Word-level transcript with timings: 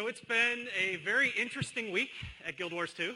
So 0.00 0.06
it's 0.06 0.22
been 0.22 0.66
a 0.82 0.96
very 1.04 1.30
interesting 1.38 1.92
week 1.92 2.08
at 2.46 2.56
Guild 2.56 2.72
Wars 2.72 2.94
2. 2.94 3.14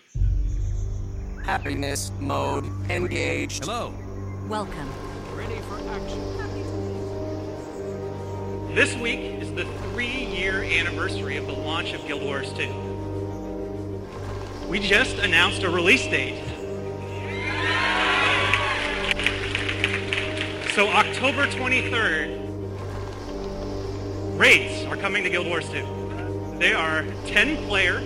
Happiness 1.43 2.13
mode 2.21 2.67
engaged. 2.91 3.65
Hello. 3.65 3.95
Welcome. 4.51 4.91
Ready 5.35 5.59
for 5.61 5.79
action. 5.89 6.21
This 8.75 8.95
week 8.97 9.21
is 9.21 9.51
the 9.55 9.65
three-year 9.65 10.63
anniversary 10.63 11.39
of 11.39 11.47
the 11.47 11.55
launch 11.55 11.95
of 11.95 12.07
Guild 12.07 12.23
Wars 12.23 12.53
2. 12.53 12.69
We 14.69 14.79
just 14.79 15.17
announced 15.17 15.63
a 15.63 15.71
release 15.71 16.07
date. 16.07 16.45
So 20.75 20.89
October 20.89 21.47
23rd, 21.47 22.41
raids 24.39 24.85
are 24.85 24.99
coming 24.99 25.25
to 25.25 25.31
Guild 25.31 25.47
Wars 25.47 25.67
2. 25.71 26.04
They 26.59 26.73
are 26.73 27.03
10-player, 27.27 27.99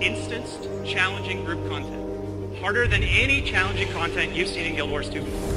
instanced, 0.00 0.68
challenging 0.84 1.44
group 1.44 1.68
content. 1.68 2.58
Harder 2.58 2.88
than 2.88 3.04
any 3.04 3.40
challenging 3.40 3.88
content 3.92 4.34
you've 4.34 4.48
seen 4.48 4.66
in 4.66 4.74
Guild 4.74 4.90
Wars 4.90 5.08
2 5.08 5.22
before. 5.22 5.54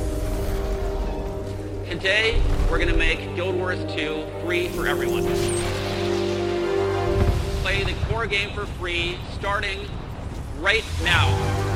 Today, 1.90 2.40
we're 2.70 2.78
going 2.78 2.92
to 2.92 2.98
make 2.98 3.36
Guild 3.36 3.56
Wars 3.56 3.80
2 3.96 4.24
free 4.44 4.68
for 4.68 4.88
everyone. 4.88 5.24
Play 7.64 7.84
the 7.84 7.96
core 8.06 8.28
game 8.28 8.54
for 8.54 8.68
free, 8.68 9.18
starting 9.34 9.80
right 10.60 10.86
now. 11.04 11.67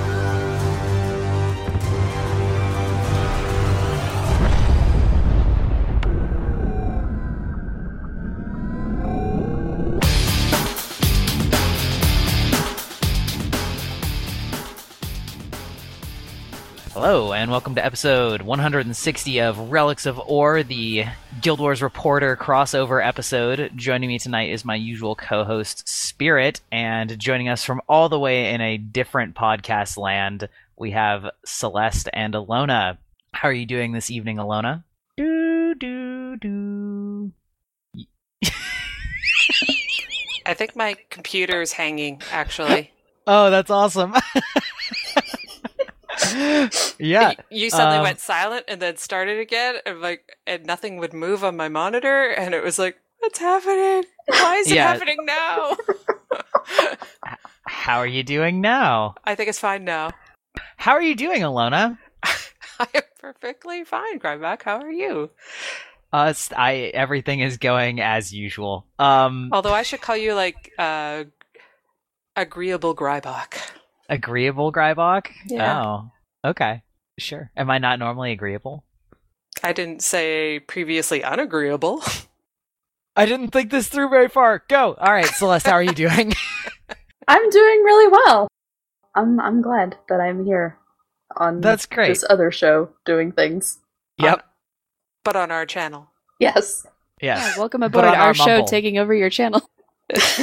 Hello, 17.04 17.34
and 17.34 17.50
welcome 17.50 17.74
to 17.74 17.84
episode 17.84 18.44
160 18.44 19.42
of 19.42 19.72
Relics 19.72 20.06
of 20.06 20.20
Orr, 20.20 20.62
the 20.62 21.06
Guild 21.42 21.60
Wars 21.60 21.82
Reporter 21.82 22.38
crossover 22.38 23.04
episode. 23.04 23.72
Joining 23.76 24.08
me 24.08 24.20
tonight 24.20 24.52
is 24.52 24.64
my 24.64 24.76
usual 24.76 25.16
co 25.16 25.44
host, 25.44 25.90
Spirit, 25.90 26.62
and 26.72 27.18
joining 27.18 27.50
us 27.50 27.66
from 27.66 27.82
all 27.90 28.08
the 28.08 28.20
way 28.20 28.54
in 28.54 28.62
a 28.62 28.78
different 28.78 29.34
podcast 29.34 29.98
land, 29.98 30.48
we 30.78 30.92
have 30.92 31.32
Celeste 31.44 32.08
and 32.14 32.36
Allona. 32.36 33.00
How 33.34 33.50
are 33.50 33.54
you 33.54 33.66
doing 33.66 33.94
this 33.94 34.12
evening, 34.12 34.38
Allona? 34.38 34.84
Do, 35.18 35.74
do, 35.74 36.38
do. 36.38 37.32
I 40.46 40.54
think 40.54 40.76
my 40.76 40.98
computer's 41.10 41.72
hanging, 41.72 42.22
actually. 42.32 42.92
Oh, 43.28 43.52
that's 43.52 43.70
awesome. 43.70 44.16
yeah. 47.00 47.34
You 47.50 47.70
suddenly 47.70 47.98
um, 47.98 48.04
went 48.04 48.20
silent 48.20 48.66
and 48.68 48.82
then 48.82 48.98
started 48.98 49.40
again, 49.40 49.76
and 49.86 50.02
like, 50.02 50.38
and 50.48 50.66
nothing 50.66 50.98
would 50.98 51.14
move 51.14 51.44
on 51.44 51.56
my 51.56 51.70
monitor, 51.70 52.30
and 52.30 52.54
it 52.54 52.64
was 52.64 52.78
like, 52.80 52.98
what's 53.20 53.40
happening? 53.40 54.04
Why 54.28 54.56
is 54.58 54.72
it 54.72 54.76
Yeah. 54.76 54.88
happening 54.94 55.18
now? 55.26 55.76
How 57.68 57.98
are 57.98 58.08
you 58.08 58.24
doing 58.24 58.62
now? 58.62 59.16
I 59.24 59.36
think 59.36 59.50
it's 59.50 59.60
fine 59.60 59.84
now. 59.86 60.12
How 60.78 60.92
are 60.94 61.02
you 61.02 61.16
doing, 61.16 61.42
Allona? 61.42 61.98
I 62.80 62.88
am 62.96 63.02
perfectly 63.20 63.84
fine, 63.84 64.20
Gryback. 64.20 64.64
How 64.64 64.80
are 64.80 64.92
you? 64.92 65.30
Uh, 66.14 66.34
I 66.56 66.92
everything 66.94 67.40
is 67.40 67.58
going 67.58 68.02
as 68.02 68.34
usual. 68.34 68.86
Um, 69.00 69.50
Although 69.54 69.74
I 69.74 69.84
should 69.84 70.02
call 70.02 70.18
you 70.18 70.34
like 70.34 70.72
uh, 70.78 71.26
agreeable 72.36 72.96
Grybach. 72.96 73.54
agreeable, 74.10 74.72
Grybach. 74.74 75.28
Yeah. 75.46 75.82
Oh, 75.82 76.12
okay, 76.44 76.84
sure. 77.20 77.52
Am 77.56 77.70
I 77.70 77.78
not 77.78 78.00
normally 78.00 78.32
agreeable? 78.32 78.84
I 79.64 79.74
didn't 79.74 80.02
say 80.02 80.60
previously 80.60 81.24
unagreeable. 81.24 82.02
I 83.16 83.26
didn't 83.26 83.50
think 83.50 83.72
this 83.72 83.88
through 83.88 84.10
very 84.10 84.30
far. 84.30 84.64
Go. 84.68 84.94
All 84.94 85.12
right, 85.12 85.26
Celeste, 85.26 85.68
how 85.68 85.74
are 85.74 85.84
you 85.84 85.94
doing? 85.94 86.34
I'm 87.28 87.50
doing 87.50 87.84
really 87.84 88.08
well. 88.08 88.48
I'm 89.16 89.40
I'm 89.40 89.62
glad 89.62 89.98
that 90.10 90.20
I'm 90.20 90.46
here 90.46 90.78
on 91.36 91.62
That's 91.62 91.86
great. 91.86 92.10
this 92.10 92.26
other 92.30 92.52
show 92.52 92.90
doing 93.06 93.32
things. 93.32 93.80
yep. 94.18 94.46
but 95.24 95.36
on 95.36 95.52
our 95.52 95.66
channel. 95.66 96.10
Yes. 96.40 96.86
Yes. 97.22 97.54
Yeah, 97.54 97.60
welcome 97.60 97.84
aboard 97.84 98.06
our, 98.06 98.16
our 98.16 98.34
show 98.34 98.66
taking 98.66 98.98
over 98.98 99.14
your 99.14 99.30
channel. 99.30 99.62
That's 100.10 100.42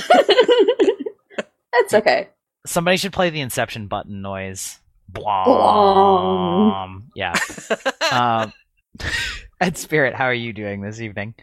okay. 1.93 2.29
Somebody 2.67 2.99
should 2.99 3.13
play 3.13 3.31
the 3.31 3.41
Inception 3.41 3.89
button 3.89 4.23
noise. 4.23 4.79
Blom. 5.09 5.45
Blom. 5.45 7.11
Yeah. 7.15 7.35
um, 8.13 8.53
Ed 9.61 9.77
Spirit, 9.77 10.15
how 10.15 10.25
are 10.25 10.35
you 10.35 10.53
doing 10.53 10.81
this 10.81 11.01
evening? 11.01 11.35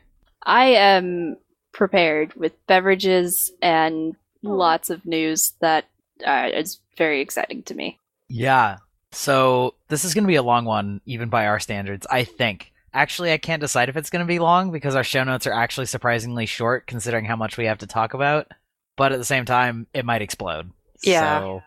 I 0.44 0.66
am 0.68 1.38
prepared 1.72 2.34
with 2.36 2.54
beverages 2.68 3.52
and 3.62 4.16
lots 4.44 4.90
of 4.90 5.06
news 5.06 5.54
that 5.60 5.86
uh, 6.26 6.50
is 6.54 6.80
very 6.98 7.22
exciting 7.22 7.64
to 7.64 7.74
me. 7.74 8.00
Yeah. 8.30 8.78
So 9.12 9.76
this 9.90 10.06
is 10.06 10.14
going 10.14 10.24
to 10.24 10.30
be 10.30 10.36
a 10.36 10.44
long 10.44 10.66
one, 10.66 11.02
even 11.06 11.30
by 11.30 11.48
our 11.48 11.60
standards, 11.60 12.06
I 12.10 12.24
think. 12.24 12.72
Actually, 12.94 13.34
I 13.34 13.38
can't 13.38 13.60
decide 13.60 13.90
if 13.90 13.98
it's 13.98 14.10
going 14.10 14.22
to 14.22 14.28
be 14.28 14.40
long 14.40 14.72
because 14.72 14.96
our 14.96 15.04
show 15.04 15.24
notes 15.24 15.48
are 15.48 15.54
actually 15.54 15.88
surprisingly 15.88 16.46
short 16.46 16.88
considering 16.88 17.26
how 17.26 17.36
much 17.36 17.58
we 17.58 17.66
have 17.66 17.80
to 17.80 17.88
talk 17.88 18.14
about. 18.14 18.48
But 18.96 19.12
at 19.12 19.18
the 19.18 19.26
same 19.26 19.44
time, 19.44 19.88
it 19.94 20.06
might 20.06 20.22
explode. 20.22 20.72
Yeah. 21.04 21.40
So, 21.42 21.64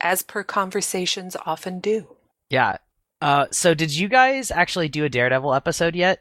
As 0.00 0.22
per 0.22 0.42
conversations 0.44 1.36
often 1.46 1.80
do. 1.80 2.16
yeah. 2.50 2.76
Uh, 3.20 3.46
so 3.50 3.74
did 3.74 3.92
you 3.92 4.08
guys 4.08 4.52
actually 4.52 4.88
do 4.88 5.04
a 5.04 5.08
Daredevil 5.08 5.52
episode 5.52 5.96
yet? 5.96 6.20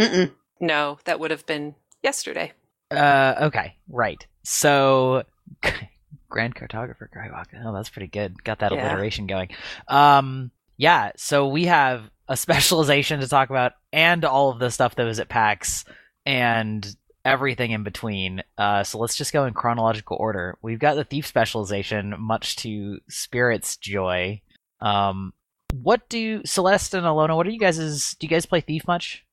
Mm-mm. 0.00 0.32
No, 0.60 0.98
that 1.04 1.20
would 1.20 1.30
have 1.30 1.44
been 1.44 1.74
yesterday. 2.02 2.52
Uh, 2.90 3.34
okay, 3.42 3.76
right. 3.86 4.26
So, 4.44 5.24
Grand 6.30 6.54
Cartographer 6.54 7.06
Greyhawk. 7.14 7.46
Oh, 7.62 7.74
that's 7.74 7.90
pretty 7.90 8.06
good. 8.06 8.42
Got 8.44 8.60
that 8.60 8.72
Yeah. 8.72 8.90
alliteration 8.92 9.26
going. 9.26 9.50
Um, 9.88 10.50
yeah. 10.78 11.12
So 11.16 11.48
we 11.48 11.66
have 11.66 12.08
a 12.28 12.36
specialization 12.46 13.20
to 13.20 13.28
talk 13.28 13.50
about, 13.50 13.72
and 13.92 14.24
all 14.24 14.48
of 14.48 14.58
the 14.58 14.70
stuff 14.70 14.94
that 14.94 15.04
was 15.04 15.20
at 15.20 15.28
PAX, 15.28 15.84
and 16.24 16.86
everything 17.24 17.70
in 17.70 17.82
between. 17.82 18.42
Uh, 18.56 18.82
so 18.84 18.98
let's 18.98 19.16
just 19.16 19.32
go 19.32 19.44
in 19.44 19.54
chronological 19.54 20.16
order. 20.18 20.56
We've 20.62 20.78
got 20.78 20.94
the 20.94 21.04
thief 21.04 21.26
specialization, 21.26 22.14
much 22.18 22.56
to 22.56 23.00
Spirit's 23.08 23.76
joy. 23.76 24.40
Um, 24.80 25.32
what 25.72 26.08
do 26.08 26.42
Celeste 26.44 26.94
and 26.94 27.04
Allona? 27.04 27.36
What 27.36 27.46
are 27.46 27.50
you 27.50 27.58
guys? 27.58 28.14
Do 28.14 28.26
you 28.26 28.28
guys 28.28 28.46
play 28.46 28.60
thief 28.60 28.86
much? 28.86 29.24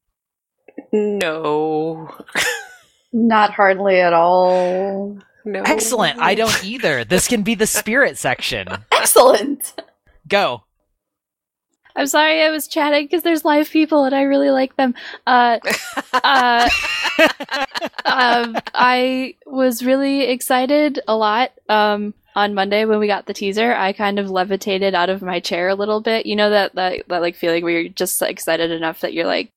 No. 0.91 2.13
Not 3.13 3.51
hardly 3.51 4.02
at 4.02 4.13
all. 4.13 5.17
No. 5.46 5.62
Excellent. 5.62 6.19
I 6.19 6.35
don't 6.35 6.66
either. 6.66 7.06
This 7.06 7.28
can 7.28 7.44
be 7.44 7.56
the 7.56 7.67
spirit 7.67 8.17
section. 8.17 8.67
Excellent. 8.91 9.73
Go. 10.28 10.63
I'm 11.96 12.08
sorry 12.08 12.42
I 12.44 12.50
was 12.50 12.68
chatting 12.68 13.06
because 13.06 13.24
there's 13.24 13.46
live 13.46 13.70
people 13.70 14.04
and 14.04 14.14
I 14.14 14.24
really 14.24 14.50
like 14.50 14.76
them. 14.76 14.96
Uh, 15.26 15.60
uh, 16.14 16.70
um, 18.06 18.58
I 18.74 19.36
was 19.46 19.84
really 19.84 20.24
excited 20.24 21.00
a 21.08 21.16
lot 21.16 21.52
um, 21.70 22.14
on 22.36 22.54
Monday 22.54 22.86
when 22.86 23.00
we 23.00 23.08
got 23.08 23.26
the 23.26 23.34
teaser. 23.34 23.74
I 23.74 23.94
kind 23.94 24.20
of 24.20 24.30
levitated 24.30 24.94
out 24.94 25.10
of 25.10 25.22
my 25.22 25.40
chair 25.40 25.70
a 25.70 25.76
little 25.76 26.02
bit. 26.02 26.26
You 26.26 26.36
know 26.36 26.50
that 26.50 26.76
that, 26.76 27.08
that 27.08 27.22
like 27.22 27.36
feeling 27.36 27.64
where 27.64 27.80
you're 27.80 27.90
just 27.90 28.22
excited 28.22 28.72
enough 28.72 29.00
that 29.02 29.14
you're 29.14 29.26
like 29.26 29.50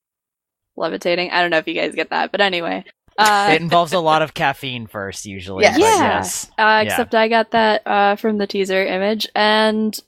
levitating. 0.77 1.31
I 1.31 1.41
don't 1.41 1.51
know 1.51 1.59
if 1.59 1.67
you 1.67 1.75
guys 1.75 1.95
get 1.95 2.11
that, 2.11 2.31
but 2.31 2.41
anyway. 2.41 2.85
Uh, 3.19 3.51
it 3.53 3.61
involves 3.61 3.93
a 3.93 3.99
lot 3.99 4.23
of 4.23 4.33
caffeine 4.33 4.87
first, 4.87 5.27
usually. 5.27 5.65
Yes. 5.65 5.77
Yeah. 5.77 5.87
yes. 5.87 6.47
Uh, 6.51 6.53
Yeah. 6.57 6.83
except 6.83 7.17
I 7.17 7.27
got 7.27 7.51
that 7.51 7.83
uh, 7.85 8.15
from 8.15 8.39
the 8.39 8.47
teaser 8.47 8.87
image, 8.87 9.27
and 9.35 9.99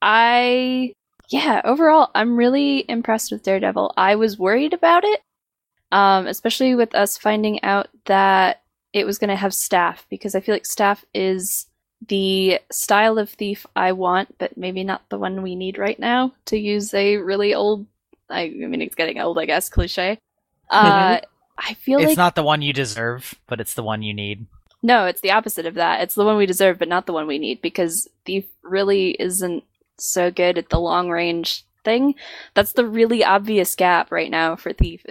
I, 0.00 0.94
yeah, 1.28 1.60
overall, 1.64 2.10
I'm 2.14 2.36
really 2.36 2.84
impressed 2.88 3.32
with 3.32 3.42
Daredevil. 3.42 3.94
I 3.96 4.14
was 4.16 4.38
worried 4.38 4.72
about 4.72 5.04
it, 5.04 5.20
um, 5.92 6.26
especially 6.26 6.74
with 6.74 6.94
us 6.94 7.16
finding 7.18 7.62
out 7.62 7.88
that 8.06 8.62
it 8.92 9.04
was 9.06 9.18
going 9.18 9.30
to 9.30 9.36
have 9.36 9.54
staff, 9.54 10.06
because 10.08 10.34
I 10.34 10.40
feel 10.40 10.54
like 10.54 10.66
staff 10.66 11.04
is 11.14 11.66
the 12.08 12.60
style 12.70 13.18
of 13.18 13.30
thief 13.30 13.66
I 13.74 13.92
want, 13.92 14.36
but 14.38 14.56
maybe 14.56 14.84
not 14.84 15.08
the 15.08 15.18
one 15.18 15.42
we 15.42 15.54
need 15.56 15.78
right 15.78 15.98
now. 15.98 16.32
To 16.46 16.56
use 16.58 16.92
a 16.94 17.16
really 17.16 17.54
old, 17.54 17.86
I, 18.30 18.42
I 18.42 18.48
mean, 18.66 18.82
it's 18.82 18.94
getting 18.94 19.18
old, 19.20 19.38
I 19.38 19.46
guess, 19.46 19.68
cliche. 19.68 20.18
Uh, 20.70 21.20
I 21.58 21.74
feel 21.74 21.98
It's 22.00 22.08
like 22.10 22.16
not 22.16 22.34
the 22.34 22.42
one 22.42 22.60
you 22.62 22.72
deserve, 22.72 23.34
but 23.46 23.60
it's 23.60 23.74
the 23.74 23.82
one 23.82 24.02
you 24.02 24.12
need. 24.14 24.46
no, 24.82 25.06
it's 25.06 25.20
the 25.20 25.30
opposite 25.30 25.64
of 25.66 25.74
that. 25.74 26.02
It's 26.02 26.14
the 26.14 26.24
one 26.24 26.36
we 26.36 26.46
deserve, 26.46 26.78
but 26.78 26.88
not 26.88 27.06
the 27.06 27.12
one 27.12 27.26
we 27.26 27.38
need 27.38 27.62
because 27.62 28.08
Thief 28.24 28.44
really 28.62 29.10
isn't 29.18 29.64
so 29.98 30.30
good 30.30 30.58
at 30.58 30.68
the 30.68 30.80
long 30.80 31.10
range 31.10 31.64
thing. 31.84 32.14
That's 32.54 32.72
the 32.72 32.86
really 32.86 33.24
obvious 33.24 33.74
gap 33.74 34.10
right 34.10 34.30
now 34.30 34.56
for 34.56 34.72
Thief, 34.72 35.04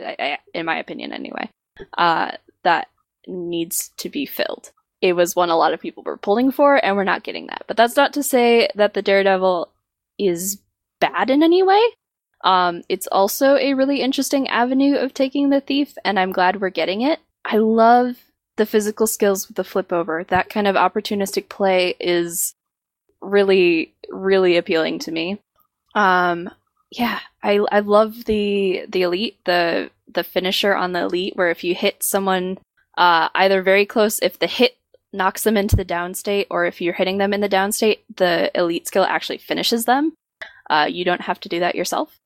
in 0.53 0.65
my 0.65 0.77
opinion, 0.77 1.13
anyway. 1.13 1.49
Uh, 1.97 2.31
that 2.63 2.87
needs 3.27 3.91
to 3.97 4.09
be 4.09 4.25
filled. 4.25 4.71
it 5.01 5.13
was 5.13 5.35
one 5.35 5.49
a 5.49 5.55
lot 5.55 5.73
of 5.73 5.79
people 5.79 6.03
were 6.03 6.17
pulling 6.17 6.51
for, 6.51 6.83
and 6.83 6.95
we're 6.95 7.03
not 7.03 7.23
getting 7.23 7.47
that. 7.47 7.63
But 7.67 7.77
that's 7.77 7.95
not 7.95 8.13
to 8.13 8.23
say 8.23 8.69
that 8.75 8.93
the 8.93 9.01
Daredevil 9.01 9.71
is 10.17 10.59
bad 10.99 11.29
in 11.29 11.43
any 11.43 11.61
way. 11.61 11.81
Um, 12.43 12.81
it's 12.89 13.07
also 13.11 13.55
a 13.55 13.73
really 13.73 14.01
interesting 14.01 14.47
avenue 14.47 14.95
of 14.95 15.13
taking 15.13 15.49
the 15.49 15.61
thief, 15.61 15.95
and 16.03 16.19
I'm 16.19 16.31
glad 16.31 16.59
we're 16.59 16.69
getting 16.69 17.01
it. 17.01 17.19
I 17.43 17.57
love 17.57 18.15
the 18.57 18.65
physical 18.65 19.05
skills 19.07 19.47
with 19.47 19.57
the 19.57 19.63
flip 19.63 19.91
over. 19.91 20.23
That 20.23 20.49
kind 20.49 20.67
of 20.67 20.75
opportunistic 20.75 21.49
play 21.49 21.95
is 21.99 22.55
really, 23.25 23.93
really 24.09 24.57
appealing 24.57 24.99
to 24.99 25.11
me. 25.11 25.39
Um, 25.93 26.49
yeah, 26.91 27.19
I 27.43 27.59
I 27.71 27.79
love 27.79 28.25
the 28.25 28.85
the 28.87 29.01
elite, 29.03 29.37
the 29.45 29.89
the 30.13 30.23
finisher 30.23 30.75
on 30.75 30.91
the 30.93 31.01
elite, 31.01 31.35
where 31.35 31.49
if 31.49 31.63
you 31.63 31.75
hit 31.75 32.03
someone 32.03 32.57
uh, 32.97 33.29
either 33.35 33.61
very 33.61 33.85
close, 33.85 34.19
if 34.19 34.39
the 34.39 34.47
hit 34.47 34.77
knocks 35.11 35.43
them 35.43 35.57
into 35.57 35.75
the 35.75 35.85
down 35.85 36.13
state, 36.13 36.47
or 36.49 36.65
if 36.65 36.81
you're 36.81 36.93
hitting 36.93 37.17
them 37.17 37.33
in 37.33 37.41
the 37.41 37.49
down 37.49 37.71
state, 37.71 38.03
the 38.15 38.51
elite 38.53 38.87
skill 38.87 39.03
actually 39.03 39.37
finishes 39.37 39.85
them. 39.85 40.13
Uh, 40.69 40.87
you 40.89 41.05
don't 41.05 41.21
have 41.21 41.39
to 41.39 41.49
do 41.49 41.59
that 41.59 41.75
yourself, 41.75 42.17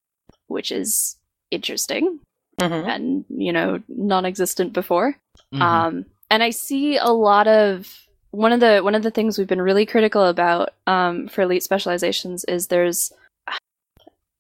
which 0.48 0.72
is 0.72 1.16
interesting 1.52 2.20
Mhm. 2.60 2.88
and 2.88 3.26
you 3.30 3.52
know 3.54 3.82
non-existent 3.88 4.74
before. 4.74 5.18
Mhm. 5.54 5.62
Um, 5.62 6.06
and 6.30 6.44
I 6.44 6.50
see 6.52 6.98
a 6.98 7.10
lot 7.10 7.48
of 7.48 7.88
one 8.32 8.52
of 8.52 8.60
the 8.60 8.82
one 8.82 8.96
of 8.96 9.04
the 9.04 9.12
things 9.12 9.38
we've 9.38 9.48
been 9.48 9.62
really 9.62 9.86
critical 9.86 10.24
about 10.26 10.70
um, 10.88 11.28
for 11.28 11.42
elite 11.42 11.64
specializations 11.64 12.44
is 12.46 12.68
there's 12.68 13.12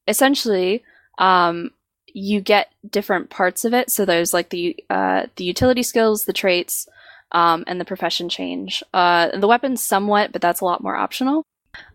essentially 0.07 0.83
um, 1.18 1.71
you 2.13 2.41
get 2.41 2.71
different 2.89 3.30
parts 3.30 3.65
of 3.65 3.74
it. 3.74 3.89
So 3.89 4.06
there's 4.06 4.33
like 4.33 4.50
the 4.50 4.75
uh, 4.89 5.27
the 5.36 5.44
utility 5.44 5.83
skills, 5.83 6.25
the 6.25 6.33
traits, 6.33 6.88
um, 7.31 7.63
and 7.68 7.80
the 7.80 7.86
profession 7.86 8.30
change. 8.30 8.83
Uh, 8.94 9.38
the 9.38 9.47
weapons 9.47 9.81
somewhat, 9.81 10.31
but 10.31 10.42
that's 10.42 10.62
a 10.62 10.65
lot 10.65 10.83
more 10.83 10.95
optional. 10.95 11.44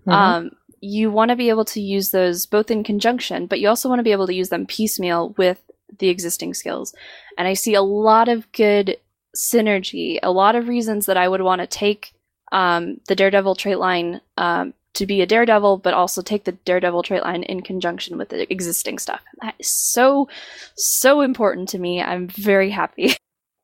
Um, 0.07 0.51
you 0.81 1.11
want 1.11 1.31
to 1.31 1.37
be 1.37 1.49
able 1.49 1.65
to 1.67 1.81
use 1.81 2.11
those 2.11 2.47
both 2.47 2.71
in 2.71 2.85
conjunction, 2.85 3.47
but 3.47 3.61
you 3.61 3.69
also 3.69 3.89
want 3.89 3.99
to 3.99 4.05
be 4.05 4.13
able 4.13 4.27
to 4.27 4.35
use 4.35 4.51
them 4.51 4.67
piecemeal 4.67 5.35
with 5.39 5.63
the 5.99 6.09
existing 6.09 6.55
skills. 6.55 6.95
And 7.39 7.49
I 7.49 7.55
see 7.55 7.75
a 7.75 7.83
lot 7.83 8.29
of 8.29 8.51
good 8.53 8.99
synergy, 9.35 10.19
a 10.23 10.31
lot 10.31 10.55
of 10.55 10.69
reasons 10.69 11.07
that 11.07 11.17
I 11.17 11.29
would 11.29 11.43
want 11.43 11.61
to 11.61 11.67
take 11.67 12.15
um, 12.53 13.01
the 13.09 13.17
Daredevil 13.17 13.57
trait 13.57 13.79
line 13.79 14.21
um, 14.37 14.75
to 14.95 15.07
be 15.07 15.23
a 15.23 15.27
Daredevil, 15.27 15.79
but 15.79 15.95
also 15.95 16.23
take 16.23 16.45
the 16.45 16.53
Daredevil 16.53 17.03
trait 17.03 17.23
line 17.23 17.43
in 17.43 17.63
conjunction 17.63 18.17
with 18.17 18.29
the 18.29 18.51
existing 18.53 18.99
stuff. 18.99 19.23
That 19.43 19.55
is 19.59 19.69
so, 19.69 20.29
so 20.77 21.21
important 21.21 21.69
to 21.71 21.79
me. 21.79 22.01
I'm 22.01 22.29
very 22.29 22.71
happy. 22.71 23.17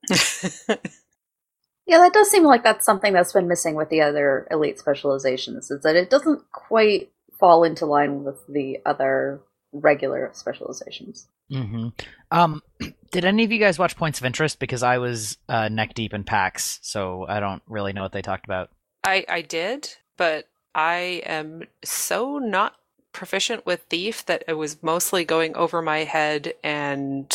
Yeah, 1.91 1.99
that 1.99 2.13
does 2.13 2.31
seem 2.31 2.45
like 2.45 2.63
that's 2.63 2.87
something 2.87 3.13
that's 3.13 3.33
been 3.33 3.49
missing 3.49 3.75
with 3.75 3.89
the 3.89 4.01
other 4.01 4.47
elite 4.49 4.79
specializations, 4.79 5.73
is 5.73 5.83
that 5.83 5.97
it 5.97 6.09
doesn't 6.09 6.49
quite 6.53 7.11
fall 7.41 7.65
into 7.65 7.85
line 7.85 8.23
with 8.23 8.47
the 8.49 8.79
other 8.87 9.41
regular 9.73 10.31
specializations. 10.33 11.27
Hmm 11.50 11.88
Um, 12.31 12.62
did 13.11 13.25
any 13.25 13.44
of 13.44 13.52
you 13.52 13.58
guys 13.58 13.79
watch 13.79 13.97
Points 13.97 14.20
of 14.20 14.26
Interest? 14.26 14.58
Because 14.58 14.82
I 14.82 14.99
was 14.99 15.37
uh, 15.49 15.69
neck 15.69 15.94
deep 15.94 16.14
in 16.14 16.25
PAX, 16.25 16.79
so 16.82 17.26
I 17.29 17.41
don't 17.41 17.62
really 17.67 17.93
know 17.93 18.02
what 18.02 18.12
they 18.12 18.23
talked 18.23 18.44
about. 18.44 18.70
I 19.05 19.25
I 19.29 19.43
did, 19.43 19.97
but 20.17 20.47
I 20.75 21.23
am 21.26 21.64
so 21.85 22.38
not 22.38 22.76
proficient 23.12 23.67
with 23.67 23.82
thief 23.91 24.25
that 24.26 24.44
it 24.47 24.52
was 24.55 24.82
mostly 24.82 25.25
going 25.25 25.56
over 25.56 25.82
my 25.82 26.05
head, 26.05 26.55
and 26.62 27.26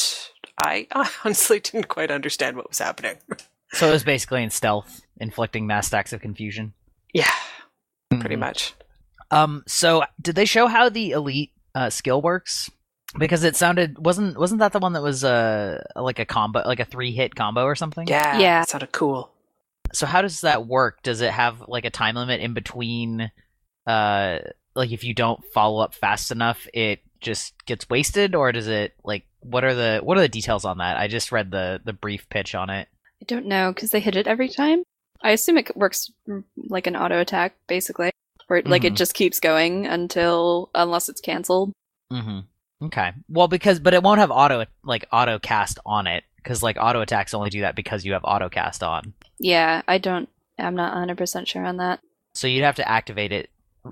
I 0.58 0.88
honestly 1.26 1.60
didn't 1.60 1.90
quite 1.90 2.12
understand 2.12 2.56
what 2.58 2.70
was 2.70 2.80
happening. 2.80 3.18
So 3.74 3.90
it 3.90 3.92
was 3.92 4.06
basically 4.06 4.42
in 4.42 4.52
stealth, 4.52 5.02
inflicting 5.20 5.68
mass 5.68 5.88
stacks 5.88 6.14
of 6.14 6.22
confusion. 6.22 6.72
Yeah, 7.14 7.30
pretty 8.10 8.36
Mhm. 8.36 8.40
much. 8.40 8.74
Um, 9.32 9.64
so 9.68 10.04
did 10.22 10.36
they 10.36 10.46
show 10.46 10.68
how 10.68 10.88
the 10.88 11.12
elite 11.12 11.52
uh, 11.74 11.90
skill 11.90 12.22
works? 12.22 12.70
Because 13.18 13.44
it 13.44 13.56
sounded 13.56 13.98
wasn't 14.04 14.38
wasn't 14.38 14.60
that 14.60 14.74
the 14.74 14.80
one 14.80 14.94
that 14.94 15.02
was 15.02 15.24
uh 15.24 15.82
like 15.96 16.20
a 16.20 16.26
combo, 16.26 16.64
like 16.66 16.80
a 16.80 16.86
three 16.86 17.12
hit 17.14 17.36
combo 17.36 17.64
or 17.64 17.76
something? 17.76 18.08
Yeah, 18.08 18.38
Yeah. 18.40 18.60
that 18.62 18.70
sounded 18.70 18.92
cool. 18.92 19.32
So 19.94 20.06
how 20.06 20.22
does 20.22 20.42
that 20.42 20.68
work? 20.68 21.02
Does 21.04 21.22
it 21.22 21.32
have 21.32 21.64
like 21.68 21.86
a 21.86 21.90
time 21.90 22.16
limit 22.16 22.42
in 22.42 22.54
between? 22.54 23.32
Uh, 23.88 24.40
like 24.76 24.92
if 24.92 25.04
you 25.04 25.14
don't 25.14 25.44
follow 25.54 25.80
up 25.82 25.94
fast 25.94 26.32
enough, 26.32 26.68
it 26.74 27.00
just 27.22 27.54
gets 27.66 27.90
wasted, 27.90 28.36
or 28.36 28.52
does 28.52 28.68
it 28.68 28.94
like 29.04 29.26
what 29.42 29.64
are 29.64 29.74
the 29.76 30.00
what 30.04 30.18
are 30.18 30.22
the 30.22 30.28
details 30.28 30.66
on 30.66 30.80
that? 30.80 30.98
I 30.98 31.08
just 31.08 31.32
read 31.32 31.52
the 31.52 31.80
the 31.86 31.94
brief 31.94 32.28
pitch 32.30 32.54
on 32.56 32.70
it. 32.70 32.88
I 33.22 33.26
don't 33.26 33.46
know 33.46 33.72
because 33.74 33.92
they 33.92 34.00
hit 34.02 34.16
it 34.18 34.28
every 34.28 34.50
time. 34.50 34.84
I 35.24 35.32
assume 35.32 35.58
it 35.58 35.76
works 35.78 36.12
mm, 36.28 36.44
like 36.68 36.88
an 36.88 36.96
auto 36.98 37.22
attack, 37.22 37.56
basically, 37.68 38.12
where 38.48 38.62
like 38.64 38.84
it 38.84 38.94
Mhm. 38.94 38.98
just 38.98 39.14
keeps 39.14 39.40
going 39.40 39.86
until 39.88 40.70
unless 40.76 41.08
it's 41.08 41.22
canceled. 41.22 41.72
Mm-hmm. 42.12 42.40
Okay. 42.82 43.12
Well, 43.30 43.48
because 43.48 43.80
but 43.80 43.94
it 43.94 44.04
won't 44.04 44.20
have 44.20 44.32
auto 44.32 44.66
like 44.84 45.06
auto 45.12 45.40
cast 45.40 45.80
on 45.86 46.08
it 46.08 46.24
because 46.38 46.62
like 46.62 46.78
auto 46.80 47.02
attacks 47.02 47.34
only 47.34 47.50
do 47.50 47.62
that 47.62 47.76
because 47.76 48.06
you 48.06 48.14
have 48.14 48.24
auto 48.24 48.50
cast 48.50 48.84
on. 48.84 49.14
Yeah, 49.40 49.82
I 49.88 49.98
don't. 49.98 50.30
I'm 50.58 50.76
not 50.76 50.94
100 50.94 51.18
percent 51.18 51.48
sure 51.48 51.66
on 51.66 51.78
that. 51.78 52.02
So 52.34 52.48
you'd 52.48 52.64
have 52.64 52.76
to 52.76 52.90
activate 52.90 53.32
it 53.32 53.50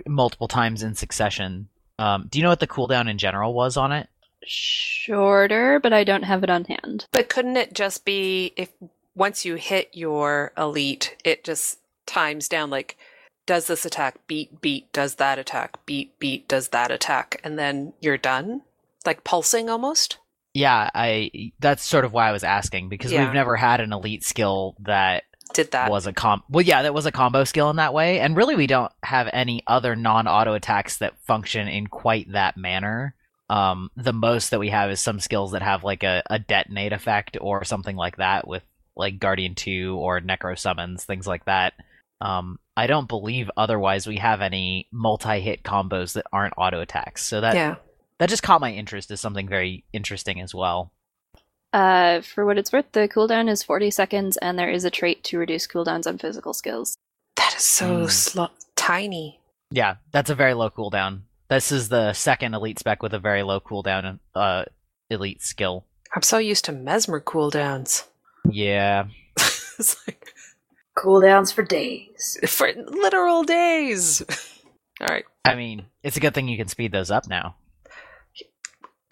multiple 0.08 0.48
times 0.48 0.84
in 0.84 0.96
succession. 0.96 1.70
Um, 2.00 2.28
do 2.30 2.40
you 2.40 2.44
know 2.44 2.50
what 2.50 2.60
the 2.60 2.68
cooldown 2.68 3.10
in 3.10 3.18
general 3.18 3.54
was 3.54 3.78
on 3.78 3.92
it? 3.92 4.10
Shorter, 4.46 5.80
but 5.80 5.94
I 5.94 6.04
don't 6.04 6.24
have 6.24 6.44
it 6.44 6.50
on 6.50 6.66
hand. 6.66 7.06
But 7.12 7.30
couldn't 7.30 7.56
it 7.56 7.74
just 7.74 8.04
be 8.04 8.54
if 8.58 8.70
once 9.16 9.46
you 9.46 9.56
hit 9.56 9.90
your 9.94 10.52
elite, 10.58 11.16
it 11.24 11.44
just 11.44 11.80
times 12.06 12.50
down 12.50 12.70
like 12.70 12.98
does 13.46 13.68
this 13.68 13.86
attack 13.86 14.16
beat 14.28 14.62
beat 14.62 14.92
does 14.94 15.16
that 15.16 15.40
attack 15.40 15.86
beat 15.86 16.18
beat 16.20 16.48
does 16.48 16.70
that 16.70 16.92
attack 16.92 17.40
and 17.44 17.58
then 17.58 17.94
you're 18.02 18.18
done? 18.18 18.62
Like 19.06 19.24
pulsing 19.24 19.70
almost? 19.70 20.18
Yeah, 20.54 20.90
I. 20.94 21.52
That's 21.60 21.84
sort 21.84 22.06
of 22.06 22.14
why 22.14 22.30
I 22.30 22.32
was 22.32 22.44
asking 22.44 22.90
because 22.90 23.12
Yeah. 23.12 23.26
we've 23.26 23.34
never 23.34 23.56
had 23.56 23.82
an 23.82 23.92
elite 23.92 24.24
skill 24.24 24.76
that 24.82 25.24
Did 25.54 25.72
that. 25.72 25.90
was 25.90 26.06
a 26.08 26.14
com. 26.14 26.44
Well, 26.50 26.64
yeah, 26.64 26.84
that 26.84 26.94
was 26.94 27.06
a 27.06 27.12
combo 27.12 27.44
skill 27.44 27.70
in 27.70 27.78
that 27.78 27.94
way, 27.94 28.20
and 28.20 28.38
really 28.38 28.56
we 28.56 28.68
don't 28.68 28.92
have 29.04 29.28
any 29.34 29.64
other 29.68 29.96
non-auto 29.96 30.54
attacks 30.54 30.98
that 30.98 31.18
function 31.26 31.68
in 31.68 31.88
quite 31.88 32.32
that 32.34 32.56
manner. 32.56 33.16
Um, 33.50 33.90
the 33.98 34.14
most 34.14 34.52
that 34.52 34.60
we 34.60 34.70
have 34.70 34.90
is 34.90 35.00
some 35.02 35.20
skills 35.20 35.52
that 35.52 35.62
have 35.62 35.84
like 35.84 36.04
a, 36.04 36.24
a 36.30 36.40
detonate 36.40 36.94
effect 36.94 37.38
or 37.42 37.64
something 37.66 37.96
like 37.96 38.18
that 38.18 38.48
with 38.48 38.64
like 38.96 39.20
Guardian 39.20 39.54
Two 39.56 39.98
or 40.00 40.22
Necro 40.22 40.58
summons, 40.58 41.04
things 41.04 41.28
like 41.28 41.46
that. 41.46 41.74
Um, 42.22 42.58
I 42.78 42.88
don't 42.88 43.08
believe 43.08 43.50
otherwise 43.58 44.08
we 44.08 44.18
have 44.18 44.42
any 44.42 44.88
multi-hit 44.92 45.64
combos 45.64 46.14
that 46.14 46.26
aren't 46.32 46.54
auto 46.58 46.80
attacks. 46.80 47.26
So 47.26 47.42
that 47.42 47.56
yeah. 47.56 47.76
That 48.20 48.30
just 48.30 48.44
caught 48.44 48.62
my 48.62 48.72
interest 48.72 49.12
as 49.12 49.20
something 49.22 49.48
very 49.48 49.84
interesting 49.94 50.40
as 50.42 50.54
well. 50.56 50.92
Uh, 51.72 52.22
for 52.22 52.46
what 52.46 52.58
it's 52.58 52.72
worth, 52.72 52.92
the 52.92 53.08
cooldown 53.08 53.50
is 53.50 53.64
40 53.64 53.90
seconds, 53.92 54.38
and 54.38 54.58
there 54.60 54.70
is 54.70 54.86
a 54.86 54.92
trait 54.92 55.24
to 55.26 55.40
reduce 55.40 55.66
cooldowns 55.68 56.06
on 56.06 56.18
physical 56.20 56.54
skills. 56.54 56.96
That 57.36 57.56
is 57.58 57.64
so 57.64 58.06
Mm. 58.06 58.12
slo- 58.12 58.52
tiny. 58.76 59.40
Yeah, 59.72 59.96
that's 60.12 60.30
a 60.30 60.36
very 60.36 60.54
low 60.54 60.70
cooldown. 60.70 61.22
This 61.50 61.72
is 61.72 61.90
the 61.90 62.14
second 62.14 62.54
elite 62.54 62.78
spec 62.80 63.02
with 63.02 63.14
a 63.14 63.20
very 63.20 63.42
low 63.44 63.60
cooldown 63.60 64.20
uh 64.36 64.66
elite 65.10 65.42
skill. 65.42 65.86
I'm 66.16 66.22
so 66.22 66.38
used 66.38 66.66
to 66.66 66.72
mesmer 66.72 67.20
cooldowns. 67.20 68.06
Yeah. 68.50 69.06
it's 69.38 69.98
like 70.08 70.34
Cooldowns 70.96 71.52
for 71.52 71.64
days. 71.64 72.38
for 72.48 72.72
literal 72.72 73.44
days. 73.44 74.22
All 75.02 75.08
right. 75.08 75.26
I 75.44 75.56
mean, 75.56 75.88
it's 76.04 76.18
a 76.18 76.20
good 76.20 76.36
thing 76.36 76.48
you 76.48 76.58
can 76.58 76.68
speed 76.68 76.92
those 76.92 77.10
up 77.10 77.28
now. 77.28 77.56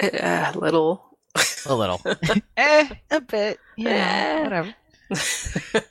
Uh, 0.01 0.51
little. 0.55 1.17
A 1.65 1.75
little. 1.75 2.01
eh, 2.58 2.89
a 3.10 3.22
bit. 3.22 3.58
Eh. 3.77 3.84
Yeah, 3.84 4.43
whatever. 4.43 4.75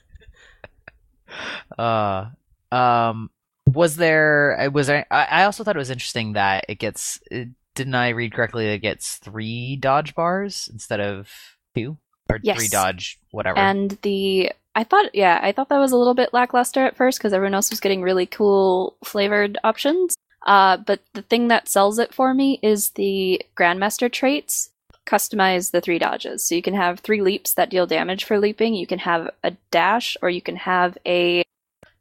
Uh 1.77 2.25
um 2.71 3.29
was 3.65 3.95
there 3.95 4.59
uh, 4.59 4.69
was 4.69 4.87
there 4.87 5.05
I, 5.09 5.23
I 5.23 5.43
also 5.45 5.63
thought 5.63 5.75
it 5.75 5.79
was 5.79 5.89
interesting 5.89 6.33
that 6.33 6.65
it 6.67 6.77
gets 6.77 7.19
it, 7.31 7.49
didn't 7.73 7.95
I 7.95 8.09
read 8.09 8.33
correctly 8.33 8.65
that 8.65 8.73
it 8.73 8.79
gets 8.79 9.15
3 9.17 9.77
dodge 9.77 10.13
bars 10.13 10.69
instead 10.71 10.99
of 10.99 11.29
2 11.75 11.97
or 12.29 12.39
3 12.39 12.67
dodge 12.67 13.17
whatever. 13.31 13.57
And 13.59 13.97
the 14.01 14.51
I 14.73 14.83
thought, 14.85 15.13
yeah, 15.13 15.39
I 15.41 15.51
thought 15.51 15.69
that 15.69 15.79
was 15.79 15.91
a 15.91 15.97
little 15.97 16.13
bit 16.13 16.33
lackluster 16.33 16.85
at 16.85 16.95
first 16.95 17.19
because 17.19 17.33
everyone 17.33 17.53
else 17.53 17.69
was 17.69 17.81
getting 17.81 18.01
really 18.01 18.25
cool 18.25 18.95
flavored 19.03 19.57
options. 19.63 20.15
Uh, 20.45 20.77
but 20.77 21.01
the 21.13 21.21
thing 21.21 21.47
that 21.49 21.67
sells 21.67 21.99
it 21.99 22.13
for 22.13 22.33
me 22.33 22.59
is 22.61 22.91
the 22.91 23.41
Grandmaster 23.55 24.11
traits 24.11 24.71
customize 25.05 25.71
the 25.71 25.81
three 25.81 25.99
dodges. 25.99 26.47
So 26.47 26.55
you 26.55 26.61
can 26.61 26.73
have 26.73 26.99
three 26.99 27.21
leaps 27.21 27.53
that 27.55 27.69
deal 27.69 27.87
damage 27.87 28.23
for 28.23 28.39
leaping, 28.39 28.73
you 28.73 28.87
can 28.87 28.99
have 28.99 29.29
a 29.43 29.51
dash, 29.71 30.15
or 30.21 30.29
you 30.29 30.41
can 30.41 30.55
have 30.57 30.97
a 31.05 31.43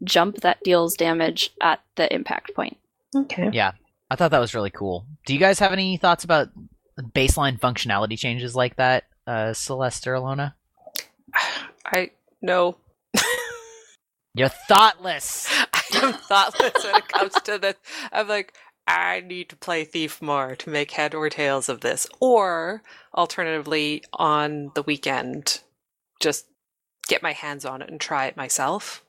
jump 0.04 0.40
that 0.42 0.62
deals 0.62 0.94
damage 0.94 1.50
at 1.60 1.80
the 1.96 2.12
impact 2.12 2.54
point. 2.54 2.76
Okay. 3.14 3.50
Yeah, 3.52 3.72
I 4.10 4.16
thought 4.16 4.30
that 4.30 4.38
was 4.38 4.54
really 4.54 4.70
cool. 4.70 5.06
Do 5.26 5.34
you 5.34 5.40
guys 5.40 5.58
have 5.58 5.72
any 5.72 5.96
thoughts 5.96 6.24
about 6.24 6.48
baseline 6.98 7.58
functionality 7.58 8.18
changes 8.18 8.54
like 8.54 8.76
that, 8.76 9.04
uh, 9.26 9.52
Celeste 9.52 10.06
or 10.06 10.14
Allona? 10.14 10.54
I 11.84 12.10
no. 12.42 12.76
You're 14.34 14.48
thoughtless. 14.48 15.48
I 15.72 15.82
am 15.94 16.12
thoughtless 16.14 16.84
when 16.84 16.96
it 16.96 17.08
comes 17.08 17.34
to 17.44 17.58
this. 17.58 17.74
I'm 18.12 18.28
like, 18.28 18.54
I 18.86 19.20
need 19.20 19.48
to 19.50 19.56
play 19.56 19.84
Thief 19.84 20.22
more 20.22 20.56
to 20.56 20.70
make 20.70 20.92
head 20.92 21.14
or 21.14 21.28
tails 21.28 21.68
of 21.68 21.80
this. 21.80 22.06
Or, 22.20 22.82
alternatively, 23.14 24.04
on 24.12 24.72
the 24.74 24.82
weekend, 24.82 25.60
just 26.20 26.46
get 27.08 27.22
my 27.22 27.32
hands 27.32 27.64
on 27.64 27.82
it 27.82 27.90
and 27.90 28.00
try 28.00 28.26
it 28.26 28.36
myself. 28.36 29.04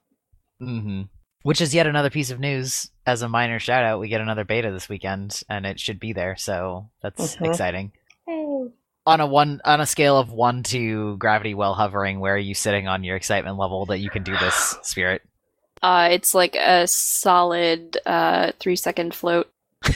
hmm 0.60 1.04
Which 1.44 1.62
is 1.62 1.74
yet 1.74 1.88
another 1.88 2.10
piece 2.10 2.32
of 2.32 2.40
news. 2.40 2.90
As 3.06 3.22
a 3.22 3.30
minor 3.30 3.60
shout 3.60 3.84
out, 3.84 4.00
we 4.00 4.08
get 4.10 4.22
another 4.22 4.44
beta 4.44 4.72
this 4.72 4.90
weekend, 4.90 5.42
and 5.50 5.66
it 5.66 5.80
should 5.80 6.00
be 6.00 6.14
there. 6.14 6.36
So 6.36 6.90
that's 7.02 7.36
Mhm. 7.36 7.48
exciting. 7.48 7.92
Hey. 8.28 8.68
On 9.08 9.20
a 9.20 9.26
one 9.26 9.62
on 9.66 9.82
a 9.82 9.86
scale 9.88 10.18
of 10.18 10.32
one 10.32 10.62
to 10.64 11.18
gravity 11.18 11.54
well 11.56 11.74
hovering, 11.74 12.20
where 12.20 12.36
are 12.36 12.38
you 12.38 12.54
sitting 12.54 12.88
on 12.88 13.04
your 13.04 13.16
excitement 13.16 13.58
level 13.58 13.88
that 13.88 13.98
you 13.98 14.10
can 14.12 14.22
do 14.24 14.34
this, 14.38 14.78
Spirit? 14.84 15.24
Uh, 15.82 16.10
it's 16.12 16.36
like 16.36 16.56
a 16.56 16.86
solid 16.88 17.98
uh, 18.06 18.52
three 18.60 18.76
second 18.76 19.14
float. 19.16 19.52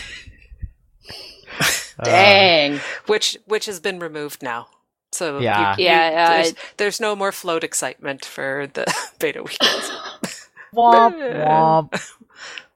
Uh, 1.98 2.04
Dang. 2.04 2.80
Which 3.06 3.38
which 3.46 3.68
has 3.68 3.80
been 3.80 4.00
removed 4.00 4.44
now. 4.44 4.68
So 5.14 5.38
you- 5.38 5.46
Yeah. 5.46 5.76
you- 5.78 5.86
Yeah, 5.86 6.28
uh, 6.28 6.34
there's, 6.34 6.54
there's 6.76 7.00
no 7.00 7.16
more 7.16 7.32
float 7.32 7.64
excitement 7.64 8.26
for 8.26 8.68
the 8.74 8.84
beta 9.20 9.42
weekends. 9.42 9.92
womp 10.76 11.16
womp. 11.46 12.12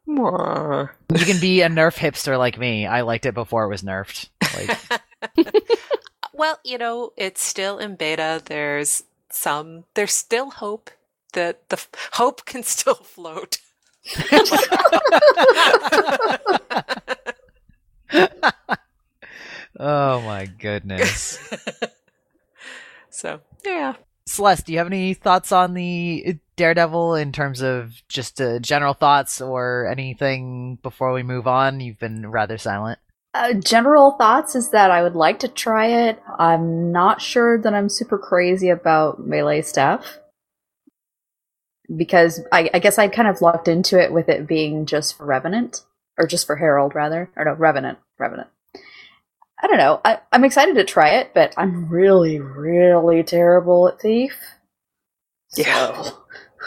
More. 0.06 0.96
You 1.14 1.26
can 1.26 1.42
be 1.42 1.62
a 1.64 1.68
Nerf 1.68 1.98
hipster 1.98 2.38
like 2.38 2.58
me. 2.58 2.86
I 2.88 3.02
liked 3.02 3.26
it 3.26 3.34
before 3.34 3.66
it 3.66 3.70
was 3.70 3.82
nerfed. 3.84 4.30
Like, 4.56 4.80
well, 6.40 6.58
you 6.64 6.78
know, 6.78 7.12
it's 7.18 7.44
still 7.44 7.78
in 7.78 7.96
beta. 7.96 8.42
There's 8.44 9.04
some. 9.30 9.84
There's 9.94 10.14
still 10.14 10.50
hope 10.52 10.90
that 11.34 11.68
the 11.70 11.76
f- 11.76 11.90
hope 12.14 12.46
can 12.46 12.64
still 12.76 12.96
float. 12.96 13.60
oh 19.78 20.22
my 20.22 20.46
goodness. 20.58 21.38
so 23.10 23.42
yeah. 23.66 23.96
Celeste, 24.26 24.68
do 24.68 24.72
you 24.72 24.78
have 24.78 24.88
any 24.88 25.14
thoughts 25.16 25.52
on 25.52 25.74
the 25.74 26.38
Daredevil 26.56 27.16
in 27.16 27.34
terms 27.34 27.62
of 27.62 28.02
just 28.08 28.40
uh, 28.40 28.60
general 28.60 28.94
thoughts 28.94 29.42
or 29.42 29.88
anything 29.92 30.78
before 30.82 31.12
we 31.12 31.24
move 31.24 31.48
on? 31.48 31.82
You've 31.82 32.00
been 32.00 32.30
rather 32.30 32.58
silent. 32.58 33.00
Uh, 33.34 33.54
general 33.54 34.12
thoughts 34.12 34.56
is 34.56 34.72
that 34.72 34.90
I 34.92 35.04
would 35.04 35.16
like 35.16 35.40
to 35.40 35.48
try 35.48 35.86
it. 36.10 36.22
I'm 36.40 36.92
not 36.92 37.22
sure 37.22 37.58
that 37.62 37.74
I'm 37.74 37.90
super 37.90 38.18
crazy 38.18 38.70
about 38.70 39.20
melee 39.26 39.62
stuff. 39.62 40.18
Because 41.96 42.42
I, 42.52 42.70
I 42.74 42.80
guess 42.80 42.98
I 42.98 43.08
kind 43.08 43.28
of 43.28 43.42
locked 43.42 43.68
into 43.68 44.00
it 44.00 44.12
with 44.12 44.30
it 44.30 44.48
being 44.48 44.86
just 44.86 45.18
for 45.18 45.26
Revenant. 45.26 45.84
Or 46.18 46.28
just 46.28 46.46
for 46.48 46.58
Herald, 46.58 46.96
rather. 46.96 47.30
Or 47.36 47.46
no, 47.46 47.54
Revenant. 47.54 47.98
Revenant. 48.18 48.50
I 49.62 49.68
don't 49.68 49.78
know. 49.78 50.02
I, 50.04 50.20
I'm 50.32 50.44
excited 50.44 50.76
to 50.76 50.84
try 50.84 51.10
it, 51.18 51.32
but 51.34 51.54
I'm 51.58 51.88
really, 51.90 52.40
really 52.40 53.24
terrible 53.24 53.88
at 53.90 54.00
Thief. 54.02 54.38
Yeah. 55.56 56.04
So, 56.04 56.18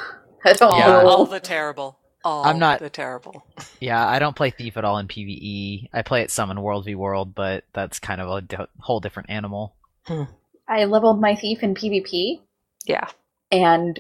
I 0.45 0.53
don't 0.55 0.77
Yeah. 0.79 0.87
know. 0.87 1.09
All 1.09 1.27
the 1.27 1.41
terrible. 1.41 1.99
All 2.25 2.45
I'm 2.45 2.59
not- 2.59 2.79
the 2.81 2.91
terrible. 2.91 3.45
Yeah, 3.81 4.07
I 4.07 4.19
don't 4.21 4.37
play 4.37 4.51
Thief 4.51 4.77
at 4.77 4.85
all 4.85 4.99
in 4.99 5.09
PvE. 5.09 5.89
I 5.93 6.03
play 6.03 6.23
it 6.23 6.31
some 6.31 6.51
in 6.53 6.63
World 6.63 6.85
v 6.85 6.95
World, 6.95 7.35
but 7.35 7.65
that's 7.73 7.99
kind 7.99 8.21
of 8.21 8.29
a 8.29 8.69
whole 8.79 9.01
different 9.01 9.29
animal. 9.31 9.75
I 10.69 10.85
leveled 10.85 11.21
my 11.21 11.35
Thief 11.35 11.63
in 11.65 11.75
PvP. 11.75 12.41
Yeah. 12.87 13.09
and 13.51 13.99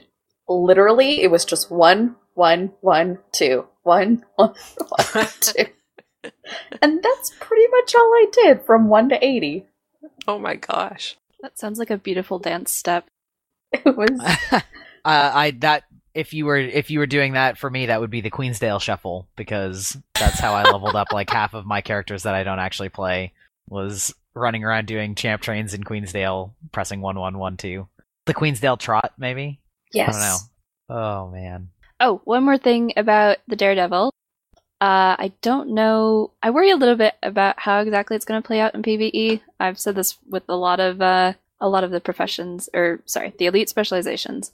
literally 0.48 1.22
it 1.22 1.30
was 1.30 1.44
just 1.44 1.70
one, 1.70 2.16
one, 2.34 2.72
one, 2.80 3.18
two, 3.32 3.66
one, 3.82 4.24
one, 4.36 4.54
one, 5.12 5.26
two. 5.40 5.64
and 6.80 7.02
that's 7.02 7.32
pretty 7.40 7.66
much 7.68 7.94
all 7.94 8.12
I 8.14 8.26
did 8.32 8.64
from 8.64 8.88
one 8.88 9.08
to 9.08 9.24
eighty. 9.24 9.66
Oh 10.28 10.38
my 10.38 10.54
gosh. 10.56 11.16
That 11.40 11.58
sounds 11.58 11.78
like 11.80 11.90
a 11.90 11.96
beautiful 11.98 12.38
dance 12.38 12.72
step. 12.72 13.08
It 13.72 13.96
was 13.96 14.10
uh, 14.52 14.60
I 15.04 15.52
that 15.60 15.84
if 16.14 16.32
you 16.34 16.44
were 16.46 16.56
if 16.58 16.90
you 16.90 16.98
were 16.98 17.06
doing 17.06 17.32
that 17.34 17.58
for 17.58 17.70
me, 17.70 17.86
that 17.86 18.00
would 18.00 18.10
be 18.10 18.20
the 18.20 18.30
Queensdale 18.30 18.80
shuffle 18.80 19.28
because 19.36 19.96
that's 20.14 20.38
how 20.38 20.54
I 20.54 20.62
leveled 20.70 20.94
up 20.96 21.08
like 21.12 21.30
half 21.30 21.54
of 21.54 21.66
my 21.66 21.80
characters 21.80 22.24
that 22.24 22.34
I 22.34 22.42
don't 22.44 22.58
actually 22.58 22.88
play 22.90 23.32
was 23.68 24.14
running 24.34 24.64
around 24.64 24.86
doing 24.86 25.14
champ 25.14 25.42
trains 25.42 25.74
in 25.74 25.84
Queensdale, 25.84 26.52
pressing 26.72 27.00
one 27.00 27.18
one 27.18 27.38
one 27.38 27.56
two. 27.56 27.88
The 28.26 28.34
Queensdale 28.34 28.78
trot, 28.78 29.12
maybe. 29.18 29.60
yes. 29.92 30.08
I 30.08 30.12
don't 30.12 30.20
know. 30.20 30.94
Oh 31.28 31.30
man. 31.30 31.68
Oh, 32.00 32.20
one 32.24 32.44
more 32.44 32.58
thing 32.58 32.92
about 32.96 33.38
the 33.48 33.56
Daredevil. 33.56 34.12
Uh, 34.80 35.14
I 35.16 35.32
don't 35.42 35.74
know. 35.74 36.32
I 36.42 36.50
worry 36.50 36.70
a 36.70 36.76
little 36.76 36.96
bit 36.96 37.14
about 37.22 37.60
how 37.60 37.78
exactly 37.80 38.16
it's 38.16 38.24
going 38.24 38.42
to 38.42 38.46
play 38.46 38.58
out 38.58 38.74
in 38.74 38.82
PVE. 38.82 39.40
I've 39.60 39.78
said 39.78 39.94
this 39.94 40.18
with 40.28 40.42
a 40.48 40.56
lot 40.56 40.80
of 40.80 41.00
uh, 41.00 41.34
a 41.60 41.68
lot 41.68 41.84
of 41.84 41.92
the 41.92 42.00
professions, 42.00 42.68
or 42.74 43.00
sorry, 43.06 43.32
the 43.38 43.46
elite 43.46 43.68
specializations, 43.68 44.50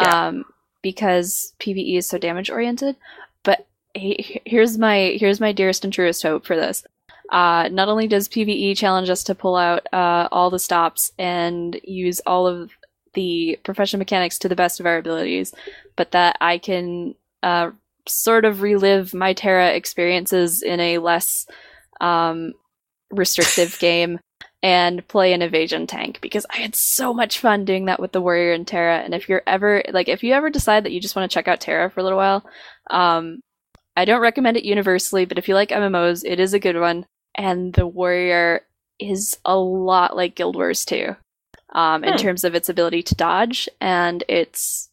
Yeah. 0.00 0.28
um, 0.28 0.44
because 0.82 1.54
PVE 1.60 1.98
is 1.98 2.06
so 2.06 2.18
damage 2.18 2.50
oriented. 2.50 2.96
But 3.42 3.66
he- 3.94 4.40
here's 4.44 4.78
my 4.78 5.16
here's 5.18 5.40
my 5.40 5.52
dearest 5.52 5.84
and 5.84 5.92
truest 5.92 6.22
hope 6.22 6.46
for 6.46 6.56
this. 6.56 6.84
Uh, 7.30 7.68
not 7.70 7.88
only 7.88 8.06
does 8.08 8.28
PVE 8.28 8.76
challenge 8.76 9.10
us 9.10 9.22
to 9.24 9.34
pull 9.34 9.56
out 9.56 9.86
uh, 9.92 10.28
all 10.32 10.50
the 10.50 10.58
stops 10.58 11.12
and 11.18 11.78
use 11.84 12.20
all 12.26 12.46
of 12.46 12.70
the 13.14 13.58
profession 13.64 13.98
mechanics 13.98 14.38
to 14.38 14.48
the 14.48 14.56
best 14.56 14.80
of 14.80 14.86
our 14.86 14.96
abilities, 14.96 15.52
but 15.96 16.12
that 16.12 16.36
I 16.40 16.58
can 16.58 17.14
uh, 17.42 17.70
sort 18.06 18.44
of 18.44 18.62
relive 18.62 19.12
my 19.12 19.34
TERA 19.34 19.70
experiences 19.72 20.62
in 20.62 20.80
a 20.80 20.98
less 20.98 21.46
um, 22.00 22.54
restrictive 23.10 23.78
game 23.80 24.20
and 24.62 25.06
play 25.06 25.32
an 25.32 25.42
evasion 25.42 25.86
tank 25.86 26.20
because 26.20 26.44
I 26.50 26.56
had 26.56 26.74
so 26.74 27.14
much 27.14 27.38
fun 27.38 27.64
doing 27.64 27.84
that 27.84 28.00
with 28.00 28.12
the 28.12 28.20
warrior 28.20 28.52
and 28.52 28.66
TERA. 28.66 28.98
And 28.98 29.14
if 29.14 29.28
you're 29.28 29.42
ever 29.46 29.82
like, 29.90 30.08
if 30.08 30.24
you 30.24 30.32
ever 30.34 30.50
decide 30.50 30.84
that 30.84 30.92
you 30.92 31.00
just 31.00 31.14
want 31.14 31.30
to 31.30 31.34
check 31.34 31.46
out 31.46 31.60
TERA 31.60 31.90
for 31.90 32.00
a 32.00 32.02
little 32.02 32.18
while, 32.18 32.44
um, 32.90 33.40
I 33.96 34.04
don't 34.04 34.20
recommend 34.20 34.56
it 34.56 34.64
universally, 34.64 35.24
but 35.24 35.38
if 35.38 35.48
you 35.48 35.54
like 35.54 35.70
MMOs, 35.70 36.22
it 36.24 36.40
is 36.40 36.54
a 36.54 36.58
good 36.60 36.78
one. 36.78 37.06
And 37.36 37.72
the 37.72 37.86
warrior 37.86 38.62
is 38.98 39.38
a 39.44 39.56
lot 39.56 40.16
like 40.16 40.34
Guild 40.34 40.56
Wars 40.56 40.84
2 40.84 41.14
um, 41.74 42.02
in 42.02 42.14
Hmm. 42.14 42.18
terms 42.18 42.42
of 42.44 42.54
its 42.54 42.68
ability 42.68 43.02
to 43.04 43.14
dodge 43.14 43.68
and 43.80 44.24
its 44.28 44.88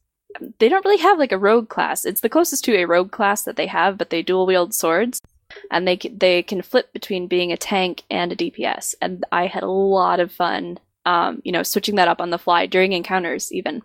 they 0.59 0.67
don't 0.67 0.83
really 0.83 1.01
have 1.01 1.17
like 1.17 1.31
a 1.31 1.37
rogue 1.37 1.69
class. 1.69 2.03
It's 2.03 2.19
the 2.21 2.29
closest 2.29 2.65
to 2.65 2.75
a 2.77 2.85
rogue 2.85 3.11
class 3.11 3.43
that 3.43 3.55
they 3.55 3.67
have, 3.67 3.97
but 3.97 4.09
they 4.09 4.21
dual 4.21 4.45
wield 4.45 4.73
swords, 4.73 5.21
and 5.71 5.87
they 5.87 5.97
they 5.97 6.43
can 6.43 6.61
flip 6.61 6.91
between 6.93 7.27
being 7.27 7.51
a 7.51 7.57
tank 7.57 8.03
and 8.09 8.31
a 8.31 8.35
DPS. 8.35 8.95
And 9.01 9.25
I 9.31 9.47
had 9.47 9.63
a 9.63 9.71
lot 9.71 10.19
of 10.19 10.31
fun, 10.31 10.79
um, 11.05 11.41
you 11.43 11.51
know, 11.51 11.63
switching 11.63 11.95
that 11.95 12.07
up 12.07 12.21
on 12.21 12.29
the 12.29 12.37
fly 12.37 12.65
during 12.65 12.93
encounters, 12.93 13.51
even. 13.51 13.81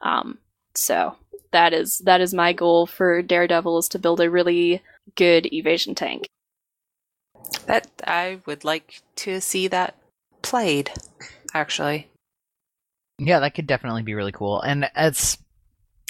Um, 0.00 0.38
so 0.74 1.16
that 1.52 1.72
is 1.72 1.98
that 1.98 2.20
is 2.20 2.34
my 2.34 2.52
goal 2.52 2.86
for 2.86 3.22
Daredevil 3.22 3.78
is 3.78 3.88
to 3.90 3.98
build 3.98 4.20
a 4.20 4.30
really 4.30 4.82
good 5.14 5.52
evasion 5.52 5.94
tank. 5.94 6.26
That 7.66 7.88
I 8.06 8.40
would 8.46 8.64
like 8.64 9.02
to 9.16 9.40
see 9.40 9.68
that 9.68 9.96
played. 10.42 10.90
Actually. 11.52 12.08
Yeah, 13.18 13.38
that 13.40 13.54
could 13.54 13.68
definitely 13.68 14.02
be 14.02 14.14
really 14.14 14.32
cool. 14.32 14.60
And 14.60 14.90
it's 14.96 15.38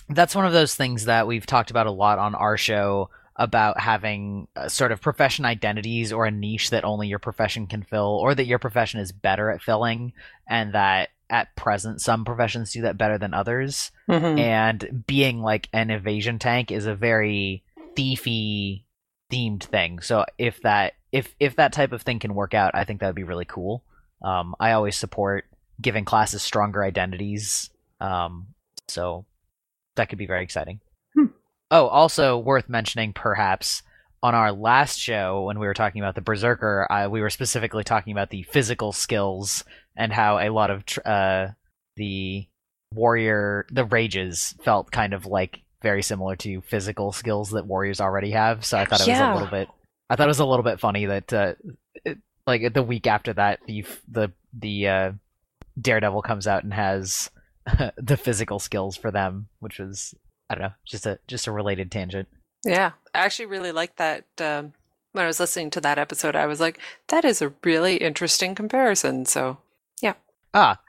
that's 0.09 0.35
one 0.35 0.47
of 0.47 0.53
those 0.53 0.75
things 0.75 1.05
that 1.05 1.27
we've 1.27 1.47
talked 1.47 1.71
about 1.71 1.87
a 1.87 1.91
lot 1.91 2.19
on 2.19 2.35
our 2.35 2.57
show 2.57 3.11
about 3.37 3.81
having 3.81 4.47
uh, 4.57 4.69
sort 4.69 4.93
of 4.93 5.01
profession 5.01 5.45
identities 5.45 6.13
or 6.13 6.25
a 6.27 6.31
niche 6.31 6.71
that 6.71 6.85
only 6.85 7.09
your 7.09 7.19
profession 7.19 7.67
can 7.67 7.83
fill 7.83 8.19
or 8.23 8.35
that 8.35 8.47
your 8.47 8.59
profession 8.59 9.01
is 9.01 9.13
better 9.13 9.51
at 9.51 9.63
filling 9.63 10.13
and 10.49 10.75
that 10.75 11.09
at 11.31 11.55
present 11.57 12.01
some 12.01 12.25
professions 12.25 12.73
do 12.73 12.83
that 12.83 12.99
better 12.99 13.19
than 13.19 13.35
others 13.35 13.91
Mm-hmm. 14.09 14.39
and 14.39 15.05
being 15.07 15.41
like 15.41 15.71
an 15.73 15.91
evasion 15.91 16.39
tank 16.39 16.71
is 16.71 16.85
a 16.85 16.95
very 16.95 17.65
thiefy 17.97 18.83
themed 19.33 19.63
thing 19.63 19.99
so 20.01 20.27
if 20.37 20.61
that 20.61 20.93
if 21.11 21.35
if 21.41 21.57
that 21.57 21.73
type 21.73 21.93
of 21.93 22.03
thing 22.03 22.19
can 22.19 22.35
work 22.35 22.53
out 22.53 22.75
i 22.75 22.85
think 22.85 23.01
that 23.01 23.07
would 23.07 23.17
be 23.17 23.23
really 23.23 23.47
cool 23.47 23.83
um, 24.23 24.55
i 24.61 24.73
always 24.73 24.95
support 24.95 25.47
giving 25.81 26.05
classes 26.05 26.43
stronger 26.43 26.85
identities 26.85 27.71
um, 28.01 28.49
so 28.89 29.25
that 29.97 30.09
could 30.09 30.19
be 30.19 30.27
very 30.27 30.43
exciting. 30.43 30.81
Oh 31.75 31.89
also 31.89 32.39
worth 32.39 32.69
mentioning 32.69 33.13
perhaps 33.13 33.83
on 34.23 34.35
our 34.35 34.53
last 34.53 34.99
show 34.99 35.43
when 35.43 35.59
we 35.59 35.67
were 35.67 35.75
talking 35.75 36.01
about 36.01 36.15
the 36.15 36.21
berserker 36.23 36.91
uh, 36.91 37.09
we 37.09 37.21
were 37.21 37.29
specifically 37.29 37.85
talking 37.85 38.13
about 38.13 38.31
the 38.31 38.45
physical 38.45 38.93
skills 38.93 39.65
and 39.97 40.13
how 40.13 40.39
a 40.39 40.49
lot 40.49 40.71
of 40.71 40.87
tr- 40.87 41.01
uh, 41.05 41.49
the 41.97 42.47
warrior 42.95 43.67
the 43.71 43.85
rages 43.85 44.55
felt 44.63 44.91
kind 44.91 45.13
of 45.13 45.27
like 45.27 45.61
very 45.83 46.03
similar 46.03 46.37
to 46.37 46.63
physical 46.63 47.13
skills 47.13 47.51
that 47.51 47.67
warriors 47.67 48.01
already 48.01 48.31
have. 48.31 48.65
So 48.65 48.79
i 48.79 48.87
thought 48.87 49.07
it 49.07 49.11
was 49.11 49.19
a 49.19 49.35
little 49.35 49.51
bit 49.51 49.69
i 50.09 50.17
thought 50.17 50.27
it 50.27 50.29
was 50.29 50.39
a 50.39 50.47
little 50.47 50.63
bit 50.63 50.81
funny 50.81 51.07
that 51.07 51.33
uh, 51.33 51.55
it, 52.05 52.19
like 52.47 52.73
the 52.73 52.83
week 52.83 53.07
after 53.07 53.33
that 53.33 53.59
the 53.67 53.85
the 54.09 54.33
the 54.57 54.89
uh, 54.89 55.13
daredevil 55.81 56.23
comes 56.23 56.47
out 56.47 56.63
and 56.63 56.73
has 56.73 57.31
the 57.97 58.17
physical 58.17 58.61
skills 58.61 58.97
for 58.97 59.11
them 59.11 59.49
which 59.59 59.79
was 59.79 60.15
I 60.49 60.55
don't 60.55 60.63
know, 60.63 60.73
just 60.87 61.07
a 61.07 61.19
just 61.27 61.47
a 61.47 61.53
related 61.53 61.91
tangent. 61.91 62.29
Yeah, 62.65 62.93
I 63.15 63.19
actually 63.19 63.47
really 63.47 63.73
liked 63.73 63.97
that. 63.99 64.25
Um, 64.39 64.73
when 65.13 65.25
I 65.25 65.29
was 65.29 65.41
listening 65.41 65.71
to 65.71 65.81
that 65.81 65.99
episode, 65.99 66.35
I 66.35 66.47
was 66.47 66.61
like, 66.61 66.79
that 67.09 67.25
is 67.25 67.41
a 67.41 67.53
really 67.63 67.97
interesting 67.97 68.55
comparison. 68.55 69.27
So, 69.27 69.59
yeah. 70.03 70.15
Ah, 70.53 70.81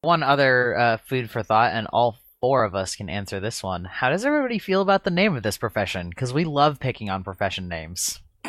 one 0.00 0.22
other 0.22 0.78
uh, 0.78 0.96
food 0.98 1.28
for 1.28 1.42
thought, 1.42 1.72
and 1.72 1.88
all 1.88 2.18
four 2.40 2.64
of 2.64 2.74
us 2.74 2.94
can 2.94 3.08
answer 3.08 3.40
this 3.40 3.62
one. 3.62 3.84
How 3.84 4.10
does 4.10 4.24
everybody 4.24 4.58
feel 4.58 4.80
about 4.80 5.04
the 5.04 5.10
name 5.10 5.34
of 5.34 5.42
this 5.42 5.58
profession? 5.58 6.10
Because 6.10 6.32
we 6.32 6.44
love 6.44 6.78
picking 6.78 7.10
on 7.10 7.24
profession 7.24 7.68
names. 7.68 8.20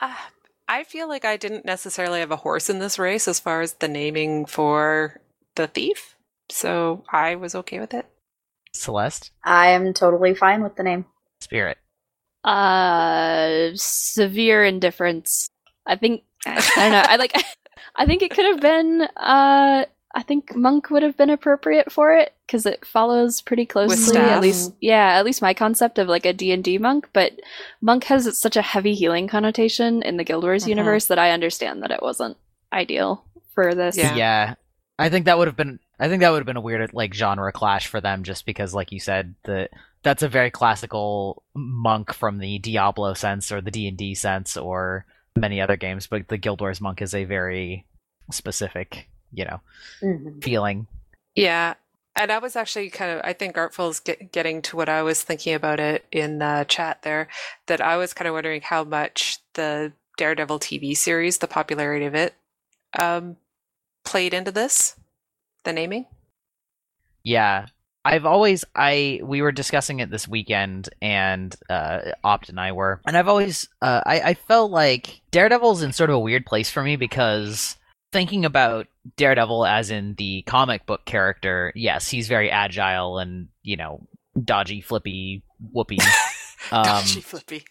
uh, 0.00 0.14
I 0.68 0.84
feel 0.84 1.08
like 1.08 1.24
I 1.24 1.36
didn't 1.36 1.64
necessarily 1.64 2.20
have 2.20 2.30
a 2.30 2.36
horse 2.36 2.70
in 2.70 2.78
this 2.78 2.98
race 2.98 3.26
as 3.26 3.40
far 3.40 3.60
as 3.60 3.74
the 3.74 3.88
naming 3.88 4.46
for 4.46 5.20
the 5.56 5.66
thief. 5.66 6.14
So 6.50 7.04
I 7.12 7.34
was 7.36 7.54
okay 7.54 7.78
with 7.80 7.94
it. 7.94 8.06
Celeste, 8.72 9.30
I 9.44 9.68
am 9.70 9.92
totally 9.94 10.34
fine 10.34 10.62
with 10.62 10.76
the 10.76 10.82
name. 10.82 11.06
Spirit. 11.40 11.78
Uh, 12.44 13.70
severe 13.74 14.64
indifference. 14.64 15.50
I 15.86 15.96
think 15.96 16.22
I 16.46 16.54
don't 16.76 16.92
know. 16.92 17.04
I 17.06 17.16
like. 17.16 17.32
I 17.96 18.06
think 18.06 18.22
it 18.22 18.30
could 18.30 18.44
have 18.46 18.60
been. 18.60 19.02
Uh, 19.16 19.84
I 20.14 20.22
think 20.22 20.54
monk 20.56 20.90
would 20.90 21.02
have 21.02 21.16
been 21.16 21.30
appropriate 21.30 21.90
for 21.92 22.12
it 22.12 22.32
because 22.46 22.64
it 22.66 22.84
follows 22.86 23.42
pretty 23.42 23.66
closely. 23.66 23.96
staff. 23.96 24.30
At 24.36 24.40
least, 24.42 24.72
yeah. 24.80 25.18
At 25.18 25.24
least 25.24 25.42
my 25.42 25.52
concept 25.54 25.98
of 25.98 26.08
like 26.08 26.24
a 26.26 26.32
D 26.32 26.52
and 26.52 26.62
D 26.62 26.78
monk, 26.78 27.08
but 27.12 27.32
monk 27.80 28.04
has 28.04 28.38
such 28.38 28.56
a 28.56 28.62
heavy 28.62 28.94
healing 28.94 29.28
connotation 29.28 30.02
in 30.02 30.16
the 30.16 30.24
Guild 30.24 30.44
Wars 30.44 30.64
Mhm. 30.64 30.68
universe 30.68 31.06
that 31.06 31.18
I 31.18 31.30
understand 31.32 31.82
that 31.82 31.90
it 31.90 32.02
wasn't 32.02 32.36
ideal 32.72 33.24
for 33.54 33.74
this. 33.74 33.96
yeah. 33.96 34.14
Yeah. 34.14 34.54
I 34.98 35.08
think 35.08 35.26
that 35.26 35.38
would 35.38 35.48
have 35.48 35.56
been. 35.56 35.78
I 36.00 36.08
think 36.08 36.20
that 36.20 36.30
would 36.30 36.38
have 36.38 36.46
been 36.46 36.56
a 36.56 36.60
weird 36.60 36.92
like 36.94 37.14
genre 37.14 37.52
clash 37.52 37.86
for 37.86 38.00
them, 38.00 38.22
just 38.22 38.46
because, 38.46 38.74
like 38.74 38.92
you 38.92 39.00
said, 39.00 39.34
the 39.44 39.68
that's 40.02 40.22
a 40.22 40.28
very 40.28 40.50
classical 40.50 41.42
monk 41.54 42.14
from 42.14 42.38
the 42.38 42.58
Diablo 42.58 43.14
sense 43.14 43.50
or 43.50 43.60
the 43.60 43.70
D 43.70 43.88
and 43.88 43.96
D 43.98 44.14
sense 44.14 44.56
or 44.56 45.06
many 45.36 45.60
other 45.60 45.76
games, 45.76 46.06
but 46.06 46.28
the 46.28 46.38
Guild 46.38 46.60
Wars 46.60 46.80
monk 46.80 47.02
is 47.02 47.14
a 47.14 47.24
very 47.24 47.84
specific, 48.30 49.08
you 49.32 49.44
know, 49.44 49.60
Mhm. 50.02 50.42
feeling. 50.42 50.86
Yeah. 51.34 51.74
And 52.16 52.32
I 52.32 52.38
was 52.38 52.56
actually 52.56 52.90
kind 52.90 53.12
of, 53.12 53.20
I 53.24 53.32
think 53.32 53.56
Artful's 53.56 54.00
get, 54.00 54.32
getting 54.32 54.60
to 54.62 54.76
what 54.76 54.88
I 54.88 55.02
was 55.02 55.22
thinking 55.22 55.54
about 55.54 55.78
it 55.78 56.04
in 56.10 56.38
the 56.38 56.66
chat 56.68 57.02
there, 57.02 57.28
that 57.66 57.80
I 57.80 57.96
was 57.96 58.12
kind 58.12 58.26
of 58.26 58.34
wondering 58.34 58.62
how 58.62 58.82
much 58.82 59.38
the 59.54 59.92
Daredevil 60.16 60.58
TV 60.58 60.96
series, 60.96 61.38
the 61.38 61.46
popularity 61.46 62.06
of 62.06 62.16
it, 62.16 62.34
um, 62.98 63.36
played 64.04 64.34
into 64.34 64.50
this, 64.50 64.96
the 65.68 65.72
naming. 65.72 66.06
Yeah. 67.22 67.66
I've 68.04 68.24
always 68.24 68.64
I 68.74 69.20
we 69.22 69.42
were 69.42 69.52
discussing 69.52 70.00
it 70.00 70.10
this 70.10 70.26
weekend 70.26 70.88
and 71.02 71.54
uh 71.68 72.00
Opt 72.24 72.48
and 72.48 72.58
I 72.58 72.72
were 72.72 73.02
and 73.06 73.18
I've 73.18 73.28
always 73.28 73.68
uh 73.82 74.00
I, 74.06 74.20
I 74.20 74.34
felt 74.34 74.70
like 74.70 75.20
Daredevil's 75.30 75.82
in 75.82 75.92
sort 75.92 76.08
of 76.08 76.16
a 76.16 76.20
weird 76.20 76.46
place 76.46 76.70
for 76.70 76.82
me 76.82 76.96
because 76.96 77.76
thinking 78.12 78.46
about 78.46 78.86
Daredevil 79.16 79.66
as 79.66 79.90
in 79.90 80.14
the 80.14 80.42
comic 80.42 80.86
book 80.86 81.04
character, 81.04 81.72
yes, 81.74 82.08
he's 82.08 82.28
very 82.28 82.50
agile 82.50 83.18
and, 83.18 83.48
you 83.62 83.76
know, 83.76 84.06
dodgy, 84.42 84.80
flippy, 84.80 85.42
whoopy. 85.74 85.98
Um, 86.72 86.84
Dodgy 86.84 87.20
flippy. 87.20 87.64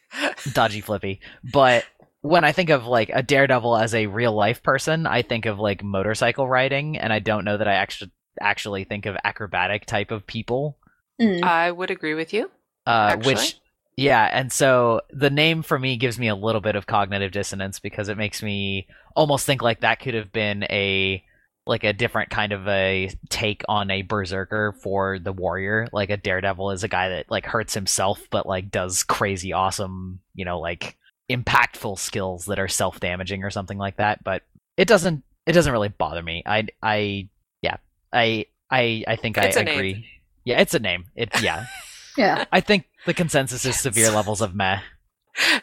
dodgy 0.54 0.82
flippy. 0.82 1.20
But 1.44 1.84
when 2.21 2.43
I 2.43 2.51
think 2.51 2.69
of 2.69 2.86
like 2.86 3.09
a 3.13 3.24
Daredevil 3.24 3.77
as 3.77 3.93
a 3.93 4.07
real 4.07 4.33
life 4.33 4.63
person, 4.63 5.05
I 5.05 5.21
think 5.21 5.45
of 5.45 5.59
like 5.59 5.83
motorcycle 5.83 6.47
riding, 6.47 6.97
and 6.97 7.13
I 7.13 7.19
don't 7.19 7.45
know 7.45 7.57
that 7.57 7.67
I 7.67 7.75
actually 7.75 8.12
actually 8.39 8.83
think 8.83 9.05
of 9.05 9.17
acrobatic 9.24 9.86
type 9.86 10.12
of 10.12 10.27
people. 10.27 10.77
Mm. 11.21 11.43
I 11.43 11.71
would 11.71 11.91
agree 11.91 12.13
with 12.13 12.33
you. 12.33 12.51
Uh, 12.86 13.17
which 13.17 13.59
yeah, 13.97 14.29
and 14.31 14.51
so 14.51 15.01
the 15.10 15.32
name 15.32 15.63
for 15.63 15.77
me 15.77 15.97
gives 15.97 16.19
me 16.19 16.27
a 16.27 16.36
little 16.36 16.62
bit 16.62 16.75
of 16.75 16.86
cognitive 16.86 17.32
dissonance 17.32 17.80
because 17.80 18.10
it 18.10 18.17
makes 18.17 18.43
me 18.43 18.88
almost 19.15 19.45
think 19.45 19.62
like 19.62 19.82
that 19.82 19.99
could 19.99 20.13
have 20.13 20.32
been 20.32 20.63
a 20.63 21.23
like 21.65 21.84
a 21.84 21.93
different 21.93 22.30
kind 22.30 22.53
of 22.53 22.65
a 22.67 23.10
take 23.30 23.63
on 23.67 23.91
a 23.91 24.03
berserker 24.03 24.75
for 24.82 25.19
the 25.19 25.34
warrior. 25.34 25.88
Like 25.91 26.10
a 26.10 26.17
daredevil 26.17 26.71
is 26.71 26.84
a 26.84 26.88
guy 26.88 27.10
that 27.10 27.30
like 27.30 27.45
hurts 27.45 27.73
himself 27.73 28.21
but 28.30 28.45
like 28.45 28.71
does 28.71 29.03
crazy 29.03 29.51
awesome, 29.51 30.19
you 30.34 30.45
know, 30.45 30.60
like 30.60 30.97
impactful 31.30 32.00
skills 32.00 32.46
that 32.46 32.60
are 32.60 32.68
self-damaging 32.68 33.44
or 33.44 33.50
something 33.50 33.78
like 33.78 33.98
that, 33.98 34.24
but 34.24 34.44
it 34.78 34.88
doesn't 34.88 35.24
it 35.46 35.54
doesn't 35.54 35.72
really 35.72 35.90
bother 35.90 36.22
me. 36.22 36.44
I 36.46 36.68
I 36.82 37.30
yeah. 37.62 37.78
I 38.13 38.46
I 38.70 39.04
I 39.08 39.16
think 39.16 39.38
It's 39.38 39.58
I 39.58 39.62
a 39.62 39.63
name. 39.63 39.76
agree. 39.80 40.06
Yeah, 40.46 40.60
it's 40.62 40.74
a 40.74 40.80
name. 40.80 41.06
It 41.16 41.30
yeah. 41.42 41.66
Yeah. 42.18 42.46
I 42.52 42.62
think 42.62 42.86
the 43.06 43.13
consensus 43.13 43.63
is 43.63 43.80
severe 43.80 44.10
levels 44.10 44.42
of 44.42 44.56
meh. 44.56 44.80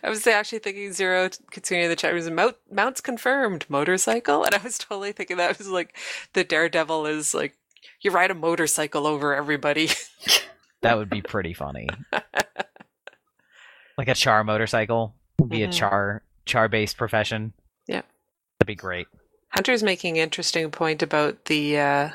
I 0.04 0.08
was 0.08 0.24
actually 0.24 0.60
thinking 0.60 0.92
Zero 0.92 1.28
Katsuni 1.50 1.88
the 1.88 1.96
chat 1.96 2.14
was 2.14 2.30
mount, 2.30 2.54
mounts 2.70 3.00
confirmed 3.00 3.66
motorcycle, 3.68 4.44
and 4.44 4.54
I 4.54 4.58
was 4.62 4.78
totally 4.78 5.10
thinking 5.10 5.36
that 5.38 5.58
was 5.58 5.68
like 5.68 5.96
the 6.32 6.44
Daredevil 6.44 7.06
is 7.06 7.34
like 7.34 7.56
you 8.02 8.12
ride 8.12 8.30
a 8.30 8.34
motorcycle 8.34 9.04
over 9.06 9.34
everybody. 9.34 9.88
That 10.82 10.98
would 10.98 11.08
be 11.08 11.22
pretty 11.22 11.54
funny. 11.54 11.88
like 13.98 14.08
a 14.08 14.14
char 14.14 14.44
motorcycle 14.44 15.14
would 15.38 15.50
be 15.50 15.62
a 15.62 15.68
Mhm. 15.68 15.72
char 15.72 16.22
char 16.46 16.68
based 16.68 16.96
profession. 16.96 17.52
Yeah. 17.86 18.02
That'd 18.58 18.66
be 18.66 18.74
great. 18.74 19.06
Hunter's 19.50 19.82
making 19.82 20.18
an 20.18 20.24
interesting 20.24 20.70
point 20.70 21.02
about 21.02 21.44
the 21.46 21.78
uh, 21.78 22.10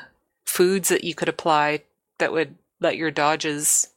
foods 0.46 0.88
that 0.90 1.04
you 1.04 1.14
could 1.14 1.28
apply 1.28 1.82
that 2.18 2.32
would 2.32 2.56
let 2.80 2.96
your 2.96 3.10
dodges 3.10 3.88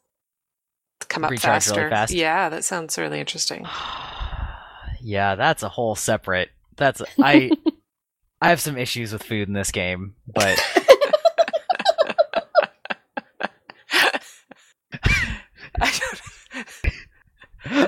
come 1.09 1.23
up 1.25 1.31
Recharge 1.31 1.65
faster. 1.65 1.75
really 1.81 1.89
fast. 1.89 2.13
Yeah, 2.13 2.49
that 2.49 2.63
sounds 2.63 2.97
really 2.97 3.19
interesting. 3.19 3.65
yeah, 5.01 5.35
that's 5.35 5.63
a 5.63 5.69
whole 5.69 5.95
separate 5.95 6.49
that's 6.75 7.01
I 7.21 7.51
I 8.41 8.49
have 8.49 8.59
some 8.61 8.77
issues 8.77 9.13
with 9.13 9.23
food 9.23 9.47
in 9.47 9.53
this 9.53 9.71
game, 9.71 10.15
but 10.27 10.59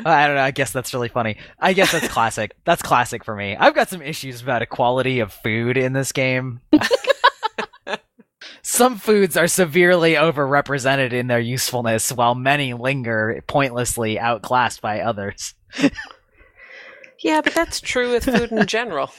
I 0.13 0.27
don't 0.27 0.35
know. 0.35 0.43
I 0.43 0.51
guess 0.51 0.71
that's 0.71 0.93
really 0.93 1.09
funny. 1.09 1.37
I 1.59 1.73
guess 1.73 1.91
that's 1.91 2.07
classic. 2.07 2.55
That's 2.65 2.81
classic 2.83 3.23
for 3.23 3.35
me. 3.35 3.55
I've 3.55 3.73
got 3.73 3.89
some 3.89 4.01
issues 4.03 4.41
about 4.41 4.61
equality 4.61 5.19
of 5.19 5.33
food 5.33 5.77
in 5.77 5.93
this 5.93 6.11
game. 6.11 6.61
some 8.61 8.97
foods 8.97 9.35
are 9.35 9.47
severely 9.47 10.13
overrepresented 10.13 11.11
in 11.11 11.27
their 11.27 11.39
usefulness, 11.39 12.11
while 12.11 12.35
many 12.35 12.73
linger 12.73 13.43
pointlessly 13.47 14.19
outclassed 14.19 14.81
by 14.81 15.01
others. 15.01 15.55
yeah, 17.23 17.41
but 17.41 17.53
that's 17.53 17.81
true 17.81 18.11
with 18.11 18.25
food 18.25 18.51
in 18.51 18.67
general. 18.67 19.11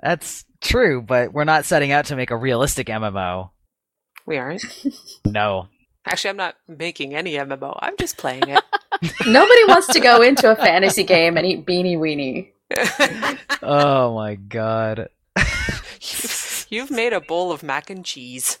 That's 0.00 0.44
true, 0.60 1.02
but 1.02 1.32
we're 1.32 1.44
not 1.44 1.64
setting 1.64 1.90
out 1.90 2.06
to 2.06 2.16
make 2.16 2.30
a 2.30 2.36
realistic 2.36 2.86
MMO. 2.86 3.50
We 4.26 4.36
aren't. 4.36 4.64
No. 5.26 5.68
Actually, 6.04 6.30
I'm 6.30 6.36
not 6.36 6.54
making 6.68 7.14
any 7.14 7.34
MMO. 7.34 7.76
I'm 7.80 7.96
just 7.96 8.16
playing 8.16 8.48
it. 8.48 8.62
Nobody 9.26 9.64
wants 9.66 9.86
to 9.88 10.00
go 10.00 10.22
into 10.22 10.50
a 10.50 10.56
fantasy 10.56 11.04
game 11.04 11.36
and 11.36 11.46
eat 11.46 11.64
beanie 11.66 11.96
weenie. 11.98 12.50
Oh 13.62 14.14
my 14.14 14.34
god. 14.36 15.08
You've 16.70 16.90
made 16.90 17.12
a 17.12 17.20
bowl 17.20 17.50
of 17.50 17.62
mac 17.62 17.90
and 17.90 18.04
cheese. 18.04 18.58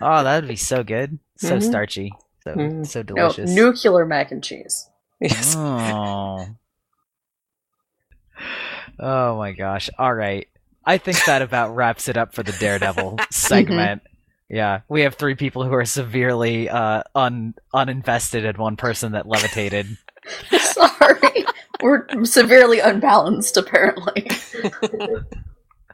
Oh, 0.00 0.22
that'd 0.24 0.48
be 0.48 0.56
so 0.56 0.82
good. 0.82 1.18
So 1.36 1.58
Mhm. 1.58 1.62
starchy. 1.62 2.12
So 2.44 2.54
Mhm. 2.54 2.86
so 2.86 3.00
No, 3.00 3.04
delicious. 3.04 3.50
nuclear 3.50 4.06
mac 4.06 4.32
and 4.32 4.42
cheese. 4.42 4.88
Yes. 5.20 5.54
Oh. 5.56 6.46
Oh 8.98 9.36
my 9.36 9.52
gosh. 9.52 9.90
All 9.98 10.14
right. 10.14 10.48
I 10.84 10.98
think 10.98 11.22
that 11.26 11.42
about 11.42 11.74
wraps 11.76 12.08
it 12.08 12.16
up 12.16 12.34
for 12.34 12.42
the 12.42 12.52
Daredevil 12.52 13.18
segment. 13.30 14.02
Yeah, 14.50 14.80
we 14.88 15.02
have 15.02 15.14
three 15.14 15.36
people 15.36 15.64
who 15.64 15.72
are 15.72 15.84
severely 15.84 16.68
uh, 16.68 17.04
un 17.14 17.54
uninvested 17.72 18.44
and 18.44 18.58
one 18.58 18.76
person 18.76 19.12
that 19.12 19.26
levitated. 19.26 19.96
Sorry. 20.58 21.44
We're 21.80 22.24
severely 22.24 22.80
unbalanced, 22.80 23.56
apparently. 23.56 24.28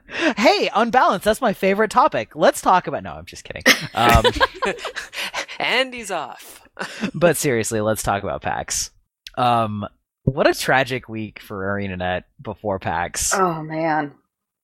hey, 0.36 0.70
unbalanced. 0.74 1.26
That's 1.26 1.42
my 1.42 1.52
favorite 1.52 1.90
topic. 1.90 2.34
Let's 2.34 2.62
talk 2.62 2.86
about. 2.86 3.02
No, 3.02 3.12
I'm 3.12 3.26
just 3.26 3.44
kidding. 3.44 3.62
Um, 3.94 4.24
and 5.60 5.92
he's 5.92 6.10
off. 6.10 6.66
but 7.14 7.36
seriously, 7.36 7.82
let's 7.82 8.02
talk 8.02 8.22
about 8.22 8.40
PAX. 8.40 8.90
Um, 9.36 9.86
what 10.24 10.48
a 10.48 10.54
tragic 10.54 11.10
week 11.10 11.40
for 11.40 11.62
ArenaNet 11.62 12.24
before 12.40 12.78
PAX. 12.78 13.34
Oh, 13.34 13.62
man. 13.62 14.12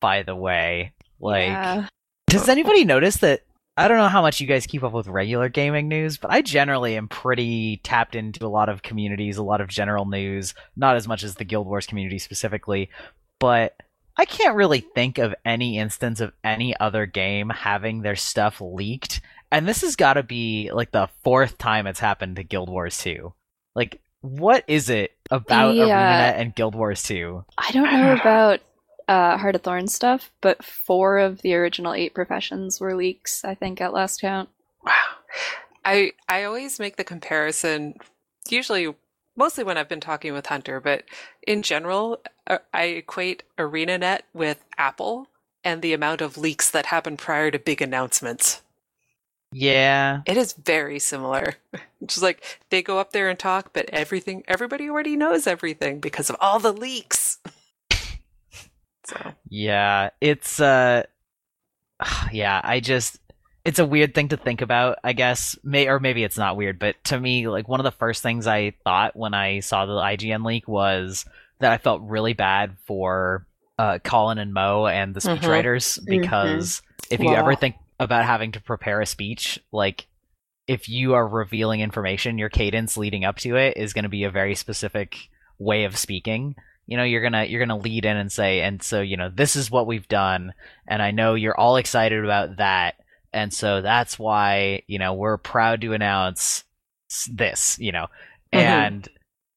By 0.00 0.22
the 0.22 0.35
way, 0.35 0.94
like. 1.20 1.48
Yeah. 1.48 1.88
Does 2.26 2.48
anybody 2.48 2.87
notice 2.87 3.18
that? 3.18 3.42
I 3.76 3.88
don't 3.88 3.96
know 3.96 4.08
how 4.08 4.22
much 4.22 4.40
you 4.40 4.46
guys 4.46 4.66
keep 4.66 4.82
up 4.82 4.92
with 4.92 5.08
regular 5.08 5.48
gaming 5.48 5.88
news, 5.88 6.18
but 6.18 6.30
I 6.30 6.42
generally 6.42 6.96
am 6.96 7.08
pretty 7.08 7.78
tapped 7.78 8.14
into 8.14 8.44
a 8.44 8.48
lot 8.48 8.68
of 8.68 8.82
communities, 8.82 9.38
a 9.38 9.42
lot 9.42 9.61
of 9.61 9.68
general 9.68 10.04
news, 10.04 10.54
not 10.76 10.96
as 10.96 11.08
much 11.08 11.22
as 11.22 11.37
the 11.37 11.44
Guild 11.44 11.66
Wars 11.66 11.87
community 11.87 12.18
specifically, 12.18 12.90
but 13.38 13.74
I 14.18 14.26
can't 14.26 14.56
really 14.56 14.80
think 14.80 15.16
of 15.16 15.35
any 15.44 15.78
instance 15.78 16.20
of 16.20 16.32
any 16.44 16.78
other 16.78 17.06
game 17.06 17.48
having 17.48 18.02
their 18.02 18.16
stuff 18.16 18.61
leaked 18.61 19.22
and 19.52 19.68
this 19.68 19.82
has 19.82 19.96
got 19.96 20.14
to 20.14 20.22
be 20.22 20.70
like 20.72 20.90
the 20.90 21.11
fourth 21.22 21.58
time 21.58 21.87
it's 21.87 22.00
happened 22.00 22.37
to 22.37 22.42
Guild 22.42 22.70
Wars 22.70 22.96
2. 22.98 23.32
Like, 23.76 24.00
what 24.22 24.64
is 24.66 24.88
it 24.88 25.12
about 25.30 25.74
Yeah. 25.74 25.85
Uh, 25.85 25.88
ArenaNet 25.88 26.40
and 26.40 26.54
Guild 26.54 26.74
Wars 26.74 27.02
2? 27.02 27.44
I 27.58 27.70
don't 27.70 27.92
know 27.92 28.12
about 28.20 28.61
uh, 29.08 29.36
Heart 29.36 29.56
of 29.56 29.62
Thorns 29.62 29.94
stuff, 29.94 30.30
but 30.40 30.64
four 30.64 31.18
of 31.18 31.42
the 31.42 31.54
original 31.54 31.94
eight 31.94 32.14
professions 32.14 32.80
were 32.80 32.94
leaks, 32.94 33.44
I 33.44 33.54
think, 33.54 33.80
at 33.80 33.92
last 33.92 34.20
count. 34.20 34.48
Wow. 34.84 34.92
I 35.84 36.12
I 36.28 36.44
always 36.44 36.78
make 36.78 36.96
the 36.96 37.04
comparison 37.04 37.94
usually 38.48 38.94
mostly 39.36 39.64
when 39.64 39.78
I've 39.78 39.88
been 39.88 40.00
talking 40.00 40.32
with 40.32 40.46
Hunter, 40.46 40.80
but 40.80 41.04
in 41.46 41.62
general, 41.62 42.20
uh, 42.46 42.58
I 42.72 42.84
equate 42.84 43.42
ArenaNet 43.58 44.20
with 44.34 44.64
Apple 44.76 45.28
and 45.64 45.80
the 45.80 45.92
amount 45.92 46.20
of 46.20 46.36
leaks 46.36 46.70
that 46.70 46.86
happen 46.86 47.16
prior 47.16 47.50
to 47.50 47.58
big 47.58 47.80
announcements. 47.80 48.62
Yeah. 49.52 50.22
It 50.26 50.36
is 50.36 50.54
very 50.54 50.98
similar. 50.98 51.54
Just 52.06 52.22
like 52.22 52.60
they 52.70 52.82
go 52.82 52.98
up 52.98 53.12
there 53.12 53.28
and 53.28 53.38
talk, 53.38 53.72
but 53.72 53.88
everything 53.90 54.42
everybody 54.48 54.88
already 54.88 55.16
knows 55.16 55.46
everything 55.46 56.00
because 56.00 56.30
of 56.30 56.36
all 56.40 56.58
the 56.58 56.72
leaks. 56.72 57.38
so 59.04 59.16
Yeah, 59.48 60.10
it's 60.20 60.60
uh 60.60 61.04
yeah, 62.32 62.60
I 62.62 62.80
just 62.80 63.18
it's 63.64 63.78
a 63.78 63.86
weird 63.86 64.12
thing 64.14 64.28
to 64.28 64.36
think 64.36 64.60
about, 64.60 64.98
I 65.04 65.12
guess. 65.12 65.56
May 65.62 65.86
or 65.88 66.00
maybe 66.00 66.24
it's 66.24 66.36
not 66.38 66.56
weird, 66.56 66.78
but 66.78 66.96
to 67.04 67.20
me 67.20 67.46
like 67.48 67.68
one 67.68 67.80
of 67.80 67.84
the 67.84 67.92
first 67.92 68.22
things 68.22 68.46
I 68.46 68.72
thought 68.84 69.14
when 69.16 69.34
I 69.34 69.60
saw 69.60 69.86
the 69.86 69.92
IGN 69.92 70.44
leak 70.44 70.66
was 70.66 71.24
that 71.60 71.70
I 71.72 71.78
felt 71.78 72.02
really 72.02 72.32
bad 72.32 72.76
for 72.86 73.46
uh 73.78 73.98
Colin 74.02 74.38
and 74.38 74.52
Mo 74.52 74.86
and 74.86 75.14
the 75.14 75.20
Mhm. 75.20 75.38
speechwriters 75.40 76.04
because 76.08 76.82
if 77.10 77.20
you 77.20 77.26
Wow. 77.28 77.36
ever 77.36 77.54
think 77.54 77.76
about 78.00 78.24
having 78.24 78.52
to 78.52 78.60
prepare 78.60 79.00
a 79.00 79.06
speech, 79.06 79.60
like 79.70 80.06
if 80.66 80.88
you 80.88 81.14
are 81.14 81.26
revealing 81.26 81.80
information, 81.80 82.38
your 82.38 82.48
cadence 82.48 82.96
leading 82.96 83.24
up 83.24 83.36
to 83.36 83.56
it 83.56 83.76
is 83.76 83.92
going 83.92 84.04
to 84.04 84.08
be 84.08 84.24
a 84.24 84.30
very 84.30 84.54
specific 84.54 85.28
way 85.58 85.84
of 85.84 85.96
speaking. 85.96 86.56
You 86.92 86.98
know, 86.98 87.05
you're 87.05 87.22
gonna 87.22 87.44
you're 87.44 87.64
gonna 87.64 87.78
lead 87.81 88.05
in 88.05 88.18
and 88.18 88.31
say, 88.31 88.61
and 88.61 88.83
so 88.83 89.00
you 89.00 89.16
know, 89.16 89.31
this 89.35 89.57
is 89.57 89.70
what 89.70 89.87
we've 89.87 90.07
done, 90.09 90.52
and 90.87 91.00
I 91.00 91.11
know 91.11 91.33
you're 91.35 91.59
all 91.59 91.76
excited 91.76 92.22
about 92.22 92.59
that, 92.59 92.96
and 93.33 93.50
so 93.50 93.81
that's 93.81 94.18
why 94.18 94.83
you 94.88 94.98
know 94.98 95.14
we're 95.14 95.38
proud 95.38 95.81
to 95.81 95.94
announce 95.94 96.64
this. 97.31 97.78
You 97.81 97.92
know, 97.92 98.09
Mhm. 98.52 98.59
and 98.59 99.09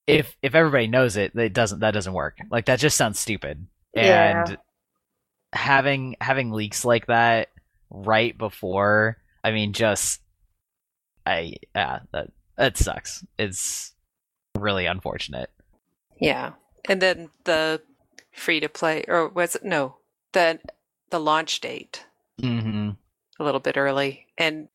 if 0.07 0.37
if 0.41 0.55
everybody 0.55 0.87
knows 0.87 1.17
it, 1.17 1.35
it 1.35 1.51
doesn't 1.51 1.79
that 1.81 1.91
doesn't 1.91 2.13
work. 2.13 2.37
Like 2.49 2.67
that 2.67 2.79
just 2.79 2.95
sounds 2.95 3.19
stupid. 3.19 3.67
Yeah. 3.93 4.43
And 4.47 4.57
having 5.51 6.15
having 6.21 6.51
leaks 6.51 6.85
like 6.85 7.07
that 7.07 7.49
right 7.89 8.37
before, 8.37 9.17
I 9.43 9.51
mean, 9.51 9.73
just 9.73 10.21
I 11.25 11.55
yeah, 11.75 11.99
that 12.13 12.29
that 12.55 12.77
sucks. 12.77 13.25
It's 13.37 13.93
really 14.57 14.85
unfortunate. 14.85 15.49
yeah, 16.21 16.53
and 16.87 17.01
then 17.01 17.29
the 17.45 17.81
free 18.31 18.59
to 18.59 18.69
play 18.69 19.03
or 19.07 19.27
was 19.27 19.55
it 19.55 19.63
no 19.63 19.95
the 20.33 20.59
the 21.09 21.19
launch 21.19 21.61
date 21.61 22.05
Mm-hmm. 22.41 22.89
a 23.39 23.43
little 23.43 23.61
bit 23.61 23.77
early 23.77 24.27
and 24.37 24.67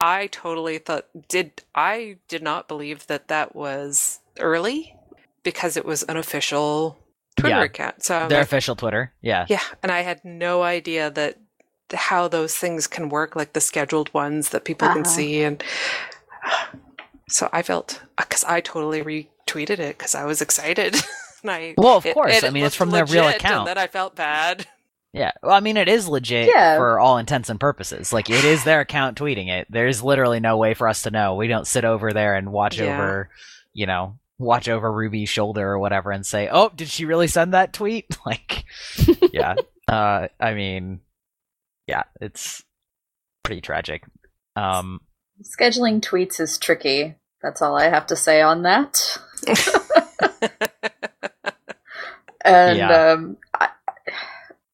i 0.00 0.26
totally 0.26 0.76
thought 0.76 1.06
did 1.28 1.62
i 1.74 2.18
did 2.28 2.42
not 2.42 2.68
believe 2.68 3.06
that 3.06 3.28
that 3.28 3.56
was 3.56 4.20
early 4.38 4.94
because 5.42 5.78
it 5.78 5.84
was 5.86 6.02
an 6.02 6.18
official 6.18 6.98
twitter 7.36 7.56
Yeah. 7.56 7.62
account 7.64 8.04
so 8.04 8.18
I'm 8.18 8.28
Their 8.28 8.40
like, 8.40 8.48
official 8.48 8.76
Twitter. 8.76 9.12
Yeah. 9.22 9.46
yeah 9.48 9.62
and 9.82 9.90
i 9.90 10.00
had 10.02 10.22
no 10.26 10.62
idea 10.62 11.10
that 11.10 11.38
how 11.94 12.28
those 12.28 12.54
things 12.54 12.86
can 12.86 13.08
work 13.08 13.34
like 13.34 13.54
the 13.54 13.60
scheduled 13.62 14.12
ones 14.12 14.50
that 14.50 14.64
people 14.66 14.88
can 14.88 15.02
Uh-huh. 15.02 15.10
see 15.10 15.42
and 15.42 15.64
so 17.28 17.48
i 17.52 17.62
felt 17.62 18.02
because 18.18 18.44
i 18.44 18.60
totally 18.60 19.02
retweeted 19.02 19.78
it 19.78 19.96
because 19.96 20.14
i 20.14 20.24
was 20.24 20.42
excited 20.42 20.96
and 21.44 21.50
I, 21.52 21.74
Well, 21.78 21.96
of 21.98 22.04
course. 22.04 22.34
it 22.36 22.42
I 22.44 22.50
mean, 22.50 22.64
it's 22.64 22.74
from 22.74 22.90
their 22.90 23.04
real 23.06 23.28
account. 23.28 23.60
and 23.60 23.68
then 23.68 23.78
i 23.78 23.86
felt 23.86 24.16
bad 24.16 24.66
Yeah. 25.12 25.30
Well, 25.44 25.52
I 25.54 25.60
mean, 25.60 25.76
it 25.76 25.88
is 25.88 26.08
legit 26.08 26.48
Yeah. 26.52 26.76
for 26.76 26.98
all 26.98 27.18
intents 27.18 27.48
and 27.48 27.60
purposes. 27.60 28.12
Like, 28.12 28.28
it 28.30 28.44
is 28.44 28.64
their 28.64 28.80
account 28.80 29.16
tweeting 29.16 29.48
it. 29.48 29.68
There's 29.70 30.02
literally 30.02 30.40
no 30.40 30.56
way 30.56 30.74
for 30.74 30.88
us 30.88 31.02
to 31.02 31.12
know. 31.12 31.36
We 31.36 31.46
don't 31.46 31.68
sit 31.68 31.84
over 31.84 32.12
there 32.12 32.34
and 32.34 32.50
watch 32.50 32.80
Yeah. 32.80 32.86
over, 32.96 33.30
you 33.72 33.86
know, 33.86 34.18
watch 34.40 34.68
over 34.68 34.90
Ruby's 34.90 35.28
shoulder 35.28 35.70
or 35.70 35.78
whatever 35.78 36.10
and 36.10 36.26
say, 36.26 36.48
"Oh, 36.50 36.68
did 36.74 36.88
she 36.88 37.04
really 37.04 37.28
send 37.28 37.54
that 37.54 37.72
tweet?" 37.72 38.16
Like, 38.26 38.64
yeah. 39.32 39.54
Uh, 39.86 40.26
I 40.40 40.54
mean, 40.54 40.98
yeah, 41.86 42.02
it's 42.20 42.64
pretty 43.44 43.60
tragic. 43.60 44.02
Um, 44.56 45.00
Scheduling 45.44 46.00
tweets 46.00 46.40
is 46.40 46.58
tricky. 46.58 47.14
That's 47.40 47.62
all 47.62 47.76
I 47.78 47.84
have 47.88 48.08
to 48.08 48.16
say 48.16 48.40
on 48.42 48.62
that. 48.62 49.16
And 52.44 52.78
Yeah. 52.78 53.12
um, 53.12 53.36
I, 53.54 53.68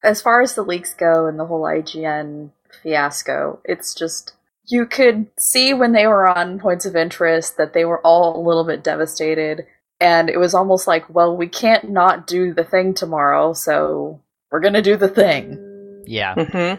as 0.02 0.20
far 0.22 0.40
as 0.42 0.54
the 0.54 0.62
leaks 0.62 0.94
go 0.94 1.26
and 1.26 1.38
the 1.38 1.46
whole 1.46 1.62
IGN 1.62 2.50
fiasco, 2.83 3.61
it's 3.64 3.94
just 3.94 4.33
you 4.66 4.87
could 4.87 5.26
see 5.38 5.74
when 5.74 5.92
they 5.92 6.06
were 6.06 6.26
on 6.28 6.59
points 6.61 6.87
of 6.87 6.94
interest 6.96 7.56
that 7.56 7.72
they 7.72 7.85
were 7.85 8.04
all 8.06 8.37
a 8.40 8.46
little 8.46 8.64
bit 8.64 8.85
devastated, 8.85 9.66
and 10.00 10.30
it 10.30 10.38
was 10.38 10.54
almost 10.54 10.87
like, 10.87 11.12
well, 11.12 11.37
we 11.37 11.48
can't 11.48 11.90
not 11.90 12.26
do 12.26 12.54
the 12.54 12.64
thing 12.64 12.94
tomorrow, 12.94 13.52
so 13.52 14.20
we're 14.50 14.61
gonna 14.61 14.83
do 14.83 14.96
the 14.96 15.09
thing. 15.09 16.02
yeah. 16.06 16.35
hmm 16.35 16.74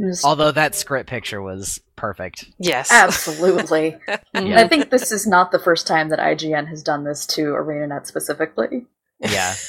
Just- 0.00 0.24
Although 0.24 0.52
that 0.52 0.74
script 0.74 1.08
picture 1.08 1.40
was 1.42 1.80
perfect. 1.96 2.46
yes 2.58 2.90
absolutely. 2.90 3.96
Yeah. 4.34 4.60
I 4.60 4.66
think 4.68 4.90
this 4.90 5.12
is 5.12 5.26
not 5.26 5.52
the 5.52 5.58
first 5.58 5.86
time 5.86 6.08
that 6.08 6.18
IGN 6.18 6.66
has 6.68 6.82
done 6.82 7.04
this 7.04 7.26
to 7.26 7.52
ArenaNet 7.52 8.06
specifically, 8.06 8.86
Yeah. 9.20 9.54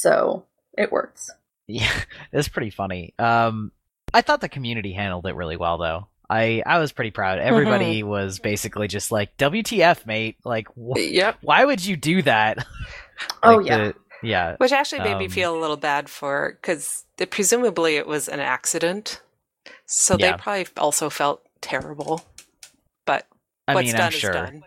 so 0.00 0.44
it 0.78 0.90
works. 0.90 1.30
Yeah, 1.66 1.92
it's 2.32 2.48
pretty 2.48 2.70
funny. 2.70 3.14
Um, 3.18 3.72
I 4.14 4.22
thought 4.22 4.40
the 4.40 4.48
community 4.48 4.92
handled 4.92 5.26
it 5.26 5.34
really 5.36 5.56
well, 5.56 5.78
though. 5.78 6.08
I 6.28 6.62
I 6.64 6.78
was 6.78 6.92
pretty 6.92 7.10
proud. 7.10 7.38
Everybody 7.40 8.02
was 8.02 8.38
basically 8.38 8.88
just 8.88 9.10
like, 9.12 9.36
"WTF, 9.36 10.06
mate? 10.06 10.36
Like, 10.44 10.68
wh- 10.76 10.98
yep 10.98 11.36
why 11.42 11.64
would 11.64 11.84
you 11.84 11.96
do 11.96 12.22
that?" 12.22 12.66
Oh, 13.42 13.58
yeah. 13.58 13.76
the- 13.78 13.94
yeah, 14.22 14.56
Which 14.56 14.72
actually 14.72 15.00
made 15.02 15.18
me 15.18 15.26
Um, 15.26 15.30
feel 15.30 15.54
a 15.54 15.60
little 15.60 15.76
bad 15.76 16.08
for 16.08 16.56
because 16.60 17.04
presumably 17.30 17.96
it 17.96 18.06
was 18.06 18.28
an 18.28 18.40
accident, 18.40 19.20
so 19.86 20.16
Yeah. 20.18 20.32
they 20.32 20.38
probably 20.42 20.66
also 20.78 21.10
felt 21.10 21.42
terrible. 21.60 22.22
But 23.06 23.26
I 23.68 23.74
what's 23.74 23.86
mean, 23.88 23.96
done 23.96 24.06
I'm 24.06 24.10
sure. 24.12 24.32
done. 24.32 24.62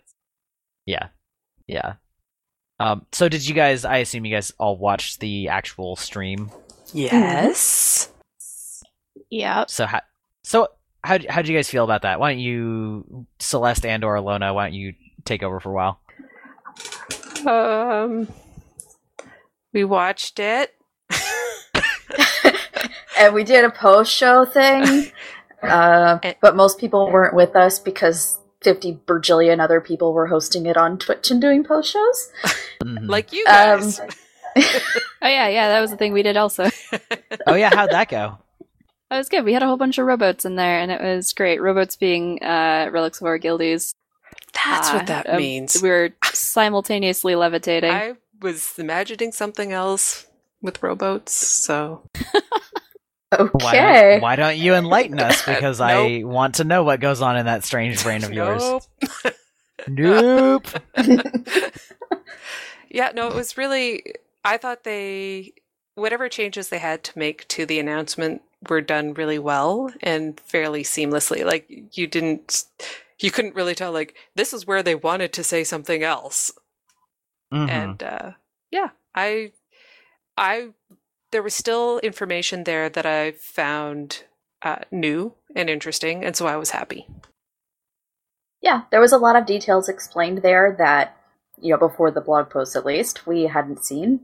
Yeah, 0.86 1.08
yeah. 1.68 1.94
Um, 2.80 3.06
so 3.12 3.30
did 3.30 3.48
you 3.48 3.54
guys? 3.54 3.86
I 3.86 3.98
assume 3.98 4.26
you 4.26 4.36
guys 4.36 4.52
all 4.58 4.78
watched 4.78 5.20
the 5.20 5.50
actual 5.50 5.96
stream. 5.96 6.52
Yes. 6.92 8.10
Yeah. 9.30 9.66
So 9.68 9.86
how? 9.86 10.02
So 10.44 10.70
how 11.04 11.20
how 11.30 11.42
did 11.42 11.50
you 11.50 11.56
guys 11.56 11.70
feel 11.70 11.84
about 11.84 12.02
that? 12.04 12.20
Why 12.20 12.34
don't 12.34 12.40
you, 12.40 13.26
Celeste 13.40 13.86
and 13.86 14.04
or 14.04 14.20
Lona? 14.22 14.54
Why 14.54 14.66
don't 14.66 14.74
you 14.74 14.94
take 15.26 15.44
over 15.44 15.60
for 15.60 15.70
a 15.70 15.74
while? 15.74 16.00
Um, 17.46 18.28
we 19.74 19.84
watched 19.84 20.40
it. 20.40 20.74
and 23.18 23.34
we 23.34 23.44
did 23.44 23.66
a 23.66 23.70
post 23.70 24.12
show 24.12 24.46
thing, 24.46 25.12
uh, 25.64 26.20
but 26.42 26.56
most 26.56 26.80
people 26.80 27.12
weren't 27.12 27.36
with 27.36 27.56
us 27.56 27.80
because 27.80 28.40
50 28.64 29.00
bajillion 29.08 29.60
other 29.62 29.82
people 29.82 30.14
were 30.14 30.28
hosting 30.28 30.66
it 30.66 30.78
on 30.78 30.98
Twitch 30.98 31.30
and 31.32 31.42
doing 31.42 31.64
post 31.64 31.92
shows. 31.92 32.32
Mhm. 32.84 33.08
Like 33.10 33.32
you 33.34 33.46
Um, 33.48 33.80
guys. 33.80 34.02
Oh 35.22 35.28
yeah, 35.28 35.48
yeah, 35.48 35.68
that 35.70 35.80
was 35.82 35.90
the 35.90 35.98
thing 35.98 36.14
we 36.14 36.22
did 36.22 36.38
also. 36.38 36.70
oh 37.48 37.56
yeah, 37.56 37.74
how'd 37.74 37.90
that 37.92 38.10
go? 38.10 38.38
That 39.10 39.18
was 39.18 39.30
good. 39.30 39.46
We 39.46 39.54
had 39.54 39.64
a 39.64 39.68
whole 39.68 39.78
bunch 39.78 39.98
of 39.98 40.06
rowboats 40.06 40.44
in 40.46 40.56
there, 40.58 40.80
and 40.80 40.92
it 40.92 41.02
was 41.02 41.34
great. 41.34 41.62
Rowboats 41.62 41.96
being 41.96 42.44
uh, 42.44 42.90
relics 42.92 43.20
of 43.22 43.26
our 43.28 43.38
guildies. 43.40 43.94
That's 44.54 44.90
Uh, 44.90 44.94
what 44.96 45.08
that 45.08 45.30
um, 45.30 45.38
means. 45.38 45.82
We 45.82 45.90
were 45.90 46.10
simultaneously 46.26 47.36
levitating. 47.36 47.90
I 47.92 48.14
was 48.42 48.74
imagining 48.78 49.32
something 49.32 49.72
else 49.72 50.28
with 50.62 50.84
rowboats, 50.84 51.34
so 51.34 52.04
Why 52.32 52.42
Okay. 53.40 54.12
don't, 54.14 54.22
why 54.22 54.36
don't 54.36 54.58
you 54.58 54.74
enlighten 54.76 55.20
us? 55.20 55.44
Because 55.46 55.80
I 55.82 56.24
want 56.24 56.56
to 56.56 56.64
know 56.64 56.84
what 56.84 57.00
goes 57.00 57.22
on 57.22 57.38
in 57.38 57.46
that 57.46 57.64
strange 57.64 58.04
brain 58.04 58.24
of 58.24 58.34
yours. 58.34 58.62
Nope. 59.88 60.66
Nope. 60.66 60.68
Yeah, 62.94 63.12
no, 63.14 63.28
it 63.28 63.34
was 63.36 63.58
really. 63.58 64.04
I 64.46 64.58
thought 64.58 64.84
they, 64.84 65.54
whatever 65.96 66.30
changes 66.30 66.70
they 66.70 66.78
had 66.78 67.04
to 67.06 67.18
make 67.18 67.48
to 67.48 67.66
the 67.66 67.80
announcement 67.80 68.44
were 68.70 68.82
done 68.82 69.16
really 69.16 69.40
well 69.40 69.92
and 70.02 70.40
fairly 70.42 70.84
seamlessly. 70.84 71.44
Like, 71.44 71.98
you 71.98 72.08
didn't, 72.08 72.66
you 73.20 73.32
couldn't 73.32 73.56
really 73.56 73.74
tell, 73.74 73.92
like, 73.92 74.16
this 74.36 74.54
is 74.54 74.68
where 74.68 74.84
they 74.84 74.96
wanted 74.96 75.34
to 75.34 75.44
say 75.44 75.64
something 75.64 76.04
else. 76.04 76.52
Mhm. 77.52 77.70
And, 77.70 78.04
uh, 78.04 78.32
yeah, 78.70 78.90
I, 79.16 79.54
I, 80.38 80.70
there 81.34 81.44
was 81.44 81.54
still 81.54 82.00
information 82.00 82.64
there 82.64 82.88
that 82.88 83.06
I 83.06 83.32
found 83.32 84.24
uh, 84.62 84.78
new 84.92 85.34
and 85.54 85.70
interesting, 85.70 86.24
and 86.24 86.36
so 86.38 86.48
I 86.48 86.56
was 86.56 86.70
happy. 86.70 87.06
Yeah, 88.62 88.84
there 88.92 89.02
was 89.02 89.12
a 89.12 89.18
lot 89.18 89.36
of 89.36 89.46
details 89.46 89.90
explained 89.90 90.38
there 90.42 90.74
that, 90.78 91.18
you 91.62 91.72
know, 91.72 91.78
before 91.78 92.12
the 92.12 92.22
blog 92.22 92.50
post 92.50 92.78
at 92.78 92.86
least, 92.86 93.28
we 93.28 93.44
hadn't 93.48 93.84
seen. 93.84 94.22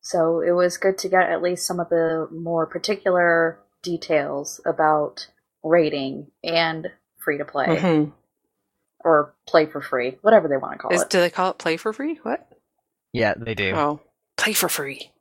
So 0.00 0.40
it 0.40 0.52
was 0.52 0.78
good 0.78 0.96
to 0.98 1.08
get 1.10 1.28
at 1.28 1.42
least 1.42 1.66
some 1.66 1.78
of 1.78 1.90
the 1.90 2.26
more 2.32 2.64
particular 2.66 3.58
details 3.82 4.60
about 4.64 5.28
raiding 5.62 6.28
and 6.42 6.90
free 7.22 7.36
to 7.38 7.44
play. 7.44 7.66
Mhm. 7.66 8.12
Or 9.04 9.34
play 9.46 9.66
for 9.66 9.82
free, 9.82 10.18
whatever 10.22 10.48
they 10.48 10.56
want 10.56 10.74
to 10.74 10.78
call 10.78 10.92
Is, 10.92 11.02
it. 11.02 11.10
do 11.10 11.18
they 11.20 11.30
call 11.30 11.50
it 11.50 11.58
play 11.58 11.76
for 11.76 11.92
free? 11.92 12.20
What? 12.22 12.48
Yeah, 13.12 13.34
they 13.36 13.54
do. 13.54 13.74
Oh, 13.74 14.00
play 14.36 14.54
for 14.54 14.68
free. 14.68 15.11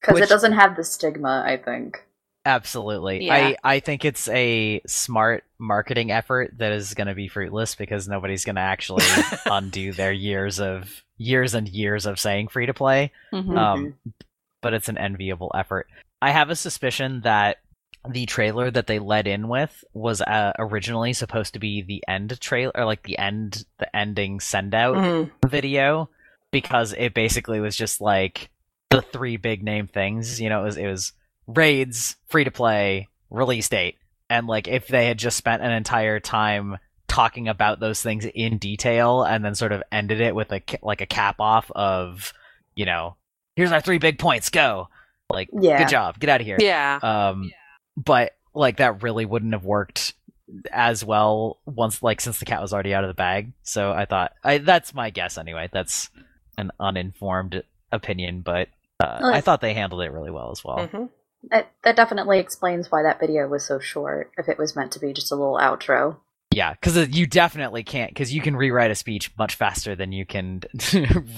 Because 0.00 0.20
it 0.20 0.28
doesn't 0.28 0.52
have 0.52 0.76
the 0.76 0.84
stigma, 0.84 1.42
I 1.46 1.56
think. 1.56 2.04
Absolutely. 2.44 3.24
Yeah. 3.26 3.34
I, 3.34 3.56
I 3.64 3.80
think 3.80 4.04
it's 4.04 4.28
a 4.28 4.80
smart 4.86 5.42
marketing 5.58 6.12
effort 6.12 6.52
that 6.58 6.70
is 6.70 6.94
going 6.94 7.08
to 7.08 7.14
be 7.14 7.26
fruitless 7.26 7.74
because 7.74 8.06
nobody's 8.06 8.44
going 8.44 8.54
to 8.54 8.62
actually 8.62 9.04
undo 9.46 9.92
their 9.92 10.12
years 10.12 10.60
of 10.60 11.02
years 11.18 11.54
and 11.54 11.68
years 11.68 12.06
of 12.06 12.20
saying 12.20 12.48
free 12.48 12.66
to 12.66 12.74
play. 12.74 13.10
Mhm. 13.32 13.56
Um, 13.58 13.94
but 14.62 14.74
it's 14.74 14.88
an 14.88 14.96
enviable 14.96 15.50
effort. 15.56 15.88
I 16.22 16.30
have 16.30 16.48
a 16.50 16.56
suspicion 16.56 17.22
that 17.22 17.56
the 18.08 18.26
trailer 18.26 18.70
that 18.70 18.86
they 18.86 19.00
led 19.00 19.26
in 19.26 19.48
with 19.48 19.82
was 19.92 20.20
uh, 20.20 20.52
originally 20.58 21.12
supposed 21.12 21.54
to 21.54 21.58
be 21.58 21.82
the 21.82 22.04
end 22.06 22.40
trailer, 22.40 22.70
or 22.76 22.84
like 22.84 23.02
the 23.02 23.18
end, 23.18 23.64
the 23.78 23.96
ending 23.96 24.38
send 24.38 24.72
out 24.72 24.96
Mhm. 24.96 25.30
video, 25.46 26.08
because 26.52 26.94
it 26.96 27.12
basically 27.14 27.58
was 27.58 27.76
just 27.76 28.00
like 28.00 28.50
the 28.90 29.02
three 29.02 29.36
big 29.36 29.62
name 29.62 29.86
things. 29.86 30.40
You 30.40 30.48
know, 30.48 30.62
it 30.62 30.64
was 30.64 30.76
it 30.76 30.86
was 30.86 31.12
raids, 31.46 32.16
free 32.28 32.44
to 32.44 32.50
play, 32.50 33.08
release 33.30 33.68
date, 33.68 33.96
and 34.30 34.46
like 34.46 34.68
if 34.68 34.88
they 34.88 35.06
had 35.06 35.18
just 35.18 35.36
spent 35.36 35.62
an 35.62 35.72
entire 35.72 36.20
time 36.20 36.78
talking 37.08 37.48
about 37.48 37.80
those 37.80 38.02
things 38.02 38.24
in 38.34 38.58
detail 38.58 39.22
and 39.22 39.44
then 39.44 39.54
sort 39.54 39.72
of 39.72 39.82
ended 39.92 40.20
it 40.20 40.34
with 40.34 40.52
a 40.52 40.60
like 40.82 41.00
a 41.00 41.06
cap 41.06 41.36
off 41.38 41.70
of 41.74 42.32
you 42.74 42.84
know 42.84 43.16
here's 43.54 43.70
our 43.72 43.80
three 43.80 43.98
big 43.98 44.18
points 44.18 44.50
go 44.50 44.88
like 45.30 45.48
Yeah. 45.52 45.78
good 45.78 45.88
job 45.88 46.18
get 46.18 46.28
out 46.28 46.40
of 46.40 46.46
here 46.46 46.58
Yeah. 46.60 46.98
um 47.02 47.50
but 47.96 48.32
like 48.54 48.78
that 48.78 49.02
really 49.04 49.24
wouldn't 49.24 49.52
have 49.54 49.64
worked 49.64 50.14
as 50.72 51.04
well 51.04 51.58
once 51.64 52.02
like 52.02 52.20
since 52.20 52.38
the 52.40 52.44
cat 52.44 52.60
was 52.60 52.72
already 52.74 52.92
out 52.92 53.04
of 53.04 53.08
the 53.08 53.14
bag 53.14 53.52
so 53.62 53.92
i 53.92 54.04
thought 54.04 54.32
i 54.44 54.58
that's 54.58 54.92
my 54.92 55.08
guess 55.08 55.38
anyway 55.38 55.68
that's 55.72 56.10
an 56.58 56.70
uninformed 56.80 57.62
opinion 57.92 58.40
but 58.40 58.68
uh, 59.00 59.18
Well, 59.22 59.34
i 59.34 59.40
thought 59.40 59.60
they 59.60 59.74
handled 59.74 60.02
it 60.02 60.12
really 60.12 60.30
well 60.30 60.50
as 60.50 60.64
well 60.64 60.88
Mhm. 60.88 61.10
That, 61.50 61.70
that 61.84 61.94
definitely 61.94 62.40
explains 62.40 62.90
why 62.90 63.04
that 63.04 63.20
video 63.20 63.46
was 63.46 63.64
so 63.64 63.78
short, 63.78 64.32
if 64.36 64.48
it 64.48 64.58
was 64.58 64.74
meant 64.74 64.90
to 64.92 64.98
be 64.98 65.12
just 65.12 65.30
a 65.30 65.36
little 65.36 65.56
outro. 65.58 66.16
yeah 66.52 66.72
because 66.72 66.96
you 67.16 67.26
definitely 67.26 67.84
can't 67.84 68.10
because 68.10 68.32
you 68.34 68.40
can 68.40 68.56
rewrite 68.56 68.90
a 68.90 68.94
speech 68.96 69.30
much 69.38 69.54
faster 69.54 69.94
than 69.94 70.10
you 70.12 70.26
can 70.26 70.60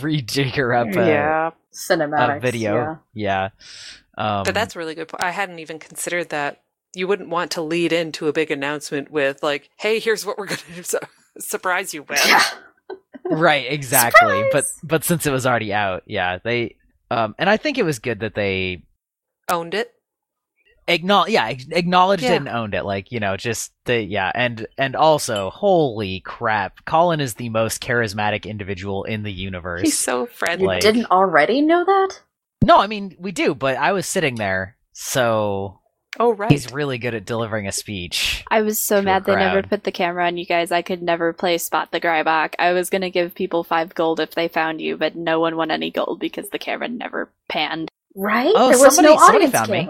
rejigger 0.01 0.75
up 0.79 0.95
a, 0.97 1.07
yeah. 1.07 1.51
Cinematics. 1.73 2.37
a 2.37 2.41
video 2.41 2.75
Yeah. 3.13 3.49
yeah 4.17 4.29
um, 4.39 4.45
But 4.45 4.55
that's 4.55 4.75
a 4.75 4.79
really 4.79 4.95
good. 4.95 5.09
po- 5.09 5.19
I 5.21 5.31
hadn't 5.31 5.59
even 5.61 5.79
considered 5.79 6.31
that. 6.31 6.63
You 6.95 7.07
wouldn't 7.07 7.29
want 7.29 7.51
to 7.53 7.63
lead 7.63 7.93
into 7.93 8.27
a 8.29 8.33
big 8.33 8.51
announcement 8.51 9.11
with 9.13 9.43
like, 9.45 9.69
"Hey, 9.79 10.01
here's 10.01 10.25
what 10.27 10.39
we're 10.39 10.47
going 10.53 10.59
to 10.75 10.83
su- 10.85 10.99
surprise 11.39 11.93
you 11.95 12.03
with." 12.05 12.25
Yeah. 12.27 12.43
right 13.31 13.67
exactly 13.71 14.43
but 14.53 14.65
but 14.83 15.05
since 15.05 15.27
it 15.27 15.31
was 15.31 15.45
already 15.47 15.73
out 15.75 16.03
yeah 16.07 16.39
they 16.43 16.77
um 17.11 17.35
and 17.39 17.49
i 17.51 17.57
think 17.57 17.79
it 17.79 17.85
was 17.85 17.99
good 17.99 18.21
that 18.21 18.35
they 18.35 18.83
Owned 19.51 19.73
it. 19.75 19.93
acknowledge 20.87 21.31
yeah 21.33 21.49
acknowledged 21.71 22.23
Yeah. 22.23 22.35
it 22.35 22.37
and 22.37 22.49
owned 22.49 22.75
it 22.75 22.85
like 22.85 23.13
you 23.13 23.21
know 23.21 23.37
just 23.37 23.73
the 23.85 24.01
yeah 24.03 24.31
and 24.35 24.67
and 24.77 24.95
also 24.97 25.51
holy 25.51 26.21
crap 26.21 26.85
colin 26.85 27.21
is 27.21 27.35
the 27.35 27.49
most 27.49 27.83
charismatic 27.83 28.45
individual 28.45 29.05
in 29.05 29.23
the 29.23 29.33
universe 29.33 29.83
He's 29.83 29.99
so 29.99 30.27
friendly. 30.27 30.77
You 30.77 30.81
didn't 30.81 31.07
already 31.11 31.61
know 31.63 31.85
that? 31.85 32.21
no 32.65 32.77
i 32.79 32.87
mean 32.87 33.15
we 33.19 33.33
do 33.33 33.55
but 33.55 33.77
i 33.77 33.93
was 33.93 34.07
sitting 34.07 34.35
there 34.37 34.77
so 34.93 35.78
oh 36.19 36.33
right. 36.33 36.51
he's 36.51 36.73
really 36.73 36.99
good 36.99 37.15
at 37.15 37.25
delivering 37.27 37.67
a 37.69 37.73
speech 37.73 38.45
I 38.51 38.63
was 38.63 38.79
so 38.79 39.03
mad 39.03 39.25
they 39.25 39.37
never 39.37 39.63
put 39.63 39.85
the 39.85 39.93
camera 39.93 40.27
on 40.27 40.37
you 40.39 40.47
guys. 40.47 40.73
I 40.73 40.83
could 40.83 41.03
never 41.03 41.33
play 41.33 41.59
Spot 41.59 41.91
the 41.93 42.01
Grybach. 42.01 42.55
I 42.59 42.73
was 42.73 42.89
gonna 42.91 43.11
give 43.11 43.35
people 43.35 43.63
five 43.65 43.95
gold 43.95 44.21
if 44.21 44.35
they 44.35 44.49
found 44.49 44.81
you, 44.81 44.97
but 44.97 45.15
no 45.17 45.39
one 45.41 45.57
won 45.57 45.71
any 45.71 45.91
gold 45.91 46.19
because 46.21 46.49
the 46.49 46.59
camera 46.59 46.89
never 46.89 47.31
panned. 47.49 47.91
Right? 48.15 48.53
Oh, 48.55 48.71
there 48.71 48.79
was 48.79 48.95
somebody- 48.97 49.15
no 49.15 49.21
somebody 49.21 49.45
audience 49.47 49.53
found 49.69 49.71
me. 49.71 49.89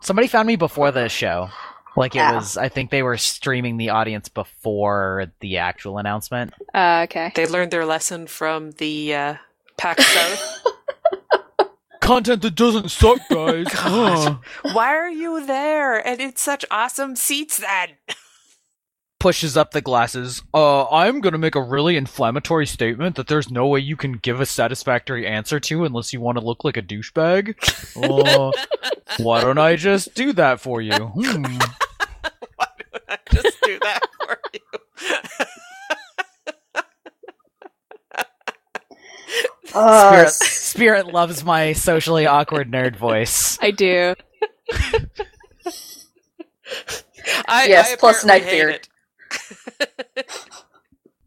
somebody 0.00 0.28
found 0.28 0.46
me 0.46 0.56
before 0.56 0.92
the 0.92 1.08
show 1.08 1.50
like 1.96 2.14
it 2.14 2.18
Yeah. 2.18 2.36
was 2.36 2.56
i 2.56 2.68
think 2.68 2.90
they 2.90 3.02
were 3.02 3.16
streaming 3.16 3.76
the 3.76 3.90
audience 3.90 4.28
before 4.28 5.32
the 5.40 5.56
actual 5.58 5.98
announcement 5.98 6.54
Uh, 6.72 7.06
okay. 7.08 7.32
They 7.34 7.46
learned 7.46 7.72
their 7.72 7.84
lesson 7.84 8.28
from 8.28 8.70
the 8.72 9.14
uh, 9.14 9.34
PAX 9.76 10.06
South. 10.14 10.64
Content 12.00 12.42
that 12.42 12.54
doesn't 12.54 12.90
suck 12.90 13.18
guys 13.28 13.66
God. 13.74 14.38
Why 14.62 14.94
are 14.94 15.10
you 15.10 15.44
there? 15.46 16.06
And 16.06 16.20
it's 16.20 16.42
such 16.42 16.64
awesome 16.70 17.16
seats 17.16 17.58
then. 17.58 17.90
pushes 19.18 19.56
up 19.56 19.72
the 19.72 19.80
glasses. 19.80 20.42
Uh, 20.54 20.88
I'm 20.88 21.20
gonna 21.20 21.38
make 21.38 21.54
a 21.54 21.62
really 21.62 21.96
inflammatory 21.96 22.66
statement 22.66 23.16
that 23.16 23.26
there's 23.26 23.50
no 23.50 23.66
way 23.66 23.80
you 23.80 23.96
can 23.96 24.12
give 24.12 24.40
a 24.40 24.46
satisfactory 24.46 25.26
answer 25.26 25.58
to 25.60 25.84
unless 25.84 26.12
you 26.12 26.20
want 26.20 26.38
to 26.38 26.44
look 26.44 26.64
like 26.64 26.76
a 26.76 26.82
douchebag. 26.82 27.54
Uh, 27.98 28.52
why 29.18 29.40
don't 29.40 29.58
I 29.58 29.74
just 29.74 30.14
do 30.14 30.32
that 30.34 30.60
for 30.60 30.80
you? 30.80 30.92
Hmm. 30.92 31.42
Why 32.56 32.66
don't 32.78 33.02
I 33.08 33.18
just 33.32 33.56
do 33.62 33.78
that 33.80 34.02
for 34.20 34.38
you? 34.52 34.60
Uh, 39.74 40.26
Spirit, 40.26 40.57
Spirit 40.78 41.08
loves 41.08 41.44
my 41.44 41.72
socially 41.72 42.24
awkward 42.28 42.70
nerd 42.70 42.94
voice. 42.94 43.58
I 43.60 43.72
do. 43.72 44.14
I, 47.48 47.66
Yes, 47.66 47.92
I 47.92 47.96
plus 47.96 48.22
apparently 48.22 48.58
Nightbeard. 48.58 48.88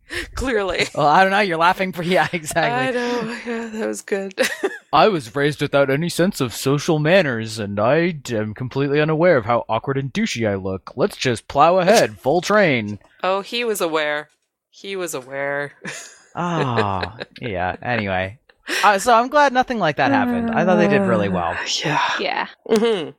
Clearly. 0.35 0.87
Well, 0.95 1.05
I 1.07 1.23
don't 1.23 1.31
know. 1.31 1.39
You're 1.41 1.57
laughing 1.57 1.91
for 1.91 2.01
yeah, 2.01 2.29
exactly. 2.31 2.87
I 2.87 2.91
know. 2.91 3.37
Yeah, 3.45 3.67
that 3.73 3.87
was 3.87 4.01
good. 4.01 4.39
I 4.93 5.09
was 5.09 5.35
raised 5.35 5.61
without 5.61 5.89
any 5.89 6.07
sense 6.07 6.39
of 6.39 6.53
social 6.53 6.99
manners, 6.99 7.59
and 7.59 7.77
I 7.77 8.19
am 8.31 8.53
completely 8.53 9.01
unaware 9.01 9.35
of 9.35 9.43
how 9.43 9.65
awkward 9.67 9.97
and 9.97 10.13
douchey 10.13 10.49
I 10.49 10.55
look. 10.55 10.93
Let's 10.95 11.17
just 11.17 11.49
plow 11.49 11.79
ahead, 11.79 12.17
full 12.21 12.39
train. 12.39 12.99
oh, 13.21 13.41
he 13.41 13.65
was 13.65 13.81
aware. 13.81 14.29
He 14.69 14.95
was 14.95 15.13
aware. 15.13 15.73
Ah, 16.35 17.17
yeah. 17.41 17.75
Anyway, 17.81 18.39
uh, 18.83 18.99
so 18.99 19.13
I'm 19.13 19.27
glad 19.29 19.53
nothing 19.53 19.79
like 19.79 19.97
that 19.97 20.11
happened. 20.11 20.51
I 20.51 20.65
thought 20.65 20.75
they 20.77 20.87
did 20.87 21.01
really 21.01 21.29
well. 21.29 21.55
Yeah. 21.83 22.01
Yeah. 22.19 22.47
hmm 22.67 23.09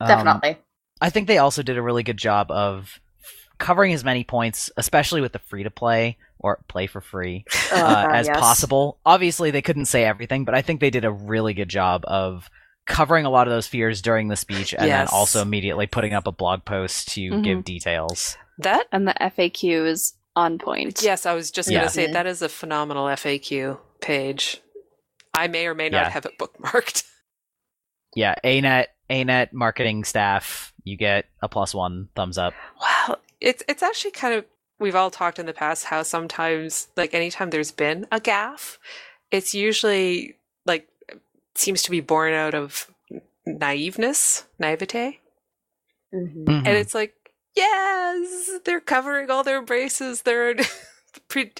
Um, 0.00 0.08
definitely. 0.08 0.58
I 1.00 1.10
think 1.10 1.26
they 1.26 1.38
also 1.38 1.62
did 1.62 1.76
a 1.76 1.82
really 1.82 2.02
good 2.02 2.16
job 2.16 2.50
of 2.50 3.00
covering 3.58 3.92
as 3.92 4.04
many 4.04 4.24
points, 4.24 4.70
especially 4.76 5.20
with 5.20 5.32
the 5.32 5.38
free 5.38 5.62
to 5.62 5.70
play 5.70 6.18
or 6.38 6.60
play 6.68 6.86
for 6.86 7.00
free, 7.00 7.44
Oh, 7.72 7.76
uh, 7.76 8.06
as 8.12 8.26
yes. 8.26 8.38
possible. 8.40 8.98
Obviously, 9.04 9.50
they 9.50 9.62
couldn't 9.62 9.86
say 9.86 10.04
everything, 10.04 10.44
but 10.44 10.54
I 10.54 10.62
think 10.62 10.80
they 10.80 10.90
did 10.90 11.04
a 11.04 11.10
really 11.10 11.54
good 11.54 11.68
job 11.68 12.04
of 12.06 12.50
covering 12.86 13.24
a 13.24 13.30
lot 13.30 13.48
of 13.48 13.52
those 13.52 13.66
fears 13.66 14.00
during 14.00 14.28
the 14.28 14.36
speech 14.36 14.72
and 14.72 14.86
Yes. 14.86 15.10
then 15.10 15.18
also 15.18 15.42
immediately 15.42 15.86
putting 15.86 16.12
up 16.14 16.26
a 16.26 16.32
blog 16.32 16.64
post 16.64 17.08
to 17.14 17.20
Mhm. 17.32 17.42
give 17.42 17.64
details. 17.64 18.36
That 18.58 18.86
And 18.92 19.08
the 19.08 19.14
FAQ 19.20 19.86
is 19.86 20.14
on 20.36 20.58
point. 20.58 21.02
Yes, 21.02 21.26
I 21.26 21.32
was 21.34 21.50
just 21.50 21.68
Yeah. 21.70 21.78
going 21.78 21.88
to 21.88 21.92
say 21.94 22.06
Mhm. 22.06 22.12
that 22.12 22.26
is 22.26 22.42
a 22.42 22.48
phenomenal 22.48 23.06
FAQ 23.08 23.78
page. 24.00 24.60
I 25.34 25.48
may 25.48 25.66
or 25.66 25.74
may 25.74 25.88
not 25.88 26.04
Yeah. 26.04 26.10
have 26.10 26.26
it 26.26 26.38
bookmarked. 26.38 27.02
Yeah, 28.14 28.34
ANET, 28.44 28.86
ANET 29.10 29.52
marketing 29.52 30.04
staff, 30.04 30.72
you 30.84 30.96
get 30.96 31.26
a 31.42 31.48
plus 31.50 31.74
one 31.74 32.08
thumbs 32.16 32.38
up. 32.38 32.54
Wow, 32.80 33.16
it's 33.42 33.62
it's 33.68 33.82
actually 33.82 34.12
kind 34.12 34.32
of 34.32 34.46
we've 34.78 34.94
all 34.94 35.10
talked 35.10 35.38
in 35.38 35.44
the 35.44 35.52
past 35.52 35.84
how 35.84 36.02
sometimes 36.02 36.88
like 36.96 37.12
anytime 37.12 37.50
there's 37.50 37.72
been 37.72 38.06
a 38.10 38.18
gaff, 38.18 38.78
it's 39.30 39.54
usually 39.54 40.38
like 40.64 40.88
seems 41.56 41.82
to 41.82 41.90
be 41.90 42.00
born 42.00 42.32
out 42.32 42.54
of 42.54 42.90
naiveness, 43.46 44.44
naivete, 44.58 45.20
Mhm. 46.14 46.44
Mhm. 46.46 46.56
and 46.66 46.68
it's 46.68 46.94
like 46.94 47.14
yes, 47.56 48.50
they're 48.64 48.80
covering 48.80 49.30
all 49.30 49.42
their 49.42 49.62
bases. 49.62 50.22
They're 50.22 50.54
pre- 51.28 51.52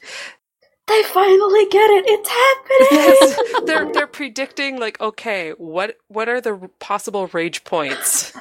They 0.86 1.02
finally 1.04 1.66
get 1.70 1.90
it. 1.90 2.04
It's 2.06 2.28
happening. 2.28 2.88
yes, 2.92 3.62
they're 3.66 3.92
they're 3.92 4.06
predicting 4.06 4.78
like 4.78 5.00
okay, 5.00 5.50
what 5.58 5.96
what 6.08 6.28
are 6.28 6.40
the 6.40 6.70
possible 6.78 7.26
rage 7.28 7.64
points? 7.64 8.32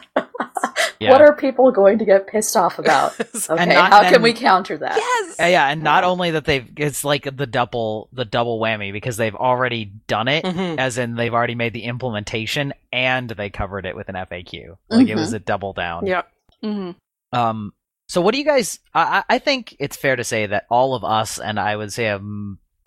Yeah. 1.00 1.12
What 1.12 1.22
are 1.22 1.36
people 1.36 1.72
going 1.72 1.98
to 2.00 2.06
get 2.06 2.26
pissed 2.28 2.56
off 2.56 2.80
about? 2.80 3.16
Okay, 3.50 3.66
not- 3.66 3.92
how 3.92 4.02
and- 4.02 4.14
can 4.14 4.22
we 4.22 4.34
counter 4.34 4.78
that? 4.78 4.96
yes. 4.96 5.36
Yeah, 5.40 5.68
and 5.68 5.84
not 5.84 6.04
only 6.04 6.32
that 6.32 6.46
they've 6.46 6.68
it's 6.78 7.04
like 7.04 7.24
the 7.36 7.46
double 7.48 8.10
the 8.14 8.24
double 8.26 8.60
whammy 8.62 8.94
because 8.94 9.18
they've 9.18 9.36
already 9.36 9.86
done 10.08 10.28
it, 10.28 10.46
Mhm. 10.46 10.78
as 10.80 10.98
in 10.98 11.16
they've 11.16 11.34
already 11.34 11.56
made 11.56 11.74
the 11.74 11.84
implementation 11.84 12.74
and 12.94 13.30
they 13.30 13.50
covered 13.50 13.86
it 13.86 13.96
with 13.96 14.08
an 14.10 14.16
FAQ. 14.16 14.78
Like 14.90 15.08
it 15.10 15.16
was 15.16 15.34
a 15.34 15.40
double 15.40 15.74
down. 15.74 16.06
Yeah. 16.06 16.22
hmm 16.62 16.92
Um. 17.36 17.74
So 18.08 18.22
what 18.22 18.34
do 18.34 18.40
you 18.40 18.46
guys? 18.46 18.80
I 18.94 19.24
I 19.30 19.36
I 19.36 19.40
think 19.40 19.76
it's 19.80 19.98
fair 19.98 20.16
to 20.16 20.24
say 20.24 20.46
that 20.46 20.66
all 20.70 20.96
of 20.96 21.04
us, 21.04 21.40
and 21.40 21.60
I 21.60 21.76
would 21.76 21.92
say 21.92 22.08
a 22.08 22.22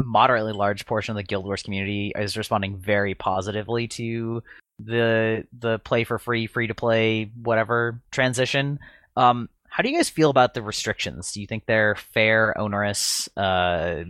moderately 0.03 0.53
large 0.53 0.87
portion 0.87 1.13
of 1.13 1.17
the 1.17 1.23
Guild 1.23 1.45
Wars 1.45 1.63
community, 1.63 2.13
is 2.17 2.37
responding 2.37 2.79
very 2.79 3.15
positively 3.15 3.89
to 3.89 4.43
the 4.79 5.47
the 5.59 5.79
play 5.81 6.05
for 6.05 6.19
free, 6.19 6.47
free 6.47 6.69
to 6.69 6.75
play, 6.75 7.31
whatever 7.43 8.01
transition. 8.11 8.79
Um. 9.17 9.49
How 9.71 9.83
do 9.83 9.91
you 9.91 9.97
guys 9.99 10.09
feel 10.09 10.31
about 10.31 10.55
the 10.55 10.63
restrictions? 10.63 11.31
Do 11.33 11.43
you 11.43 11.47
think 11.47 11.67
they're 11.67 11.95
fair, 11.95 12.57
onerous, 12.59 13.29
uh, 13.37 14.05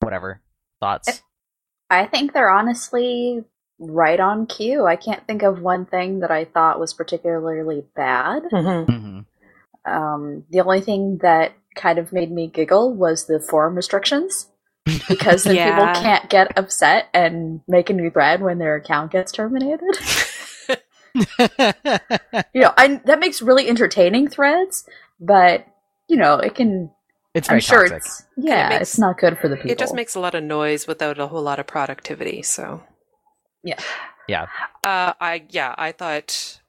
whatever? 0.00 0.40
Thoughts? 0.80 1.22
I 1.90 2.06
think 2.06 2.32
they're 2.32 2.50
honestly 2.50 3.44
right 3.78 4.18
on 4.18 4.46
cue. 4.46 4.86
I 4.86 4.96
can't 4.96 5.26
think 5.26 5.42
of 5.42 5.60
one 5.60 5.84
thing 5.84 6.20
that 6.20 6.30
I 6.30 6.46
thought 6.46 6.80
was 6.80 6.94
particularly 6.94 7.84
bad. 7.94 8.44
Mhm. 8.50 8.86
hmm 8.86 9.20
Um, 9.84 10.44
the 10.50 10.60
only 10.60 10.80
thing 10.80 11.18
that 11.22 11.52
kind 11.74 11.98
of 11.98 12.12
made 12.12 12.30
me 12.30 12.48
giggle 12.48 12.94
was 12.94 13.26
the 13.26 13.40
forum 13.40 13.74
restrictions. 13.74 14.48
Because 15.08 15.44
then 15.44 15.56
Yeah. 15.56 15.70
people 15.70 16.02
can't 16.02 16.28
get 16.30 16.58
upset 16.58 17.08
and 17.14 17.60
make 17.68 17.90
a 17.90 17.92
new 17.92 18.10
thread 18.10 18.40
when 18.42 18.58
their 18.58 18.76
account 18.76 19.12
gets 19.12 19.30
terminated. 19.30 19.80
you 22.54 22.60
know, 22.60 22.72
I, 22.76 23.00
that 23.04 23.18
makes 23.20 23.42
really 23.42 23.68
entertaining 23.68 24.28
threads, 24.28 24.88
but 25.20 25.66
you 26.08 26.16
know, 26.16 26.36
it 26.36 26.54
can. 26.54 26.90
it's 27.34 27.48
very 27.48 27.58
I'm 27.58 27.60
sure 27.60 27.82
toxic. 27.88 27.96
it's 27.98 28.24
yeah, 28.36 28.68
makes- 28.70 28.82
it's 28.82 28.98
not 28.98 29.18
good 29.18 29.38
for 29.38 29.48
the 29.48 29.56
people. 29.56 29.70
It 29.70 29.78
just 29.78 29.94
makes 29.94 30.14
a 30.14 30.20
lot 30.20 30.34
of 30.34 30.42
noise 30.42 30.86
without 30.86 31.18
a 31.18 31.26
whole 31.28 31.42
lot 31.42 31.58
of 31.58 31.66
productivity. 31.66 32.42
So 32.42 32.82
Yeah. 33.62 33.78
Yeah. 34.28 34.46
Uh, 34.84 35.12
I 35.20 35.44
yeah, 35.50 35.74
I 35.76 35.92
thought 35.92 36.60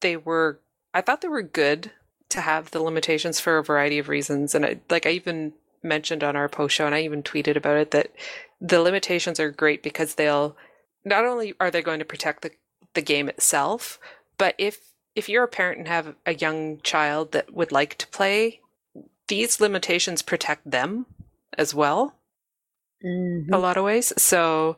they 0.00 0.16
were. 0.16 0.60
I 0.92 1.00
thought 1.00 1.20
they 1.20 1.28
were 1.28 1.42
good 1.42 1.92
to 2.34 2.40
have 2.40 2.70
the 2.70 2.82
limitations 2.82 3.40
for 3.40 3.58
a 3.58 3.64
variety 3.64 3.98
of 3.98 4.08
reasons, 4.08 4.54
and 4.54 4.64
I, 4.66 4.80
like 4.90 5.06
I 5.06 5.10
even 5.10 5.54
mentioned 5.82 6.22
on 6.22 6.36
our 6.36 6.48
post 6.48 6.74
show, 6.74 6.86
and 6.86 6.94
I 6.94 7.02
even 7.02 7.22
tweeted 7.22 7.56
about 7.56 7.76
it 7.76 7.90
that 7.92 8.12
the 8.60 8.80
limitations 8.80 9.40
are 9.40 9.50
great 9.50 9.82
because 9.82 10.14
they'll 10.14 10.56
not 11.04 11.24
only 11.24 11.54
are 11.60 11.70
they 11.70 11.82
going 11.82 11.98
to 11.98 12.04
protect 12.04 12.42
the 12.42 12.50
the 12.94 13.02
game 13.02 13.28
itself, 13.28 13.98
but 14.38 14.54
if 14.58 14.78
if 15.14 15.28
you're 15.28 15.44
a 15.44 15.48
parent 15.48 15.78
and 15.78 15.88
have 15.88 16.14
a 16.26 16.34
young 16.34 16.80
child 16.82 17.32
that 17.32 17.52
would 17.54 17.72
like 17.72 17.96
to 17.98 18.06
play, 18.08 18.60
these 19.28 19.60
limitations 19.60 20.22
protect 20.22 20.70
them 20.70 21.06
as 21.56 21.74
well 21.74 22.16
Mhm. 23.04 23.52
a 23.52 23.58
lot 23.58 23.76
of 23.76 23.84
ways. 23.84 24.12
So 24.16 24.76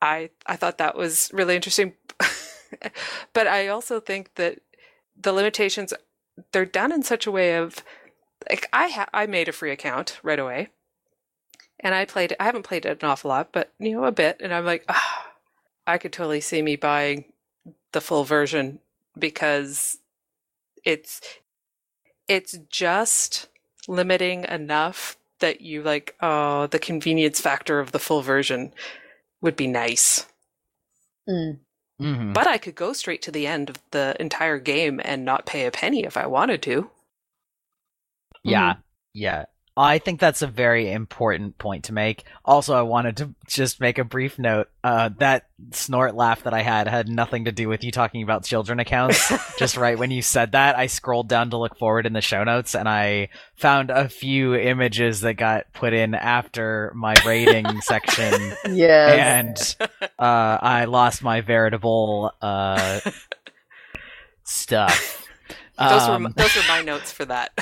I 0.00 0.30
I 0.46 0.56
thought 0.56 0.78
that 0.78 0.96
was 0.96 1.30
really 1.32 1.54
interesting. 1.56 1.94
but 3.32 3.46
I 3.46 3.68
also 3.68 4.00
think 4.00 4.34
that 4.36 4.60
the 5.20 5.32
limitations 5.32 5.92
they're 6.52 6.64
done 6.64 6.92
in 6.92 7.02
such 7.02 7.26
a 7.26 7.30
way 7.30 7.56
of 7.56 7.84
like 8.48 8.68
I 8.72 8.88
ha- 8.88 9.08
I 9.12 9.26
made 9.26 9.48
a 9.48 9.52
free 9.52 9.70
account 9.70 10.18
right 10.22 10.38
away. 10.38 10.68
And 11.80 11.94
I 11.94 12.04
played 12.04 12.34
I 12.40 12.44
haven't 12.44 12.64
played 12.64 12.86
it 12.86 13.02
an 13.02 13.08
awful 13.08 13.28
lot, 13.28 13.50
but 13.52 13.72
you 13.78 13.92
know 13.92 14.04
a 14.04 14.12
bit 14.12 14.38
and 14.40 14.52
I'm 14.52 14.64
like, 14.64 14.84
ah, 14.88 15.32
I 15.86 15.98
could 15.98 16.12
totally 16.12 16.40
see 16.40 16.62
me 16.62 16.76
buying 16.76 17.24
the 17.92 18.00
full 18.00 18.24
version 18.24 18.80
because 19.18 19.98
it's 20.84 21.20
it's 22.26 22.58
just 22.70 23.48
limiting 23.86 24.44
enough 24.44 25.16
that 25.40 25.60
you 25.60 25.82
like 25.82 26.14
oh 26.20 26.66
the 26.66 26.78
convenience 26.78 27.40
factor 27.40 27.80
of 27.80 27.92
the 27.92 27.98
full 27.98 28.22
version 28.22 28.72
would 29.40 29.56
be 29.56 29.66
nice 29.66 30.26
Mm. 31.28 31.58
Hmm 31.98 32.32
but 32.32 32.46
i 32.46 32.58
could 32.58 32.74
go 32.74 32.92
straight 32.92 33.22
to 33.22 33.30
the 33.32 33.46
end 33.46 33.70
of 33.70 33.78
the 33.90 34.16
entire 34.20 34.58
game 34.58 35.00
and 35.04 35.24
not 35.24 35.46
pay 35.46 35.66
a 35.66 35.70
penny 35.70 36.04
if 36.04 36.16
i 36.16 36.26
wanted 36.26 36.62
to. 36.62 36.90
Yeah, 38.44 38.76
yeah. 39.12 39.46
I 39.80 39.98
think 39.98 40.18
that's 40.18 40.42
a 40.42 40.48
very 40.48 40.90
important 40.90 41.56
point 41.58 41.84
to 41.84 41.92
make. 41.92 42.24
Also, 42.44 42.74
I 42.74 42.82
wanted 42.82 43.16
to 43.18 43.34
just 43.46 43.80
make 43.80 43.98
a 43.98 44.04
brief 44.04 44.36
note. 44.36 44.68
Uh, 44.82 45.10
that 45.18 45.46
snort 45.70 46.16
laugh 46.16 46.42
that 46.42 46.52
I 46.52 46.62
had 46.62 46.88
had 46.88 47.08
nothing 47.08 47.44
to 47.44 47.52
do 47.52 47.68
with 47.68 47.84
you 47.84 47.92
talking 47.92 48.22
about 48.24 48.42
children 48.44 48.80
accounts. 48.80 49.32
just 49.56 49.76
right 49.76 49.96
when 49.96 50.10
you 50.10 50.20
said 50.20 50.52
that, 50.52 50.76
I 50.76 50.88
scrolled 50.88 51.28
down 51.28 51.50
to 51.50 51.58
look 51.58 51.78
forward 51.78 52.06
in 52.06 52.12
the 52.12 52.20
show 52.20 52.42
notes, 52.42 52.74
and 52.74 52.88
I 52.88 53.28
found 53.54 53.90
a 53.90 54.08
few 54.08 54.56
images 54.56 55.20
that 55.20 55.34
got 55.34 55.72
put 55.72 55.92
in 55.92 56.14
after 56.14 56.92
my 56.96 57.14
rating 57.24 57.80
section, 57.80 58.32
Yes. 58.68 59.76
and 59.80 59.90
uh, 60.18 60.58
I 60.60 60.86
lost 60.86 61.22
my 61.22 61.40
veritable 61.40 62.32
uh, 62.42 62.98
stuff. 64.44 65.24
those 65.78 66.02
Um, 66.02 66.24
were 66.24 66.28
those 66.30 66.56
were 66.56 66.62
my 66.68 66.82
notes 66.82 67.12
for 67.12 67.24
that 67.26 67.52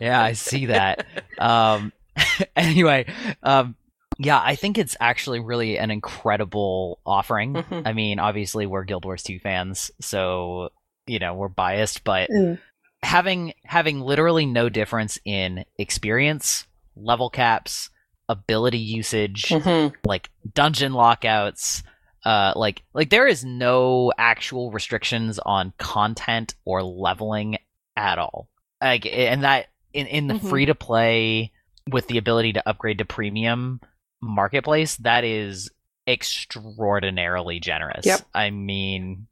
yeah, 0.00 0.22
I 0.22 0.32
see 0.32 0.66
that. 0.66 1.06
Um, 1.38 1.92
anyway, 2.56 3.06
um, 3.42 3.76
yeah, 4.18 4.40
I 4.42 4.54
think 4.56 4.78
it's 4.78 4.96
actually 5.00 5.40
really 5.40 5.78
an 5.78 5.90
incredible 5.90 7.00
offering. 7.04 7.54
Mhm. 7.54 7.82
I 7.86 7.92
mean, 7.92 8.18
obviously 8.18 8.66
we're 8.66 8.84
Guild 8.84 9.04
Wars 9.04 9.22
2 9.22 9.38
fans, 9.38 9.90
so 10.00 10.70
you 11.06 11.18
know 11.18 11.34
we're 11.34 11.48
biased, 11.48 12.02
but 12.04 12.30
Mm. 12.30 12.58
having 13.02 13.52
having 13.64 14.00
literally 14.00 14.46
no 14.46 14.68
difference 14.68 15.18
in 15.24 15.64
experience, 15.78 16.66
level 16.96 17.28
caps, 17.30 17.90
ability 18.28 18.78
usage, 18.78 19.44
Mhm. 19.50 19.94
like 20.04 20.30
dungeon 20.54 20.92
lockouts 20.94 21.82
uh 22.24 22.52
like 22.56 22.82
like 22.92 23.10
there 23.10 23.26
is 23.28 23.44
no 23.44 24.10
actual 24.18 24.72
restrictions 24.72 25.38
on 25.38 25.72
content 25.78 26.54
or 26.64 26.82
leveling 26.82 27.56
at 27.96 28.18
all 28.18 28.48
like 28.82 29.06
and 29.06 29.44
that 29.44 29.66
in 29.96 30.06
in 30.06 30.26
the 30.28 30.34
Mhm. 30.34 30.48
free 30.48 30.66
to 30.66 30.74
play 30.74 31.52
with 31.90 32.06
the 32.08 32.18
ability 32.18 32.52
to 32.54 32.68
upgrade 32.68 32.98
to 32.98 33.04
premium 33.04 33.80
marketplace 34.22 34.96
that 34.98 35.24
is 35.24 35.70
extraordinarily 36.08 37.60
generous 37.60 38.06
Yep. 38.06 38.20
i 38.34 38.50
mean 38.50 39.26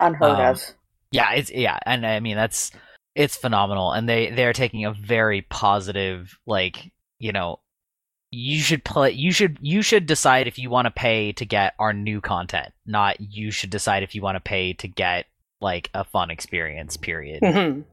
Unheard 0.00 0.30
Um, 0.40 0.40
of. 0.54 0.62
yeah 1.10 1.32
it's 1.32 1.50
yeah 1.50 1.78
and 1.86 2.06
i 2.06 2.20
mean 2.20 2.36
that's 2.36 2.70
it's 3.14 3.36
phenomenal 3.36 3.92
and 3.92 4.08
they 4.08 4.30
they're 4.30 4.52
taking 4.52 4.84
a 4.84 4.92
very 4.92 5.42
positive 5.42 6.38
like 6.46 6.92
you 7.18 7.32
know 7.32 7.60
you 8.30 8.60
should 8.60 8.84
play 8.84 9.12
you 9.12 9.32
should 9.32 9.56
you 9.60 9.82
should 9.82 10.06
decide 10.06 10.46
if 10.46 10.58
you 10.58 10.68
want 10.68 10.86
to 10.86 10.90
pay 10.90 11.32
to 11.32 11.46
get 11.46 11.74
our 11.78 11.92
new 11.92 12.20
content 12.20 12.72
not 12.84 13.16
you 13.20 13.50
should 13.50 13.70
decide 13.70 14.02
if 14.02 14.14
you 14.14 14.20
want 14.22 14.36
to 14.36 14.40
pay 14.40 14.72
to 14.74 14.88
get 14.88 15.26
like 15.60 15.88
a 15.94 16.04
fun 16.04 16.30
experience 16.30 16.96
period 16.96 17.40
Mhm. 17.42 17.84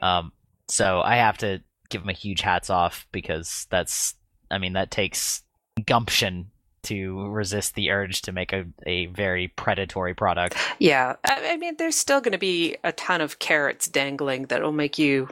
um 0.00 0.32
so 0.68 1.00
i 1.02 1.16
have 1.16 1.38
to 1.38 1.60
give 1.92 2.02
them 2.02 2.08
a 2.08 2.12
huge 2.12 2.40
hats 2.40 2.70
off 2.70 3.06
because 3.12 3.66
that's 3.70 4.14
i 4.50 4.58
mean 4.58 4.72
that 4.72 4.90
takes 4.90 5.42
gumption 5.86 6.50
to 6.82 7.28
resist 7.28 7.76
the 7.76 7.90
urge 7.90 8.22
to 8.22 8.32
make 8.32 8.52
a, 8.52 8.64
a 8.86 9.06
very 9.06 9.48
predatory 9.48 10.14
product 10.14 10.56
yeah 10.80 11.14
I, 11.24 11.52
I 11.52 11.56
mean 11.56 11.76
there's 11.76 11.96
still 11.96 12.20
going 12.20 12.32
to 12.32 12.38
be 12.38 12.76
a 12.82 12.90
ton 12.92 13.20
of 13.20 13.38
carrots 13.38 13.86
dangling 13.86 14.46
that 14.46 14.62
will 14.62 14.72
make 14.72 14.98
you 14.98 15.28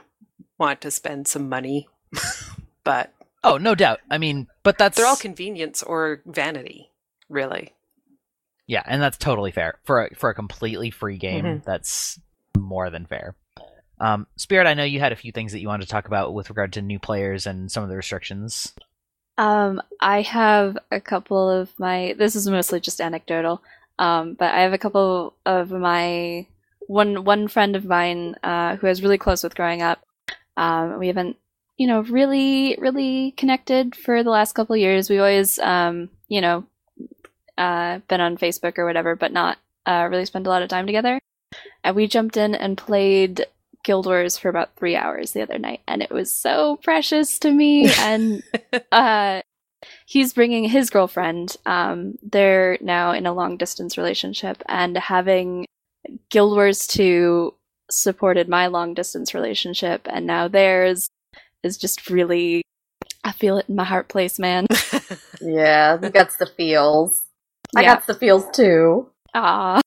want 0.59 0.81
to 0.83 0.91
spend 0.91 1.27
some 1.27 1.49
money 1.49 1.89
but 2.85 3.13
oh 3.43 3.57
no 3.57 3.75
doubt 3.75 3.99
i 4.11 4.19
mean 4.19 4.47
but 4.63 4.79
that's 4.79 4.97
they're 4.97 5.07
all 5.07 5.17
convenience 5.17 5.83
or 5.83 6.23
vanity 6.27 6.91
really 7.29 7.73
Yeah, 8.67 8.83
and 8.87 9.03
that's 9.03 9.17
totally 9.17 9.51
fair 9.51 9.79
for 9.85 10.07
a, 10.07 10.15
for 10.15 10.31
a 10.31 10.35
completely 10.35 10.91
free 10.91 11.19
game. 11.19 11.45
Mhm. 11.45 11.65
That's 11.65 12.21
more 12.57 12.91
than 12.91 13.07
fair. 13.07 13.35
Um, 14.01 14.27
Spirit, 14.37 14.67
I 14.67 14.75
know 14.75 14.85
you 14.85 14.99
had 14.99 15.13
a 15.13 15.17
few 15.17 15.31
things 15.31 15.53
that 15.53 15.61
you 15.61 15.69
wanted 15.69 15.85
to 15.85 15.91
talk 15.91 16.07
about 16.07 16.33
with 16.33 16.49
regard 16.49 16.73
to 16.73 16.83
new 16.83 16.99
players 16.99 17.47
and 17.47 17.71
some 17.71 17.83
of 17.83 17.91
the 17.91 17.97
restrictions. 17.97 18.73
Um, 19.37 19.81
I 20.01 20.23
have 20.23 20.79
a 20.91 21.01
couple 21.01 21.49
of 21.49 21.71
my. 21.79 22.15
This 22.19 22.35
is 22.35 22.49
mostly 22.49 22.81
just 22.81 23.01
anecdotal. 23.01 23.63
Um, 23.99 24.35
but 24.35 24.55
I 24.55 24.61
have 24.63 24.73
a 24.73 24.79
couple 24.79 25.35
of 25.45 25.71
my 25.71 26.47
one 26.87 27.25
one 27.25 27.49
friend 27.49 27.77
of 27.77 27.85
mine 27.85 28.35
uh, 28.43 28.77
who 28.77 28.87
I 28.87 28.91
was 28.91 29.03
really 29.03 29.19
close 29.19 29.45
with 29.45 29.55
growing 29.55 29.83
up. 29.83 30.03
Um, 30.57 30.99
we 30.99 31.07
haven't, 31.07 31.37
you 31.77 31.87
know, 31.87 32.01
really 32.01 32.77
really 32.81 33.33
connected 33.33 33.95
for 33.95 34.25
the 34.25 34.31
last 34.31 34.55
couple 34.55 34.75
of 34.75 34.81
years. 34.81 35.11
We 35.11 35.19
always, 35.19 35.59
um, 35.59 36.09
you 36.29 36.41
know, 36.41 36.65
uh, 37.59 37.99
been 38.09 38.23
on 38.23 38.39
Facebook 38.39 38.79
or 38.79 38.87
whatever, 38.87 39.15
but 39.17 39.33
not 39.33 39.59
uh, 39.87 40.09
really 40.11 40.25
spent 40.25 40.47
a 40.47 40.51
lot 40.51 40.63
of 40.63 40.71
time 40.71 40.87
together. 40.87 41.21
And 41.85 41.95
we 41.95 42.07
jumped 42.07 42.39
in 42.39 42.55
and 42.55 42.79
played 42.79 43.47
Guild 43.85 44.07
Wars 44.07 44.37
for 44.39 44.49
about 44.49 44.77
three 44.77 44.97
hours 44.97 45.33
the 45.33 45.43
other 45.43 45.59
night, 45.59 45.81
and 45.89 46.03
it 46.03 46.11
was 46.11 46.33
so 46.33 46.77
precious 46.83 47.39
to 47.41 47.51
me. 47.51 47.91
And 48.01 48.43
uh, 48.93 49.43
he's 50.07 50.33
bringing 50.35 50.65
his 50.65 50.91
girlfriend. 50.91 51.57
Um, 51.67 52.17
they're 52.23 52.79
now 52.81 53.13
in 53.13 53.27
a 53.27 53.33
long 53.33 53.57
distance 53.57 53.97
relationship, 53.99 54.63
and 54.69 54.97
having 54.97 55.67
Guild 56.31 56.55
Wars 56.55 56.87
2 56.87 57.55
supported 57.91 58.49
my 58.49 58.67
long 58.69 58.95
distance 58.95 59.35
relationship, 59.35 60.07
and 60.11 60.27
now 60.27 60.49
theirs 60.49 61.09
is 61.63 61.77
just 61.77 62.09
really. 62.11 62.63
I 63.23 63.33
feel 63.33 63.59
it 63.59 63.67
in 63.69 63.77
my 63.77 63.85
heart 63.85 64.09
place, 64.09 64.39
man. 64.39 64.67
Yeah, 65.43 65.97
that's 65.97 66.37
the 66.37 66.47
feels. 66.47 67.23
I 67.75 67.83
Yeah. 67.83 67.95
got 67.95 68.07
the 68.07 68.15
feels 68.15 68.45
too. 68.53 69.09
Ah. 69.35 69.81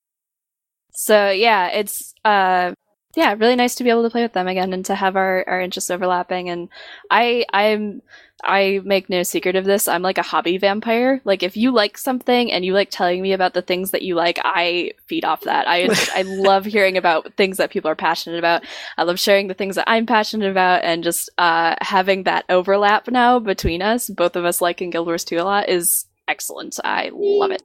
So 0.94 1.30
yeah, 1.30 1.68
it's 1.68 2.14
uh 2.26 2.74
yeah, 3.16 3.36
really 3.38 3.56
nice 3.56 3.76
to 3.76 3.84
be 3.84 3.90
able 3.92 4.04
to 4.04 4.10
play 4.10 4.24
with 4.24 4.34
them 4.34 4.48
again 4.48 4.74
and 4.74 4.84
to 4.86 4.96
have 4.96 5.16
our, 5.16 5.44
our 5.48 5.62
interests 5.62 5.92
overlapping 5.92 6.50
and 6.50 6.70
I 7.12 7.46
I'm 7.54 8.02
I 8.44 8.82
make 8.84 9.10
no 9.10 9.24
secret 9.24 9.56
of 9.56 9.64
this. 9.64 9.88
I'm 9.88 10.02
like 10.02 10.18
a 10.18 10.24
hobby 10.24 10.58
vampire. 10.58 11.22
Like 11.24 11.44
if 11.44 11.56
you 11.56 11.72
like 11.72 11.98
something 11.98 12.52
and 12.52 12.66
you 12.66 12.74
like 12.74 12.90
telling 12.90 13.22
me 13.22 13.32
about 13.32 13.54
the 13.54 13.62
things 13.62 13.92
that 13.92 14.02
you 14.02 14.16
like, 14.16 14.38
I 14.44 14.92
feed 15.08 15.24
off 15.24 15.42
that. 15.42 15.66
I 15.68 15.90
I 16.14 16.22
love 16.28 16.66
hearing 16.66 16.98
about 16.98 17.36
things 17.36 17.58
that 17.58 17.70
people 17.72 17.90
are 17.90 17.96
passionate 17.96 18.40
about. 18.40 18.64
I 18.98 19.04
love 19.04 19.20
sharing 19.20 19.48
the 19.48 19.54
things 19.54 19.76
that 19.76 19.90
I'm 19.90 20.06
passionate 20.06 20.50
about 20.50 20.84
and 20.84 21.04
just 21.04 21.30
uh 21.38 21.76
having 21.82 22.24
that 22.24 22.46
overlap 22.50 23.08
now 23.10 23.40
between 23.40 23.82
us, 23.82 24.10
both 24.10 24.36
of 24.36 24.44
us 24.44 24.60
liking 24.60 24.90
Guild 24.90 25.08
Wars 25.08 25.24
2 25.24 25.38
a 25.38 25.44
lot 25.44 25.70
is 25.70 26.06
excellent. 26.28 26.80
I 26.84 27.12
love 27.14 27.52
it. 27.52 27.64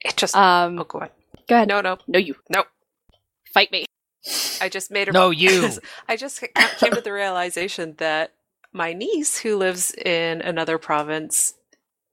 It 0.00 0.16
just. 0.16 0.34
Um 0.36 0.78
oh, 0.78 0.84
go 0.84 1.00
on. 1.00 1.08
go 1.48 1.56
ahead. 1.56 1.68
No, 1.68 1.80
no, 1.80 1.98
No 2.06 2.18
you. 2.18 2.36
no. 2.48 2.64
Fight 3.52 3.72
me. 3.72 3.84
I 4.60 4.68
just 4.68 4.90
made 4.90 5.08
a. 5.08 5.12
No, 5.12 5.30
you. 5.44 5.70
I 6.08 6.16
just 6.16 6.40
came 6.78 6.92
to 6.92 7.00
the 7.00 7.12
realization 7.12 7.94
that 7.98 8.32
my 8.72 8.92
niece, 8.92 9.38
who 9.38 9.56
lives 9.56 9.92
in 9.94 10.40
another 10.42 10.78
province, 10.78 11.54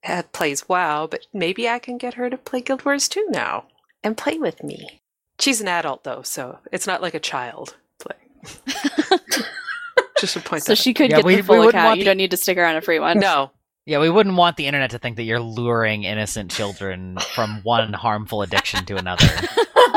uh, 0.06 0.24
plays 0.32 0.68
WoW, 0.70 1.08
but 1.08 1.26
maybe 1.34 1.68
I 1.68 1.80
can 1.80 1.98
get 1.98 2.14
her 2.16 2.30
to 2.30 2.38
play 2.38 2.62
Guild 2.62 2.86
Wars 2.86 3.08
2 3.10 3.28
now 3.30 3.66
and 4.04 4.16
play 4.18 4.38
with 4.38 4.64
me. 4.64 5.02
She's 5.40 5.60
an 5.62 5.68
adult, 5.68 6.04
though, 6.04 6.22
so 6.22 6.60
it's 6.72 6.88
not 6.88 7.02
like 7.02 7.14
a 7.16 7.20
child 7.20 7.76
play. 8.00 8.16
just 10.20 10.36
a 10.36 10.40
point 10.40 10.64
So 10.64 10.72
that 10.74 10.78
she 10.78 10.94
could 10.94 11.10
Yeah, 11.10 11.18
get 11.18 11.26
we- 11.26 11.36
the 11.36 11.42
we 11.42 11.48
full 11.48 11.58
wouldn't 11.58 11.76
account. 11.76 11.98
You 11.98 12.04
the- 12.04 12.10
don't 12.12 12.18
need 12.18 12.32
to 12.32 12.38
stick 12.38 12.58
around 12.58 12.76
a 12.76 12.82
free 12.82 13.00
one. 13.00 13.20
No, 13.20 13.52
Yeah, 13.86 14.00
we 14.00 14.10
wouldn't 14.10 14.38
want 14.38 14.56
the 14.56 14.66
internet 14.66 14.92
to 14.92 15.00
think 15.00 15.18
that 15.18 15.24
you're 15.24 15.42
luring 15.42 16.04
innocent 16.04 16.52
children 16.52 17.18
from 17.34 17.60
one 17.64 17.92
harmful 17.94 18.42
addiction 18.42 18.86
to 18.86 18.96
another. 18.96 19.28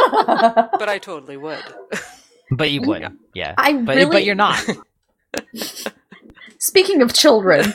but 0.09 0.89
I 0.89 0.99
totally 0.99 1.37
would. 1.37 1.63
But 2.51 2.71
you 2.71 2.83
would, 2.83 3.17
yeah. 3.35 3.55
I 3.57 3.75
But 3.75 3.97
really, 3.97 4.11
but 4.11 4.25
you're 4.25 4.35
not. 4.35 4.65
Speaking 6.59 7.01
of 7.01 7.15
children, 7.15 7.75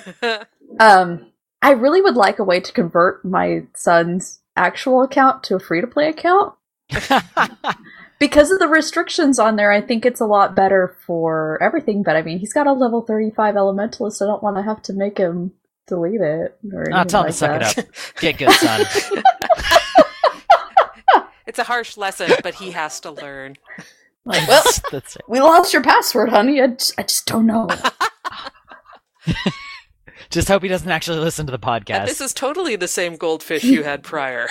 um, 0.80 1.28
I 1.62 1.72
really 1.72 2.02
would 2.02 2.16
like 2.16 2.40
a 2.40 2.44
way 2.44 2.60
to 2.60 2.74
convert 2.74 3.24
my 3.24 3.64
son's 3.74 4.40
actual 4.58 5.04
account 5.04 5.44
to 5.44 5.56
a 5.56 5.60
free 5.60 5.80
to 5.80 5.88
play 5.88 6.10
account. 6.10 6.56
Because 8.20 8.52
of 8.52 8.60
the 8.60 8.68
restrictions 8.68 9.40
on 9.40 9.56
there, 9.56 9.72
I 9.72 9.82
think 9.82 10.06
it's 10.06 10.20
a 10.20 10.26
lot 10.26 10.56
better 10.56 10.96
for 11.06 11.58
everything. 11.62 12.04
But 12.04 12.18
I 12.18 12.22
mean, 12.22 12.40
he's 12.40 12.54
got 12.54 12.68
a 12.68 12.74
level 12.74 13.02
35 13.02 13.56
elementalist. 13.56 14.22
I 14.22 14.26
don't 14.26 14.44
want 14.44 14.58
to 14.58 14.64
have 14.64 14.82
to 14.84 14.94
make 14.94 15.18
him 15.18 15.54
delete 15.88 16.22
it 16.22 16.58
or 16.74 16.92
I'll 16.94 17.06
tell 17.06 17.22
him 17.22 17.28
like 17.28 17.34
to 17.34 17.38
suck 17.38 17.60
that. 17.60 17.78
it 17.78 17.86
up. 17.90 17.96
Get 18.22 18.38
good, 18.38 18.52
son. 18.52 18.86
it's 21.48 21.60
a 21.60 21.64
harsh 21.64 21.98
lesson, 21.98 22.32
but 22.44 22.56
he 22.56 22.72
has 22.72 23.00
to 23.02 23.12
learn. 23.12 23.56
Like, 24.26 24.48
Well- 24.48 24.64
That's 24.92 25.16
it. 25.16 25.22
We 25.28 25.40
lost 25.42 25.74
your 25.74 25.82
password, 25.84 26.30
honey. 26.30 26.62
I 26.62 26.68
just, 26.68 26.94
I 27.00 27.04
just 27.04 27.26
don't 27.26 27.46
know. 27.48 27.68
Just 30.30 30.48
hope 30.48 30.64
he 30.64 30.70
doesn't 30.70 30.90
actually 30.90 31.20
listen 31.20 31.46
to 31.48 31.52
the 31.52 31.60
podcast. 31.60 31.90
And 32.00 32.08
this 32.08 32.22
is 32.22 32.34
totally 32.34 32.78
the 32.78 32.88
same 32.88 33.18
goldfish 33.18 33.66
you 33.66 33.84
had 33.84 34.02
prior. 34.02 34.48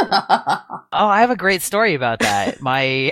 Oh, 0.00 0.78
I 0.92 1.20
have 1.20 1.30
a 1.30 1.36
great 1.36 1.62
story 1.62 1.94
about 1.94 2.20
that. 2.20 2.60
My 2.62 3.10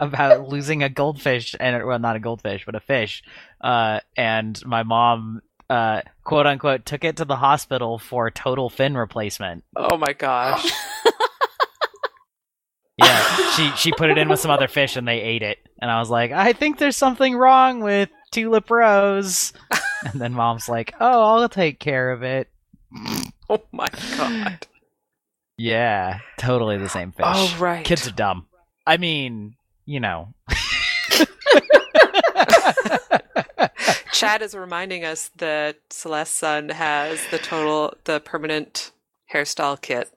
about 0.00 0.48
losing 0.48 0.82
a 0.82 0.88
goldfish 0.88 1.54
and 1.60 1.84
well, 1.84 1.98
not 1.98 2.16
a 2.16 2.20
goldfish, 2.20 2.64
but 2.64 2.74
a 2.74 2.80
fish. 2.80 3.22
Uh, 3.60 4.00
and 4.16 4.64
my 4.64 4.82
mom, 4.82 5.42
uh, 5.70 6.02
quote 6.24 6.46
unquote, 6.46 6.84
took 6.86 7.04
it 7.04 7.16
to 7.16 7.24
the 7.24 7.36
hospital 7.36 7.98
for 7.98 8.30
total 8.30 8.68
fin 8.70 8.96
replacement. 8.96 9.64
Oh 9.76 9.96
my 9.96 10.12
gosh. 10.12 10.70
Yeah, 12.98 13.50
she 13.56 13.70
she 13.76 13.92
put 13.92 14.10
it 14.10 14.18
in 14.18 14.28
with 14.28 14.38
some 14.38 14.50
other 14.50 14.68
fish 14.68 14.96
and 14.96 15.08
they 15.08 15.20
ate 15.20 15.42
it. 15.42 15.58
And 15.80 15.90
I 15.90 15.98
was 15.98 16.10
like, 16.10 16.30
I 16.30 16.52
think 16.52 16.78
there's 16.78 16.96
something 16.96 17.34
wrong 17.34 17.80
with 17.80 18.10
Tulip 18.30 18.70
Rose. 18.70 19.52
And 20.04 20.20
then 20.20 20.32
mom's 20.32 20.68
like, 20.68 20.94
Oh, 20.98 21.22
I'll 21.22 21.48
take 21.48 21.78
care 21.78 22.10
of 22.10 22.22
it. 22.22 22.48
Oh 23.48 23.62
my 23.70 23.88
god. 24.16 24.66
Yeah, 25.58 26.20
totally 26.38 26.78
the 26.78 26.88
same 26.88 27.12
fish. 27.12 27.24
Oh 27.26 27.56
right. 27.60 27.84
Kids 27.84 28.06
are 28.08 28.12
dumb. 28.12 28.46
I 28.86 28.96
mean, 28.96 29.56
you 29.84 30.00
know. 30.00 30.34
Chad 34.12 34.42
is 34.42 34.54
reminding 34.54 35.04
us 35.04 35.30
that 35.38 35.76
Celeste's 35.90 36.34
son 36.34 36.68
has 36.70 37.20
the 37.30 37.38
total 37.38 37.94
the 38.04 38.20
permanent 38.20 38.92
hairstyle 39.32 39.80
kit. 39.80 40.10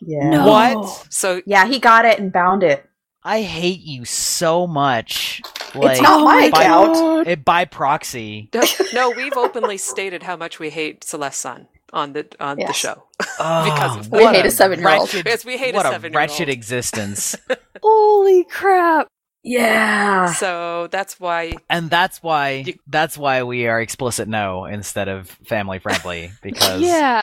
yeah. 0.00 0.28
No. 0.30 0.46
What? 0.46 1.06
So 1.10 1.40
Yeah, 1.46 1.66
he 1.66 1.78
got 1.78 2.04
it 2.04 2.18
and 2.18 2.32
bound 2.32 2.62
it. 2.62 2.88
I 3.22 3.40
hate 3.42 3.80
you 3.80 4.04
so 4.04 4.66
much. 4.66 5.40
Like 5.74 5.92
it's 5.92 6.00
not 6.02 6.22
my 6.24 6.50
by, 6.50 6.62
account. 6.64 7.26
it, 7.26 7.30
eh, 7.30 7.34
by 7.36 7.64
proxy. 7.64 8.50
no, 8.52 8.62
no, 8.92 9.10
we've 9.10 9.36
openly 9.36 9.78
stated 9.78 10.22
how 10.24 10.36
much 10.36 10.58
we 10.58 10.68
hate 10.70 11.04
Celeste's 11.04 11.40
son 11.40 11.68
on 11.92 12.12
the 12.12 12.26
on 12.38 12.56
the 12.56 12.62
Yes. 12.64 12.76
show. 12.76 13.04
Oh, 13.38 13.64
Because 13.72 13.96
of 14.06 14.12
We 14.12 14.24
hate 14.26 14.44
a 14.44 14.50
seven-year-old. 14.50 15.12
Yes, 15.24 15.44
we 15.44 15.56
hate 15.56 15.74
a 15.74 15.78
what 15.78 15.86
seven-year-old. 15.86 16.14
wretched 16.30 16.48
existence. 16.50 17.34
Holy 17.82 18.44
crap. 18.44 19.06
Yeah. 19.44 20.32
So 20.32 20.88
that's 20.90 21.20
why 21.20 21.54
and 21.68 21.90
that's 21.90 22.22
why 22.22 22.64
You- 22.66 22.78
that's 22.86 23.18
why 23.18 23.42
we 23.42 23.66
are 23.66 23.80
explicit 23.80 24.26
no 24.26 24.64
instead 24.64 25.08
of 25.08 25.28
family 25.46 25.78
friendly 25.78 26.32
because 26.42 26.80
Yeah. 26.80 27.20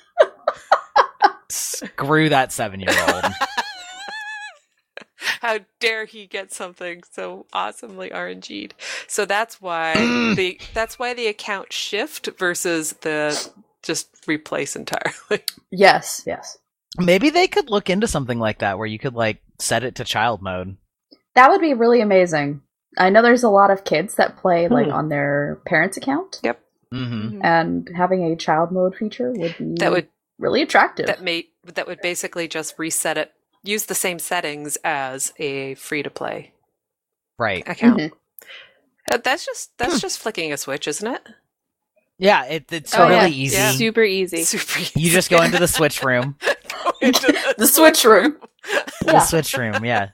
screw 1.49 2.30
that 2.30 2.51
seven 2.51 2.80
year 2.80 2.95
old. 3.09 3.26
how 5.41 5.59
dare 5.80 6.05
he 6.05 6.28
get 6.28 6.51
something 6.53 7.01
so 7.11 7.45
awesomely 7.53 8.09
RNG'd. 8.11 8.74
So 9.07 9.26
that's 9.26 9.59
why 9.61 9.93
the 10.36 10.59
that's 10.74 10.99
why 10.99 11.13
the 11.13 11.28
account 11.28 11.74
shift 11.74 12.30
versus 12.38 12.93
the 13.01 13.49
just 13.84 14.09
replace 14.28 14.76
entirely. 14.76 15.43
Yes, 15.72 16.24
yes. 16.28 16.57
Maybe 16.97 17.30
they 17.30 17.47
could 17.47 17.69
look 17.69 17.89
into 17.89 18.07
something 18.07 18.38
like 18.38 18.59
that 18.59 18.78
where 18.78 18.86
you 18.88 18.99
could 18.99 19.13
like 19.15 19.41
set 19.59 19.84
it 19.84 19.95
to 19.95 20.03
child 20.03 20.41
mode. 20.41 20.78
That 21.36 21.49
would 21.49 21.61
be 21.61 21.73
really 21.73 22.01
amazing. 22.01 22.61
I 22.97 23.09
know 23.09 23.21
there's 23.21 23.43
a 23.43 23.49
lot 23.49 23.71
of 23.71 23.84
kids 23.86 24.15
that 24.15 24.38
play 24.38 24.67
like 24.67 24.88
Hmm. 24.88 24.93
on 24.93 25.09
their 25.09 25.59
parents' 25.65 25.97
account, 25.97 26.39
Yep. 26.43 26.59
hmm 26.91 27.39
and 27.43 27.89
having 27.95 28.23
a 28.25 28.36
child 28.36 28.71
mode 28.71 28.95
feature 28.95 29.32
would 29.32 29.57
be 29.57 29.75
That 29.79 29.91
would 29.91 30.07
really 30.39 30.61
attractive. 30.61 31.05
that 31.07 31.21
may 31.21 31.47
that 31.63 31.88
would 31.88 32.01
basically 32.01 32.47
just 32.47 32.77
reset 32.77 33.17
it 33.17 33.32
use 33.63 33.86
the 33.86 33.95
same 33.95 34.17
settings 34.19 34.77
as 34.84 35.32
a 35.38 35.75
free 35.75 36.03
to 36.03 36.09
play 36.09 36.51
Right. 37.38 37.67
account. 37.67 37.99
Mhm. 37.99 38.11
Uh, 39.11 39.17
That's 39.17 39.45
just 39.45 39.77
that's 39.77 39.99
just 40.01 40.19
flicking 40.19 40.51
a 40.51 40.57
switch, 40.57 40.88
isn't 40.88 41.07
it? 41.07 41.21
Yeah, 42.17 42.43
it, 42.45 42.71
it's 42.71 42.93
Oh, 42.95 43.07
really 43.07 43.15
yeah. 43.32 43.43
easy. 43.43 43.55
Yeah. 43.57 43.71
Super 43.71 44.03
easy. 44.03 44.43
Super 44.43 44.79
easy. 44.79 44.99
You 44.99 45.09
just 45.09 45.29
go 45.29 45.41
into 45.41 45.57
the 45.59 45.67
switch 45.67 46.03
room. 46.03 46.38
Go 46.84 46.91
into 47.01 47.36
The 47.57 47.67
switch 47.67 48.03
room. 48.05 48.38
The 49.05 49.13
Yeah. 49.13 49.19
switch 49.19 49.57
room, 49.57 49.84
yeah. 49.86 50.09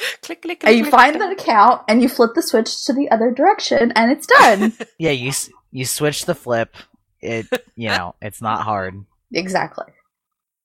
click, 0.22 0.42
click, 0.42 0.62
And 0.64 0.76
you 0.76 0.82
click, 0.84 0.92
find 0.92 1.16
click. 1.16 1.36
the 1.38 1.42
account 1.42 1.82
and 1.88 2.02
you 2.02 2.08
flip 2.08 2.32
the 2.34 2.42
switch 2.42 2.84
to 2.86 2.92
the 2.92 3.10
other 3.10 3.30
direction, 3.30 3.92
and 3.96 4.10
it's 4.12 4.26
done. 4.26 4.72
Yeah, 4.98 5.10
you 5.12 5.32
you 5.72 5.84
switch 5.84 6.24
the 6.26 6.34
flip. 6.34 6.76
It 7.20 7.46
you 7.76 7.88
know, 7.96 8.14
it's 8.22 8.40
not 8.42 8.62
hard. 8.62 9.04
exactly. 9.32 9.86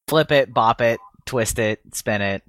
Flip 0.07 0.31
it, 0.31 0.53
bop 0.53 0.81
it, 0.81 0.99
twist 1.25 1.57
it, 1.59 1.81
spin 1.93 2.21
it. 2.21 2.43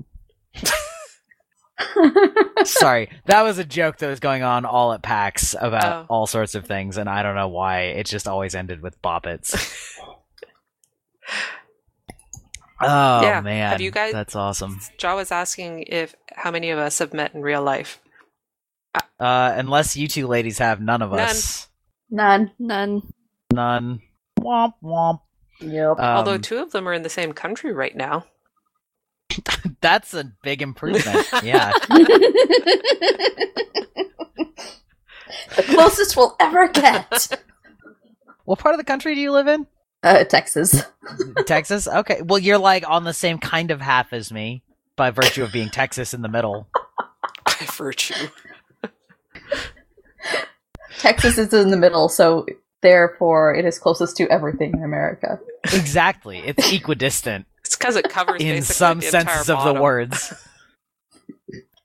Sorry, 2.65 3.11
that 3.27 3.43
was 3.43 3.59
a 3.59 3.65
joke 3.65 3.99
that 3.99 4.09
was 4.09 4.21
going 4.21 4.43
on 4.43 4.65
all 4.65 4.93
at 4.95 5.03
PAX 5.03 5.55
about 5.59 6.05
Oh. 6.05 6.07
all 6.09 6.27
sorts 6.27 6.55
of 6.55 6.65
things, 6.67 6.97
and 6.97 7.09
I 7.09 7.23
don't 7.23 7.35
know 7.35 7.49
why. 7.49 7.83
It 7.83 8.07
just 8.07 8.27
always 8.27 8.55
ended 8.55 8.81
with 8.81 9.01
boppets. 9.03 9.55
Oh 12.81 13.23
Yeah. 13.23 13.41
man, 13.41 13.71
Have 13.71 13.81
you 13.81 13.91
guys- 13.91 14.13
That's 14.13 14.37
awesome. 14.37 14.81
Jaw 14.99 15.17
was 15.17 15.33
asking 15.33 15.85
if 15.89 16.15
how 16.35 16.51
many 16.51 16.71
of 16.71 16.79
us 16.79 16.99
have 16.99 17.13
met 17.15 17.35
in 17.35 17.41
real 17.43 17.63
life. 17.63 18.01
Uh, 19.21 19.55
unless 19.57 19.97
you 19.97 20.09
two 20.09 20.27
ladies 20.27 20.59
have 20.59 20.81
none 20.81 21.03
of 21.03 21.13
us, 21.13 21.69
None. 22.11 22.51
None. 22.59 23.03
none. 23.53 24.01
Womp 24.41 24.73
womp. 24.83 25.21
Yep. 25.61 25.99
Um, 25.99 26.05
Although 26.05 26.39
two 26.39 26.59
of 26.59 26.73
them 26.73 26.87
are 26.89 26.93
in 26.93 27.03
the 27.03 27.09
same 27.09 27.33
country 27.33 27.73
right 27.73 27.95
now. 27.97 28.25
that's 29.81 30.13
a 30.15 30.33
big 30.43 30.61
improvement. 30.63 31.27
yeah. 31.43 31.73
the 35.57 35.63
closest 35.65 36.17
we'll 36.17 36.37
ever 36.41 36.69
get. 36.69 37.41
What 38.45 38.59
part 38.59 38.75
of 38.75 38.79
the 38.79 38.85
country 38.85 39.15
do 39.15 39.21
you 39.21 39.33
live 39.33 39.49
in? 39.49 39.67
Uh, 40.03 40.25
Texas. 40.25 40.83
Texas? 41.47 41.89
Okay. 41.89 42.21
Well, 42.23 42.39
you're 42.39 42.59
like 42.59 42.89
on 42.89 43.05
the 43.05 43.13
same 43.15 43.39
kind 43.39 43.71
of 43.71 43.81
half 43.81 44.13
as 44.13 44.33
me 44.33 44.63
by 44.97 45.11
virtue 45.11 45.43
of 45.43 45.53
being 45.53 45.69
Texas 45.69 46.15
in 46.15 46.23
the 46.23 46.29
middle. 46.29 46.69
by 47.45 47.67
virtue. 47.77 48.29
Texas 50.99 51.39
is 51.39 51.53
in 51.53 51.71
the 51.71 51.77
middle, 51.77 52.09
so 52.09 52.47
therefore 52.83 53.55
it 53.55 53.65
is 53.65 53.79
closest 53.79 54.17
to 54.19 54.29
everything 54.31 54.73
in 54.73 54.83
America. 54.83 55.39
Exactly. 55.65 56.39
It's 56.39 56.73
equidistant 56.73 57.47
It's 57.65 57.77
because 57.77 57.97
it 57.97 58.09
covers 58.09 58.41
in 58.43 58.63
some 58.63 59.01
the 59.01 59.07
entire 59.07 59.25
senses 59.25 59.51
of 59.51 59.65
the 59.65 59.81
words. 59.81 60.33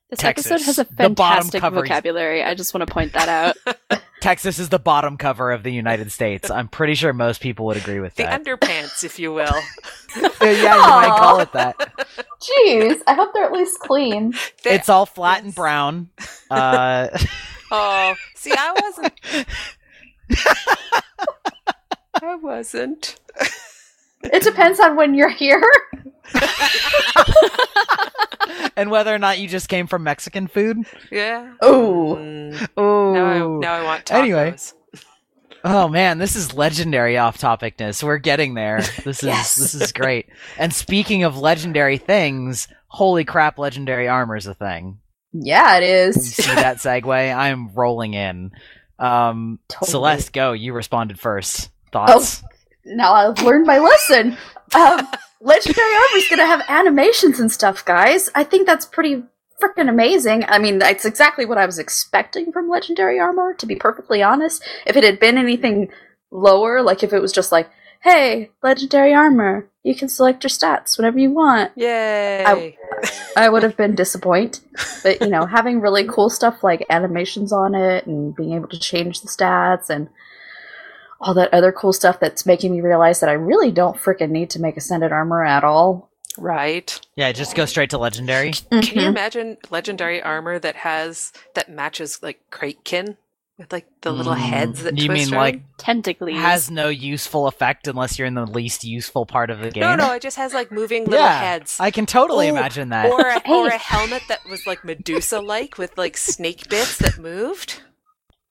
This 0.10 0.20
Texas. 0.20 0.52
episode 0.52 0.66
has 0.66 0.78
a 0.80 0.84
fantastic 0.84 1.62
cover 1.62 1.78
is- 1.78 1.82
vocabulary. 1.84 2.44
I 2.44 2.54
just 2.54 2.74
want 2.74 2.86
to 2.86 2.94
point 2.94 3.14
that 3.14 3.30
out. 3.30 4.02
Texas 4.22 4.60
is 4.60 4.70
the 4.70 4.80
bottom 4.80 5.18
cover 5.18 5.52
of 5.52 5.64
the 5.64 5.72
United 5.74 6.12
States. 6.12 6.50
I'm 6.50 6.68
pretty 6.68 6.94
sure 6.96 7.12
most 7.12 7.42
people 7.42 7.66
would 7.66 7.76
agree 7.78 8.00
with 8.00 8.16
The 8.16 8.24
that. 8.24 8.44
The 8.44 8.52
underpants, 8.52 9.04
if 9.04 9.18
you 9.20 9.34
will. 9.34 9.44
yeah, 10.42 10.76
you 10.76 10.80
might 10.80 11.16
call 11.18 11.40
it 11.40 11.52
that. 11.54 11.76
Jeez, 12.40 13.02
I 13.08 13.14
hope 13.16 13.34
they're 13.34 13.46
at 13.46 13.52
least 13.52 13.80
clean. 13.80 14.34
They- 14.64 14.76
It's 14.76 14.90
all 14.90 15.06
flat 15.06 15.44
and 15.44 15.54
brown. 15.54 16.10
Uh, 16.50 17.10
oh, 17.72 18.14
see, 18.36 18.54
I 18.56 18.74
wasn't. 18.80 19.20
I 22.22 22.36
wasn't. 22.36 23.16
It 24.24 24.44
depends 24.44 24.80
on 24.80 24.96
when 24.96 25.16
you're 25.16 25.30
here. 25.30 25.64
and 28.76 28.90
whether 28.92 29.14
or 29.14 29.20
not 29.20 29.40
you 29.40 29.48
just 29.48 29.70
came 29.70 29.88
from 29.88 30.04
Mexican 30.04 30.48
food. 30.48 30.78
Yeah. 31.12 31.54
Oh, 31.62 32.16
Mm, 32.20 32.70
Oh, 32.78 33.14
now, 33.14 33.26
I, 33.26 33.60
now 33.60 33.74
I 33.74 33.84
want 33.84 34.06
tacos. 34.06 34.16
Anyway. 34.20 34.56
oh 35.64 35.88
man, 35.88 36.18
this 36.18 36.36
is 36.36 36.54
legendary 36.54 37.18
off 37.18 37.38
topicness. 37.38 38.04
We're 38.04 38.18
getting 38.18 38.54
there. 38.56 38.82
This 39.04 39.20
is 39.20 39.24
Yes. 39.24 39.56
this 39.56 39.76
is 39.76 39.92
great. 39.92 40.28
And 40.58 40.74
speaking 40.74 41.24
of 41.24 41.38
legendary 41.38 41.98
things, 41.98 42.68
holy 42.88 43.24
crap, 43.26 43.58
legendary 43.60 44.08
armor 44.08 44.36
is 44.36 44.48
a 44.48 44.54
thing. 44.54 45.00
yeah, 45.34 45.78
it 45.78 45.84
is. 45.84 46.38
You 46.38 46.44
see 46.44 46.56
that 46.56 46.78
segue? 46.78 47.36
I'm 47.36 47.74
rolling 47.74 48.14
in. 48.14 48.52
Um, 49.00 49.60
Totally. 49.68 49.90
Celeste, 49.92 50.34
go. 50.34 50.52
You 50.54 50.74
responded 50.74 51.20
first. 51.20 51.70
Thoughts? 51.92 52.44
Now 52.86 53.14
I've 53.14 53.42
learned 53.44 53.66
my 53.66 53.78
lesson. 53.80 54.38
Um, 54.76 55.08
Legendary 55.42 55.96
Armor's 55.96 56.28
gonna 56.30 56.46
have 56.46 56.64
animations 56.68 57.40
and 57.40 57.52
stuff, 57.52 57.84
guys. 57.84 58.30
I 58.36 58.44
think 58.44 58.68
that's 58.68 58.86
pretty 58.86 59.24
freaking 59.62 59.90
amazing. 59.90 60.46
I 60.48 60.60
mean, 60.60 60.80
that's 60.80 61.06
exactly 61.06 61.46
what 61.46 61.58
I 61.58 61.66
was 61.66 61.80
expecting 61.80 62.52
from 62.52 62.70
Legendary 62.70 63.20
Armor, 63.20 63.54
to 63.56 63.66
be 63.66 63.76
perfectly 63.76 64.22
honest. 64.24 64.64
If 64.86 64.96
it 64.96 65.04
had 65.04 65.20
been 65.20 65.38
anything 65.38 65.90
lower, 66.32 66.82
like 66.82 67.04
if 67.04 67.14
it 67.14 67.22
was 67.22 67.32
just 67.32 67.52
like, 67.52 67.70
hey, 68.02 68.50
Legendary 68.64 69.14
Armor, 69.14 69.70
you 69.84 69.96
can 69.96 70.10
select 70.10 70.44
your 70.44 70.50
stats 70.50 70.98
whenever 70.98 71.20
you 71.20 71.32
want, 71.32 71.72
Yay. 71.76 72.78
I 73.36 73.50
would 73.50 73.64
have 73.64 73.78
been 73.78 73.96
disappointed. 73.96 74.60
But, 75.04 75.22
you 75.22 75.28
know, 75.28 75.46
having 75.46 75.82
really 75.82 76.08
cool 76.08 76.30
stuff 76.30 76.64
like 76.64 76.86
animations 76.90 77.52
on 77.52 77.76
it 77.76 78.06
and 78.06 78.36
being 78.36 78.54
able 78.54 78.68
to 78.70 78.80
change 78.80 79.22
the 79.22 79.28
stats 79.28 79.90
and 79.90 80.10
all 81.22 81.34
that 81.36 81.54
other 81.54 81.72
cool 81.72 81.94
stuff 81.94 82.20
that's 82.20 82.46
making 82.46 82.72
me 82.72 82.82
realize 82.82 83.20
that 83.20 83.30
I 83.30 83.34
really 83.34 83.72
don't 83.72 83.98
freaking 83.98 84.32
need 84.32 84.50
to 84.52 84.60
make 84.62 84.76
Ascended 84.78 85.12
Armor 85.12 85.46
at 85.46 85.64
all. 85.64 86.10
right. 86.38 87.00
Yeah, 87.16 87.32
just 87.34 87.56
go 87.56 87.66
straight 87.66 87.90
to 87.92 87.98
legendary. 87.98 88.52
Can 88.54 88.82
you 88.84 89.02
Mhm. 89.02 89.10
imagine 89.10 89.58
legendary 89.70 90.22
armor 90.22 90.58
that 90.60 90.78
has 90.78 91.32
that 91.56 91.70
matches 91.70 92.20
like 92.24 92.40
Kraitkin 92.52 93.18
with 93.58 93.72
like 93.74 93.86
the 94.02 94.12
little 94.14 94.34
Mm, 94.34 94.40
heads 94.40 94.84
that 94.84 94.98
you 94.98 95.08
twist 95.10 95.30
mean 95.30 95.34
around? 95.38 95.44
like 95.44 95.62
Tentacles. 95.78 96.32
has 96.32 96.72
no 96.72 96.88
useful 96.88 97.48
effect 97.48 97.86
unless 97.88 98.18
you're 98.18 98.28
in 98.30 98.34
the 98.34 98.46
least 98.46 98.84
useful 98.86 99.26
part 99.26 99.50
of 99.52 99.60
the 99.60 99.70
game? 99.72 99.82
No, 99.82 99.96
no, 99.96 100.14
it 100.14 100.22
just 100.22 100.38
has 100.38 100.54
like 100.54 100.72
moving 100.72 101.04
little 101.04 101.20
yeah, 101.20 101.40
heads. 101.40 101.76
I 101.80 101.92
can 101.92 102.06
totally 102.06 102.48
Ooh, 102.48 102.52
imagine 102.56 102.90
that. 102.90 103.06
Or 103.12 103.20
a, 103.28 103.42
or 103.54 103.68
a 103.68 103.78
helmet 103.78 104.24
that 104.30 104.40
was 104.50 104.66
like 104.66 104.84
Medusa 104.86 105.40
like 105.42 105.78
with 105.78 105.98
like 105.98 106.16
snake 106.18 106.70
bits 106.70 106.98
that 107.00 107.18
moved. 107.20 107.82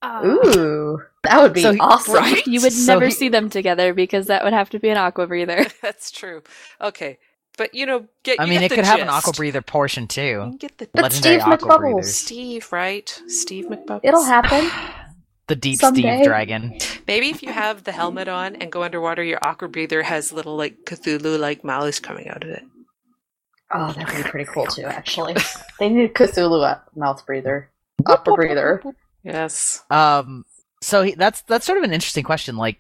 Ah. 0.03 0.24
Ooh, 0.24 1.03
that 1.24 1.42
would 1.42 1.53
be 1.53 1.61
So 1.62 1.76
awesome. 1.78 2.14
Right? 2.14 2.46
You 2.46 2.61
would 2.62 2.72
So 2.72 2.94
never 2.94 3.07
he- 3.07 3.11
see 3.11 3.28
them 3.28 3.51
together 3.51 3.92
because 3.92 4.26
that 4.28 4.44
would 4.44 4.53
have 4.55 4.70
to 4.70 4.78
be 4.78 4.88
an 4.88 4.96
aqua 4.96 5.26
breather. 5.26 5.66
That's 5.82 6.11
true. 6.11 6.42
Okay, 6.80 7.18
but 7.59 7.74
you 7.74 7.84
know, 7.84 8.07
get. 8.22 8.40
I 8.40 8.44
you 8.44 8.51
mean, 8.51 8.61
get 8.61 8.66
it 8.66 8.68
the 8.70 8.74
could 8.76 8.84
have 8.86 9.01
an 9.01 9.09
aqua 9.11 9.32
breather 9.34 9.61
portion 9.61 10.07
too. 10.09 10.38
can 10.40 10.57
get 10.57 10.78
the 10.78 10.88
But 10.94 11.03
Legendary 11.03 11.40
Steve 11.40 11.53
aqua 11.53 11.68
McBubbles. 11.68 11.78
breathers. 11.80 12.14
Steve, 12.16 12.72
right? 12.72 13.22
Steve 13.26 13.66
McBubbles. 13.66 14.01
It'll 14.05 14.24
happen. 14.24 14.70
The 15.48 15.57
deep 15.57 15.80
Someday. 15.80 16.03
Steve 16.18 16.24
dragon. 16.26 16.78
Maybe 17.09 17.28
if 17.30 17.42
you 17.42 17.51
have 17.53 17.82
the 17.82 17.90
helmet 17.90 18.28
on 18.28 18.55
and 18.55 18.70
go 18.70 18.84
underwater, 18.84 19.24
your 19.24 19.40
aqua 19.42 19.66
breather 19.66 20.05
has 20.05 20.32
little 20.32 20.55
like 20.57 20.84
Cthulhu 20.84 21.40
like 21.40 21.64
mouths 21.64 21.98
coming 21.98 22.28
out 22.28 22.44
of 22.44 22.51
it. 22.51 22.62
Oh, 23.74 23.92
that 23.92 24.07
would 24.14 24.16
be 24.24 24.30
pretty 24.30 24.48
cool 24.55 24.66
too, 24.66 24.84
actually. 24.84 25.34
they 25.80 25.88
need 25.88 26.05
a 26.05 26.12
Cthulhu 26.14 26.62
uh, 26.64 26.78
mouth 26.94 27.26
breather. 27.26 27.68
Upper 28.07 28.32
breather. 28.34 28.80
Yes. 29.23 29.83
Um, 29.91 30.45
so 30.83 31.03
he, 31.03 31.14
that's 31.14 31.43
that's 31.43 31.66
sort 31.66 31.79
of 31.79 31.85
an 31.85 31.93
interesting 31.93 32.25
question. 32.25 32.57
Like, 32.57 32.79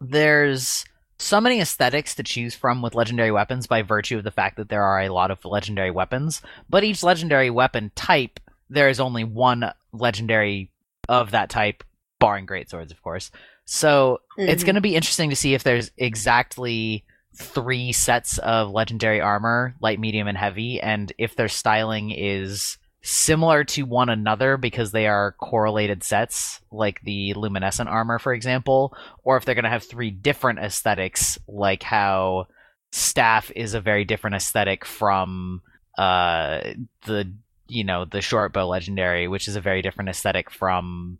there's 0.00 0.84
so 1.18 1.40
many 1.40 1.60
aesthetics 1.60 2.14
to 2.14 2.22
choose 2.22 2.54
from 2.54 2.80
with 2.80 2.94
legendary 2.94 3.32
weapons 3.32 3.66
by 3.66 3.82
virtue 3.82 4.18
of 4.18 4.24
the 4.24 4.30
fact 4.30 4.56
that 4.56 4.68
there 4.68 4.84
are 4.84 5.00
a 5.02 5.08
lot 5.12 5.30
of 5.30 5.44
legendary 5.44 5.90
weapons. 5.90 6.40
But 6.70 6.84
each 6.84 7.02
legendary 7.02 7.50
weapon 7.50 7.90
type, 7.96 8.38
there 8.70 8.88
is 8.88 9.00
only 9.00 9.24
one 9.24 9.72
legendary 9.92 10.70
of 11.08 11.32
that 11.32 11.50
type, 11.50 11.82
barring 12.20 12.46
great 12.46 12.70
swords, 12.70 12.92
of 12.92 13.02
course. 13.02 13.30
So 13.64 14.20
it's 14.36 14.62
Mhm. 14.62 14.66
going 14.66 14.74
to 14.76 14.80
be 14.80 14.94
interesting 14.94 15.30
to 15.30 15.36
see 15.36 15.54
if 15.54 15.64
there's 15.64 15.90
exactly 15.98 17.04
three 17.36 17.92
sets 17.92 18.38
of 18.38 18.70
legendary 18.70 19.20
armor, 19.20 19.74
light, 19.80 19.98
medium, 20.00 20.28
and 20.28 20.38
heavy, 20.38 20.80
and 20.80 21.12
if 21.18 21.34
their 21.36 21.48
styling 21.48 22.10
is 22.10 22.78
similar 23.10 23.64
to 23.64 23.82
one 23.84 24.10
another 24.10 24.56
because 24.58 24.92
they 24.92 25.06
are 25.06 25.32
correlated 25.32 26.04
sets, 26.04 26.60
like 26.70 27.00
the 27.02 27.32
luminescent 27.34 27.88
armor, 27.88 28.18
for 28.18 28.34
example, 28.34 28.94
or 29.24 29.36
if 29.38 29.44
they're 29.44 29.54
going 29.54 29.64
to 29.64 29.70
have 29.70 29.84
three 29.84 30.10
different 30.10 30.58
aesthetics, 30.58 31.38
like 31.48 31.82
how 31.82 32.46
staff 32.92 33.50
is 33.56 33.72
a 33.74 33.80
very 33.80 34.04
different 34.04 34.36
aesthetic 34.36 34.84
from 34.84 35.62
uh, 35.96 36.60
the 37.06 37.32
you 37.66 37.84
know 37.84 38.04
the 38.04 38.20
short 38.20 38.52
bow 38.52 38.66
legendary, 38.68 39.26
which 39.28 39.48
is 39.48 39.56
a 39.56 39.60
very 39.60 39.80
different 39.82 40.10
aesthetic 40.10 40.50
from 40.50 41.18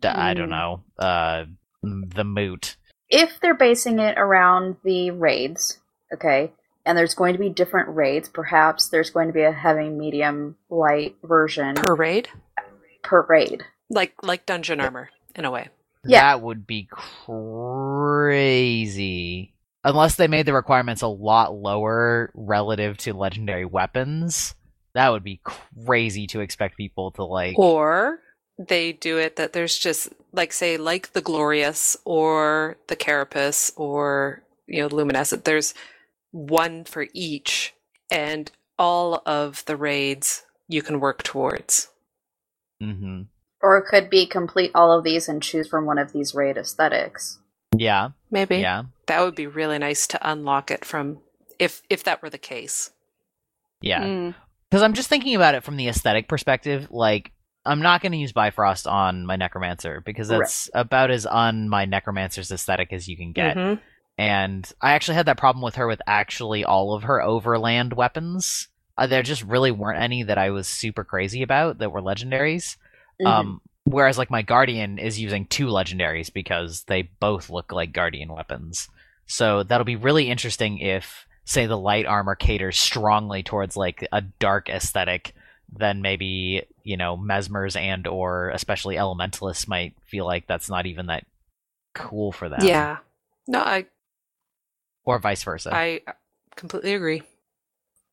the, 0.00 0.08
I 0.18 0.34
don't 0.34 0.48
Mm. 0.48 0.50
know 0.50 0.82
uh, 0.98 1.44
the 1.82 2.24
moot. 2.24 2.76
if 3.08 3.38
they're 3.40 3.54
basing 3.54 3.98
it 4.00 4.18
around 4.18 4.76
the 4.84 5.10
raids, 5.12 5.78
okay, 6.12 6.52
and 6.86 6.96
there's 6.96 7.14
going 7.14 7.34
to 7.34 7.38
be 7.38 7.50
different 7.50 7.94
raids, 7.94 8.30
perhaps 8.30 8.88
there's 8.88 9.10
going 9.10 9.26
to 9.26 9.34
be 9.34 9.42
a 9.42 9.52
heavy, 9.52 9.90
medium, 9.90 10.56
light 10.70 11.16
version 11.22 11.74
Parade, 11.74 12.28
per 13.02 13.26
raid. 13.28 13.64
like 13.90 14.14
like 14.22 14.46
dungeon 14.46 14.80
armor 14.80 15.10
in 15.34 15.44
a 15.44 15.50
way. 15.50 15.68
Yeah. 16.06 16.20
That 16.20 16.40
would 16.42 16.66
be 16.66 16.88
crazy. 16.90 18.72
Unless 19.82 20.14
they 20.16 20.28
made 20.28 20.46
the 20.46 20.54
requirements 20.54 21.02
a 21.02 21.08
lot 21.08 21.54
lower 21.54 22.30
relative 22.34 22.96
to 22.98 23.12
legendary 23.12 23.64
weapons, 23.64 24.54
that 24.94 25.10
would 25.10 25.24
be 25.24 25.40
crazy 25.84 26.26
to 26.28 26.40
expect 26.40 26.76
people 26.76 27.10
to 27.12 27.24
like. 27.24 27.58
Or 27.58 28.20
they 28.58 28.92
do 28.92 29.18
it 29.18 29.36
that 29.36 29.52
there's 29.52 29.76
just 29.76 30.08
like 30.32 30.52
say 30.52 30.76
like 30.76 31.12
the 31.12 31.20
glorious 31.20 31.96
or 32.04 32.78
the 32.86 32.96
carapace 32.96 33.72
or 33.76 34.42
you 34.68 34.80
know 34.80 34.88
luminescent. 34.88 35.44
There's 35.44 35.74
one 36.36 36.84
for 36.84 37.06
each, 37.14 37.74
and 38.10 38.50
all 38.78 39.22
of 39.24 39.64
the 39.64 39.76
raids 39.76 40.44
you 40.68 40.82
can 40.82 41.00
work 41.00 41.22
towards. 41.22 41.88
hmm 42.80 43.22
Or 43.62 43.78
it 43.78 43.86
could 43.86 44.10
be 44.10 44.26
complete 44.26 44.70
all 44.74 44.96
of 44.96 45.04
these 45.04 45.28
and 45.28 45.42
choose 45.42 45.66
from 45.68 45.86
one 45.86 45.98
of 45.98 46.12
these 46.12 46.34
raid 46.34 46.56
aesthetics. 46.58 47.38
Yeah, 47.76 48.10
Maybe 48.30 48.56
yeah, 48.58 48.84
that 49.06 49.22
would 49.22 49.34
be 49.34 49.46
really 49.46 49.78
nice 49.78 50.06
to 50.08 50.30
unlock 50.30 50.70
it 50.70 50.84
from 50.84 51.18
if 51.58 51.82
if 51.90 52.04
that 52.04 52.22
were 52.22 52.30
the 52.30 52.38
case. 52.38 52.90
yeah. 53.80 54.02
Mm. 54.02 54.34
Because 54.70 54.82
I'm 54.82 54.94
just 54.94 55.08
thinking 55.08 55.36
about 55.36 55.54
it 55.54 55.62
from 55.62 55.76
the 55.76 55.86
aesthetic 55.88 56.26
perspective. 56.28 56.88
Like, 56.90 57.30
I'm 57.64 57.80
not 57.82 58.02
going 58.02 58.10
to 58.12 58.18
use 58.18 58.32
Bifrost 58.32 58.86
on 58.88 59.24
my 59.24 59.36
Necromancer 59.36 60.02
because 60.04 60.26
that's 60.26 60.68
about 60.74 61.10
as 61.12 61.24
on 61.24 61.68
my 61.68 61.84
Necromancer's 61.84 62.50
aesthetic 62.50 62.92
as 62.92 63.06
you 63.08 63.16
can 63.16 63.30
get. 63.32 63.56
Mhm. 63.56 63.80
And 64.18 64.70
I 64.80 64.92
actually 64.92 65.16
had 65.16 65.26
that 65.26 65.38
problem 65.38 65.62
with 65.62 65.74
her 65.76 65.86
with 65.86 66.00
actually 66.06 66.64
all 66.64 66.94
of 66.94 67.04
her 67.04 67.22
overland 67.22 67.92
weapons. 67.92 68.68
Uh, 68.96 69.06
there 69.06 69.22
just 69.22 69.42
really 69.42 69.70
weren't 69.70 70.00
any 70.00 70.22
that 70.22 70.38
I 70.38 70.50
was 70.50 70.66
super 70.66 71.04
crazy 71.04 71.42
about 71.42 71.78
that 71.78 71.90
were 71.90 72.00
legendaries. 72.00 72.76
Mhm. 73.20 73.26
Um, 73.26 73.60
whereas 73.84 74.16
like 74.16 74.30
my 74.30 74.42
guardian 74.42 74.98
is 74.98 75.20
using 75.20 75.46
two 75.46 75.66
legendaries 75.66 76.32
because 76.32 76.84
they 76.84 77.02
both 77.02 77.50
look 77.50 77.72
like 77.72 77.92
guardian 77.92 78.32
weapons. 78.32 78.88
So 79.26 79.62
that'll 79.62 79.84
be 79.84 79.96
really 79.96 80.30
interesting 80.30 80.78
if, 80.78 81.26
say, 81.44 81.66
the 81.66 81.78
light 81.78 82.06
armor 82.06 82.36
caters 82.36 82.78
strongly 82.78 83.42
towards 83.42 83.76
like 83.76 84.06
a 84.12 84.22
dark 84.22 84.68
aesthetic. 84.70 85.34
Then 85.70 86.00
maybe 86.00 86.62
you 86.84 86.96
know 86.96 87.16
mesmers 87.16 87.76
and 87.78 88.06
or 88.06 88.50
especially 88.50 88.94
elementalists 88.96 89.66
might 89.68 89.94
feel 90.06 90.24
like 90.24 90.46
that's 90.46 90.70
not 90.70 90.86
even 90.86 91.06
that 91.06 91.26
cool 91.92 92.32
for 92.32 92.48
them. 92.48 92.60
Yeah. 92.62 92.98
No, 93.48 93.60
I 93.60 93.86
or 95.06 95.18
vice 95.18 95.42
versa. 95.42 95.70
I 95.72 96.02
completely 96.56 96.94
agree. 96.94 97.22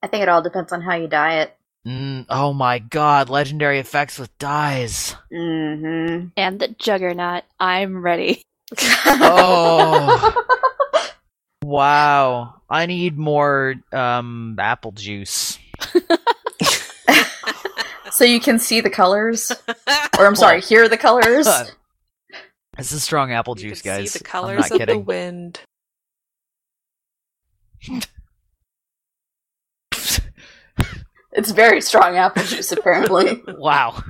I 0.01 0.07
think 0.07 0.23
it 0.23 0.29
all 0.29 0.41
depends 0.41 0.71
on 0.71 0.81
how 0.81 0.95
you 0.95 1.07
diet. 1.07 1.55
Mm, 1.85 2.25
oh 2.29 2.53
my 2.53 2.79
god, 2.79 3.29
legendary 3.29 3.79
effects 3.79 4.17
with 4.17 4.35
dyes. 4.37 5.15
Mm-hmm. 5.33 6.27
And 6.37 6.59
the 6.59 6.69
Juggernaut. 6.69 7.43
I'm 7.59 8.01
ready. 8.01 8.41
Oh. 9.05 10.33
Wow. 11.63 12.55
I 12.69 12.87
need 12.87 13.17
more 13.17 13.75
um 13.93 14.57
apple 14.59 14.91
juice. 14.91 15.57
so 18.11 18.25
you 18.25 18.41
can 18.41 18.59
see 18.59 18.81
the 18.81 18.89
colors, 18.89 19.49
or 20.19 20.25
I'm 20.25 20.35
sorry, 20.35 20.59
hear 20.59 20.89
the 20.89 20.97
colors. 20.97 21.47
This 22.77 22.91
is 22.91 23.03
strong 23.03 23.31
apple 23.31 23.55
You 23.57 23.69
juice, 23.69 23.81
can 23.81 23.99
guys. 23.99 24.11
See 24.11 24.19
the 24.19 24.25
I'm 24.25 24.29
colors 24.31 24.71
not 24.71 24.81
of 24.81 24.87
the 24.87 24.99
wind. 24.99 25.61
It's 31.35 31.49
very 31.51 31.81
strong 31.81 32.15
apple 32.15 32.43
juice, 32.43 32.71
apparently. 32.71 33.41
wow. 33.57 34.01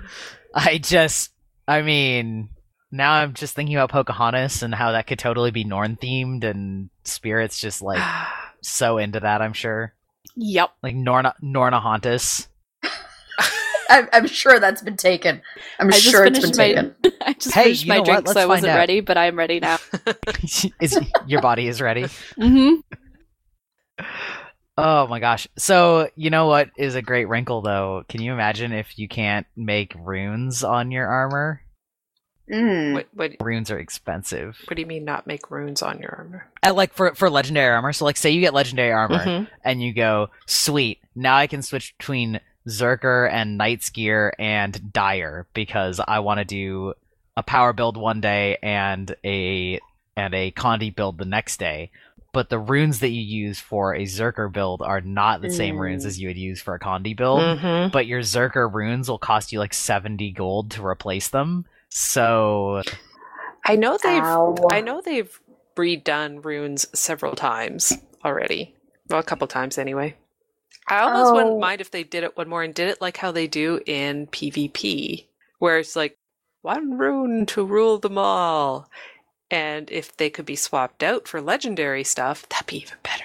I 0.53 0.77
just 0.77 1.31
I 1.67 1.81
mean 1.81 2.49
now 2.91 3.13
I'm 3.13 3.33
just 3.33 3.55
thinking 3.55 3.75
about 3.75 3.91
Pocahontas 3.91 4.61
and 4.61 4.75
how 4.75 4.91
that 4.91 5.07
could 5.07 5.19
totally 5.19 5.51
be 5.51 5.63
Norn 5.63 5.95
themed 5.95 6.43
and 6.43 6.89
Spirit's 7.05 7.59
just 7.59 7.81
like 7.81 8.03
so 8.61 8.97
into 8.97 9.21
that, 9.21 9.41
I'm 9.41 9.53
sure. 9.53 9.93
yep. 10.35 10.71
Like 10.83 10.95
Norna 10.95 11.33
Nornahontas. 11.41 12.47
I'm, 13.89 14.07
I'm 14.13 14.27
sure 14.27 14.59
that's 14.59 14.81
been 14.81 14.97
taken. 14.97 15.41
I'm 15.79 15.87
I 15.87 15.91
sure 15.91 16.25
it's 16.25 16.39
been 16.39 16.49
my- 16.49 16.55
taken. 16.55 16.95
I 17.25 17.33
just 17.33 17.53
Hey, 17.55 17.63
finished 17.65 17.87
my 17.87 17.97
know 17.99 18.03
drink, 18.05 18.27
so 18.27 18.39
I 18.39 18.45
wasn't 18.45 18.71
out. 18.71 18.77
ready, 18.77 18.99
but 19.01 19.17
I'm 19.17 19.37
ready 19.37 19.59
now. 19.61 19.77
is 20.81 20.99
your 21.25 21.41
body 21.41 21.67
is 21.67 21.79
ready? 21.81 22.07
hmm 22.37 22.75
Oh 24.77 25.05
my 25.07 25.19
gosh. 25.19 25.47
So, 25.55 26.09
you 26.15 26.29
know 26.31 26.47
what 26.47 26.71
is 26.77 26.95
a 26.95 27.01
great 27.01 27.25
wrinkle 27.25 27.61
though? 27.61 28.03
Can 28.09 28.21
you 28.21 28.33
imagine 28.33 28.71
if 28.71 28.97
you 28.97 29.07
can't 29.07 29.45
make 29.55 29.93
runes 29.95 30.63
on 30.63 30.91
your 30.91 31.07
armor? 31.07 31.61
Mm. 32.49 32.93
What, 32.93 33.07
what 33.13 33.31
Runes 33.39 33.71
are 33.71 33.79
expensive. 33.79 34.59
What 34.65 34.75
do 34.75 34.81
you 34.81 34.85
mean 34.87 35.05
not 35.05 35.27
make 35.27 35.49
runes 35.49 35.81
on 35.81 35.99
your 35.99 36.13
armor? 36.17 36.51
Uh, 36.61 36.73
like 36.73 36.93
for 36.93 37.15
for 37.15 37.29
legendary 37.29 37.73
armor. 37.73 37.93
So 37.93 38.03
like 38.03 38.17
say 38.17 38.31
you 38.31 38.41
get 38.41 38.53
legendary 38.53 38.91
armor 38.91 39.23
Mhm. 39.25 39.47
and 39.63 39.81
you 39.81 39.93
go, 39.93 40.29
"Sweet. 40.45 40.99
Now 41.15 41.37
I 41.37 41.47
can 41.47 41.61
switch 41.61 41.95
between 41.97 42.41
Zerker 42.67 43.31
and 43.31 43.57
Knight's 43.57 43.89
gear 43.89 44.33
and 44.37 44.91
Dire 44.91 45.47
because 45.53 46.01
I 46.05 46.19
want 46.19 46.39
to 46.39 46.45
do 46.45 46.93
a 47.37 47.43
power 47.43 47.71
build 47.73 47.95
one 47.95 48.19
day 48.19 48.57
and 48.61 49.15
a 49.23 49.79
and 50.17 50.33
a 50.33 50.51
Condi 50.51 50.93
build 50.93 51.19
the 51.19 51.25
next 51.25 51.57
day." 51.57 51.91
But 52.33 52.49
the 52.49 52.59
runes 52.59 52.99
that 52.99 53.09
you 53.09 53.21
use 53.21 53.59
for 53.59 53.93
a 53.95 54.01
Zerker 54.03 54.51
build 54.51 54.81
are 54.81 55.01
not 55.01 55.41
the 55.41 55.51
same 55.51 55.75
Mm. 55.75 55.79
runes 55.79 56.05
as 56.05 56.19
you 56.19 56.27
would 56.27 56.37
use 56.37 56.61
for 56.61 56.73
a 56.73 56.79
Condi 56.79 57.15
build. 57.15 57.39
Mhm. 57.41 57.91
but 57.91 58.07
your 58.07 58.21
Zerker 58.21 58.71
runes 58.71 59.07
will 59.09 59.19
cost 59.19 59.51
you 59.53 59.59
like 59.59 59.73
70 59.73 60.31
gold 60.31 60.71
to 60.71 60.85
replace 60.85 61.29
them. 61.29 61.65
So, 61.89 62.81
I 63.65 63.75
know 63.75 63.97
they've 64.01 64.21
Ow. 64.23 64.55
I 64.71 64.81
know 64.81 64.99
they've 64.99 65.39
redone 65.77 66.43
runes 66.43 66.87
several 66.99 67.35
times 67.35 67.93
already. 68.25 68.73
Well, 69.09 69.19
a 69.19 69.23
couple 69.23 69.45
times 69.47 69.77
anyway. 69.77 70.15
I 70.87 70.99
almost 70.99 71.31
Oh. 71.31 71.35
wouldn't 71.35 71.59
mind 71.59 71.81
if 71.81 71.91
they 71.91 72.03
did 72.03 72.23
it 72.23 72.35
one 72.35 72.49
more 72.49 72.63
and 72.63 72.73
did 72.73 72.89
it 72.89 72.99
like 72.99 73.17
how 73.17 73.31
they 73.31 73.45
do 73.47 73.79
in 73.85 74.25
PvP, 74.27 75.27
where 75.59 75.77
it's 75.77 75.95
like 75.95 76.17
one 76.63 76.97
rune 76.97 77.45
to 77.47 77.63
rule 77.63 77.99
them 77.99 78.17
all. 78.17 78.89
And 79.53 79.91
if 79.91 80.17
they 80.17 80.29
could 80.29 80.45
be 80.45 80.55
swapped 80.55 81.03
out 81.03 81.27
for 81.27 81.41
legendary 81.41 82.03
stuff, 82.03 82.47
that'd 82.49 82.67
be 82.67 82.77
even 82.77 82.97
better. 83.03 83.23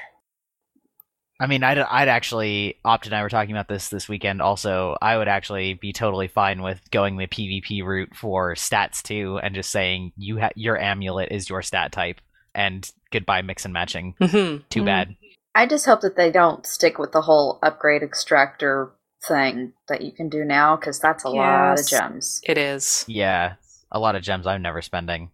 I 1.41 1.47
mean, 1.47 1.63
I'd, 1.63 1.79
I'd 1.79 2.09
actually, 2.09 2.79
Opt 2.85 3.07
and 3.07 3.15
I 3.15 3.23
were 3.23 3.29
talking 3.29 3.53
about 3.53 3.69
this 3.69 3.89
this 3.89 4.09
weekend 4.09 4.43
also. 4.43 4.97
I 5.01 5.17
would 5.17 5.29
actually 5.29 5.75
be 5.75 5.93
totally 5.93 6.27
fine 6.27 6.63
with 6.63 6.81
going 6.91 7.17
the 7.17 7.29
PvP 7.29 7.85
route 7.85 8.15
for 8.17 8.55
stats 8.57 9.03
too 9.03 9.39
and 9.43 9.55
just 9.55 9.71
saying 9.71 10.13
you 10.17 10.41
ha- 10.41 10.51
your 10.57 10.77
amulet 10.77 11.29
is 11.31 11.49
your 11.49 11.63
stat 11.63 11.93
type 11.93 12.21
and 12.55 12.91
goodbye 13.13 13.43
mix 13.43 13.65
and 13.65 13.73
matching. 13.73 14.15
Mm-hmm. 14.21 14.65
Too 14.69 14.83
Mhm. 14.83 14.87
bad. 14.87 15.17
I 15.55 15.67
just 15.67 15.87
hope 15.87 16.01
that 16.01 16.17
they 16.17 16.31
don't 16.31 16.67
stick 16.67 16.99
with 16.99 17.13
the 17.13 17.23
whole 17.23 17.59
upgrade 17.63 18.03
extractor 18.03 18.91
thing 19.27 19.73
that 19.89 20.03
you 20.03 20.13
can 20.13 20.29
do 20.29 20.45
now, 20.45 20.77
because 20.77 20.99
that's 20.99 21.25
a 21.25 21.31
lot 21.31 21.79
of 21.79 21.89
gems. 21.89 22.41
It 22.45 22.59
is. 22.59 23.05
Yeah, 23.09 23.55
a 23.91 23.99
lot 23.99 24.15
of 24.17 24.23
gems 24.23 24.47
I'm 24.47 24.63
never 24.63 24.83
spending. 24.83 25.31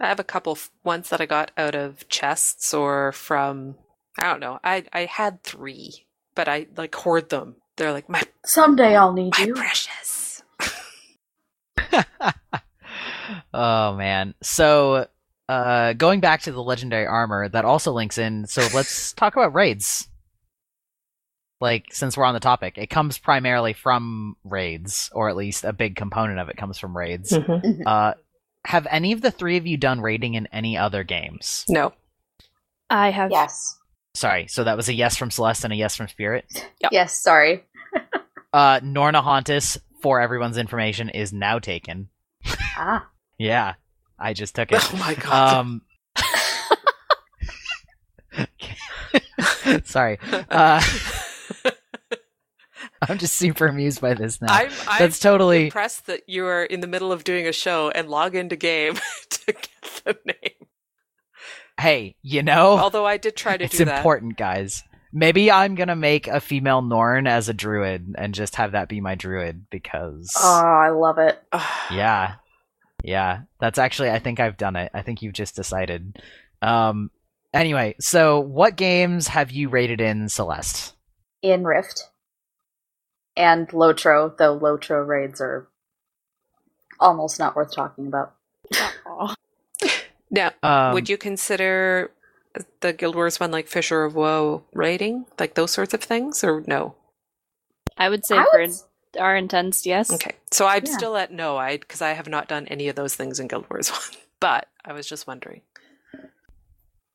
I 0.00 0.06
have 0.06 0.20
a 0.20 0.24
couple 0.24 0.52
f- 0.52 0.70
ones 0.82 1.10
that 1.10 1.20
I 1.20 1.26
got 1.26 1.50
out 1.56 1.74
of 1.74 2.08
chests 2.08 2.72
or 2.72 3.12
from 3.12 3.74
I 4.18 4.24
don't 4.24 4.40
know. 4.40 4.58
I 4.64 4.84
I 4.92 5.04
had 5.04 5.42
three, 5.42 6.06
but 6.34 6.48
I 6.48 6.66
like 6.76 6.94
hoard 6.94 7.28
them. 7.28 7.56
They're 7.76 7.92
like 7.92 8.08
my 8.08 8.22
Someday 8.44 8.96
I'll 8.96 9.12
need 9.12 9.34
my 9.38 9.44
you. 9.44 9.54
precious. 9.54 10.42
oh 13.54 13.94
man. 13.94 14.34
So 14.42 15.06
uh 15.48 15.92
going 15.94 16.20
back 16.20 16.42
to 16.42 16.52
the 16.52 16.62
legendary 16.62 17.06
armor, 17.06 17.48
that 17.48 17.64
also 17.64 17.92
links 17.92 18.18
in, 18.18 18.46
so 18.46 18.66
let's 18.74 19.12
talk 19.14 19.36
about 19.36 19.54
raids. 19.54 20.08
Like 21.60 21.86
since 21.90 22.16
we're 22.16 22.24
on 22.24 22.34
the 22.34 22.40
topic, 22.40 22.78
it 22.78 22.88
comes 22.88 23.18
primarily 23.18 23.72
from 23.72 24.36
raids, 24.44 25.10
or 25.12 25.28
at 25.28 25.36
least 25.36 25.64
a 25.64 25.72
big 25.72 25.96
component 25.96 26.38
of 26.38 26.48
it 26.48 26.56
comes 26.56 26.78
from 26.78 26.96
raids. 26.96 27.32
Mm-hmm. 27.32 27.82
Uh 27.84 28.14
have 28.68 28.86
any 28.90 29.12
of 29.12 29.22
the 29.22 29.30
three 29.30 29.56
of 29.56 29.66
you 29.66 29.78
done 29.78 30.02
raiding 30.02 30.34
in 30.34 30.46
any 30.52 30.76
other 30.76 31.02
games? 31.02 31.64
No. 31.70 31.94
I 32.90 33.10
have. 33.10 33.30
Yes. 33.30 33.78
Sorry, 34.14 34.46
so 34.46 34.62
that 34.62 34.76
was 34.76 34.90
a 34.90 34.94
yes 34.94 35.16
from 35.16 35.30
Celeste 35.30 35.64
and 35.64 35.72
a 35.72 35.76
yes 35.76 35.96
from 35.96 36.06
Spirit. 36.08 36.44
Yep. 36.80 36.92
Yes, 36.92 37.18
sorry. 37.20 37.64
Uh 38.50 38.80
Nornahontas, 38.80 39.76
for 40.00 40.22
everyone's 40.22 40.56
information, 40.56 41.10
is 41.10 41.34
now 41.34 41.58
taken. 41.58 42.08
Ah. 42.76 43.06
Yeah. 43.38 43.74
I 44.18 44.32
just 44.32 44.54
took 44.54 44.72
it. 44.72 44.80
Oh 44.92 44.96
my 44.96 45.14
god. 45.14 45.54
Um, 45.58 45.82
sorry. 49.84 50.18
Uh, 50.50 50.82
I'm 53.08 53.18
just 53.18 53.34
super 53.34 53.66
amused 53.66 54.00
by 54.00 54.14
this 54.14 54.40
now. 54.40 54.52
I'm, 54.52 54.70
I'm 54.88 54.98
That's 54.98 55.18
totally. 55.20 55.66
impressed 55.66 56.06
that 56.06 56.28
you 56.28 56.46
are 56.46 56.64
in 56.64 56.80
the 56.80 56.86
middle 56.86 57.12
of 57.12 57.24
doing 57.24 57.46
a 57.46 57.52
show 57.52 57.90
and 57.90 58.08
log 58.08 58.34
into 58.34 58.56
game 58.56 58.94
to 59.30 59.46
get 59.52 59.68
the 60.04 60.16
name. 60.24 60.66
Hey, 61.80 62.16
you 62.22 62.42
know, 62.42 62.76
Although 62.78 63.06
I 63.06 63.18
did 63.18 63.36
try 63.36 63.56
to 63.56 63.64
it's 63.64 63.76
do 63.78 63.84
that. 63.84 63.98
important, 63.98 64.36
guys. 64.36 64.82
Maybe 65.12 65.50
I'm 65.50 65.74
gonna 65.76 65.94
make 65.96 66.26
a 66.26 66.40
female 66.40 66.82
Norn 66.82 67.26
as 67.26 67.48
a 67.48 67.54
druid 67.54 68.14
and 68.18 68.34
just 68.34 68.56
have 68.56 68.72
that 68.72 68.88
be 68.88 69.00
my 69.00 69.14
druid 69.14 69.66
because. 69.70 70.30
Oh, 70.38 70.62
I 70.64 70.90
love 70.90 71.18
it. 71.18 71.40
Yeah. 71.92 72.34
Yeah. 73.04 73.42
That's 73.60 73.78
actually 73.78 74.10
I 74.10 74.18
think 74.18 74.40
I've 74.40 74.56
done 74.56 74.74
it. 74.76 74.90
I 74.92 75.02
think 75.02 75.22
you've 75.22 75.32
just 75.34 75.54
decided. 75.54 76.20
Um 76.60 77.10
anyway, 77.54 77.94
so 78.00 78.40
what 78.40 78.76
games 78.76 79.28
have 79.28 79.52
you 79.52 79.68
raided 79.68 80.00
in 80.00 80.28
Celeste? 80.28 80.94
In 81.42 81.64
Rift. 81.64 82.02
And 83.38 83.68
Lotro, 83.68 84.36
though 84.36 84.58
Lotro 84.58 85.06
raids 85.06 85.40
are 85.40 85.68
almost 86.98 87.38
not 87.38 87.54
worth 87.54 87.72
talking 87.72 88.08
about. 88.08 88.34
Now, 90.30 90.50
Um, 90.62 90.92
would 90.92 91.08
you 91.08 91.16
consider 91.16 92.10
the 92.80 92.92
Guild 92.92 93.14
Wars 93.14 93.38
one 93.40 93.50
like 93.52 93.68
Fissure 93.68 94.04
of 94.04 94.14
Woe 94.16 94.64
raiding, 94.74 95.24
like 95.38 95.54
those 95.54 95.70
sorts 95.70 95.94
of 95.94 96.02
things, 96.02 96.42
or 96.42 96.64
no? 96.66 96.96
I 97.96 98.08
would 98.08 98.26
say 98.26 98.36
I 98.36 98.44
for 98.50 98.58
would 98.60 98.70
in- 98.70 99.20
our 99.20 99.36
intents, 99.36 99.86
yes. 99.86 100.12
Okay, 100.12 100.34
so 100.50 100.66
I'm 100.66 100.84
Yeah. 100.84 100.92
still 100.96 101.16
at 101.16 101.30
no, 101.32 101.56
I 101.56 101.76
because 101.78 102.02
I 102.02 102.10
have 102.14 102.28
not 102.28 102.48
done 102.48 102.66
any 102.66 102.88
of 102.88 102.96
those 102.96 103.14
things 103.14 103.38
in 103.40 103.46
Guild 103.48 103.70
Wars 103.70 103.88
one, 103.92 104.20
but 104.40 104.66
I 104.84 104.92
was 104.92 105.06
just 105.06 105.26
wondering. 105.28 105.62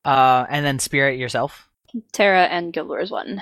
uh 0.05 0.45
and 0.49 0.65
then 0.65 0.79
Spirit 0.79 1.19
yourself? 1.19 1.67
TERA 2.13 2.45
and 2.45 2.73
Guild 2.73 2.87
Wars 2.87 3.11
1. 3.11 3.41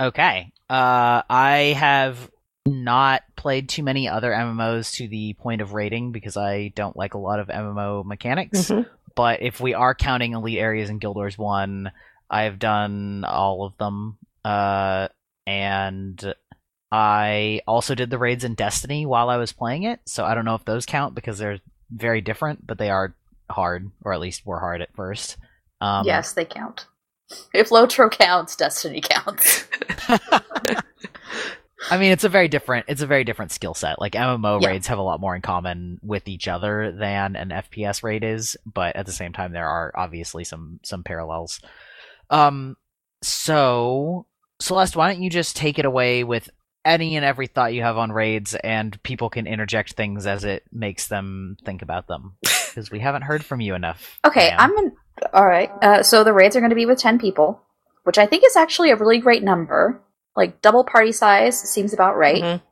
Okay. 0.00 0.50
Uh 0.68 1.22
I 1.28 1.74
have 1.78 2.30
not 2.66 3.22
played 3.36 3.68
too 3.68 3.82
many 3.82 4.08
other 4.08 4.30
MMOs 4.30 4.94
to 4.96 5.08
the 5.08 5.34
point 5.34 5.62
of 5.62 5.72
raiding 5.72 6.12
because 6.12 6.36
I 6.36 6.68
don't 6.74 6.96
like 6.96 7.14
a 7.14 7.18
lot 7.18 7.40
of 7.40 7.48
MMO 7.48 8.04
mechanics. 8.04 8.70
But 9.14 9.42
if 9.42 9.60
we 9.60 9.74
are 9.74 9.94
counting 9.94 10.34
elite 10.34 10.58
areas 10.58 10.90
in 10.90 10.98
Guild 10.98 11.16
Wars 11.16 11.36
1, 11.36 11.90
I've 12.30 12.58
done 12.58 13.24
all 13.24 13.64
of 13.64 13.76
them. 13.78 14.18
Uh 14.44 15.08
and 15.46 16.34
I 16.92 17.60
also 17.66 17.94
did 17.94 18.10
the 18.10 18.18
raids 18.18 18.44
in 18.44 18.54
Destiny 18.54 19.06
while 19.06 19.28
I 19.28 19.36
was 19.36 19.52
playing 19.52 19.82
it, 19.82 20.00
so 20.06 20.24
I 20.24 20.34
don't 20.34 20.44
know 20.44 20.54
if 20.54 20.64
those 20.64 20.86
count 20.86 21.14
because 21.14 21.38
they're 21.38 21.58
very 21.90 22.20
different, 22.20 22.66
but 22.66 22.78
they 22.78 22.90
are 22.90 23.14
hard, 23.50 23.90
or 24.04 24.12
at 24.12 24.20
least 24.20 24.46
were 24.46 24.60
hard 24.60 24.80
at 24.82 24.94
first. 24.94 25.36
Um, 25.80 26.06
yes, 26.06 26.32
they 26.32 26.44
count. 26.44 26.86
If 27.52 27.70
Lotro 27.70 28.10
counts, 28.10 28.56
Destiny 28.56 29.00
counts. 29.00 29.66
I 31.90 31.96
mean, 31.96 32.10
it's 32.12 32.24
a 32.24 32.28
very 32.28 32.48
different. 32.48 32.86
It's 32.88 33.02
a 33.02 33.06
very 33.06 33.24
different 33.24 33.52
skill 33.52 33.72
set. 33.74 34.00
Like 34.00 34.12
MMO 34.12 34.60
Yeah. 34.60 34.68
raids 34.68 34.86
have 34.88 34.98
a 34.98 35.02
lot 35.02 35.20
more 35.20 35.34
in 35.36 35.42
common 35.42 35.98
with 36.02 36.28
each 36.28 36.48
other 36.48 36.92
than 36.92 37.36
an 37.36 37.50
FPS 37.50 38.02
raid 38.02 38.24
is, 38.24 38.56
but 38.66 38.96
at 38.96 39.06
the 39.06 39.12
same 39.12 39.32
time, 39.32 39.52
there 39.52 39.68
are 39.68 39.92
obviously 39.94 40.44
some 40.44 40.80
some 40.82 41.02
parallels. 41.04 41.60
Um, 42.30 42.76
so 43.22 44.26
Celeste, 44.60 44.96
why 44.96 45.12
don't 45.12 45.22
you 45.22 45.30
just 45.30 45.56
take 45.56 45.78
it 45.78 45.84
away 45.84 46.24
with 46.24 46.50
any 46.84 47.16
and 47.16 47.24
every 47.24 47.46
thought 47.46 47.74
you 47.74 47.82
have 47.82 47.96
on 47.96 48.10
raids, 48.12 48.54
and 48.56 49.00
people 49.02 49.30
can 49.30 49.46
interject 49.46 49.92
things 49.92 50.26
as 50.26 50.44
it 50.44 50.64
makes 50.72 51.06
them 51.08 51.56
think 51.64 51.82
about 51.82 52.06
them. 52.08 52.36
Because 52.68 52.90
we 52.92 53.00
haven't 53.00 53.22
heard 53.22 53.44
from 53.44 53.60
you 53.60 53.74
enough. 53.74 54.20
Okay, 54.24 54.50
ma'am. 54.50 54.56
I'm 54.60 54.76
in. 54.76 54.92
All 55.32 55.46
right. 55.46 55.70
Uh, 55.82 56.02
so 56.02 56.24
the 56.24 56.32
raids 56.32 56.56
are 56.56 56.60
going 56.60 56.70
to 56.70 56.76
be 56.76 56.86
with 56.86 56.98
ten 56.98 57.18
people, 57.18 57.62
which 58.04 58.18
I 58.18 58.26
think 58.26 58.44
is 58.44 58.56
actually 58.56 58.90
a 58.90 58.96
really 58.96 59.18
great 59.18 59.42
number. 59.42 60.00
Like 60.36 60.62
double 60.62 60.84
party 60.84 61.12
size 61.12 61.58
seems 61.58 61.92
about 61.92 62.16
right. 62.16 62.42
Mhm. 62.42 62.62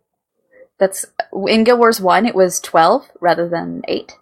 That's 0.78 1.06
in 1.48 1.64
Guild 1.64 1.78
Wars 1.78 2.00
One. 2.00 2.26
It 2.26 2.34
was 2.34 2.60
twelve 2.60 3.08
rather 3.20 3.48
than 3.48 3.82
eight. 3.88 4.16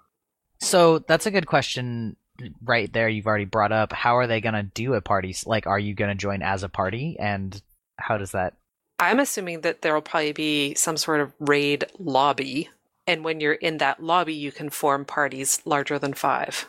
So 0.61 1.01
that's 1.01 1.27
a 1.27 1.31
good 1.31 1.47
question 1.47 2.17
right 2.63 2.93
there. 2.93 3.09
You've 3.09 3.27
already 3.27 3.45
brought 3.45 3.73
up. 3.73 3.93
How 3.93 4.17
are 4.17 4.27
they 4.27 4.41
going 4.41 4.55
to 4.55 4.63
do 4.63 4.95
a 4.95 5.01
party? 5.01 5.35
Like, 5.47 5.67
are 5.67 5.79
you 5.79 5.95
going 5.95 6.11
to 6.11 6.15
join 6.15 6.43
as 6.43 6.63
a 6.63 6.69
party, 6.69 7.17
and 7.19 7.61
how 7.99 8.17
does 8.19 8.33
that? 8.33 8.55
I'm 8.99 9.21
assuming 9.21 9.61
that 9.63 9.83
there 9.83 9.93
will 9.93 10.01
probably 10.01 10.33
be 10.33 10.75
some 10.75 10.97
sort 10.97 11.21
of 11.21 11.33
raid 11.39 11.85
lobby, 11.99 12.71
and 13.07 13.25
when 13.25 13.41
you're 13.41 13.53
in 13.53 13.79
that 13.79 14.03
lobby, 14.03 14.35
you 14.35 14.53
can 14.53 14.71
form 14.71 15.05
parties 15.05 15.61
larger 15.65 15.99
than 15.99 16.15
five. 16.15 16.69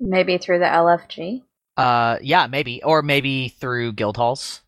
Maybe 0.00 0.38
through 0.38 0.58
the 0.60 0.66
LFG. 0.66 1.42
Uh, 1.76 2.18
yeah, 2.22 2.46
maybe, 2.46 2.82
or 2.82 3.02
maybe 3.02 3.48
through 3.48 3.92
guild 3.92 4.16
halls. 4.16 4.60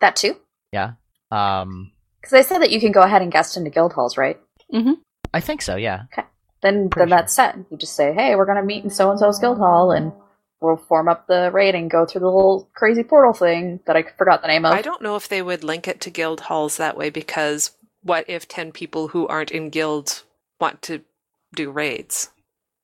That 0.00 0.16
too. 0.16 0.36
Yeah. 0.72 0.92
Um, 1.30 1.92
Because 2.20 2.32
they 2.32 2.42
said 2.42 2.58
that 2.58 2.70
you 2.70 2.80
can 2.80 2.92
go 2.92 3.02
ahead 3.02 3.22
and 3.22 3.30
guest 3.32 3.56
into 3.56 3.70
guild 3.70 3.92
halls, 3.92 4.16
right? 4.16 4.38
Mm-hmm. 4.72 4.94
I 5.32 5.40
think 5.40 5.62
so. 5.62 5.76
Yeah. 5.76 6.04
Okay. 6.12 6.26
Then, 6.62 6.88
Pretty 6.88 7.10
then 7.10 7.16
that's 7.18 7.34
set. 7.34 7.56
You 7.70 7.76
just 7.76 7.94
say, 7.94 8.12
"Hey, 8.12 8.34
we're 8.34 8.46
going 8.46 8.56
to 8.56 8.64
meet 8.64 8.82
in 8.82 8.90
so 8.90 9.10
and 9.10 9.20
so's 9.20 9.38
guild 9.38 9.58
hall, 9.58 9.92
and 9.92 10.12
we'll 10.60 10.76
form 10.76 11.08
up 11.08 11.26
the 11.26 11.50
raid 11.52 11.74
and 11.74 11.90
go 11.90 12.06
through 12.06 12.22
the 12.22 12.26
little 12.26 12.68
crazy 12.74 13.04
portal 13.04 13.32
thing 13.32 13.80
that 13.86 13.96
I 13.96 14.02
forgot 14.16 14.42
the 14.42 14.48
name 14.48 14.64
of." 14.64 14.72
I 14.72 14.82
don't 14.82 15.02
know 15.02 15.14
if 15.16 15.28
they 15.28 15.42
would 15.42 15.62
link 15.62 15.86
it 15.86 16.00
to 16.02 16.10
guild 16.10 16.40
halls 16.42 16.78
that 16.78 16.96
way 16.96 17.10
because 17.10 17.72
what 18.02 18.24
if 18.28 18.48
10 18.48 18.72
people 18.72 19.08
who 19.08 19.26
aren't 19.28 19.50
in 19.50 19.68
guilds 19.70 20.24
want 20.60 20.82
to 20.82 21.02
do 21.54 21.70
raids? 21.70 22.30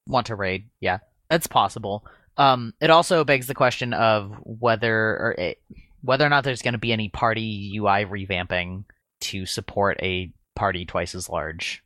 want 0.06 0.26
to 0.26 0.34
raid. 0.36 0.68
Yeah, 0.80 0.98
that's 1.32 1.46
possible. 1.46 2.04
Um, 2.36 2.74
it 2.78 2.90
also 2.90 3.24
begs 3.24 3.46
the 3.46 3.54
question 3.54 3.94
of 3.94 4.36
whether 4.42 4.94
or 4.94 5.34
it, 5.38 5.62
whether 6.02 6.26
or 6.26 6.28
not 6.28 6.44
there's 6.44 6.60
going 6.60 6.74
to 6.74 6.78
be 6.78 6.92
any 6.92 7.08
party 7.08 7.72
UI 7.74 8.04
revamping 8.04 8.84
to 9.20 9.46
support 9.46 9.98
a 10.02 10.30
party 10.54 10.84
twice 10.84 11.14
as 11.14 11.30
large. 11.30 11.82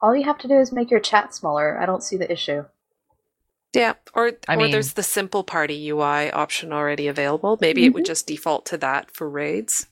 All 0.00 0.14
you 0.14 0.24
have 0.24 0.38
to 0.38 0.48
do 0.48 0.60
is 0.60 0.70
make 0.70 0.92
your 0.92 1.00
chat 1.00 1.34
smaller. 1.34 1.80
I 1.80 1.86
don't 1.86 2.04
see 2.04 2.16
the 2.16 2.30
issue. 2.30 2.66
Yeah, 3.74 3.94
or 4.14 4.32
I 4.46 4.54
or 4.54 4.58
mean- 4.58 4.70
there's 4.70 4.92
the 4.92 5.02
simple 5.02 5.42
party 5.42 5.90
UI 5.90 6.30
option 6.30 6.72
already 6.72 7.08
available. 7.08 7.58
Maybe 7.60 7.84
it 7.84 7.92
would 7.94 8.04
just 8.04 8.28
default 8.28 8.64
to 8.66 8.78
that 8.78 9.10
for 9.10 9.28
raids. 9.28 9.86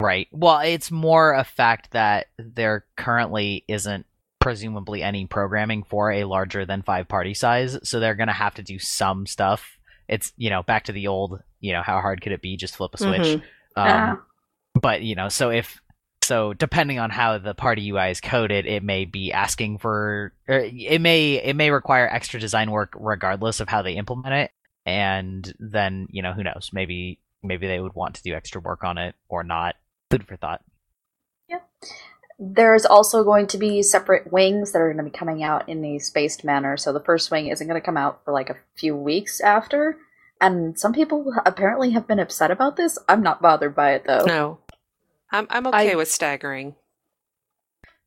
Right. 0.00 0.28
Well, 0.32 0.60
it's 0.60 0.90
more 0.90 1.34
a 1.34 1.44
fact 1.44 1.90
that 1.90 2.28
there 2.38 2.86
currently 2.96 3.64
isn't 3.68 4.06
presumably 4.40 5.02
any 5.02 5.26
programming 5.26 5.84
for 5.84 6.10
a 6.10 6.24
larger 6.24 6.64
than 6.66 6.82
five 6.82 7.06
party 7.08 7.34
size, 7.34 7.78
so 7.88 8.00
they're 8.00 8.14
going 8.14 8.28
to 8.28 8.32
have 8.32 8.54
to 8.54 8.62
do 8.62 8.78
some 8.78 9.26
stuff. 9.26 9.78
It's 10.08 10.32
you 10.36 10.50
know 10.50 10.62
back 10.62 10.84
to 10.84 10.92
the 10.92 11.06
old 11.06 11.40
you 11.60 11.72
know 11.72 11.82
how 11.82 12.00
hard 12.00 12.20
could 12.20 12.32
it 12.32 12.42
be? 12.42 12.56
Just 12.56 12.74
flip 12.76 12.94
a 12.94 12.98
switch. 12.98 13.20
Mhm. 13.20 13.42
Um, 13.76 14.22
but 14.74 15.02
you 15.02 15.14
know 15.14 15.28
so 15.28 15.50
if 15.50 15.80
so 16.22 16.52
depending 16.52 16.98
on 16.98 17.10
how 17.10 17.38
the 17.38 17.54
party 17.54 17.90
ui 17.90 18.10
is 18.10 18.20
coded 18.20 18.66
it 18.66 18.82
may 18.82 19.04
be 19.04 19.32
asking 19.32 19.78
for 19.78 20.32
or 20.48 20.58
it 20.58 21.00
may 21.00 21.34
it 21.34 21.54
may 21.54 21.70
require 21.70 22.08
extra 22.08 22.40
design 22.40 22.70
work 22.70 22.92
regardless 22.98 23.60
of 23.60 23.68
how 23.68 23.82
they 23.82 23.92
implement 23.92 24.34
it. 24.34 24.50
And 24.86 25.52
then 25.60 26.08
you 26.10 26.22
know 26.22 26.32
who 26.32 26.42
knows? 26.42 26.70
Maybe 26.72 27.20
maybe 27.42 27.68
they 27.68 27.78
would 27.80 27.94
want 27.94 28.16
to 28.16 28.22
do 28.22 28.34
extra 28.34 28.60
work 28.60 28.82
on 28.84 28.98
it 28.98 29.14
or 29.28 29.44
not. 29.44 29.76
Food 30.10 30.26
for 30.26 30.36
thought 30.36 30.62
There's 32.42 32.86
also 32.86 33.22
going 33.22 33.46
to 33.48 33.58
be 33.58 33.82
separate 33.82 34.32
wings 34.32 34.72
that 34.72 34.80
are 34.80 34.90
going 34.90 35.04
to 35.04 35.10
be 35.10 35.16
coming 35.16 35.42
out 35.42 35.68
in 35.68 35.84
a 35.84 35.98
spaced 35.98 36.42
manner. 36.42 36.78
So 36.78 36.90
the 36.90 37.04
first 37.04 37.30
wing 37.30 37.48
isn't 37.48 37.66
going 37.66 37.78
to 37.78 37.84
come 37.84 37.98
out 37.98 38.24
for 38.24 38.32
like 38.32 38.48
a 38.48 38.56
few 38.74 38.96
weeks 38.96 39.42
after. 39.42 39.98
And 40.40 40.78
some 40.78 40.94
people 40.94 41.34
apparently 41.44 41.90
have 41.90 42.06
been 42.08 42.18
upset 42.18 42.50
about 42.50 42.76
this. 42.76 42.96
I'm 43.06 43.22
not 43.22 43.42
bothered 43.42 43.74
by 43.76 43.92
it 43.92 44.04
though. 44.06 44.24
No. 44.24 44.58
I'm 45.30 45.46
I'm 45.50 45.66
okay 45.66 45.92
I- 45.92 45.96
with 45.96 46.10
staggering. 46.10 46.76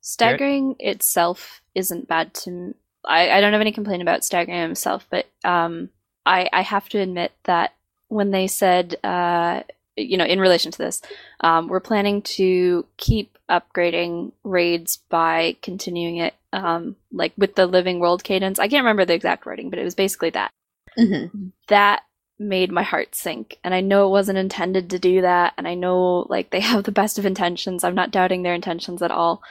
Staggering 0.01 0.75
itself 0.79 1.61
isn't 1.75 2.09
bad 2.09 2.33
to 2.33 2.49
m- 2.49 2.75
I, 3.05 3.29
I 3.29 3.41
don't 3.41 3.53
have 3.53 3.61
any 3.61 3.71
complaint 3.71 4.01
about 4.01 4.25
staggering 4.25 4.59
himself, 4.59 5.07
but 5.09 5.27
um, 5.45 5.89
I, 6.25 6.49
I 6.51 6.61
have 6.61 6.89
to 6.89 6.99
admit 6.99 7.31
that 7.43 7.73
when 8.07 8.31
they 8.31 8.47
said, 8.47 8.95
uh, 9.03 9.61
you 9.95 10.17
know, 10.17 10.25
in 10.25 10.39
relation 10.39 10.71
to 10.71 10.77
this, 10.77 11.01
um, 11.41 11.67
we're 11.67 11.79
planning 11.79 12.21
to 12.21 12.85
keep 12.97 13.37
upgrading 13.49 14.31
raids 14.43 14.97
by 15.09 15.55
continuing 15.61 16.17
it, 16.17 16.33
um, 16.51 16.95
like 17.11 17.33
with 17.37 17.55
the 17.55 17.67
living 17.67 17.99
world 17.99 18.23
cadence. 18.23 18.59
I 18.59 18.67
can't 18.67 18.83
remember 18.83 19.05
the 19.05 19.13
exact 19.13 19.45
wording, 19.45 19.69
but 19.69 19.79
it 19.79 19.83
was 19.83 19.95
basically 19.95 20.31
that. 20.31 20.51
Mm-hmm. 20.97 21.49
That 21.67 22.03
made 22.39 22.71
my 22.71 22.83
heart 22.83 23.15
sink. 23.15 23.59
And 23.63 23.73
I 23.73 23.81
know 23.81 24.07
it 24.07 24.11
wasn't 24.11 24.37
intended 24.37 24.89
to 24.89 24.99
do 24.99 25.21
that. 25.21 25.53
And 25.57 25.67
I 25.67 25.75
know, 25.75 26.25
like, 26.29 26.49
they 26.49 26.59
have 26.59 26.83
the 26.83 26.91
best 26.91 27.19
of 27.19 27.25
intentions. 27.25 27.83
I'm 27.83 27.95
not 27.95 28.11
doubting 28.11 28.43
their 28.43 28.55
intentions 28.55 29.01
at 29.01 29.11
all. 29.11 29.41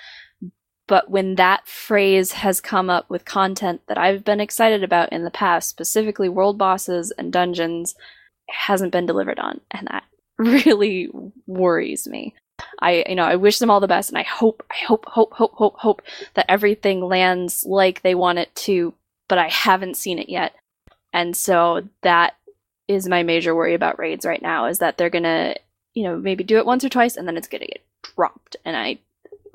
But 0.89 1.11
when 1.11 1.37
that 1.37 1.67
phrase 1.67 2.33
has 2.33 2.61
come 2.61 2.91
up 2.91 3.09
with 3.09 3.25
content 3.25 3.83
that 3.87 3.99
I've 3.99 4.25
been 4.25 4.41
excited 4.41 4.83
about 4.83 5.13
in 5.13 5.25
the 5.25 5.31
past, 5.31 5.69
specifically 5.69 6.29
world 6.29 6.59
bosses 6.59 7.13
and 7.17 7.33
dungeons, 7.33 7.95
hasn't 8.49 8.93
been 8.93 9.07
delivered 9.07 9.39
on. 9.39 9.61
And 9.71 9.87
that 9.87 10.05
really 10.43 11.09
worries 11.47 12.07
me. 12.07 12.35
I, 12.81 13.05
you 13.09 13.15
know, 13.15 13.25
I 13.25 13.37
wish 13.37 13.59
them 13.59 13.71
all 13.71 13.81
the 13.81 13.89
best, 13.89 14.11
and 14.11 14.19
I 14.19 14.23
hope, 14.23 14.63
I 14.71 14.85
hope, 14.87 15.05
hope, 15.07 15.33
hope, 15.33 15.55
hope, 15.55 15.77
hope 15.79 16.03
that 16.35 16.47
everything 16.49 17.01
lands 17.01 17.65
like 17.67 18.03
they 18.03 18.15
want 18.15 18.39
it 18.39 18.55
to, 18.57 18.95
but 19.29 19.39
I 19.39 19.49
haven't 19.49 19.97
seen 19.97 20.19
it 20.19 20.29
yet. 20.29 20.55
And 21.13 21.37
so 21.37 21.83
that 22.03 22.35
is 22.89 23.09
my 23.09 23.23
major 23.23 23.55
worry 23.55 23.75
about 23.75 23.99
raids 23.99 24.25
right 24.27 24.43
now 24.43 24.67
is 24.67 24.79
that 24.79 24.97
they're 24.99 25.11
gonna, 25.11 25.55
you 25.95 26.05
know, 26.05 26.17
maybe 26.17 26.45
do 26.45 26.59
it 26.59 26.67
once 26.67 26.85
or 26.85 26.89
twice 26.89 27.17
and 27.17 27.27
then 27.29 27.37
it's 27.37 27.49
gonna 27.49 27.67
get 27.67 27.83
dropped. 28.03 28.57
And 28.65 28.77
I, 28.77 28.99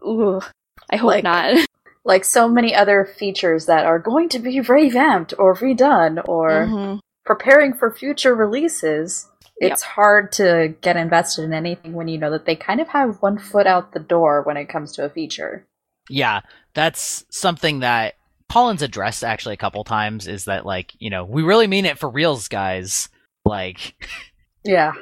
ooh, 0.06 0.42
I 0.90 0.98
hope 0.98 1.08
Like- 1.08 1.24
not. 1.24 1.68
Like 2.06 2.24
so 2.24 2.48
many 2.48 2.74
other 2.74 3.04
features 3.04 3.66
that 3.66 3.86
are 3.86 4.00
going 4.00 4.30
to 4.30 4.40
be 4.40 4.62
revamped 4.62 5.34
or 5.38 5.54
redone 5.54 6.26
or 6.26 6.50
Mhm. 6.66 7.00
preparing 7.26 7.74
for 7.74 7.92
future 7.92 8.34
releases. 8.34 9.28
Yep. 9.60 9.72
It's 9.72 9.82
hard 9.82 10.32
to 10.34 10.76
get 10.82 10.98
invested 10.98 11.44
in 11.46 11.54
anything 11.54 11.94
when 11.94 12.08
you 12.08 12.18
know 12.18 12.32
that 12.32 12.46
they 12.46 12.56
kind 12.56 12.80
of 12.80 12.88
have 12.90 13.22
one 13.22 13.38
foot 13.40 13.66
out 13.68 13.94
the 13.94 14.00
door 14.00 14.44
when 14.44 14.58
it 14.58 14.70
comes 14.70 14.92
to 14.94 15.06
a 15.06 15.10
feature. 15.10 15.66
yeah 16.10 16.42
that's 16.74 17.26
something 17.30 17.80
that 17.80 18.14
Pollen's 18.50 18.82
addressed 18.82 19.24
actually 19.24 19.56
a 19.56 19.58
couple 19.58 19.84
times 19.84 20.28
is 20.28 20.46
that 20.46 20.66
like 20.66 20.94
you 21.00 21.10
know 21.10 21.26
we 21.26 21.44
really 21.44 21.68
mean 21.68 21.86
it 21.86 21.98
for 22.00 22.10
reals 22.10 22.48
guys 22.48 23.10
like 23.46 23.96
Yeah. 24.64 24.94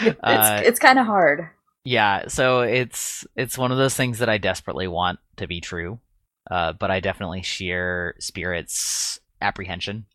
It's 0.00 0.18
Uh, 0.22 0.62
it's 0.64 0.78
kind 0.78 0.98
of 0.98 1.06
hard. 1.06 1.48
Yeah, 1.84 2.28
so 2.28 2.60
it's 2.62 3.26
it's 3.36 3.58
one 3.58 3.72
of 3.72 3.78
those 3.78 3.94
things 3.94 4.18
that 4.18 4.28
I 4.28 4.38
desperately 4.38 4.88
want 4.88 5.18
to 5.36 5.46
be 5.46 5.60
true, 5.60 5.98
uh, 6.50 6.72
but 6.72 6.90
I 6.90 7.00
definitely 7.00 7.42
share 7.42 8.14
Spirit's 8.18 9.20
apprehension. 9.42 10.06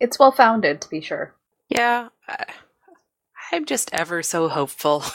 It's 0.00 0.18
well 0.18 0.32
founded, 0.32 0.80
to 0.80 0.88
be 0.88 1.00
sure. 1.00 1.34
Yeah. 1.68 2.08
I'm 3.52 3.64
just 3.64 3.90
ever 3.92 4.22
so 4.22 4.48
hopeful. 4.48 5.04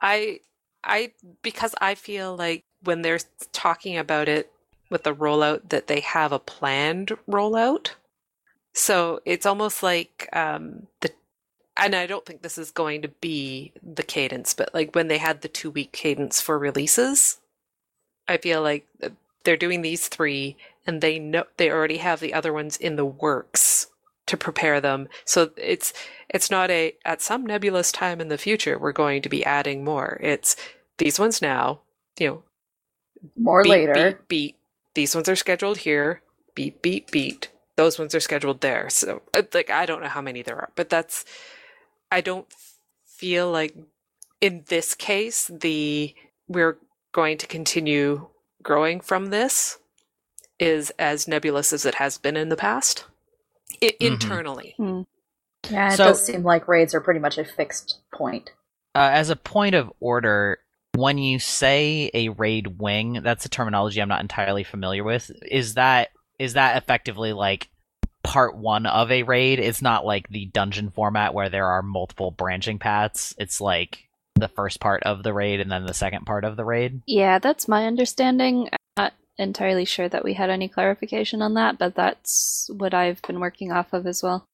I 0.00 0.40
I 0.84 1.12
because 1.42 1.74
I 1.80 1.94
feel 1.94 2.36
like 2.36 2.64
when 2.82 3.02
they're 3.02 3.18
talking 3.52 3.98
about 3.98 4.28
it 4.28 4.52
with 4.90 5.02
the 5.02 5.14
rollout 5.14 5.68
that 5.68 5.86
they 5.86 6.00
have 6.00 6.32
a 6.32 6.38
planned 6.38 7.12
rollout. 7.28 7.90
So 8.72 9.20
it's 9.24 9.46
almost 9.46 9.82
like 9.82 10.28
um 10.32 10.86
the 11.00 11.12
and 11.76 11.94
I 11.94 12.06
don't 12.06 12.26
think 12.26 12.42
this 12.42 12.58
is 12.58 12.70
going 12.70 13.02
to 13.02 13.08
be 13.08 13.72
the 13.82 14.02
cadence, 14.02 14.54
but 14.54 14.74
like 14.74 14.94
when 14.94 15.08
they 15.08 15.18
had 15.18 15.42
the 15.42 15.48
two 15.48 15.70
week 15.70 15.92
cadence 15.92 16.40
for 16.40 16.58
releases, 16.58 17.38
I 18.26 18.36
feel 18.36 18.62
like 18.62 18.86
they're 19.44 19.56
doing 19.56 19.82
these 19.82 20.08
three 20.08 20.56
and 20.88 21.02
they 21.02 21.20
know 21.20 21.44
they 21.58 21.70
already 21.70 21.98
have 21.98 22.20
the 22.20 22.34
other 22.34 22.54
ones 22.54 22.78
in 22.78 22.96
the 22.96 23.06
works 23.06 23.88
to 24.28 24.38
prepare 24.38 24.80
them. 24.82 25.08
So 25.26 25.52
it's 25.58 25.94
it's 26.30 26.50
not 26.50 26.72
a 26.72 26.94
at 27.06 27.22
some 27.22 27.46
nebulous 27.46 27.92
time 27.92 28.20
in 28.22 28.30
the 28.30 28.38
future 28.38 28.78
we're 28.80 28.92
going 28.92 29.22
to 29.22 29.30
be 29.30 29.44
adding 29.46 29.84
more. 29.84 30.18
It's 30.22 30.56
these 30.98 31.20
ones 31.20 31.42
now, 31.42 31.82
you 32.20 32.28
know, 32.28 32.44
More 33.36 33.64
beat, 33.64 33.70
later. 33.70 33.94
beat, 33.94 34.28
beat. 34.28 34.56
These 34.94 35.16
ones 35.16 35.30
are 35.30 35.36
scheduled 35.36 35.78
here. 35.80 36.22
Beat, 36.56 36.82
beat, 36.82 37.10
beat. 37.12 37.50
Those 37.76 37.98
ones 37.98 38.14
are 38.14 38.20
scheduled 38.20 38.62
there. 38.62 38.90
So, 38.90 39.22
uh, 39.34 39.42
like, 39.54 39.70
I 39.70 39.86
don't 39.86 40.02
know 40.02 40.08
how 40.10 40.22
many 40.22 40.42
there 40.42 40.56
are, 40.58 40.70
but 40.76 40.90
that's. 40.90 41.24
I 42.12 42.22
don't 42.22 42.48
feel 43.06 43.50
like 43.52 43.76
in 44.40 44.64
this 44.68 44.94
case 44.94 45.50
the 45.52 46.14
we're 46.48 46.78
going 47.12 47.38
to 47.38 47.48
continue 47.48 48.28
growing 48.62 49.00
from 49.00 49.28
this 49.28 49.78
is 50.58 50.90
as 50.98 51.28
nebulous 51.28 51.72
as 51.72 51.84
it 51.86 51.96
has 51.96 52.18
been 52.18 52.36
in 52.36 52.48
the 52.48 52.56
past. 52.56 53.04
I- 53.82 53.86
Mhm. 53.86 53.94
internally. 54.00 54.74
Yeah, 55.70 55.92
it 55.92 55.96
So- 55.96 56.04
does 56.04 56.24
seem 56.24 56.42
like 56.42 56.66
raids 56.68 56.94
are 56.94 57.00
pretty 57.00 57.20
much 57.20 57.38
a 57.38 57.44
fixed 57.44 58.00
point. 58.14 58.50
Uh, 58.94 59.10
as 59.12 59.30
a 59.30 59.36
point 59.36 59.74
of 59.74 59.92
order, 60.00 60.58
when 60.94 61.18
you 61.18 61.38
say 61.38 62.10
a 62.14 62.30
raid 62.30 62.78
wing, 62.80 63.20
that's 63.22 63.44
a 63.44 63.48
terminology 63.48 64.00
I'm 64.00 64.08
not 64.08 64.22
entirely 64.22 64.64
familiar 64.64 65.04
with. 65.04 65.30
Is 65.42 65.74
that 65.74 66.08
is 66.38 66.54
that 66.54 66.76
effectively 66.76 67.32
like 67.32 67.68
part 68.22 68.56
one 68.56 68.86
of 68.86 69.10
a 69.10 69.24
raid? 69.24 69.58
It's 69.58 69.82
not 69.82 70.06
like 70.06 70.28
the 70.28 70.46
dungeon 70.46 70.90
format 70.90 71.34
where 71.34 71.48
there 71.48 71.66
are 71.66 71.82
multiple 71.82 72.30
branching 72.30 72.78
paths. 72.78 73.34
It's 73.38 73.60
like 73.60 74.08
the 74.36 74.48
first 74.48 74.78
part 74.80 75.02
of 75.02 75.22
the 75.24 75.32
raid 75.34 75.60
and 75.60 75.70
then 75.70 75.84
the 75.84 75.94
second 75.94 76.26
part 76.26 76.44
of 76.44 76.56
the 76.56 76.64
raid. 76.64 77.02
Yeah, 77.06 77.38
that's 77.40 77.66
my 77.68 77.86
understanding. 77.86 78.68
I'm 79.38 79.44
not 79.44 79.48
entirely 79.48 79.84
sure 79.84 80.08
that 80.08 80.24
we 80.24 80.34
had 80.34 80.50
any 80.50 80.68
clarification 80.68 81.42
on 81.42 81.54
that, 81.54 81.78
but 81.78 81.94
that's 81.94 82.68
what 82.76 82.94
I've 82.94 83.22
been 83.22 83.40
working 83.40 83.72
off 83.72 83.92
of 83.92 84.06
as 84.06 84.22
well. 84.22 84.46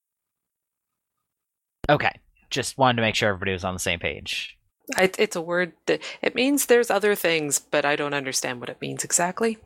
Okay, 1.89 2.21
just 2.51 2.79
wanted 2.79 2.97
to 2.97 3.03
make 3.03 3.15
sure 3.15 3.29
everybody 3.29 3.53
was 3.53 3.65
on 3.65 3.75
the 3.75 3.81
same 3.81 3.99
page. 3.99 4.57
I, 4.97 5.11
it's 5.19 5.37
a 5.37 5.43
word 5.43 5.73
that 5.87 6.03
it 6.23 6.35
means 6.35 6.67
there's 6.67 6.91
other 6.91 7.15
things, 7.15 7.59
but 7.59 7.85
I 7.85 7.97
don't 7.97 8.15
understand 8.15 8.61
what 8.61 8.69
it 8.69 8.81
means 8.81 9.05
exactly. 9.05 9.59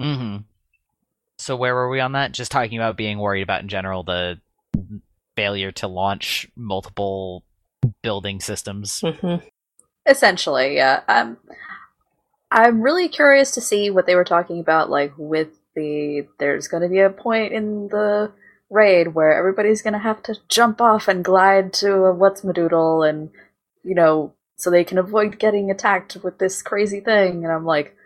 Mm-hmm. 0.00 0.38
So 1.38 1.56
where 1.56 1.74
were 1.74 1.88
we 1.88 2.00
on 2.00 2.12
that? 2.12 2.32
Just 2.32 2.50
talking 2.50 2.78
about 2.78 2.96
being 2.96 3.18
worried 3.18 3.42
about 3.42 3.62
in 3.62 3.68
general 3.68 4.02
the 4.02 4.40
failure 5.36 5.72
to 5.72 5.88
launch 5.88 6.48
multiple 6.56 7.44
building 8.02 8.40
systems. 8.40 9.00
Mm-hmm. 9.00 9.46
Essentially, 10.06 10.76
yeah. 10.76 11.02
I'm 11.08 11.36
I'm 12.52 12.82
really 12.82 13.08
curious 13.08 13.50
to 13.52 13.62
see 13.62 13.88
what 13.88 14.06
they 14.06 14.14
were 14.14 14.24
talking 14.24 14.60
about, 14.60 14.90
like 14.90 15.14
with 15.16 15.48
the 15.74 16.26
there's 16.38 16.68
going 16.68 16.82
to 16.82 16.88
be 16.88 17.00
a 17.00 17.08
point 17.08 17.54
in 17.54 17.88
the 17.88 18.30
raid 18.68 19.14
where 19.14 19.32
everybody's 19.34 19.80
going 19.80 19.94
to 19.94 19.98
have 19.98 20.22
to 20.24 20.36
jump 20.48 20.80
off 20.80 21.08
and 21.08 21.24
glide 21.24 21.72
to 21.74 21.92
a 22.04 22.14
what's 22.14 22.42
madoodle, 22.42 23.08
and 23.08 23.30
you 23.82 23.94
know, 23.94 24.34
so 24.56 24.70
they 24.70 24.84
can 24.84 24.98
avoid 24.98 25.38
getting 25.38 25.70
attacked 25.70 26.18
with 26.22 26.38
this 26.38 26.60
crazy 26.60 27.00
thing. 27.00 27.42
And 27.42 27.52
I'm 27.52 27.64
like, 27.64 27.96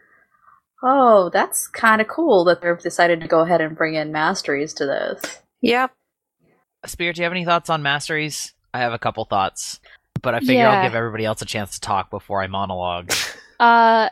oh, 0.81 1.29
that's 1.31 1.67
kind 1.67 2.01
of 2.01 2.07
cool 2.07 2.45
that 2.45 2.63
they've 2.63 2.79
decided 2.79 3.21
to 3.23 3.29
go 3.29 3.41
ahead 3.41 3.61
and 3.61 3.77
bring 3.77 3.95
in 3.95 4.13
masteries 4.13 4.73
to 4.75 4.87
this. 4.87 5.41
Yep. 5.61 5.93
Spirit, 6.87 7.17
do 7.17 7.23
you 7.23 7.25
have 7.25 7.33
any 7.33 7.45
thoughts 7.45 7.69
on 7.69 7.83
masteries? 7.83 8.55
I 8.73 8.79
have 8.79 8.93
a 8.93 8.99
couple 8.99 9.25
thoughts, 9.25 9.81
but 10.23 10.35
I 10.35 10.39
figure 10.39 10.55
Yeah. 10.55 10.71
I'll 10.71 10.87
give 10.87 10.95
everybody 10.95 11.25
else 11.25 11.43
a 11.43 11.47
chance 11.47 11.75
to 11.75 11.81
talk 11.81 12.11
before 12.11 12.43
I 12.43 12.47
monologue. 12.47 13.13
Uh 13.59 14.11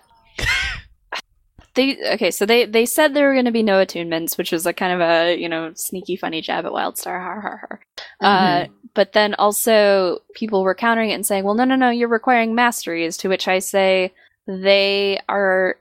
they 1.75 1.97
okay, 2.13 2.31
so 2.31 2.47
they 2.47 2.65
they 2.67 2.87
said 2.87 3.15
there 3.15 3.27
were 3.29 3.35
going 3.35 3.45
to 3.45 3.51
be 3.51 3.63
no 3.63 3.85
attunements, 3.85 4.39
which 4.39 4.53
was 4.53 4.67
a 4.67 4.73
kind 4.73 4.93
of 4.93 5.01
a, 5.01 5.37
you 5.37 5.49
know, 5.49 5.73
sneaky 5.75 6.17
funny 6.17 6.41
jab 6.41 6.65
at 6.65 6.73
Wildstar. 6.73 7.21
Har 7.23 7.41
har 7.41 7.57
har. 7.59 7.81
Uh 8.21 8.67
but 8.95 9.13
then 9.13 9.35
also 9.35 10.19
people 10.35 10.63
were 10.63 10.75
countering 10.75 11.11
it 11.11 11.15
and 11.15 11.27
saying, 11.27 11.45
"Well, 11.45 11.55
no, 11.55 11.65
no, 11.65 11.75
no, 11.75 11.91
you're 11.91 12.09
requiring 12.09 12.55
masteries." 12.55 13.17
To 13.19 13.29
which 13.29 13.49
I 13.49 13.59
say 13.59 14.13
they 14.47 15.19
are 15.29 15.77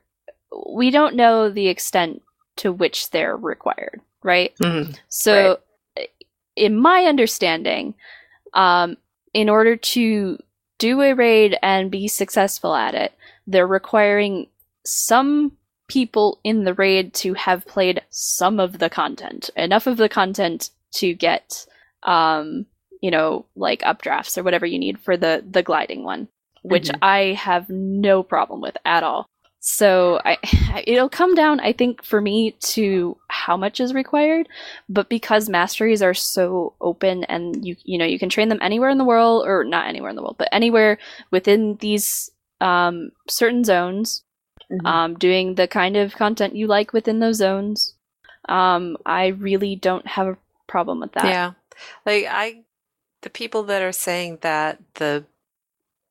we 0.68 0.90
don't 0.92 1.16
know 1.16 1.50
the 1.50 1.68
extent 1.68 2.22
to 2.58 2.72
which 2.72 3.10
they're 3.12 3.36
required, 3.36 4.02
right? 4.24 4.54
Mhm. 4.62 4.98
So, 5.10 5.60
in 6.56 6.78
my 6.78 7.06
understanding, 7.06 7.96
um, 8.54 8.98
in 9.34 9.50
order 9.50 9.76
to 9.76 10.38
do 10.78 11.02
a 11.02 11.14
raid 11.14 11.58
and 11.62 11.90
be 11.90 12.08
successful 12.08 12.76
at 12.76 12.94
it, 12.94 13.14
they're 13.48 13.68
requiring 13.68 14.48
some 14.86 15.52
people 15.94 16.40
in 16.44 16.64
the 16.64 16.74
raid 16.74 17.14
to 17.14 17.34
have 17.36 17.66
played 17.68 18.02
some 18.10 18.60
of 18.60 18.80
the 18.80 18.90
content, 18.90 19.50
enough 19.56 19.86
of 19.88 19.98
the 19.98 20.10
content 20.10 20.72
to 20.94 21.14
get, 21.14 21.66
um, 22.04 22.66
you 23.02 23.12
know, 23.12 23.46
like 23.56 23.82
updrafts 23.82 24.38
or 24.38 24.44
whatever 24.44 24.66
you 24.66 24.80
need 24.80 24.98
for 25.00 25.16
the 25.18 25.44
the 25.50 25.64
gliding 25.64 26.04
one, 26.04 26.28
which 26.64 26.90
Mhm. 26.90 26.98
I 27.02 27.20
have 27.34 27.70
no 27.70 28.24
problem 28.24 28.60
with 28.62 28.78
at 28.86 29.04
all. 29.04 29.26
So 29.60 30.20
I, 30.26 30.38
it'll 30.88 31.10
come 31.10 31.36
down, 31.36 31.60
I 31.62 31.72
think, 31.74 32.04
for 32.04 32.20
me 32.22 32.52
to 32.76 33.18
how 33.30 33.56
much 33.56 33.80
is 33.80 33.94
required. 33.94 34.48
But 34.90 35.10
because 35.10 35.48
masteries 35.50 36.02
are 36.02 36.14
so 36.16 36.74
open, 36.82 37.24
and 37.26 37.64
you 37.66 37.76
you 37.86 37.98
know 38.00 38.06
you 38.06 38.20
can 38.20 38.30
train 38.30 38.50
them 38.50 38.60
anywhere 38.62 38.90
in 38.90 38.98
the 38.98 39.06
world, 39.14 39.46
or 39.48 39.64
not 39.64 39.88
anywhere 39.88 40.10
in 40.10 40.16
the 40.16 40.22
world, 40.24 40.38
but 40.40 40.50
anywhere 40.52 40.98
within 41.32 41.78
these 41.80 42.30
um, 42.62 43.12
certain 43.30 43.64
zones, 43.64 44.24
Mhm. 44.74 44.88
um, 44.88 45.14
doing 45.16 45.56
the 45.56 45.68
kind 45.68 45.96
of 45.98 46.16
content 46.16 46.56
you 46.56 46.68
like 46.68 46.94
within 46.94 47.20
those 47.20 47.38
zones. 47.38 47.94
Um, 48.50 48.98
I 49.06 49.28
really 49.28 49.76
don't 49.76 50.08
have 50.08 50.28
a 50.28 50.38
problem 50.68 51.00
with 51.00 51.14
that. 51.14 51.26
Yeah. 51.26 51.52
Like 52.06 52.26
I 52.30 52.64
the 53.22 53.30
people 53.30 53.64
that 53.64 53.82
are 53.82 53.92
saying 53.92 54.40
that 54.42 54.80
the 54.96 55.26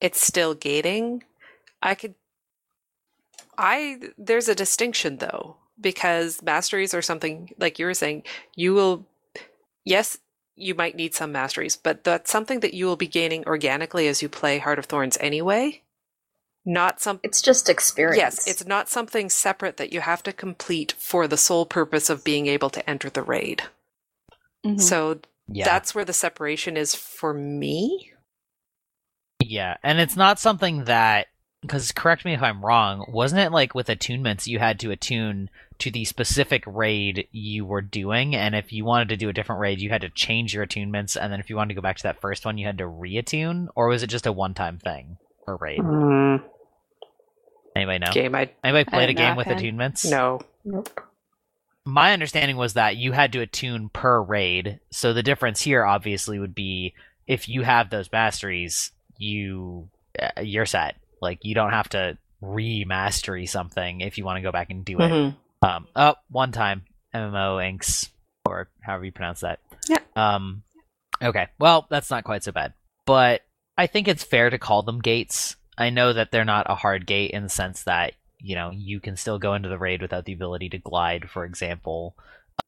it's 0.00 0.24
still 0.24 0.54
gating, 0.54 1.24
I 1.82 1.94
could 1.94 2.14
I 3.58 4.00
there's 4.18 4.48
a 4.48 4.54
distinction 4.54 5.18
though 5.18 5.56
because 5.80 6.42
masteries 6.42 6.94
are 6.94 7.02
something 7.02 7.50
like 7.58 7.78
you 7.78 7.86
were 7.86 7.94
saying 7.94 8.24
you 8.54 8.74
will 8.74 9.06
yes 9.84 10.18
you 10.56 10.74
might 10.74 10.96
need 10.96 11.14
some 11.14 11.32
masteries 11.32 11.76
but 11.76 12.04
that's 12.04 12.30
something 12.30 12.60
that 12.60 12.74
you 12.74 12.86
will 12.86 12.96
be 12.96 13.06
gaining 13.06 13.44
organically 13.46 14.06
as 14.08 14.22
you 14.22 14.28
play 14.28 14.58
Heart 14.58 14.78
of 14.78 14.86
Thorns 14.86 15.18
anyway 15.20 15.82
not 16.64 17.00
some 17.00 17.20
It's 17.22 17.42
just 17.42 17.68
experience. 17.68 18.18
Yes, 18.18 18.46
it's 18.46 18.66
not 18.66 18.88
something 18.88 19.28
separate 19.28 19.76
that 19.78 19.92
you 19.92 20.00
have 20.00 20.22
to 20.24 20.32
complete 20.32 20.92
for 20.98 21.26
the 21.26 21.36
sole 21.36 21.66
purpose 21.66 22.08
of 22.10 22.24
being 22.24 22.46
able 22.46 22.70
to 22.70 22.88
enter 22.88 23.10
the 23.10 23.22
raid. 23.22 23.64
Mhm. 24.64 24.80
So 24.80 25.20
Yeah. 25.48 25.64
that's 25.64 25.94
where 25.94 26.04
the 26.04 26.12
separation 26.12 26.76
is 26.76 26.94
for 26.94 27.34
me. 27.34 28.12
Yeah, 29.40 29.76
and 29.82 29.98
it's 29.98 30.16
not 30.16 30.38
something 30.38 30.84
that 30.84 31.26
because 31.62 31.92
correct 31.92 32.24
me 32.24 32.34
if 32.34 32.42
I'm 32.42 32.64
wrong, 32.64 33.04
wasn't 33.08 33.40
it 33.40 33.52
like 33.52 33.72
with 33.72 33.86
attunements 33.86 34.48
you 34.48 34.58
had 34.58 34.80
to 34.80 34.90
attune 34.90 35.48
to 35.78 35.92
the 35.92 36.04
specific 36.04 36.64
raid 36.66 37.28
you 37.30 37.64
were 37.64 37.82
doing, 37.82 38.34
and 38.34 38.54
if 38.56 38.72
you 38.72 38.84
wanted 38.84 39.08
to 39.10 39.16
do 39.16 39.28
a 39.28 39.32
different 39.32 39.60
raid, 39.60 39.80
you 39.80 39.88
had 39.90 40.00
to 40.00 40.10
change 40.10 40.54
your 40.54 40.66
attunements, 40.66 41.16
and 41.20 41.32
then 41.32 41.38
if 41.38 41.48
you 41.50 41.56
wanted 41.56 41.68
to 41.68 41.74
go 41.74 41.80
back 41.80 41.96
to 41.98 42.02
that 42.02 42.20
first 42.20 42.44
one, 42.44 42.58
you 42.58 42.66
had 42.66 42.78
to 42.78 42.84
reattune, 42.84 43.68
or 43.76 43.86
was 43.88 44.02
it 44.02 44.08
just 44.08 44.26
a 44.26 44.32
one-time 44.32 44.78
thing 44.78 45.18
for 45.44 45.56
raid? 45.56 45.80
Anybody 47.74 47.98
know? 48.00 48.12
Game, 48.12 48.34
I 48.34 48.50
Anybody 48.62 48.84
played 48.90 49.10
a 49.10 49.14
game 49.14 49.36
with 49.36 49.46
had- 49.46 49.58
attunements? 49.58 50.10
no. 50.10 50.40
Nope. 50.64 51.00
my 51.84 52.12
understanding 52.12 52.56
was 52.56 52.74
that 52.74 52.96
you 52.96 53.10
had 53.12 53.32
to 53.32 53.40
attune 53.40 53.88
per 53.88 54.20
raid. 54.22 54.78
So 54.92 55.12
the 55.12 55.22
difference 55.24 55.60
here 55.62 55.84
obviously 55.84 56.38
would 56.38 56.54
be 56.54 56.94
if 57.26 57.48
you 57.48 57.62
have 57.62 57.90
those 57.90 58.12
masteries, 58.12 58.92
you 59.18 59.88
uh, 60.20 60.40
you're 60.42 60.66
set. 60.66 60.96
Like 61.20 61.40
you 61.42 61.54
don't 61.56 61.72
have 61.72 61.88
to 61.90 62.16
remastery 62.42 63.48
something 63.48 64.00
if 64.00 64.18
you 64.18 64.24
want 64.24 64.36
to 64.36 64.42
go 64.42 64.52
back 64.52 64.70
and 64.70 64.84
do 64.84 64.98
it. 65.00 65.10
Mhm. 65.10 65.36
Um, 65.62 65.86
oh, 65.96 66.14
one 66.28 66.52
time 66.52 66.82
MMO 67.14 67.64
inks 67.66 68.10
or 68.46 68.68
however 68.80 69.04
you 69.04 69.12
pronounce 69.12 69.40
that. 69.40 69.60
Yeah. 69.88 69.98
Um, 70.14 70.62
okay. 71.22 71.48
Well, 71.58 71.86
that's 71.90 72.10
not 72.10 72.24
quite 72.24 72.44
so 72.44 72.52
bad, 72.52 72.74
but 73.06 73.42
I 73.76 73.86
think 73.86 74.06
it's 74.08 74.22
fair 74.24 74.50
to 74.50 74.58
call 74.58 74.82
them 74.82 75.00
gates. 75.00 75.56
I 75.78 75.90
know 75.90 76.12
that 76.12 76.30
they're 76.30 76.44
not 76.44 76.66
a 76.68 76.74
hard 76.74 77.06
gate 77.06 77.30
in 77.30 77.44
the 77.44 77.48
sense 77.48 77.84
that 77.84 78.12
you 78.38 78.54
know 78.54 78.70
you 78.70 79.00
can 79.00 79.16
still 79.16 79.38
go 79.38 79.54
into 79.54 79.68
the 79.68 79.78
raid 79.78 80.02
without 80.02 80.24
the 80.24 80.32
ability 80.32 80.68
to 80.70 80.78
glide, 80.78 81.30
for 81.30 81.44
example. 81.44 82.14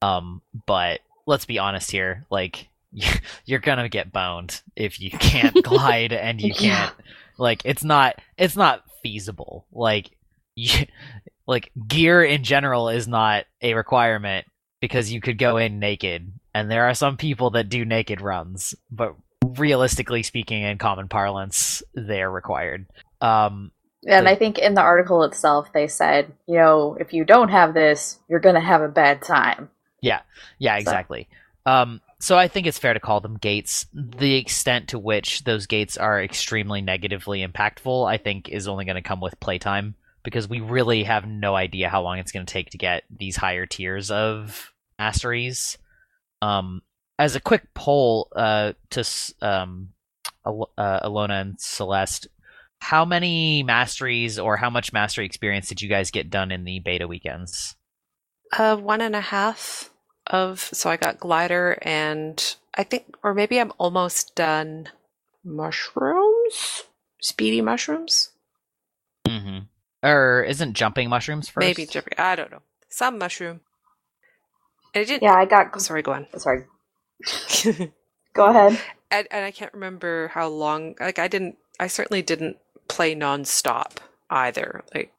Um, 0.02 0.42
but 0.66 1.00
let's 1.26 1.44
be 1.44 1.58
honest 1.58 1.90
here, 1.90 2.26
like 2.30 2.68
you're 3.44 3.60
gonna 3.60 3.88
get 3.88 4.12
boned 4.12 4.62
if 4.76 5.00
you 5.00 5.10
can't 5.10 5.62
glide 5.64 6.12
and 6.12 6.40
you 6.40 6.54
can't 6.54 6.94
like 7.38 7.62
it's 7.64 7.84
not 7.84 8.20
it's 8.36 8.56
not 8.56 8.84
feasible. 9.02 9.66
Like 9.72 10.10
you, 10.54 10.86
like 11.46 11.72
gear 11.86 12.22
in 12.22 12.44
general 12.44 12.88
is 12.88 13.06
not 13.08 13.44
a 13.60 13.74
requirement 13.74 14.46
because 14.80 15.12
you 15.12 15.20
could 15.20 15.38
go 15.38 15.56
in 15.56 15.78
naked. 15.78 16.32
And 16.56 16.70
there 16.70 16.84
are 16.88 16.94
some 16.94 17.16
people 17.16 17.50
that 17.50 17.68
do 17.68 17.84
naked 17.84 18.20
runs 18.20 18.74
but 18.90 19.16
realistically 19.58 20.22
speaking 20.22 20.62
in 20.62 20.78
common 20.78 21.08
parlance 21.08 21.82
they're 21.94 22.30
required 22.30 22.86
um 23.20 23.70
And 24.06 24.26
The- 24.26 24.30
I 24.30 24.34
think 24.34 24.58
in 24.58 24.74
the 24.74 24.82
article 24.82 25.22
itself, 25.22 25.72
they 25.72 25.88
said, 25.88 26.30
you 26.46 26.56
know, 26.56 26.94
if 27.00 27.12
you 27.14 27.24
don't 27.24 27.48
have 27.48 27.72
this, 27.72 28.18
you're 28.28 28.40
going 28.40 28.54
to 28.54 28.60
have 28.60 28.82
a 28.82 28.88
bad 28.88 29.22
time. 29.22 29.70
Yeah, 30.02 30.20
yeah, 30.58 30.76
exactly. 30.76 31.26
Um, 31.64 32.02
so 32.20 32.36
I 32.36 32.48
think 32.48 32.66
it's 32.66 32.78
fair 32.78 32.92
to 32.92 33.00
call 33.00 33.20
them 33.20 33.38
gates. 33.38 33.86
The 33.94 34.34
extent 34.34 34.88
to 34.88 34.98
which 34.98 35.44
those 35.44 35.66
gates 35.66 35.96
are 35.96 36.22
extremely 36.22 36.82
negatively 36.82 37.46
impactful, 37.46 38.06
I 38.06 38.18
think, 38.18 38.50
is 38.50 38.68
only 38.68 38.84
going 38.84 38.96
to 38.96 39.08
come 39.08 39.20
with 39.22 39.40
playtime 39.40 39.94
because 40.22 40.48
we 40.48 40.60
really 40.60 41.04
have 41.04 41.26
no 41.26 41.54
idea 41.54 41.88
how 41.88 42.02
long 42.02 42.18
it's 42.18 42.32
going 42.32 42.44
to 42.44 42.52
take 42.52 42.70
to 42.70 42.78
get 42.78 43.04
these 43.10 43.36
higher 43.36 43.64
tiers 43.64 44.10
of 44.10 44.72
masteries. 44.98 45.78
Um, 46.42 46.82
as 47.18 47.36
a 47.36 47.40
quick 47.40 47.72
poll, 47.74 48.28
uh, 48.36 48.72
to 48.90 49.00
s- 49.00 49.32
um, 49.40 49.90
Al- 50.46 50.70
uh, 50.76 51.00
Allona 51.08 51.40
and 51.40 51.60
Celeste, 51.60 52.28
how 52.80 53.04
many 53.04 53.62
masteries 53.62 54.38
or 54.38 54.56
how 54.58 54.68
much 54.70 54.92
mastery 54.92 55.24
experience 55.24 55.68
did 55.68 55.80
you 55.80 55.88
guys 55.88 56.10
get 56.10 56.28
done 56.30 56.50
in 56.52 56.64
the 56.64 56.80
beta 56.80 57.06
weekends? 57.08 57.76
Uh, 58.52 58.76
one 58.76 59.00
and 59.00 59.16
a 59.16 59.20
half. 59.20 59.90
of 60.26 60.58
so 60.72 60.88
I 60.88 60.96
got 60.96 61.20
glider 61.20 61.76
and 61.82 62.56
I 62.74 62.82
think 62.82 63.14
or 63.22 63.34
maybe 63.34 63.60
I'm 63.60 63.72
almost 63.76 64.34
done 64.34 64.88
mushrooms? 65.44 66.84
Speedy 67.20 67.60
mushrooms? 67.60 68.30
Mm-hmm. 69.28 69.58
Or 70.02 70.42
isn't 70.48 70.74
jumping 70.74 71.08
mushrooms 71.10 71.48
first? 71.50 71.66
Maybe 71.66 71.84
jumping. 71.86 72.14
I 72.18 72.36
don't 72.36 72.50
know. 72.50 72.62
Some 72.88 73.18
mushroom. 73.18 73.60
And 74.94 75.02
it 75.02 75.06
didn't 75.06 75.22
Yeah, 75.24 75.34
I 75.34 75.44
got. 75.44 75.78
sorry, 75.82 76.00
go 76.02 76.12
on. 76.12 76.26
Sorry. 76.38 76.64
Go 78.34 78.46
ahead. 78.46 78.80
and, 79.10 79.26
and 79.30 79.44
I 79.44 79.50
can't 79.50 79.72
remember 79.74 80.28
how 80.28 80.48
long. 80.48 80.94
Like 81.00 81.18
I 81.18 81.28
didn't. 81.28 81.56
I 81.80 81.86
certainly 81.86 82.22
didn't 82.22 82.58
play 82.88 83.14
nonstop 83.14 83.98
either. 84.30 84.82
Like 84.94 85.12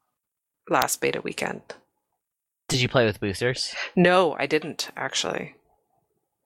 last 0.69 1.01
beta 1.01 1.21
weekend. 1.21 1.61
Did 2.67 2.81
you 2.81 2.89
play 2.89 3.05
with 3.05 3.19
boosters? 3.19 3.75
No, 3.95 4.35
I 4.39 4.47
didn't 4.47 4.89
actually. 4.97 5.55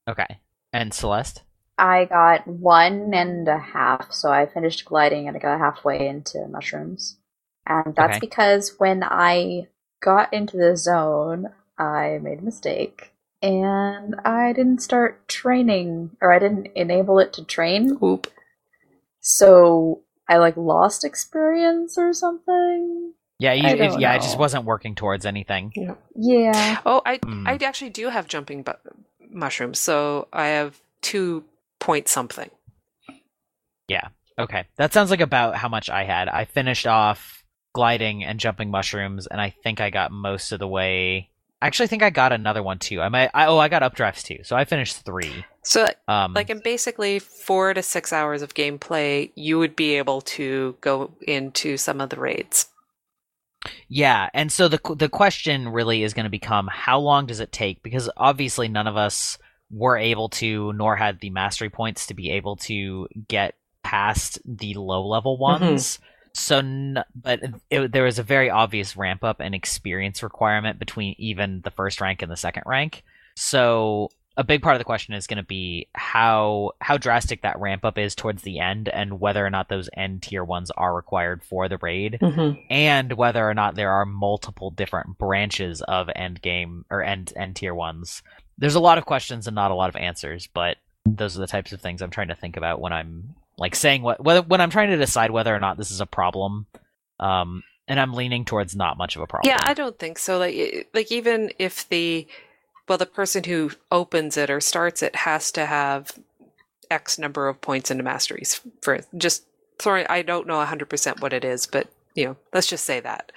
Okay. 0.07 0.39
And 0.73 0.93
Celeste? 0.93 1.43
I 1.77 2.05
got 2.05 2.45
one 2.45 3.13
and 3.13 3.47
a 3.47 3.57
half, 3.57 4.11
so 4.11 4.29
I 4.31 4.45
finished 4.45 4.83
gliding 4.83 5.27
and 5.27 5.37
I 5.37 5.39
got 5.39 5.59
halfway 5.59 6.07
into 6.07 6.45
mushrooms. 6.49 7.17
And 7.65 7.95
that's 7.95 8.17
Okay. 8.17 8.19
because 8.19 8.75
when 8.79 9.01
I 9.03 9.67
got 10.01 10.33
into 10.33 10.57
the 10.57 10.75
zone, 10.75 11.53
I 11.77 12.19
made 12.21 12.39
a 12.39 12.43
mistake 12.43 13.13
and 13.41 14.15
I 14.25 14.53
didn't 14.53 14.81
start 14.81 15.27
training, 15.27 16.11
or 16.21 16.33
I 16.33 16.39
didn't 16.39 16.67
enable 16.75 17.19
it 17.19 17.33
to 17.33 17.43
train. 17.45 17.97
Oop. 18.03 18.27
So 19.21 20.01
I 20.27 20.37
like 20.37 20.57
lost 20.57 21.03
experience 21.03 21.97
or 21.97 22.13
something. 22.13 23.13
Yeah, 23.39 23.53
you, 23.53 23.67
I 23.67 23.71
it, 23.71 23.77
don't 23.77 23.99
yeah, 24.01 24.15
it 24.15 24.21
just 24.21 24.37
wasn't 24.37 24.65
working 24.65 24.95
towards 24.95 25.25
anything. 25.25 25.71
Yeah. 25.75 25.95
yeah. 26.15 26.79
Oh, 26.85 27.01
I 27.05 27.19
Hmm. 27.23 27.47
I 27.47 27.57
actually 27.61 27.91
do 27.91 28.09
have 28.09 28.27
jumping 28.27 28.63
bu- 28.63 28.73
mushrooms, 29.31 29.79
so 29.79 30.27
I 30.33 30.47
have 30.47 30.79
two 31.01 31.45
point 31.79 32.07
something. 32.09 32.49
Yeah. 33.87 34.09
Okay. 34.37 34.65
That 34.77 34.93
sounds 34.93 35.09
like 35.09 35.21
about 35.21 35.55
how 35.55 35.69
much 35.69 35.89
I 35.89 36.03
had. 36.03 36.27
I 36.27 36.45
finished 36.45 36.85
off 36.87 37.43
gliding 37.73 38.23
and 38.23 38.39
jumping 38.39 38.71
mushrooms, 38.71 39.25
and 39.27 39.39
I 39.39 39.49
think 39.63 39.79
I 39.81 39.89
got 39.89 40.11
most 40.11 40.51
of 40.51 40.59
the 40.59 40.67
way. 40.67 41.29
I 41.61 41.67
actually 41.67 41.87
think 41.87 42.03
I 42.03 42.09
got 42.09 42.31
another 42.31 42.63
one 42.63 42.79
too. 42.79 43.01
I 43.01 43.09
might. 43.09 43.31
I, 43.33 43.47
oh, 43.47 43.57
I 43.57 43.67
got 43.67 43.81
updrafts 43.81 44.23
too. 44.23 44.43
So 44.43 44.55
I 44.55 44.63
finished 44.63 45.03
three. 45.03 45.45
So, 45.61 45.87
Um, 46.07 46.33
like 46.33 46.49
in 46.49 46.61
basically 46.63 47.19
four 47.19 47.73
to 47.73 47.83
six 47.83 48.13
hours 48.13 48.41
of 48.41 48.53
gameplay, 48.53 49.31
you 49.35 49.59
would 49.59 49.75
be 49.75 49.95
able 49.95 50.21
to 50.21 50.77
go 50.81 51.11
into 51.21 51.75
some 51.77 51.99
of 51.99 52.09
the 52.09 52.19
raids. 52.19 52.67
Yeah, 53.89 54.29
and 54.33 54.51
so 54.51 54.69
the 54.69 54.79
the 54.95 55.09
question 55.09 55.67
really 55.67 56.03
is 56.03 56.13
going 56.13 56.23
to 56.23 56.29
become 56.29 56.69
how 56.71 56.99
long 56.99 57.25
does 57.25 57.41
it 57.41 57.51
take? 57.51 57.83
Because 57.83 58.09
obviously 58.15 58.69
none 58.69 58.87
of 58.87 58.95
us 58.95 59.37
were 59.69 59.97
able 59.97 60.29
to, 60.29 60.71
nor 60.73 60.95
had 60.95 61.19
the 61.19 61.29
mastery 61.29 61.69
points 61.69 62.07
to 62.07 62.13
be 62.13 62.31
able 62.31 62.55
to 62.55 63.07
get 63.27 63.55
past 63.83 64.39
the 64.45 64.73
low 64.75 65.05
level 65.05 65.37
ones. 65.37 65.99
So, 66.33 66.57
n- 66.59 67.03
but 67.15 67.39
it, 67.69 67.91
there 67.91 68.03
was 68.03 68.19
a 68.19 68.23
very 68.23 68.49
obvious 68.49 68.95
ramp 68.95 69.23
up 69.23 69.39
and 69.39 69.53
experience 69.55 70.23
requirement 70.23 70.79
between 70.79 71.15
even 71.17 71.61
the 71.61 71.71
first 71.71 72.01
rank 72.01 72.21
and 72.21 72.31
the 72.31 72.37
second 72.37 72.63
rank. 72.65 73.03
So 73.35 74.09
a 74.37 74.43
big 74.43 74.61
part 74.61 74.75
of 74.75 74.79
the 74.79 74.85
question 74.85 75.13
is 75.13 75.27
going 75.27 75.37
to 75.37 75.43
be 75.43 75.87
how 75.93 76.71
how 76.79 76.97
drastic 76.97 77.41
that 77.41 77.59
ramp 77.59 77.83
up 77.83 77.97
is 77.97 78.15
towards 78.15 78.41
the 78.43 78.59
end, 78.59 78.87
and 78.87 79.19
whether 79.19 79.45
or 79.45 79.49
not 79.49 79.67
those 79.69 79.89
end 79.97 80.21
tier 80.23 80.43
ones 80.43 80.71
are 80.71 80.95
required 80.95 81.43
for 81.43 81.67
the 81.67 81.77
raid 81.77 82.19
Mm-hmm. 82.21 82.61
and 82.69 83.13
whether 83.13 83.47
or 83.47 83.53
not 83.53 83.75
there 83.75 83.91
are 83.91 84.05
multiple 84.05 84.71
different 84.71 85.17
branches 85.17 85.81
of 85.81 86.09
end 86.15 86.41
game 86.41 86.85
or 86.89 87.03
end 87.03 87.33
end 87.35 87.55
tier 87.57 87.73
ones. 87.73 88.21
There's 88.57 88.75
a 88.75 88.79
lot 88.79 88.97
of 88.97 89.05
questions 89.05 89.47
and 89.47 89.55
not 89.55 89.71
a 89.71 89.75
lot 89.75 89.89
of 89.89 89.95
answers, 89.95 90.47
but 90.53 90.77
those 91.05 91.35
are 91.37 91.41
the 91.41 91.47
types 91.47 91.71
of 91.71 91.81
things 91.81 92.01
I'm 92.01 92.09
trying 92.11 92.27
to 92.27 92.35
think 92.35 92.55
about 92.57 92.81
when 92.81 92.93
I'm 92.93 93.35
like 93.59 93.75
saying 93.75 94.01
what 94.01 94.23
whether 94.23 94.41
when 94.41 94.61
I'm 94.61 94.69
trying 94.71 94.89
to 94.89 94.97
decide 94.97 95.31
whether 95.31 95.53
or 95.53 95.59
not 95.59 95.77
this 95.77 95.91
is 95.91 96.01
a 96.01 96.05
problem. 96.05 96.65
Um, 97.19 97.63
and 97.87 97.99
I'm 97.99 98.13
leaning 98.13 98.45
towards 98.45 98.75
not 98.75 98.97
much 98.97 99.15
of 99.15 99.21
a 99.21 99.27
problem. 99.27 99.49
Yeah, 99.49 99.59
I 99.63 99.73
don't 99.73 99.97
think 99.97 100.19
so. 100.19 100.37
Like, 100.37 100.89
like 100.93 101.11
even 101.11 101.51
if 101.59 101.87
the 101.89 102.27
well, 102.87 102.97
the 102.97 103.05
person 103.05 103.43
who 103.43 103.71
opens 103.91 104.37
it 104.37 104.49
or 104.49 104.61
starts 104.61 105.03
it 105.03 105.15
has 105.17 105.51
to 105.53 105.65
have 105.65 106.11
X 106.89 107.19
number 107.19 107.47
of 107.47 107.61
points 107.61 107.91
into 107.91 108.03
masteries. 108.03 108.61
For 108.81 109.01
just 109.17 109.43
sorry, 109.81 110.07
I 110.07 110.21
don't 110.21 110.47
know 110.47 110.57
100 110.57 110.89
percent 110.89 111.19
what 111.21 111.33
it 111.33 111.43
is, 111.43 111.67
but 111.67 111.87
you 112.15 112.25
know, 112.25 112.37
let's 112.53 112.67
just 112.67 112.85
say 112.85 112.99
that. 112.99 113.31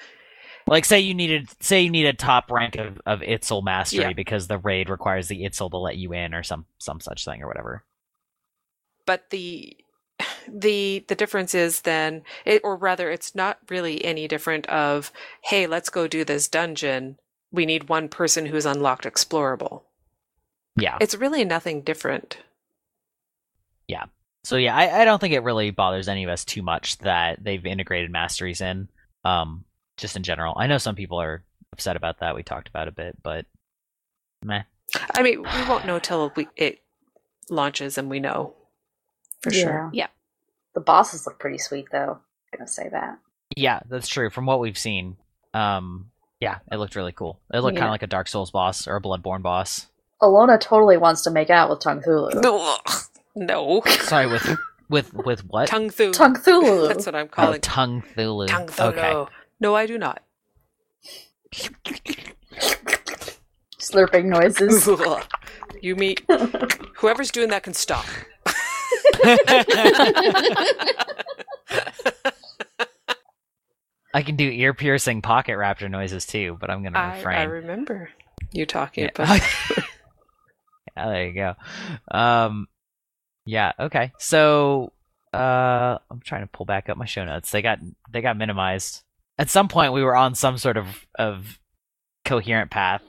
Like 0.68 0.84
say 0.84 1.00
you 1.00 1.14
needed 1.14 1.48
say 1.60 1.80
you 1.82 1.90
need 1.90 2.06
a 2.06 2.12
top 2.12 2.50
rank 2.50 2.76
of, 2.76 3.00
of 3.04 3.20
Itzel 3.20 3.64
mastery 3.64 4.02
Yeah. 4.04 4.12
because 4.12 4.46
the 4.46 4.58
raid 4.58 4.88
requires 4.90 5.28
the 5.28 5.42
Itzel 5.42 5.70
to 5.70 5.76
let 5.78 5.96
you 5.96 6.12
in 6.12 6.34
or 6.34 6.42
some 6.42 6.66
some 6.78 7.00
such 7.00 7.24
thing 7.24 7.42
or 7.42 7.48
whatever. 7.48 7.84
but 9.06 9.30
the 9.30 9.76
the 10.48 11.04
the 11.08 11.14
difference 11.14 11.54
is 11.54 11.82
then 11.82 12.22
it 12.44 12.60
or 12.64 12.76
rather 12.76 13.10
it's 13.10 13.34
not 13.34 13.58
really 13.68 14.04
any 14.04 14.26
different 14.28 14.66
of 14.68 15.12
hey 15.44 15.66
let's 15.66 15.90
go 15.90 16.06
do 16.08 16.24
this 16.24 16.48
dungeon 16.48 17.18
we 17.50 17.66
need 17.66 17.88
one 17.88 18.08
person 18.08 18.46
who's 18.46 18.66
unlocked 18.66 19.04
explorable 19.04 19.82
Yeah. 20.76 20.96
it's 21.00 21.14
really 21.14 21.44
nothing 21.44 21.82
different 21.82 22.38
yeah 23.88 24.04
So 24.44 24.56
yeah, 24.56 24.74
I, 24.74 25.02
I 25.02 25.04
don't 25.04 25.20
think 25.20 25.34
it 25.34 25.42
really 25.44 25.70
bothers 25.70 26.08
any 26.08 26.24
of 26.24 26.30
us 26.30 26.44
too 26.44 26.62
much 26.62 26.98
that 26.98 27.42
they've 27.44 27.64
integrated 27.64 28.10
masteries 28.10 28.60
in. 28.60 28.88
Um, 29.24 29.64
just 29.96 30.16
in 30.16 30.22
general, 30.24 30.54
I 30.56 30.66
know 30.66 30.78
some 30.78 30.96
people 30.96 31.20
are 31.20 31.44
upset 31.72 31.94
about 31.96 32.18
that. 32.20 32.34
We 32.34 32.42
talked 32.42 32.68
about 32.68 32.88
a 32.88 32.92
bit, 32.92 33.22
but 33.22 33.46
meh. 34.44 34.62
i 35.14 35.22
mean 35.22 35.42
we 35.42 35.68
won't 35.68 35.86
know 35.86 35.98
till 36.00 36.32
we, 36.34 36.48
it 36.56 36.80
launches 37.50 37.98
and 37.98 38.10
we 38.10 38.18
know 38.18 38.54
for 39.42 39.52
sure 39.52 39.90
Yeah. 39.92 40.08
The 40.74 40.80
bosses 40.80 41.26
look 41.26 41.38
pretty 41.38 41.58
sweet, 41.58 41.86
though. 41.92 42.18
I'm 42.52 42.58
gonna 42.58 42.68
say 42.68 42.88
that. 42.90 43.18
Yeah, 43.56 43.80
that's 43.88 44.08
true. 44.08 44.30
From 44.30 44.46
what 44.46 44.60
we've 44.60 44.78
seen, 44.78 45.16
um, 45.54 46.10
yeah, 46.40 46.58
it 46.70 46.76
looked 46.76 46.96
really 46.96 47.12
cool. 47.12 47.40
It 47.52 47.60
looked 47.60 47.76
kind 47.76 47.88
of 47.88 47.92
like 47.92 48.02
a 48.02 48.06
Dark 48.06 48.28
Souls 48.28 48.50
boss 48.50 48.86
or 48.88 48.96
a 48.96 49.00
Bloodborne 49.02 49.42
boss. 49.42 49.88
Allona 50.22 50.58
totally 50.60 50.96
wants 50.96 51.22
to 51.22 51.30
make 51.30 51.50
out 51.50 51.68
with 51.68 51.80
Tung 51.80 52.00
Thulu. 52.00 52.42
Ugh. 52.44 53.02
no 53.34 53.82
Sorry, 53.86 54.26
with 54.26 54.56
with 54.88 55.12
with 55.14 55.40
what? 55.46 55.68
tongue 55.68 55.88
thulu 55.88 56.12
Tung 56.12 56.34
Thulu. 56.36 56.86
that's 56.88 57.06
what 57.06 57.14
i'm 57.14 57.24
oh, 57.24 57.28
calling 57.28 57.60
tongue 57.62 58.02
Thulu. 58.14 58.46
tongue 58.46 58.66
thulu 58.66 58.88
Okay. 58.88 59.30
no 59.58 59.74
i 59.74 59.86
do 59.86 59.96
not 59.98 60.22
Slurping 63.78 64.26
noises. 64.26 64.88
You 65.82 65.96
meet 65.96 66.24
whoever's 66.96 67.32
doing 67.32 67.48
that 67.50 67.64
can 67.64 67.74
stop 67.74 68.04
I 74.14 74.22
can 74.22 74.36
do 74.36 74.48
ear 74.48 74.74
piercing 74.74 75.22
pocket 75.22 75.52
raptor 75.52 75.90
noises 75.90 76.26
too, 76.26 76.56
but 76.60 76.70
I'm 76.70 76.82
gonna 76.82 76.98
I, 76.98 77.16
refrain. 77.16 77.38
I 77.38 77.42
remember 77.44 78.10
you 78.52 78.66
talking 78.66 79.04
Yeah. 79.04 79.10
about 79.14 79.40
yeah, 80.96 81.08
there 81.08 81.26
you 81.26 81.32
go. 81.34 81.54
Um, 82.10 82.68
yeah, 83.46 83.72
okay. 83.80 84.12
So, 84.18 84.92
uh, 85.32 85.96
I'm 86.10 86.20
trying 86.22 86.42
to 86.42 86.46
pull 86.46 86.66
back 86.66 86.90
up 86.90 86.98
my 86.98 87.06
show 87.06 87.24
notes. 87.24 87.50
They 87.50 87.62
got 87.62 87.78
they 88.10 88.20
got 88.20 88.36
minimized. 88.36 89.02
At 89.38 89.48
some 89.48 89.68
point, 89.68 89.94
we 89.94 90.02
were 90.02 90.14
on 90.14 90.34
some 90.34 90.58
sort 90.58 90.76
of 90.76 90.86
of 91.18 91.58
coherent 92.26 92.70
path. 92.70 93.02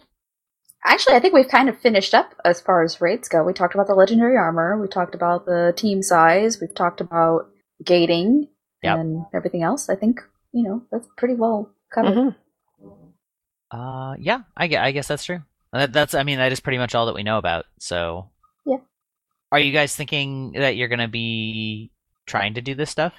Actually, 0.86 1.16
I 1.16 1.20
think 1.20 1.34
we've 1.34 1.48
kind 1.48 1.70
of 1.70 1.80
finished 1.80 2.14
up 2.14 2.34
as 2.44 2.60
far 2.60 2.84
as 2.84 3.00
raids 3.00 3.30
go. 3.30 3.44
We 3.44 3.54
talked 3.54 3.74
about 3.74 3.88
the 3.88 3.96
legendary 3.96 4.36
armor. 4.38 4.78
We 4.82 4.88
talked 4.88 5.16
about 5.16 5.46
the 5.46 5.74
team 5.78 6.02
size. 6.02 6.60
We've 6.60 6.76
talked 6.76 7.00
about 7.02 7.50
gating 7.84 8.48
Yep. 8.82 8.98
and 9.00 9.26
everything 9.34 9.64
else. 9.64 9.88
I 9.90 9.96
think 9.96 10.20
you 10.52 10.64
know 10.64 10.84
that's 10.92 11.08
pretty 11.18 11.36
well 11.36 11.72
covered. 11.94 12.14
Mhm. 12.16 12.36
Uh, 13.72 14.16
yeah, 14.20 14.42
I 14.58 14.68
guess, 14.68 14.80
I 14.84 14.92
guess 14.92 15.08
that's 15.08 15.24
true. 15.24 15.42
That, 15.72 15.92
that's, 15.94 16.14
I 16.14 16.22
mean, 16.24 16.38
that 16.38 16.52
is 16.52 16.60
pretty 16.60 16.78
much 16.78 16.94
all 16.94 17.08
that 17.08 17.16
we 17.16 17.24
know 17.24 17.38
about. 17.40 17.66
So, 17.80 18.30
Yeah. 18.66 18.78
Are 19.52 19.58
you 19.60 19.72
guys 19.72 19.96
thinking 19.96 20.52
that 20.52 20.76
you're 20.76 20.88
gonna 20.90 21.08
be 21.08 21.92
trying 22.28 22.54
to 22.56 22.62
do 22.62 22.76
this 22.76 22.92
stuff? 22.92 23.14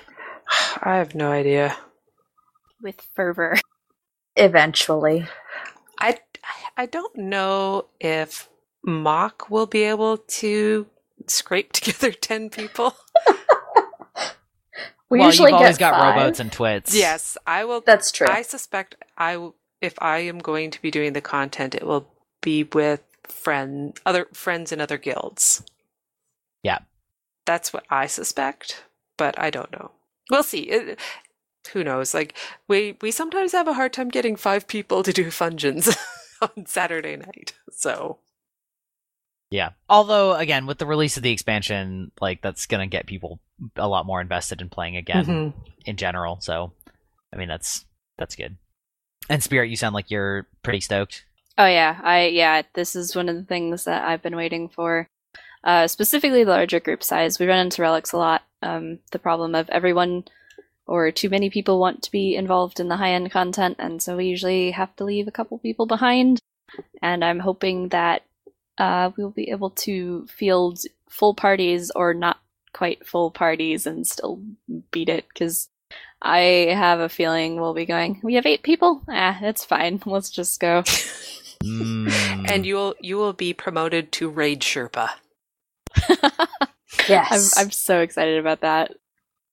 I 0.82 0.96
have 0.96 1.14
no 1.14 1.32
idea. 1.32 1.76
With 2.82 3.00
fervor. 3.16 3.56
Eventually, 4.36 5.26
I 6.04 6.18
I 6.76 6.86
don't 6.86 7.16
know 7.16 7.86
if 8.00 8.48
Mock 8.84 9.50
will 9.50 9.66
be 9.66 9.84
able 9.84 10.18
to 10.18 10.86
scrape 11.26 11.72
together 11.78 12.12
ten 12.12 12.50
people. 12.50 12.94
we 15.08 15.18
well, 15.18 15.28
usually 15.28 15.50
you've 15.50 15.60
always 15.60 15.78
get 15.78 15.92
got 15.92 16.00
five. 16.00 16.16
rowboats 16.16 16.40
and 16.40 16.52
twits. 16.52 16.94
yes, 16.94 17.38
I 17.46 17.64
will. 17.64 17.80
That's 17.80 18.12
true. 18.12 18.26
I 18.28 18.42
suspect 18.42 18.96
I 19.16 19.50
if 19.80 19.94
I 19.98 20.18
am 20.18 20.38
going 20.38 20.70
to 20.70 20.82
be 20.82 20.90
doing 20.90 21.14
the 21.14 21.20
content, 21.20 21.74
it 21.74 21.86
will 21.86 22.08
be 22.42 22.64
with 22.64 23.02
friend 23.22 23.98
other 24.04 24.26
friends 24.34 24.72
in 24.72 24.80
other 24.80 24.98
guilds. 24.98 25.62
Yeah. 26.62 26.78
that's 27.46 27.72
what 27.74 27.84
I 27.90 28.06
suspect, 28.06 28.84
but 29.18 29.38
I 29.38 29.50
don't 29.50 29.70
know. 29.70 29.90
We'll 30.30 30.42
see. 30.42 30.60
It, 30.60 30.98
who 31.72 31.84
knows? 31.84 32.14
Like 32.14 32.34
we 32.68 32.96
we 33.00 33.10
sometimes 33.10 33.52
have 33.52 33.68
a 33.68 33.74
hard 33.74 33.92
time 33.92 34.08
getting 34.08 34.36
five 34.36 34.66
people 34.66 35.02
to 35.02 35.12
do 35.12 35.30
fungeons 35.42 35.96
on 36.42 36.66
Saturday 36.66 37.16
night. 37.16 37.54
So 37.70 38.18
Yeah. 39.50 39.70
Although 39.88 40.34
again, 40.34 40.66
with 40.66 40.78
the 40.78 40.86
release 40.86 41.16
of 41.16 41.22
the 41.22 41.32
expansion, 41.32 42.10
like 42.20 42.42
that's 42.42 42.66
gonna 42.66 42.86
get 42.86 43.06
people 43.06 43.40
a 43.76 43.88
lot 43.88 44.06
more 44.06 44.20
invested 44.20 44.60
in 44.60 44.68
playing 44.68 44.96
again 44.96 45.24
Mhm. 45.26 45.52
in 45.86 45.96
general. 45.96 46.40
So, 46.40 46.72
I 47.32 47.36
mean, 47.36 47.48
that's 47.48 47.84
that's 48.18 48.36
good. 48.36 48.56
And 49.28 49.42
Spirit, 49.42 49.70
you 49.70 49.76
sound 49.76 49.94
like 49.94 50.10
you're 50.10 50.46
pretty 50.62 50.80
stoked. 50.80 51.24
Oh 51.56 51.66
yeah, 51.66 52.00
I 52.02 52.26
yeah, 52.26 52.62
this 52.74 52.96
is 52.96 53.14
one 53.14 53.28
of 53.28 53.36
the 53.36 53.44
things 53.44 53.84
that 53.84 54.04
I've 54.04 54.22
been 54.22 54.36
waiting 54.36 54.68
for. 54.68 55.06
Uh, 55.62 55.86
specifically, 55.86 56.44
the 56.44 56.50
larger 56.50 56.78
group 56.80 57.02
size. 57.02 57.38
We 57.38 57.46
run 57.46 57.58
into 57.60 57.80
relics 57.80 58.12
a 58.12 58.18
lot. 58.18 58.42
Um, 58.60 58.98
the 59.12 59.18
problem 59.18 59.54
of 59.54 59.70
everyone 59.70 60.24
or 60.86 61.10
too 61.10 61.30
many 61.30 61.50
people 61.50 61.78
want 61.78 62.02
to 62.02 62.10
be 62.10 62.36
involved 62.36 62.80
in 62.80 62.88
the 62.88 62.96
high 62.96 63.12
end 63.12 63.30
content, 63.30 63.76
and 63.78 64.02
so 64.02 64.16
we 64.16 64.26
usually 64.26 64.70
have 64.70 64.94
to 64.96 65.04
leave 65.04 65.28
a 65.28 65.32
couple 65.32 65.58
people 65.58 65.86
behind. 65.86 66.40
And 67.02 67.24
I'm 67.24 67.38
hoping 67.38 67.90
that 67.90 68.22
uh, 68.78 69.10
we'll 69.16 69.30
be 69.30 69.50
able 69.50 69.70
to 69.70 70.26
field 70.26 70.80
full 71.08 71.34
parties 71.34 71.90
or 71.90 72.14
not 72.14 72.38
quite 72.72 73.06
full 73.06 73.30
parties 73.30 73.86
and 73.86 74.06
still 74.06 74.42
beat 74.90 75.08
it 75.08 75.26
because 75.28 75.68
I 76.20 76.68
have 76.72 76.98
a 76.98 77.08
feeling 77.08 77.60
we'll 77.60 77.74
be 77.74 77.86
going. 77.86 78.20
We 78.22 78.34
have 78.34 78.46
eight 78.46 78.62
people. 78.62 79.02
Ah, 79.08 79.38
it's 79.42 79.64
fine. 79.64 80.02
Let's 80.06 80.30
just 80.30 80.60
go. 80.60 80.82
Mm. 81.62 82.50
And 82.50 82.66
you 82.66 82.74
will 82.74 82.94
you 83.00 83.16
will 83.16 83.32
be 83.32 83.54
promoted 83.54 84.12
to 84.12 84.28
raid 84.28 84.60
Sherpa. 84.60 85.08
Yes. 87.08 87.56
I'm 87.56 87.66
I'm 87.66 87.70
so 87.70 88.00
excited 88.00 88.38
about 88.38 88.60
that. 88.60 88.92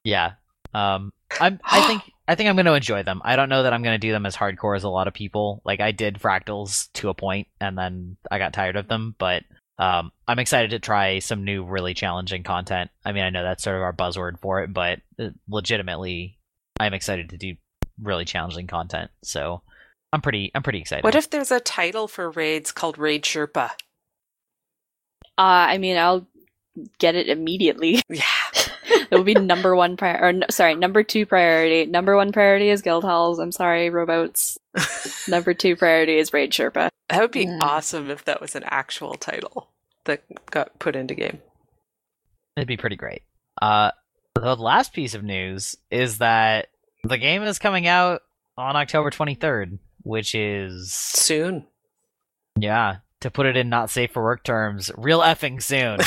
Yeah. 0.04 0.34
Um 0.74 1.14
I'm 1.40 1.60
I 1.64 1.82
think 1.88 2.04
I 2.28 2.36
think 2.36 2.50
I'm 2.50 2.56
going 2.56 2.66
to 2.66 2.74
enjoy 2.74 3.04
them. 3.04 3.22
I 3.26 3.36
don't 3.36 3.50
know 3.50 3.64
that 3.64 3.74
I'm 3.74 3.84
going 3.84 4.00
to 4.00 4.08
do 4.08 4.14
them 4.14 4.26
as 4.26 4.38
hardcore 4.38 4.78
as 4.78 4.84
a 4.84 4.90
lot 4.90 5.08
of 5.08 5.14
people. 5.14 5.62
Like 5.66 5.82
I 5.82 5.92
did 5.92 6.16
fractals 6.16 6.90
to 6.94 7.10
a 7.10 7.14
point 7.14 7.48
and 7.60 7.78
then 7.78 8.16
I 8.30 8.38
got 8.38 8.54
tired 8.54 8.76
of 8.78 8.88
them, 8.88 9.16
but 9.18 9.44
um 9.80 10.12
I'm 10.28 10.40
excited 10.40 10.72
to 10.72 10.80
try 10.80 11.20
some 11.20 11.44
new 11.44 11.64
really 11.64 11.94
challenging 11.94 12.44
content. 12.44 12.90
I 13.04 13.12
mean, 13.12 13.24
I 13.24 13.30
know 13.30 13.44
that's 13.44 13.64
sort 13.64 13.76
of 13.76 13.82
our 13.82 13.94
buzzword 13.94 14.40
for 14.40 14.64
it, 14.64 14.74
but 14.74 15.00
uh, 15.20 15.30
legitimately 15.50 16.38
I'm 16.80 16.94
excited 16.94 17.30
to 17.30 17.38
do 17.38 17.56
really 18.02 18.26
challenging 18.26 18.68
content. 18.68 19.12
So 19.24 19.62
I'm 20.14 20.22
pretty 20.22 20.52
I'm 20.54 20.64
pretty 20.64 20.80
excited. 20.80 21.04
What 21.04 21.16
if 21.16 21.30
there's 21.30 21.52
a 21.52 21.60
title 21.60 22.08
for 22.08 22.30
raids 22.30 22.72
called 22.72 22.98
Raid 22.98 23.24
Sherpa? 23.24 23.72
Uh, 25.38 25.72
I 25.72 25.78
mean, 25.78 25.98
I'll 25.98 26.28
get 27.00 27.16
it 27.16 27.30
immediately. 27.30 28.02
Yeah. 28.10 28.24
It 28.92 29.12
would 29.12 29.26
be 29.26 29.34
number 29.36 29.76
one 29.76 29.98
prior, 29.98 30.20
or 30.22 30.34
no, 30.34 30.46
sorry, 30.50 30.76
number 30.76 31.04
two 31.04 31.26
priority. 31.26 31.86
Number 31.86 32.16
one 32.16 32.32
priority 32.32 32.70
is 32.70 32.82
guild 32.82 33.04
halls. 33.04 33.40
I'm 33.40 33.52
sorry, 33.52 33.90
robots. 33.90 34.58
number 35.28 35.54
two 35.54 35.76
priority 35.76 36.18
is 36.18 36.34
raid 36.34 36.52
Sherpa. 36.52 36.90
That 37.10 37.22
would 37.22 37.32
be 37.32 37.46
Mm. 37.46 37.60
awesome 37.62 38.10
if 38.10 38.26
that 38.26 38.40
was 38.42 38.56
an 38.56 38.64
actual 38.66 39.14
title 39.16 39.70
that 40.06 40.24
got 40.50 40.78
put 40.80 40.96
into 40.96 41.14
game. 41.16 41.40
It'd 42.56 42.68
be 42.68 42.78
pretty 42.78 42.96
great. 42.96 43.24
Uh, 43.62 43.92
the 44.36 44.56
last 44.56 44.94
piece 44.94 45.14
of 45.14 45.24
news 45.24 45.76
is 45.90 46.18
that 46.20 46.68
the 47.04 47.18
game 47.18 47.44
is 47.44 47.60
coming 47.60 47.88
out 47.88 48.22
on 48.58 48.76
October 48.76 49.10
23rd, 49.10 49.80
which 50.04 50.34
is 50.36 50.92
Soon. 50.94 51.66
yeah, 52.58 52.98
to 53.22 53.30
put 53.32 53.46
it 53.46 53.56
in 53.58 53.70
not 53.70 53.90
safe 53.90 54.12
for 54.12 54.24
work 54.24 54.44
terms, 54.44 54.92
real 54.98 55.20
effing 55.22 55.62
soon. 55.62 55.98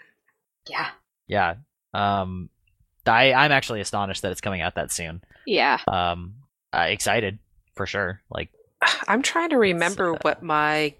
yeah. 0.68 0.88
yeah. 1.26 1.54
Um, 1.96 2.50
I 3.06 3.32
I'm 3.32 3.52
actually 3.52 3.80
astonished 3.80 4.22
that 4.22 4.32
it's 4.32 4.40
coming 4.40 4.60
out 4.60 4.74
that 4.74 4.92
soon. 4.92 5.22
Yeah. 5.46 5.78
Um, 5.86 6.34
uh, 6.72 6.86
excited 6.88 7.38
for 7.74 7.86
sure. 7.86 8.20
Like 8.30 8.50
I'm 9.08 9.22
trying 9.22 9.50
to 9.50 9.58
remember 9.58 10.14
uh, 10.14 10.18
what 10.22 10.42
my 10.42 10.94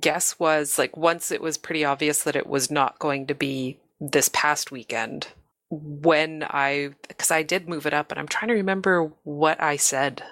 guess 0.00 0.38
was. 0.38 0.78
Like 0.78 0.96
once 0.96 1.30
it 1.30 1.40
was 1.40 1.58
pretty 1.58 1.84
obvious 1.84 2.22
that 2.24 2.36
it 2.36 2.46
was 2.46 2.70
not 2.70 2.98
going 2.98 3.26
to 3.26 3.34
be 3.34 3.78
this 4.00 4.30
past 4.32 4.70
weekend 4.70 5.28
when 5.70 6.42
I 6.42 6.90
because 7.08 7.30
I 7.30 7.42
did 7.42 7.68
move 7.68 7.86
it 7.86 7.94
up 7.94 8.10
and 8.10 8.18
I'm 8.18 8.28
trying 8.28 8.48
to 8.48 8.54
remember 8.54 9.12
what 9.24 9.60
I 9.62 9.76
said. 9.76 10.22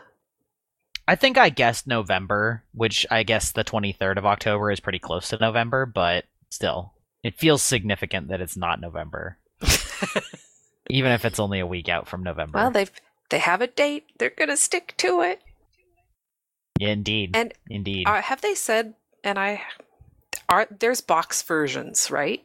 I 1.06 1.14
think 1.14 1.38
I 1.38 1.48
guessed 1.48 1.86
November, 1.86 2.64
which 2.72 3.06
I 3.10 3.22
guess 3.22 3.52
the 3.52 3.64
23rd 3.64 4.18
of 4.18 4.26
October 4.26 4.70
is 4.70 4.78
pretty 4.78 4.98
close 4.98 5.30
to 5.30 5.38
November, 5.38 5.86
but 5.86 6.26
still, 6.50 6.92
it 7.22 7.38
feels 7.38 7.62
significant 7.62 8.28
that 8.28 8.42
it's 8.42 8.58
not 8.58 8.78
November, 8.78 9.38
even 10.90 11.12
if 11.12 11.24
it's 11.24 11.38
only 11.40 11.60
a 11.60 11.66
week 11.66 11.88
out 11.88 12.08
from 12.08 12.22
November. 12.22 12.58
Well, 12.58 12.70
they've 12.70 12.90
they 13.30 13.38
have 13.38 13.60
a 13.60 13.66
date. 13.66 14.06
They're 14.18 14.30
gonna 14.30 14.56
stick 14.56 14.94
to 14.98 15.20
it. 15.22 15.40
Yeah, 16.78 16.90
indeed, 16.90 17.32
And 17.34 17.52
indeed. 17.68 18.06
uh, 18.06 18.22
have 18.22 18.40
they 18.40 18.54
said? 18.54 18.94
And 19.24 19.38
I 19.38 19.62
are 20.48 20.66
there's 20.78 21.00
box 21.00 21.42
versions, 21.42 22.10
right? 22.10 22.44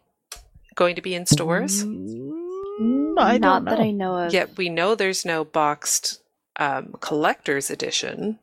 Going 0.75 0.95
to 0.95 1.01
be 1.01 1.13
in 1.13 1.25
stores. 1.27 1.83
Mm, 1.85 3.13
I 3.19 3.37
Not 3.37 3.63
don't 3.63 3.65
that 3.65 3.77
know. 3.79 3.85
I 3.85 3.91
know 3.91 4.17
of. 4.17 4.33
Yet 4.33 4.57
we 4.57 4.69
know 4.69 4.95
there's 4.95 5.23
no 5.23 5.45
boxed 5.45 6.19
um, 6.57 6.95
collector's 6.99 7.69
edition, 7.69 8.39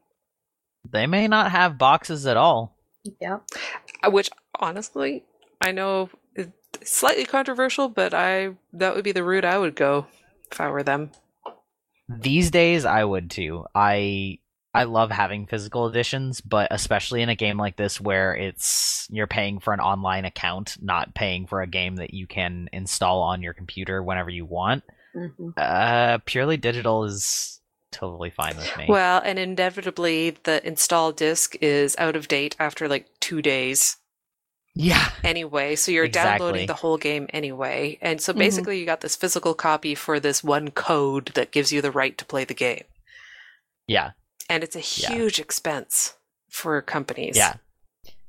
They 0.89 1.07
may 1.07 1.27
not 1.29 1.51
have 1.51 1.77
boxes 1.79 2.27
at 2.27 2.37
all. 2.37 2.77
Yeah. 3.21 3.39
uh, 4.05 4.11
which 4.11 4.31
honestly 4.59 5.25
I 5.61 5.73
know 5.73 6.03
is 6.05 6.11
slightly 6.85 7.25
controversial, 7.25 7.89
but 7.89 8.15
I 8.15 8.55
that 8.73 8.95
would 8.95 9.05
be 9.05 9.13
the 9.13 9.25
route 9.25 9.45
I 9.45 9.59
would 9.59 9.75
go 9.75 10.07
if 10.51 10.61
I 10.61 10.69
were 10.69 10.83
them. 10.83 11.11
These 12.09 12.51
days, 12.51 12.85
I 12.85 13.05
would 13.05 13.31
too. 13.31 13.67
I 13.75 14.39
I 14.73 14.85
love 14.85 15.11
having 15.11 15.47
physical 15.47 15.89
editions, 15.89 16.41
but 16.41 16.69
especially 16.71 17.23
in 17.23 17.29
a 17.29 17.35
game 17.35 17.59
like 17.59 17.77
this 17.77 18.01
where 18.01 18.35
it's 18.35 19.07
you're 19.11 19.27
paying 19.27 19.59
for 19.59 19.73
an 19.73 19.81
online 19.81 20.25
account, 20.25 20.77
not 20.81 21.15
paying 21.15 21.47
for 21.47 21.61
a 21.61 21.67
game 21.67 21.97
that 21.97 22.15
you 22.15 22.27
can 22.27 22.69
install 22.73 23.23
on 23.23 23.43
your 23.43 23.55
computer 23.55 24.03
whenever 24.03 24.31
you 24.31 24.45
want. 24.45 24.85
hmm 25.13 25.51
Uh, 25.57 26.19
purely 26.25 26.57
digital 26.57 27.05
is 27.05 27.61
totally 27.91 28.31
fine 28.31 28.57
with 28.57 28.77
me. 28.79 28.87
Well, 28.89 29.21
and 29.25 29.39
inevitably 29.39 30.37
the 30.45 30.65
install 30.67 31.13
disc 31.13 31.57
is 31.61 31.97
out 31.99 32.15
of 32.15 32.29
date 32.29 32.55
after 32.59 32.89
like 32.89 33.07
two 33.19 33.43
days. 33.43 33.97
Yeah, 34.75 35.11
anyway, 35.25 35.77
so 35.77 35.91
you're 35.91 36.05
Exactly. 36.05 36.39
downloading 36.39 36.67
the 36.67 36.75
whole 36.75 36.97
game 36.99 37.27
anyway. 37.33 37.99
And 38.01 38.21
so 38.21 38.33
Mhm. 38.33 38.39
basically 38.39 38.79
you 38.81 38.87
got 38.87 39.01
this 39.01 39.17
physical 39.17 39.55
copy 39.55 39.95
for 39.95 40.21
this 40.21 40.43
one 40.45 40.71
code 40.71 41.27
that 41.35 41.51
gives 41.51 41.73
you 41.73 41.83
the 41.83 41.91
right 41.91 42.17
to 42.19 42.25
play 42.25 42.45
the 42.45 42.55
game. 42.55 42.85
yeah, 43.87 44.11
And 44.49 44.63
it's 44.65 44.77
a 44.77 44.81
Yeah. 45.03 45.15
huge 45.17 45.39
expense 45.41 46.15
for 46.49 46.81
companies. 46.83 47.37
yeah, 47.37 47.55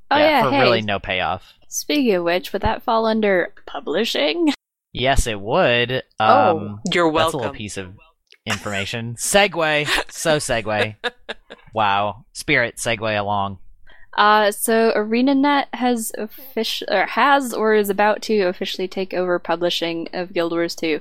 Oh 0.09 0.17
yeah. 0.17 0.43
for 0.43 0.51
hey. 0.51 0.61
really 0.61 0.81
no 0.81 0.99
payoff. 0.99 1.53
Speaking 1.67 2.13
of 2.15 2.23
which, 2.23 2.51
would 2.53 2.61
that 2.63 2.83
fall 2.83 3.05
under 3.05 3.53
publishing? 3.65 4.53
Yes, 4.93 5.25
it 5.27 5.39
would. 5.39 6.03
Oh. 6.19 6.57
Um, 6.57 6.81
You're 6.91 7.07
welcome 7.07 7.13
That's 7.13 7.33
a 7.33 7.37
welcome. 7.37 7.39
little 7.39 7.53
piece 7.53 7.77
of 7.77 7.97
information. 8.45 9.15
segue. 9.15 9.87
So 10.11 10.37
segue. 10.37 10.95
wow. 11.73 12.25
Spirit, 12.33 12.75
segue 12.77 13.17
along. 13.19 13.59
Uh, 14.17 14.51
so 14.51 14.91
ArenaNet 14.95 15.67
has 15.73 16.11
official 16.17 16.87
or 16.91 17.05
has 17.05 17.53
or 17.53 17.73
is 17.73 17.89
about 17.89 18.21
to 18.23 18.41
officially 18.41 18.87
take 18.87 19.13
over 19.13 19.39
publishing 19.39 20.09
of 20.13 20.33
Guild 20.33 20.51
Wars 20.51 20.75
2, 20.75 20.99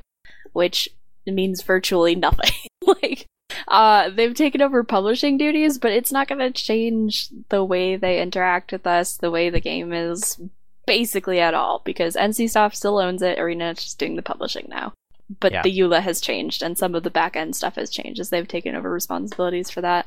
which 0.52 0.88
means 1.26 1.62
virtually 1.62 2.14
nothing. 2.14 2.52
like, 2.86 3.26
uh, 3.68 4.10
they've 4.10 4.34
taken 4.34 4.62
over 4.62 4.84
publishing 4.84 5.36
duties, 5.36 5.78
but 5.78 5.92
it's 5.92 6.12
not 6.12 6.28
going 6.28 6.38
to 6.38 6.50
change 6.50 7.28
the 7.48 7.64
way 7.64 7.96
they 7.96 8.22
interact 8.22 8.72
with 8.72 8.86
us, 8.86 9.16
the 9.16 9.30
way 9.30 9.50
the 9.50 9.60
game 9.60 9.92
is, 9.92 10.40
basically 10.86 11.40
at 11.40 11.54
all. 11.54 11.82
Because 11.84 12.14
NCSoft 12.14 12.76
still 12.76 12.98
owns 12.98 13.22
it. 13.22 13.38
ArenaNet's 13.38 13.84
just 13.84 13.98
doing 13.98 14.16
the 14.16 14.22
publishing 14.22 14.66
now. 14.68 14.92
But 15.40 15.52
Yeah. 15.52 15.62
the 15.62 15.78
EULA 15.78 16.00
has 16.00 16.20
changed, 16.20 16.62
and 16.62 16.76
some 16.78 16.94
of 16.94 17.02
the 17.02 17.10
back 17.10 17.36
end 17.36 17.54
stuff 17.54 17.76
has 17.76 17.90
changed 17.90 18.20
as 18.20 18.30
they've 18.30 18.48
taken 18.48 18.74
over 18.74 18.90
responsibilities 18.90 19.70
for 19.70 19.80
that. 19.80 20.06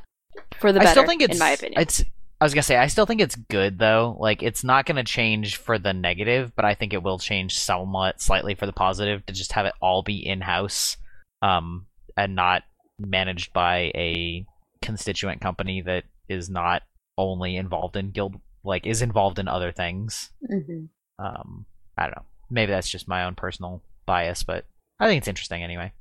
For 0.59 0.71
the 0.73 0.79
better, 0.79 0.89
I 0.89 0.91
still 0.91 1.05
think 1.05 1.21
it's 1.21 1.33
in 1.33 1.39
my 1.39 1.51
opinion. 1.51 1.81
It's 1.81 2.03
I 2.43 2.45
was 2.45 2.53
gonna 2.53 2.63
say 2.63 2.75
I 2.75 2.87
still 2.87 3.05
think 3.05 3.21
it's 3.21 3.37
good 3.37 3.79
though. 3.79 4.17
Like 4.19 4.43
it's 4.43 4.65
not 4.65 4.85
gonna 4.85 5.05
change 5.05 5.55
for 5.55 5.79
the 5.79 5.93
negative, 5.93 6.51
but 6.57 6.65
I 6.65 6.73
think 6.73 6.91
it 6.91 7.01
will 7.01 7.17
change 7.17 7.57
somewhat 7.57 8.19
slightly 8.19 8.53
for 8.53 8.65
the 8.65 8.73
positive 8.73 9.25
to 9.27 9.33
just 9.33 9.53
have 9.53 9.65
it 9.65 9.71
all 9.81 10.03
be 10.03 10.17
in 10.17 10.41
house, 10.41 10.97
um, 11.41 11.85
and 12.17 12.35
not 12.35 12.63
managed 12.99 13.53
by 13.53 13.93
a 13.95 14.45
constituent 14.81 15.39
company 15.39 15.83
that 15.83 16.03
is 16.27 16.49
not 16.49 16.81
only 17.17 17.55
involved 17.55 17.95
in 17.95 18.11
guild 18.11 18.35
like 18.65 18.85
is 18.85 19.01
involved 19.01 19.39
in 19.39 19.47
other 19.47 19.71
things. 19.71 20.29
hmm 20.45 20.87
Um, 21.19 21.65
I 21.97 22.07
don't 22.07 22.17
know. 22.17 22.25
Maybe 22.49 22.73
that's 22.73 22.89
just 22.89 23.07
my 23.07 23.23
own 23.23 23.35
personal 23.35 23.81
bias, 24.05 24.43
but 24.43 24.65
I 24.99 25.07
think 25.07 25.19
it's 25.19 25.29
interesting 25.29 25.63
anyway. 25.63 25.93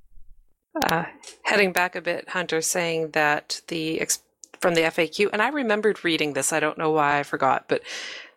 Uh, 0.90 1.04
heading 1.44 1.70
back 1.70 1.94
a 1.94 2.00
bit, 2.00 2.30
Hunter 2.30 2.60
saying 2.60 3.10
that 3.10 3.60
the 3.68 4.00
ex- 4.00 4.24
from 4.62 4.74
the 4.74 4.82
FAQ, 4.82 5.28
and 5.32 5.42
I 5.42 5.48
remembered 5.48 6.04
reading 6.04 6.32
this. 6.32 6.52
I 6.52 6.60
don't 6.60 6.78
know 6.78 6.90
why 6.92 7.18
I 7.18 7.22
forgot, 7.24 7.64
but 7.68 7.82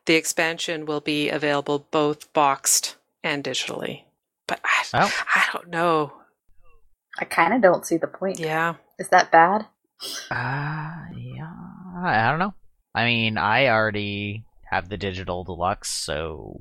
the 0.05 0.15
expansion 0.15 0.85
will 0.85 0.99
be 1.01 1.29
available 1.29 1.87
both 1.91 2.31
boxed 2.33 2.97
and 3.23 3.43
digitally. 3.43 4.03
But 4.47 4.59
I, 4.65 4.83
Oh. 4.93 5.11
I 5.35 5.45
don't 5.53 5.69
know. 5.69 6.13
I 7.19 7.25
kind 7.25 7.53
of 7.53 7.61
don't 7.61 7.85
see 7.85 7.97
the 7.97 8.07
point. 8.07 8.39
Yeah, 8.39 8.75
Is 8.99 9.09
that 9.09 9.31
bad? 9.31 9.67
Uh, 10.29 11.05
yeah, 11.15 11.53
I 12.03 12.25
I 12.27 12.29
don't 12.29 12.39
know. 12.39 12.53
I 12.93 13.05
mean, 13.05 13.37
I 13.37 13.67
already 13.67 14.43
have 14.69 14.89
the 14.89 14.97
digital 14.97 15.43
deluxe, 15.43 15.89
so 15.89 16.59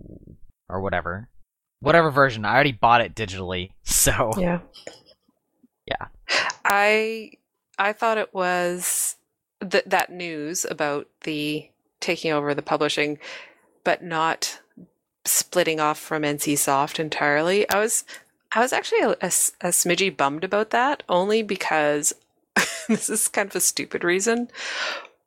or 0.68 0.80
whatever, 0.80 1.28
whatever 1.80 2.10
version. 2.10 2.44
I 2.44 2.54
already 2.54 2.72
bought 2.72 3.00
it 3.00 3.14
digitally, 3.14 3.70
so 3.82 4.32
Yeah. 4.38 4.60
Yeah. 5.86 6.06
I 6.64 7.32
I 7.78 7.92
thought 7.92 8.18
it 8.18 8.32
was 8.32 9.16
th- 9.64 9.84
that 9.86 10.10
news 10.10 10.64
about 10.68 11.08
the 11.22 11.68
taking 12.00 12.32
over 12.32 12.54
the 12.54 12.62
publishing, 12.62 13.18
but 13.84 14.02
not 14.02 14.60
splitting 15.24 15.80
off 15.80 15.98
from 15.98 16.22
NCSoft 16.22 16.98
entirely. 17.00 17.68
I 17.70 17.78
was 17.78 18.04
I 18.52 18.60
was 18.60 18.72
actually 18.72 19.00
a 19.02 19.28
smidgy 19.28 20.16
bummed 20.16 20.44
about 20.44 20.70
that, 20.70 21.02
only 21.08 21.42
because 21.42 22.14
this 22.88 23.10
is 23.10 23.28
kind 23.28 23.48
of 23.50 23.56
a 23.56 23.60
stupid 23.60 24.04
reason. 24.04 24.48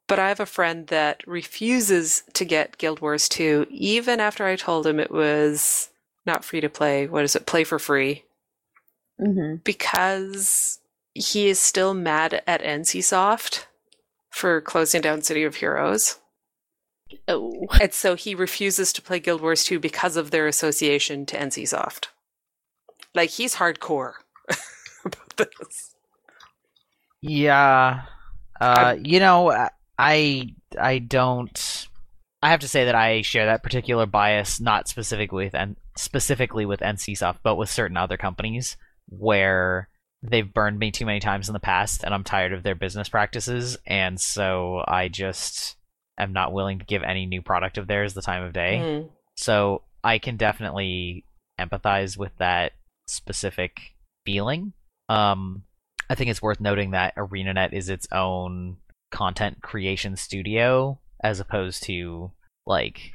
But 0.07 0.19
I 0.19 0.29
have 0.29 0.39
a 0.39 0.45
friend 0.45 0.87
that 0.87 1.27
refuses 1.27 2.23
to 2.33 2.45
get 2.45 2.77
Guild 2.77 3.01
Wars 3.01 3.27
2, 3.27 3.67
even 3.69 4.21
after 4.21 4.45
I 4.45 4.55
told 4.55 4.87
him 4.87 4.99
it 4.99 5.11
was 5.11 5.89
not 6.25 6.45
free 6.45 6.61
to 6.61 6.69
play. 6.69 7.07
What 7.07 7.25
is 7.25 7.35
it? 7.35 7.45
Play 7.45 7.65
for 7.65 7.79
free 7.79 8.23
hmm 9.19 9.55
because 9.63 10.79
he 11.13 11.49
is 11.49 11.59
still 11.59 11.93
mad 11.93 12.43
at 12.47 12.61
NCSoft 12.61 13.66
for 14.37 14.61
closing 14.61 15.01
down 15.01 15.21
City 15.21 15.43
of 15.43 15.55
Heroes. 15.55 16.19
Oh. 17.27 17.65
And 17.81 17.93
so 17.93 18.15
he 18.15 18.35
refuses 18.35 18.93
to 18.93 19.01
play 19.01 19.19
Guild 19.19 19.41
Wars 19.41 19.63
2 19.63 19.79
because 19.79 20.15
of 20.15 20.31
their 20.31 20.47
association 20.47 21.25
to 21.27 21.37
NCSoft. 21.37 22.05
Like 23.15 23.31
he's 23.31 23.55
hardcore 23.55 24.13
about 25.05 25.37
this. 25.37 25.95
Yeah. 27.21 28.01
Uh, 28.59 28.95
you 29.01 29.19
know, 29.19 29.69
I 29.97 30.55
I 30.79 30.99
don't. 30.99 31.87
I 32.43 32.51
have 32.51 32.59
to 32.59 32.67
say 32.67 32.85
that 32.85 32.95
I 32.95 33.23
share 33.23 33.47
that 33.47 33.63
particular 33.63 34.05
bias, 34.05 34.59
not 34.59 34.87
specifically 34.87 35.45
with 35.45 35.55
and 35.55 35.75
specifically 35.95 36.65
with 36.65 36.81
NCSoft, 36.81 37.37
but 37.41 37.55
with 37.55 37.69
certain 37.69 37.97
other 37.97 38.17
companies 38.17 38.77
where 39.09 39.89
they've 40.23 40.53
burned 40.53 40.79
me 40.79 40.91
too 40.91 41.05
many 41.05 41.19
times 41.19 41.49
in 41.49 41.53
the 41.53 41.59
past, 41.59 42.03
and 42.03 42.13
I'm 42.13 42.23
tired 42.23 42.53
of 42.53 42.63
their 42.63 42.75
business 42.75 43.09
practices, 43.09 43.77
and 43.85 44.19
so 44.19 44.83
I 44.87 45.07
just 45.07 45.75
am 46.19 46.33
not 46.33 46.53
willing 46.53 46.79
to 46.79 46.85
give 46.85 47.03
any 47.03 47.25
new 47.25 47.41
product 47.41 47.77
of 47.77 47.87
theirs 47.87 48.13
the 48.13 48.21
time 48.21 48.43
of 48.43 48.53
day. 48.53 48.79
Mm. 48.81 49.09
So 49.35 49.83
I 50.03 50.17
can 50.17 50.37
definitely 50.37 51.25
empathize 51.59 52.17
with 52.17 52.31
that 52.39 52.73
specific 53.07 53.95
feeling. 54.25 54.73
Um, 55.09 55.63
I 56.09 56.15
think 56.15 56.29
it's 56.29 56.41
worth 56.41 56.59
noting 56.59 56.91
that 56.91 57.15
ArenaNet 57.15 57.73
is 57.73 57.89
its 57.89 58.07
own 58.11 58.77
content 59.11 59.61
creation 59.61 60.15
studio, 60.15 60.99
as 61.23 61.39
opposed 61.39 61.83
to 61.83 62.31
like 62.65 63.11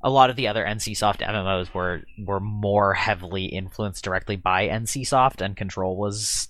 a 0.00 0.10
lot 0.10 0.30
of 0.30 0.36
the 0.36 0.48
other 0.48 0.64
NCSoft 0.64 1.18
MMOs 1.26 1.74
were 1.74 2.02
were 2.18 2.40
more 2.40 2.94
heavily 2.94 3.46
influenced 3.46 4.04
directly 4.04 4.36
by 4.36 4.68
NCSoft, 4.68 5.40
and 5.40 5.56
Control 5.56 5.96
was 5.96 6.48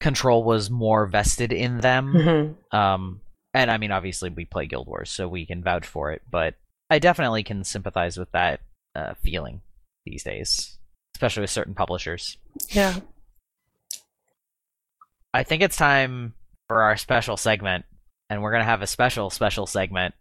Control 0.00 0.44
was 0.44 0.70
more 0.70 1.06
vested 1.06 1.52
in 1.52 1.80
them. 1.80 2.12
Mhm. 2.14 2.74
Um, 2.74 3.20
and 3.52 3.70
I 3.70 3.78
mean, 3.78 3.92
obviously, 3.92 4.30
we 4.30 4.44
play 4.44 4.66
Guild 4.66 4.86
Wars, 4.86 5.10
so 5.10 5.28
we 5.28 5.46
can 5.46 5.62
vouch 5.62 5.86
for 5.86 6.12
it. 6.12 6.22
But 6.30 6.54
I 6.90 6.98
definitely 6.98 7.42
can 7.42 7.64
sympathize 7.64 8.18
with 8.18 8.30
that 8.32 8.60
uh, 8.94 9.14
feeling 9.22 9.62
these 10.04 10.22
days, 10.24 10.78
especially 11.16 11.42
with 11.42 11.50
certain 11.50 11.74
publishers. 11.74 12.36
Yeah. 12.70 13.00
I 15.32 15.42
think 15.42 15.62
it's 15.62 15.76
time 15.76 16.34
for 16.68 16.82
our 16.82 16.96
special 16.96 17.36
segment, 17.36 17.84
and 18.30 18.42
we're 18.42 18.52
gonna 18.52 18.64
have 18.64 18.82
a 18.82 18.86
special 18.86 19.30
special 19.30 19.66
segment. 19.66 20.14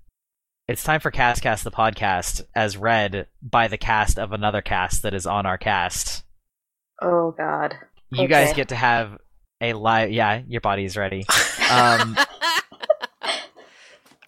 It's 0.68 0.84
time 0.84 1.02
for 1.02 1.12
Cast 1.12 1.42
Cast 1.44 1.66
the 1.66 1.72
podcast, 1.72 2.42
as 2.56 2.78
read 2.78 3.28
by 3.42 3.68
the 3.68 3.78
cast 3.78 4.18
of 4.18 4.32
another 4.32 4.62
cast 4.62 5.02
that 5.02 5.14
is 5.14 5.26
on 5.26 5.46
our 5.46 5.58
cast. 5.58 6.24
Oh 7.02 7.32
God. 7.38 7.76
You 8.12 8.28
guys 8.30 8.54
get 8.54 8.70
to 8.70 8.76
have 8.76 9.18
a 9.60 9.74
live. 9.74 10.12
Yeah, 10.12 10.42
your 10.48 10.62
body 10.62 10.86
is 10.86 10.96
ready. 10.98 11.26
Um, 11.72 12.16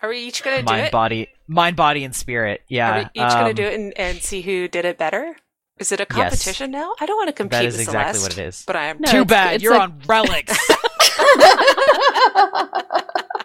Are 0.01 0.09
we 0.09 0.19
each 0.21 0.41
going 0.41 0.57
to 0.57 0.63
do 0.63 0.71
mind, 0.71 0.87
it? 0.87 0.91
body, 0.91 1.27
mind, 1.47 1.75
body, 1.75 2.03
and 2.03 2.15
spirit. 2.15 2.61
Yeah. 2.67 2.89
Are 2.91 2.97
we 2.97 3.21
each 3.21 3.29
going 3.33 3.43
to 3.43 3.49
um, 3.49 3.53
do 3.55 3.63
it 3.65 3.73
and, 3.75 3.93
and 3.99 4.17
see 4.17 4.41
who 4.41 4.67
did 4.67 4.83
it 4.83 4.97
better? 4.97 5.35
Is 5.77 5.91
it 5.91 5.99
a 5.99 6.07
competition 6.07 6.71
now? 6.71 6.93
I 6.99 7.05
don't 7.05 7.17
want 7.17 7.27
to 7.27 7.33
compete 7.33 7.51
That 7.51 7.65
is 7.65 7.73
with 7.75 7.81
exactly 7.81 8.13
Celeste, 8.19 8.37
what 8.37 8.45
it 8.45 8.47
is. 8.47 8.63
But 8.65 8.75
I 8.77 8.85
am. 8.85 8.97
No, 8.99 9.11
Too 9.11 9.17
it's- 9.21 9.29
bad 9.29 9.55
it's 9.55 9.63
you're 9.63 9.75
a- 9.75 9.79
on 9.79 10.01
relics. 10.07 10.57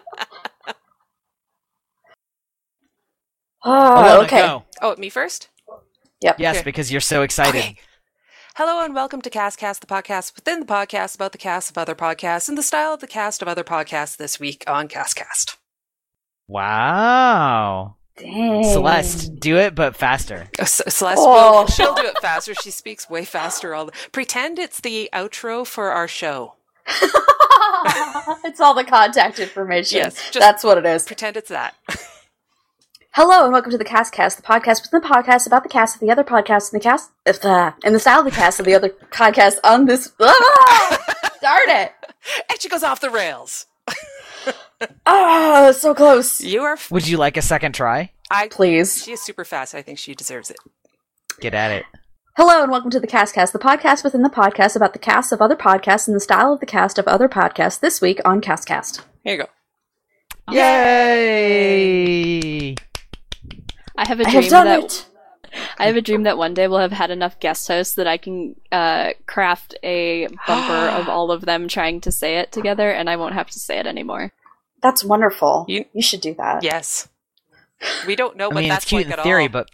oh, 3.63 4.23
okay. 4.23 4.39
go. 4.41 4.63
Oh, 4.81 4.95
me 4.97 5.09
first? 5.09 5.49
Yep. 6.21 6.39
Yes, 6.39 6.57
Okay. 6.57 6.63
because 6.63 6.91
you're 6.91 7.01
so 7.01 7.21
excited. 7.23 7.59
Okay. 7.59 7.77
Hello 8.55 8.83
and 8.83 8.93
welcome 8.93 9.21
to 9.21 9.29
Cast 9.29 9.57
Cast, 9.57 9.81
the 9.81 9.87
podcast 9.87 10.35
within 10.35 10.59
the 10.59 10.65
podcast 10.65 11.15
about 11.15 11.31
the 11.31 11.37
cast 11.37 11.71
of 11.71 11.77
other 11.77 11.95
podcasts 11.95 12.49
and 12.49 12.57
the 12.57 12.61
style 12.63 12.93
of 12.93 12.99
the 12.99 13.07
cast 13.07 13.41
of 13.41 13.47
other 13.47 13.63
podcasts 13.63 14.17
this 14.17 14.39
week 14.39 14.63
on 14.67 14.87
Cast 14.87 15.15
Cast. 15.15 15.57
Wow. 16.47 17.95
Dang. 18.17 18.63
Celeste, 18.65 19.39
do 19.39 19.57
it, 19.57 19.73
but 19.73 19.95
faster. 19.95 20.49
Oh, 20.59 20.65
C- 20.65 20.83
Celeste 20.89 21.17
Oh. 21.21 21.61
will 21.61 21.67
she'll 21.67 21.95
do 21.95 22.03
it 22.05 22.19
faster. 22.21 22.53
She 22.53 22.69
speaks 22.71 23.09
way 23.09 23.23
faster. 23.23 23.73
All 23.73 23.85
the, 23.85 23.93
pretend 24.11 24.59
it's 24.59 24.81
the 24.81 25.09
outro 25.13 25.65
for 25.65 25.91
our 25.91 26.07
show. 26.09 26.55
it's 28.43 28.59
all 28.59 28.73
the 28.73 28.83
contact 28.83 29.39
information. 29.39 29.97
Yes, 29.99 30.15
just- 30.29 30.39
That's 30.39 30.63
what 30.63 30.77
it 30.77 30.85
is. 30.85 31.03
Pretend 31.05 31.37
it's 31.37 31.49
that. 31.49 31.73
Hello 33.13 33.43
and 33.43 33.51
welcome 33.51 33.71
to 33.71 33.77
the 33.77 33.83
Castcast, 33.83 34.37
the 34.37 34.41
podcast 34.41 34.83
within 34.83 35.01
the 35.01 35.07
podcast 35.07 35.45
about 35.45 35.63
the 35.63 35.69
cast 35.69 35.95
of 35.95 35.99
the 35.99 36.09
other 36.09 36.23
podcasts 36.23 36.71
and 36.71 36.79
the 36.79 36.83
cast 36.83 37.11
if 37.25 37.41
the 37.41 37.73
in 37.83 37.91
the 37.91 37.99
style 37.99 38.19
of 38.19 38.25
the 38.25 38.31
cast 38.31 38.57
of 38.59 38.65
the 38.65 38.73
other 38.73 38.87
podcasts 39.11 39.57
on 39.65 39.85
this. 39.85 40.13
Ah! 40.21 40.97
Darn 41.41 41.69
it! 41.69 41.91
and 42.49 42.61
she 42.61 42.69
goes 42.69 42.83
off 42.83 42.99
the 43.01 43.09
rails. 43.09 43.65
Ah, 45.05 45.71
so 45.77 45.93
close. 45.93 46.41
You 46.41 46.63
are. 46.63 46.73
F- 46.73 46.89
Would 46.89 47.07
you 47.07 47.15
like 47.17 47.37
a 47.37 47.41
second 47.43 47.73
try? 47.75 48.11
I. 48.31 48.47
Please. 48.47 49.03
She 49.03 49.11
is 49.11 49.21
super 49.21 49.45
fast. 49.45 49.75
I 49.75 49.83
think 49.83 49.99
she 49.99 50.15
deserves 50.15 50.49
it. 50.49 50.57
Get 51.39 51.53
at 51.53 51.69
it. 51.69 51.85
Hello 52.35 52.63
and 52.63 52.71
welcome 52.71 52.89
to 52.89 52.99
the 52.99 53.05
Castcast, 53.05 53.51
the 53.51 53.59
podcast 53.59 54.03
within 54.03 54.23
the 54.23 54.29
podcast 54.29 54.75
about 54.75 54.93
the 54.93 54.99
cast 54.99 55.31
of 55.31 55.39
other 55.39 55.55
podcasts 55.55 56.07
and 56.07 56.15
the 56.15 56.19
style 56.19 56.51
of 56.53 56.61
the 56.61 56.65
cast 56.65 56.97
of 56.97 57.07
other 57.07 57.29
podcasts 57.29 57.79
this 57.79 58.01
week 58.01 58.19
on 58.25 58.41
Castcast. 58.41 59.01
Here 59.23 59.35
you 59.35 59.43
go. 59.43 59.49
Yay! 60.51 61.81
I 64.01 64.07
have 64.07 64.19
a 64.19 64.27
I 64.27 64.31
dream 64.31 64.41
have 64.43 64.51
done 64.51 64.65
that 64.65 64.83
it. 64.83 65.05
I 65.77 65.85
have 65.87 65.95
a 65.95 66.01
dream 66.01 66.23
that 66.23 66.37
one 66.37 66.53
day 66.53 66.67
we'll 66.67 66.79
have 66.79 66.91
had 66.93 67.11
enough 67.11 67.39
guest 67.39 67.67
hosts 67.67 67.95
that 67.95 68.07
I 68.07 68.17
can 68.17 68.55
uh, 68.71 69.11
craft 69.27 69.75
a 69.83 70.27
bumper 70.47 70.87
of 70.99 71.07
all 71.15 71.29
of 71.31 71.41
them 71.41 71.67
trying 71.67 72.01
to 72.01 72.11
say 72.11 72.37
it 72.37 72.51
together, 72.51 72.89
and 72.91 73.09
I 73.09 73.15
won't 73.17 73.33
have 73.33 73.49
to 73.51 73.59
say 73.59 73.77
it 73.77 73.85
anymore. 73.85 74.31
That's 74.81 75.03
wonderful. 75.03 75.65
You- 75.67 75.85
You, 75.93 76.01
should 76.01 76.21
do 76.21 76.33
that. 76.35 76.63
Yes. 76.63 77.09
We 78.07 78.15
don't 78.15 78.37
know 78.37 78.45
I 78.45 78.53
what 78.53 78.61
mean, 78.61 78.69
that's 78.69 78.85
it's 78.85 78.89
cute 78.89 79.07
like 79.07 79.17
in 79.17 79.23
theory, 79.23 79.43
all. 79.43 79.49
but 79.49 79.69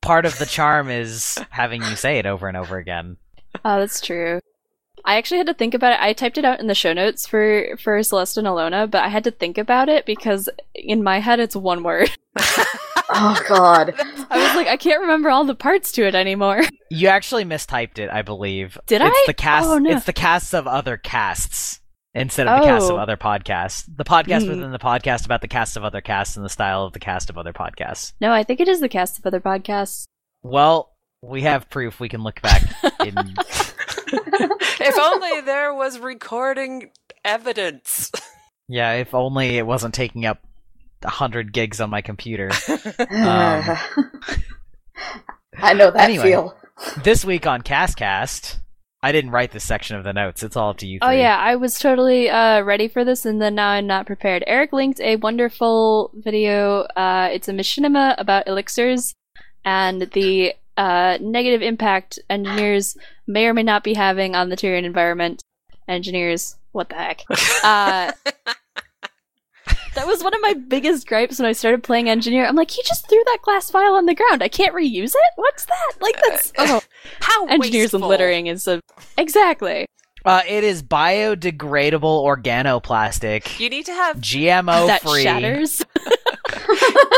part 0.00 0.24
of 0.26 0.38
the 0.38 0.46
charm 0.46 0.88
is 0.90 1.38
having 1.50 1.82
you 1.82 1.94
say 1.96 2.18
it 2.18 2.26
over 2.26 2.48
and 2.48 2.56
over 2.56 2.76
again. 2.78 3.16
Oh, 3.64 3.80
that's 3.80 4.00
true. 4.00 4.40
I 5.04 5.16
actually 5.16 5.38
had 5.38 5.46
to 5.46 5.54
think 5.54 5.72
about 5.74 5.94
it. 5.94 6.00
I 6.00 6.12
typed 6.12 6.36
it 6.38 6.44
out 6.44 6.60
in 6.60 6.66
the 6.68 6.74
show 6.74 6.92
notes 6.92 7.26
for 7.26 7.76
for 7.82 8.00
Celeste 8.02 8.36
and 8.38 8.46
Allona, 8.46 8.88
but 8.88 9.02
I 9.02 9.08
had 9.08 9.24
to 9.24 9.30
think 9.30 9.56
about 9.58 9.88
it 9.88 10.04
because 10.06 10.48
in 10.74 11.02
my 11.02 11.18
head 11.20 11.40
it's 11.40 11.56
one 11.56 11.82
word. 11.82 12.10
Oh 13.10 13.40
God. 13.48 13.94
I 14.30 14.36
was 14.46 14.56
like, 14.56 14.66
I 14.66 14.76
can't 14.76 15.00
remember 15.00 15.30
all 15.30 15.44
the 15.44 15.54
parts 15.54 15.92
to 15.92 16.06
it 16.06 16.14
anymore. 16.14 16.62
You 16.90 17.08
actually 17.08 17.44
mistyped 17.44 17.98
it, 17.98 18.10
I 18.10 18.22
believe. 18.22 18.78
Did 18.86 19.00
it's 19.02 19.10
I? 19.14 19.24
The 19.26 19.34
cast. 19.34 19.68
Oh, 19.68 19.78
no. 19.78 19.90
It's 19.96 20.06
the 20.06 20.12
casts 20.12 20.52
of 20.54 20.66
other 20.66 20.96
casts 20.96 21.80
instead 22.14 22.46
of 22.48 22.60
the 22.60 22.66
cast 22.66 22.90
of 22.90 22.96
Oh. 22.96 22.98
other 22.98 23.16
podcasts. 23.16 23.84
The 23.94 24.04
podcast 24.04 24.44
Hmm. 24.44 24.48
within 24.50 24.72
the 24.72 24.78
podcast 24.78 25.24
about 25.24 25.40
the 25.40 25.48
cast 25.48 25.76
of 25.76 25.84
other 25.84 26.00
casts 26.00 26.36
and 26.36 26.44
the 26.44 26.48
style 26.50 26.84
of 26.84 26.92
the 26.92 26.98
cast 26.98 27.30
of 27.30 27.38
other 27.38 27.52
podcasts. 27.52 28.12
No, 28.20 28.32
I 28.32 28.42
think 28.42 28.60
it 28.60 28.68
is 28.68 28.80
the 28.80 28.88
cast 28.88 29.18
of 29.18 29.26
other 29.26 29.40
podcasts. 29.40 30.04
Well, 30.42 30.94
we 31.22 31.42
have 31.42 31.68
proof. 31.70 32.00
We 32.00 32.08
can 32.08 32.22
look 32.22 32.40
back. 32.42 32.62
in... 33.04 33.14
if 34.80 34.98
only 34.98 35.40
there 35.42 35.74
was 35.74 35.98
recording 35.98 36.90
evidence. 37.24 38.10
yeah, 38.68 38.92
if 38.94 39.14
only 39.14 39.58
it 39.58 39.66
wasn't 39.66 39.94
taking 39.94 40.24
up 40.26 40.40
hundred 41.04 41.52
gigs 41.52 41.80
on 41.80 41.90
my 41.90 42.00
computer. 42.02 42.50
I 45.60 45.74
know 45.74 45.90
that 45.90 45.96
Anyway. 46.00 46.24
feel. 46.24 46.56
this 47.02 47.24
week 47.24 47.46
on 47.46 47.62
Castcast, 47.62 48.58
I 49.02 49.12
didn't 49.12 49.30
write 49.30 49.50
this 49.52 49.64
section 49.64 49.96
of 49.96 50.04
the 50.04 50.12
notes. 50.12 50.42
It's 50.42 50.56
all 50.56 50.70
up 50.70 50.78
to 50.78 50.86
you. 50.86 50.98
Oh 51.02 51.10
yeah, 51.10 51.36
I 51.36 51.56
was 51.56 51.78
totally 51.78 52.28
uh, 52.30 52.62
ready 52.62 52.88
for 52.88 53.04
this, 53.04 53.24
and 53.24 53.40
then 53.40 53.54
now 53.54 53.70
I'm 53.70 53.86
not 53.86 54.06
prepared. 54.06 54.44
Eric 54.46 54.72
linked 54.72 55.00
a 55.00 55.16
wonderful 55.16 56.10
video. 56.14 56.80
Uh, 56.96 57.28
it's 57.32 57.48
a 57.48 57.52
machinima 57.52 58.14
about 58.18 58.46
elixirs 58.48 59.14
and 59.64 60.02
the 60.12 60.54
uh, 60.76 61.18
negative 61.20 61.62
impact 61.62 62.18
engineers 62.30 62.96
may 63.26 63.46
or 63.46 63.54
may 63.54 63.62
not 63.64 63.82
be 63.84 63.94
having 63.94 64.34
on 64.34 64.48
the 64.48 64.56
Tyrian 64.56 64.84
environment. 64.84 65.42
Engineers, 65.88 66.56
what 66.72 66.88
the 66.90 66.94
heck? 66.94 67.22
That 69.98 70.06
was 70.06 70.22
one 70.22 70.32
of 70.32 70.40
my 70.40 70.54
biggest 70.54 71.08
gripes 71.08 71.40
when 71.40 71.46
I 71.48 71.52
started 71.52 71.82
playing 71.82 72.08
engineer. 72.08 72.46
I'm 72.46 72.54
like, 72.54 72.70
he 72.70 72.84
just 72.84 73.08
threw 73.08 73.20
that 73.24 73.38
glass 73.42 73.68
vial 73.68 73.94
on 73.94 74.06
the 74.06 74.14
ground. 74.14 74.44
I 74.44 74.48
can't 74.48 74.72
reuse 74.72 75.10
it. 75.10 75.32
What's 75.34 75.64
that? 75.64 75.92
Like 76.00 76.14
that's 76.22 76.52
oh, 76.58 76.80
How 77.18 77.46
engineers 77.48 77.92
and 77.94 78.04
littering 78.04 78.46
is 78.46 78.68
a 78.68 78.80
exactly. 79.16 79.86
Uh, 80.24 80.42
it 80.46 80.62
is 80.62 80.84
biodegradable 80.84 82.02
organoplastic, 82.24 83.58
You 83.58 83.68
need 83.68 83.86
to 83.86 83.92
have 83.92 84.18
GMO 84.18 84.86
that 84.86 85.02
free. 85.02 85.24
shatters. 85.24 85.84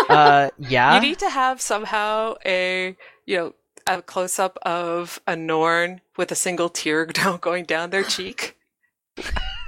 Uh, 0.08 0.48
yeah. 0.58 0.94
you 0.94 1.02
need 1.02 1.18
to 1.18 1.28
have 1.28 1.60
somehow 1.60 2.36
a 2.46 2.96
you 3.26 3.36
know 3.36 3.54
a 3.86 4.00
close 4.00 4.38
up 4.38 4.58
of 4.62 5.20
a 5.26 5.36
Norn 5.36 6.00
with 6.16 6.32
a 6.32 6.34
single 6.34 6.70
tear 6.70 7.04
down 7.04 7.40
going 7.40 7.66
down 7.66 7.90
their 7.90 8.04
cheek. 8.04 8.56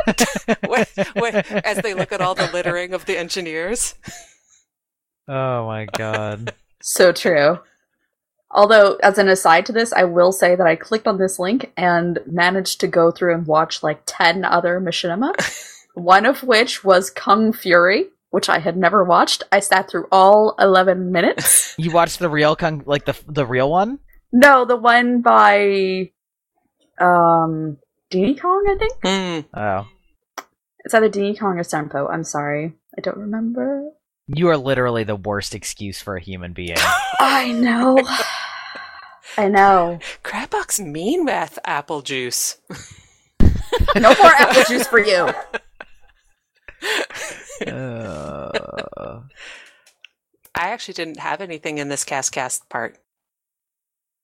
When- 0.66 0.86
when- 1.14 1.36
as 1.64 1.78
they 1.78 1.94
look 1.94 2.12
at 2.12 2.20
all 2.20 2.34
the 2.34 2.50
littering 2.52 2.94
of 2.94 3.06
the 3.06 3.16
engineers. 3.18 3.94
oh 5.28 5.66
my 5.66 5.86
god. 5.86 6.54
So 6.82 7.12
true. 7.12 7.58
Although, 8.54 8.96
as 9.02 9.16
an 9.16 9.28
aside 9.28 9.64
to 9.66 9.72
this, 9.72 9.92
I 9.94 10.04
will 10.04 10.30
say 10.32 10.56
that 10.56 10.66
I 10.66 10.76
clicked 10.76 11.06
on 11.06 11.16
this 11.18 11.38
link 11.38 11.72
and 11.76 12.18
managed 12.26 12.80
to 12.80 12.86
go 12.86 13.10
through 13.10 13.34
and 13.34 13.46
watch 13.46 13.82
like 13.82 14.02
10 14.04 14.44
other 14.44 14.78
machinima, 14.78 15.32
one 15.94 16.26
of 16.26 16.42
which 16.42 16.84
was 16.84 17.08
Kung 17.08 17.54
Fury, 17.54 18.08
which 18.30 18.50
I 18.50 18.58
had 18.58 18.76
never 18.76 19.04
watched. 19.04 19.42
I 19.52 19.60
sat 19.60 19.88
through 19.88 20.06
all 20.12 20.54
11 20.58 21.10
minutes. 21.12 21.74
You 21.78 21.92
watched 21.92 22.18
the 22.18 22.28
real 22.28 22.54
Kung, 22.54 22.82
like 22.84 23.06
the 23.06 23.16
the 23.26 23.46
real 23.46 23.70
one? 23.70 23.98
no, 24.32 24.66
the 24.66 24.76
one 24.76 25.22
by 25.22 26.10
um 27.00 27.78
Diddy 28.12 28.34
Kong, 28.34 28.64
I 28.68 28.76
think? 28.78 28.92
Hmm. 29.02 29.58
Oh, 29.58 29.88
It's 30.84 30.94
either 30.94 31.08
Diddy 31.08 31.34
Kong 31.36 31.58
or 31.58 31.62
Senpo. 31.64 32.08
I'm 32.12 32.24
sorry. 32.24 32.74
I 32.96 33.00
don't 33.00 33.16
remember. 33.16 33.90
you 34.28 34.48
are 34.48 34.56
literally 34.56 35.02
the 35.04 35.16
worst 35.16 35.54
excuse 35.54 36.00
for 36.00 36.16
a 36.16 36.20
human 36.22 36.52
being. 36.52 36.76
I 37.18 37.50
know. 37.52 37.98
I 39.38 39.48
know. 39.48 39.98
Crabbox 40.22 40.78
mean 40.84 41.24
math 41.24 41.58
apple 41.64 42.02
juice. 42.02 42.58
No 43.96 44.14
more 44.14 44.32
apple 44.38 44.62
juice 44.68 44.86
for 44.86 44.98
you. 45.00 45.30
Uh, 47.66 49.20
I 50.54 50.68
actually 50.68 50.94
didn't 50.94 51.18
have 51.20 51.40
anything 51.40 51.78
in 51.78 51.88
this 51.88 52.04
cast 52.04 52.32
cast 52.32 52.68
part. 52.68 52.98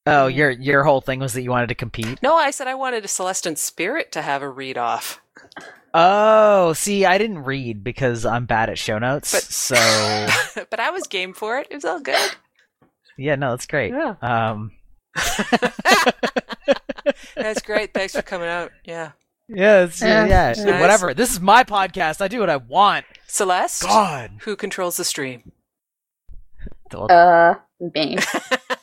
Oh, 0.08 0.26
your 0.26 0.50
your 0.50 0.84
whole 0.84 1.00
thing 1.00 1.20
was 1.20 1.32
that 1.34 1.42
you 1.42 1.50
wanted 1.50 1.68
to 1.68 1.74
compete. 1.74 2.20
No, 2.22 2.34
I 2.36 2.50
said 2.50 2.66
I 2.66 2.74
wanted 2.74 3.04
a 3.04 3.08
Celestin 3.08 3.56
Spirit 3.58 4.10
to 4.12 4.22
have 4.22 4.42
a 4.42 4.48
read 4.48 4.76
off. 4.78 5.20
Oh, 5.94 6.72
see, 6.74 7.04
I 7.06 7.16
didn't 7.18 7.44
read 7.44 7.82
because 7.82 8.26
I'm 8.26 8.44
bad 8.46 8.68
at 8.70 8.78
show 8.78 8.98
notes. 8.98 9.32
But- 9.32 9.42
so 9.44 9.76
but 10.70 10.80
I 10.80 10.90
was 10.90 11.06
game 11.06 11.32
for 11.32 11.58
it. 11.58 11.66
It 11.70 11.74
was 11.76 11.84
all 11.84 12.00
good. 12.00 12.30
yeah, 13.16 13.34
no, 13.36 13.50
that's 13.50 13.66
great. 13.66 13.92
Yeah. 13.92 14.14
Um, 14.22 14.72
That's 17.34 17.62
great. 17.62 17.94
Thanks 17.94 18.14
for 18.14 18.22
coming 18.22 18.48
out. 18.48 18.70
Yeah. 18.84 19.12
yeah, 19.48 19.84
it's, 19.84 20.00
Yeah, 20.02 20.26
yeah, 20.26 20.52
nice. 20.56 20.80
whatever. 20.80 21.14
This 21.14 21.30
is 21.32 21.40
my 21.40 21.64
podcast. 21.64 22.20
I 22.20 22.28
do 22.28 22.40
what 22.40 22.50
I 22.50 22.56
want. 22.56 23.06
Celeste, 23.26 23.82
God. 23.84 24.32
who 24.42 24.56
controls 24.56 24.96
the 24.96 25.04
stream? 25.04 25.52
Uh, 26.92 27.54
me. 27.80 28.18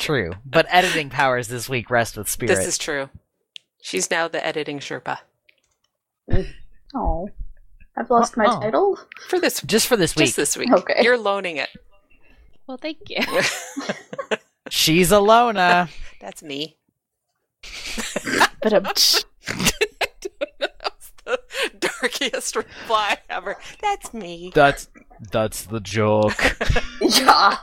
True, 0.00 0.32
but 0.44 0.66
editing 0.70 1.10
powers 1.10 1.48
this 1.48 1.68
week 1.68 1.90
rest 1.90 2.16
with 2.16 2.28
Spirit. 2.28 2.54
This 2.56 2.66
is 2.66 2.78
true. 2.78 3.08
She's 3.82 4.10
now 4.10 4.28
the 4.28 4.44
editing 4.44 4.78
Sherpa. 4.80 5.18
Oh, 6.92 7.28
I've 7.96 8.10
lost 8.10 8.36
my 8.36 8.46
Oh. 8.48 8.60
title. 8.60 8.98
For 9.28 9.38
this 9.38 9.60
just 9.62 9.86
for 9.86 9.96
this 9.96 10.16
week. 10.16 10.26
just 10.26 10.36
this 10.36 10.56
week. 10.56 10.72
Okay. 10.72 11.02
You're 11.02 11.16
loaning 11.16 11.56
it. 11.56 11.68
Well, 12.66 12.78
thank 12.78 12.98
you. 13.08 13.18
She's 14.70 15.12
Allona. 15.12 15.88
That's 16.20 16.42
me. 16.42 16.78
But 18.60 18.70
That's 18.82 19.24
the 21.24 21.38
darkest 21.78 22.56
reply 22.56 23.18
ever. 23.28 23.56
That's 23.80 24.12
me. 24.12 24.50
that's 24.52 24.88
that's 25.30 25.62
the 25.64 25.78
joke. 25.78 26.56
yeah. 27.00 27.56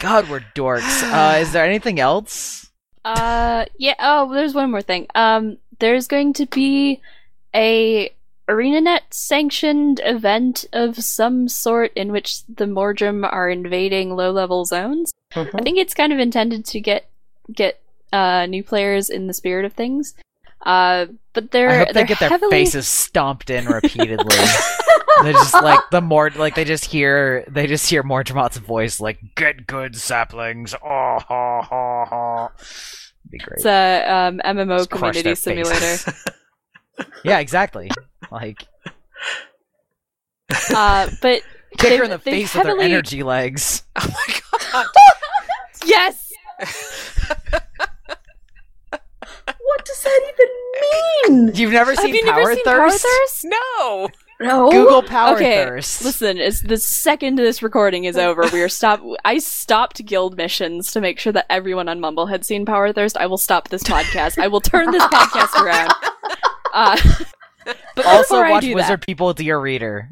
God, 0.00 0.30
we're 0.30 0.40
dorks. 0.54 1.02
Uh, 1.12 1.38
is 1.38 1.52
there 1.52 1.64
anything 1.64 2.00
else? 2.00 2.70
Uh, 3.04 3.66
yeah. 3.78 3.94
Oh, 3.98 4.32
there's 4.32 4.54
one 4.54 4.70
more 4.70 4.80
thing. 4.82 5.06
Um, 5.14 5.58
there's 5.78 6.08
going 6.08 6.32
to 6.34 6.46
be 6.46 7.02
a 7.54 8.10
ArenaNet 8.48 9.00
sanctioned 9.10 10.00
event 10.02 10.64
of 10.72 10.96
some 11.04 11.48
sort 11.48 11.92
in 11.94 12.12
which 12.12 12.44
the 12.46 12.64
Mordrem 12.64 13.30
are 13.30 13.50
invading 13.50 14.16
low-level 14.16 14.64
zones. 14.64 15.12
I 15.36 15.44
think 15.62 15.78
it's 15.78 15.94
kind 15.94 16.12
of 16.12 16.18
intended 16.18 16.64
to 16.66 16.80
get 16.80 17.08
get 17.52 17.80
uh 18.12 18.46
new 18.46 18.64
players 18.64 19.10
in 19.10 19.26
the 19.26 19.34
spirit 19.34 19.64
of 19.64 19.74
things. 19.74 20.14
Uh, 20.64 21.06
but 21.32 21.50
they're 21.50 21.70
I 21.70 21.78
hope 21.78 21.86
they 21.88 21.92
they're 21.94 22.04
get 22.04 22.18
their 22.20 22.28
heavily... 22.28 22.50
faces 22.50 22.86
stomped 22.86 23.50
in 23.50 23.66
repeatedly. 23.66 24.36
they 25.22 25.32
just 25.32 25.54
like 25.54 25.80
the 25.90 26.00
more 26.00 26.30
like 26.30 26.54
they 26.54 26.64
just 26.64 26.84
hear 26.84 27.44
they 27.48 27.66
just 27.66 27.88
hear 27.88 28.02
Mordremoth's 28.02 28.58
voice 28.58 29.00
like 29.00 29.18
"Get 29.36 29.66
good 29.66 29.96
saplings." 29.96 30.74
Oh, 30.74 31.18
ha, 31.18 31.62
ha, 31.62 32.04
ha. 32.04 32.52
Be 33.30 33.38
great. 33.38 33.56
It's 33.58 33.66
a 33.66 34.04
um, 34.06 34.40
MMO 34.44 34.78
Just 34.78 34.90
community 34.90 35.34
simulator. 35.34 36.12
yeah, 37.24 37.38
exactly. 37.38 37.90
Like 38.30 38.66
uh, 40.74 41.08
but 41.22 41.42
kick 41.78 41.98
her 41.98 42.04
in 42.04 42.10
the 42.10 42.18
they've 42.18 42.34
face 42.34 42.54
with 42.54 42.66
heavily- 42.66 42.88
their 42.88 42.96
energy 42.96 43.22
legs. 43.22 43.84
Oh 43.96 44.08
my 44.08 44.40
god. 44.72 44.86
yes, 45.84 46.32
What 49.80 49.86
does 49.86 50.02
that 50.02 50.34
even 51.24 51.46
mean? 51.46 51.54
You've 51.54 51.72
never 51.72 51.92
have 51.92 52.00
seen 52.00 52.14
you 52.14 52.22
Power 52.22 52.36
never 52.36 52.54
seen 52.54 52.64
Thirst? 52.64 53.02
Power 53.02 53.10
Thirst? 53.10 53.46
No. 53.46 54.08
No. 54.40 54.70
Google 54.70 55.02
Power 55.02 55.36
okay, 55.36 55.64
Thirst. 55.64 56.04
listen. 56.04 56.36
It's 56.36 56.60
the 56.60 56.76
second 56.76 57.36
this 57.36 57.62
recording 57.62 58.04
is 58.04 58.18
over. 58.18 58.46
We 58.52 58.60
are 58.60 58.68
stop. 58.68 59.00
I 59.24 59.38
stopped 59.38 60.04
guild 60.04 60.36
missions 60.36 60.92
to 60.92 61.00
make 61.00 61.18
sure 61.18 61.32
that 61.32 61.46
everyone 61.48 61.88
on 61.88 61.98
Mumble 61.98 62.26
had 62.26 62.44
seen 62.44 62.66
Power 62.66 62.92
Thirst. 62.92 63.16
I 63.16 63.24
will 63.24 63.38
stop 63.38 63.68
this 63.68 63.82
podcast. 63.82 64.38
I 64.38 64.48
will 64.48 64.60
turn 64.60 64.90
this 64.90 65.02
podcast 65.04 65.62
around. 65.62 65.92
Uh, 66.72 66.96
but 67.96 68.06
also 68.06 68.36
before 68.36 68.44
I 68.44 68.50
watch 68.52 68.62
do 68.62 68.76
Wizard 68.76 69.02
People 69.04 69.34
Dear 69.34 69.58
Reader. 69.58 70.08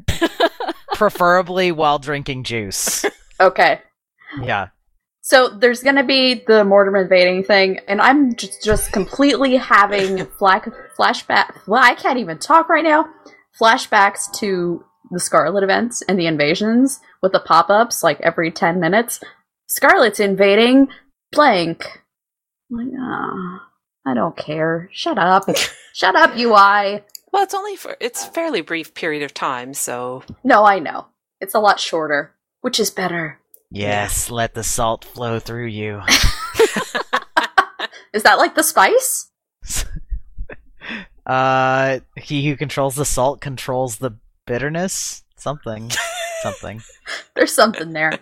Preferably 0.95 1.71
while 1.71 1.99
drinking 1.99 2.43
juice. 2.43 3.05
Okay. 3.39 3.79
Yeah. 4.41 4.67
So 5.29 5.47
there's 5.47 5.83
gonna 5.83 6.03
be 6.03 6.43
the 6.47 6.63
Mortimer 6.63 7.03
invading 7.03 7.43
thing, 7.43 7.81
and 7.87 8.01
I'm 8.01 8.33
just, 8.35 8.63
just 8.63 8.91
completely 8.91 9.57
having 9.57 10.25
flash 10.39 10.63
flashback. 10.97 11.67
Well, 11.67 11.83
I 11.83 11.93
can't 11.93 12.17
even 12.17 12.39
talk 12.39 12.67
right 12.67 12.83
now. 12.83 13.05
Flashbacks 13.61 14.33
to 14.39 14.83
the 15.11 15.19
Scarlet 15.19 15.63
events 15.63 16.01
and 16.01 16.17
the 16.17 16.25
invasions 16.25 16.99
with 17.21 17.33
the 17.33 17.39
pop-ups 17.39 18.01
like 18.01 18.19
every 18.21 18.49
ten 18.49 18.79
minutes. 18.79 19.19
Scarlet's 19.67 20.19
invading 20.19 20.87
blank. 21.31 22.01
Like, 22.71 22.87
ah, 22.99 23.67
I 24.07 24.15
don't 24.15 24.35
care. 24.35 24.89
Shut 24.91 25.19
up. 25.19 25.43
Shut 25.93 26.15
up, 26.15 26.35
UI. 26.37 27.03
Well, 27.31 27.43
it's 27.43 27.53
only 27.53 27.75
for 27.75 27.95
it's 27.99 28.25
a 28.25 28.31
fairly 28.31 28.61
brief 28.61 28.95
period 28.95 29.21
of 29.21 29.35
time, 29.35 29.75
so 29.75 30.23
No, 30.43 30.65
I 30.65 30.79
know. 30.79 31.05
It's 31.39 31.53
a 31.53 31.59
lot 31.59 31.79
shorter, 31.79 32.33
which 32.61 32.79
is 32.79 32.89
better. 32.89 33.39
Yes, 33.71 34.31
let 34.31 34.53
the 34.55 34.63
salt 34.63 35.05
flow 35.05 35.39
through 35.39 35.67
you. 35.67 36.01
Is 38.13 38.23
that 38.23 38.37
like 38.37 38.55
the 38.55 38.63
spice? 38.63 39.31
Uh, 41.25 41.99
he 42.17 42.47
who 42.49 42.55
controls 42.57 42.95
the 42.95 43.05
salt 43.05 43.39
controls 43.39 43.97
the 43.97 44.17
bitterness. 44.47 45.23
Something, 45.37 45.91
something. 46.41 46.81
There's 47.35 47.53
something 47.53 47.93
there. 47.93 48.13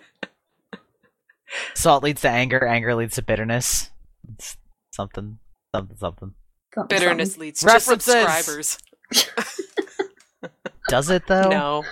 Salt 1.74 2.04
leads 2.04 2.20
to 2.20 2.28
anger. 2.28 2.66
Anger 2.66 2.94
leads 2.94 3.14
to 3.14 3.22
bitterness. 3.22 3.88
It's 4.34 4.58
something, 4.90 5.38
something, 5.74 5.96
something. 5.96 6.34
Something, 6.74 6.98
bitterness 6.98 7.30
something. 7.30 7.46
leads 7.46 7.60
to 7.60 7.80
subscribers. 7.80 8.78
Does 10.88 11.08
it 11.08 11.26
though? 11.26 11.48
No. 11.48 11.84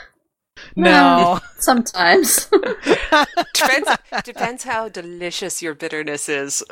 No. 0.74 1.40
Sometimes. 1.59 2.47
Depends 3.55 3.88
depends 4.24 4.64
how 4.64 4.88
delicious 4.88 5.62
your 5.62 5.74
bitterness 5.74 6.28
is. 6.28 6.62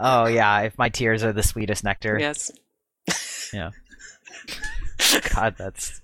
oh 0.00 0.26
yeah, 0.26 0.60
if 0.60 0.76
my 0.78 0.88
tears 0.88 1.22
are 1.24 1.32
the 1.32 1.42
sweetest 1.42 1.84
nectar. 1.84 2.18
Yes. 2.18 2.50
Yeah. 3.52 3.70
God, 5.34 5.54
that's 5.58 6.00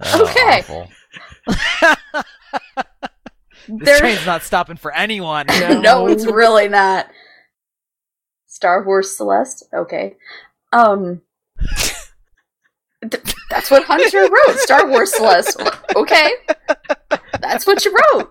oh, 0.00 0.22
Okay. 0.24 0.58
awful. 0.60 0.88
This 3.66 3.86
There- 3.86 3.98
train's 3.98 4.26
not 4.26 4.42
stopping 4.42 4.76
for 4.76 4.92
anyone. 4.92 5.46
no, 5.80 6.06
it's 6.06 6.26
really 6.26 6.68
not. 6.68 7.08
Star 8.46 8.84
Wars 8.84 9.16
Celeste. 9.16 9.64
Okay. 9.72 10.16
Um, 10.72 11.22
th- 13.10 13.22
that's 13.48 13.70
what 13.70 13.84
Hunter 13.84 14.20
wrote. 14.28 14.58
Star 14.58 14.86
Wars 14.88 15.14
Celeste. 15.14 15.62
Okay, 15.96 16.30
that's 17.40 17.66
what 17.66 17.84
you 17.84 17.94
wrote. 18.14 18.30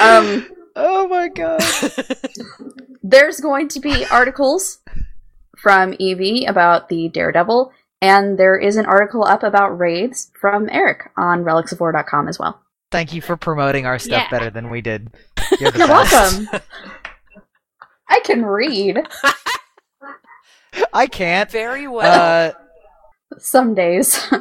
Um, 0.00 0.46
Oh 0.76 1.08
my 1.08 1.28
god. 1.28 1.62
there's 3.02 3.40
going 3.40 3.68
to 3.68 3.80
be 3.80 4.06
articles 4.06 4.78
from 5.58 5.94
Evie 5.98 6.44
about 6.46 6.88
the 6.88 7.08
Daredevil, 7.08 7.72
and 8.00 8.38
there 8.38 8.56
is 8.56 8.76
an 8.76 8.86
article 8.86 9.24
up 9.24 9.42
about 9.42 9.78
raids 9.78 10.30
from 10.40 10.68
Eric 10.70 11.10
on 11.16 11.42
relicsoforr.com 11.44 12.28
as 12.28 12.38
well. 12.38 12.60
Thank 12.90 13.12
you 13.12 13.20
for 13.20 13.36
promoting 13.36 13.84
our 13.86 13.98
stuff 13.98 14.22
Yeah. 14.24 14.30
better 14.30 14.50
than 14.50 14.70
we 14.70 14.80
did. 14.80 15.10
You're, 15.60 15.76
You're 15.76 15.88
welcome. 15.88 16.48
I 18.08 18.20
can 18.24 18.44
read 18.44 18.98
I 20.92 21.06
can't. 21.06 21.50
Very 21.50 21.86
well. 21.88 22.52
Uh, 22.52 22.52
some 23.38 23.74
days. 23.74 24.32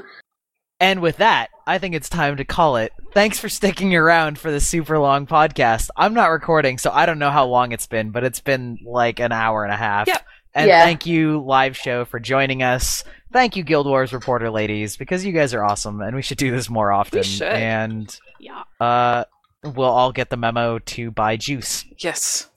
And 0.80 1.01
with 1.01 1.18
that, 1.18 1.49
I 1.68 1.77
think 1.77 1.95
it's 1.95 2.10
time 2.10 2.38
to 2.38 2.45
call 2.45 2.77
it. 2.77 2.93
Thanks 3.14 3.39
for 3.39 3.49
sticking 3.49 3.95
around 3.95 4.38
for 4.39 4.51
this 4.51 4.68
super 4.68 4.99
long 4.99 5.26
podcast. 5.27 5.89
I'm 5.95 6.14
not 6.14 6.27
recording, 6.27 6.77
so 6.77 6.91
I 6.91 7.06
don't 7.06 7.19
know 7.19 7.31
how 7.31 7.45
long 7.45 7.72
it's 7.72 7.88
been, 7.88 8.11
but 8.11 8.23
it's 8.23 8.39
been 8.39 8.77
like 8.85 9.19
an 9.19 9.31
hour 9.31 9.64
and 9.64 9.73
a 9.73 9.77
half. 9.77 10.07
Yep. 10.07 10.26
And 10.56 10.68
Yeah. 10.68 10.84
thank 10.84 11.06
you, 11.06 11.41
live 11.41 11.76
show, 11.77 12.06
for 12.06 12.19
joining 12.19 12.64
us. 12.64 13.03
Thank 13.31 13.56
you, 13.56 13.64
Guild 13.64 13.85
Wars 13.88 14.14
reporter 14.14 14.49
ladies, 14.49 14.97
because 14.97 15.23
you 15.26 15.31
guys 15.31 15.53
are 15.53 15.64
awesome, 15.64 16.01
and 16.01 16.15
we 16.15 16.22
should 16.22 16.38
do 16.39 16.51
this 16.51 16.69
more 16.69 16.91
often. 16.91 17.19
We 17.19 17.23
should. 17.23 17.47
And 17.47 18.19
Yeah. 18.39 18.64
uh, 18.80 19.26
we'll 19.64 19.85
all 19.89 20.11
get 20.11 20.30
the 20.30 20.38
memo 20.38 20.80
to 20.80 21.11
buy 21.11 21.38
juice. 21.38 21.85
yes. 21.97 22.47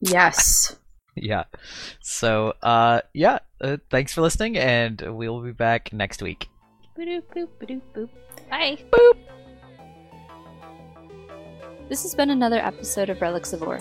yes. 0.00 0.76
Yeah. 1.14 1.44
So, 2.00 2.54
uh, 2.62 3.00
yeah. 3.12 3.40
Uh, 3.60 3.78
thanks 3.90 4.14
for 4.14 4.20
listening, 4.22 4.56
and 4.56 5.00
we'll 5.00 5.40
be 5.42 5.50
back 5.52 5.92
next 5.92 6.22
week. 6.22 6.48
Boop, 6.98 7.22
boop, 7.32 7.48
boop, 7.60 7.80
boop. 7.94 8.08
Bye. 8.50 8.76
Boop. 8.90 9.16
This 11.88 12.02
has 12.02 12.12
been 12.12 12.30
another 12.30 12.58
episode 12.58 13.08
of 13.08 13.20
Relics 13.20 13.52
of 13.52 13.62
Orr. 13.62 13.80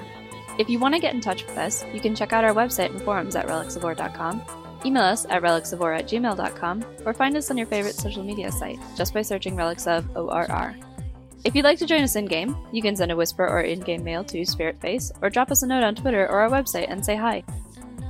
If 0.60 0.69
you 0.69 0.77
want 0.77 0.94
to 0.94 1.02
get 1.02 1.15
in 1.15 1.22
touch 1.22 1.44
with 1.48 1.57
us, 1.57 1.84
you 1.94 1.99
can 1.99 2.14
check 2.14 2.31
out 2.31 2.44
our 2.44 2.53
website 2.53 2.91
and 2.91 3.02
forums 3.02 3.35
at 3.35 3.48
relicsoforr.com, 3.48 4.44
email 4.85 5.02
us 5.02 5.26
at 5.31 5.41
relicsoforr 5.41 5.98
at 5.98 6.07
gmail.com, 6.07 6.85
or 7.06 7.14
find 7.14 7.35
us 7.35 7.49
on 7.49 7.57
your 7.57 7.65
favorite 7.65 7.95
social 7.95 8.23
media 8.23 8.52
site 8.52 8.80
just 8.95 9.15
by 9.15 9.23
searching 9.23 9.56
Relics 9.56 9.88
of 9.88 10.15
ORR. 10.15 10.76
If 11.44 11.56
you'd 11.56 11.65
like 11.65 11.80
to 11.80 11.88
join 11.88 12.03
us 12.03 12.15
in 12.15 12.26
game, 12.26 12.56
you 12.72 12.84
can 12.84 12.95
send 12.95 13.11
a 13.11 13.15
whisper 13.15 13.48
or 13.48 13.61
in 13.61 13.80
game 13.80 14.03
mail 14.03 14.23
to 14.26 14.41
Spiritface, 14.41 15.11
or 15.23 15.31
drop 15.31 15.49
us 15.49 15.64
a 15.64 15.68
note 15.68 15.84
on 15.84 15.95
Twitter 15.95 16.27
or 16.27 16.41
our 16.41 16.49
website 16.49 16.85
and 16.88 17.03
say 17.03 17.15
hi. 17.15 17.44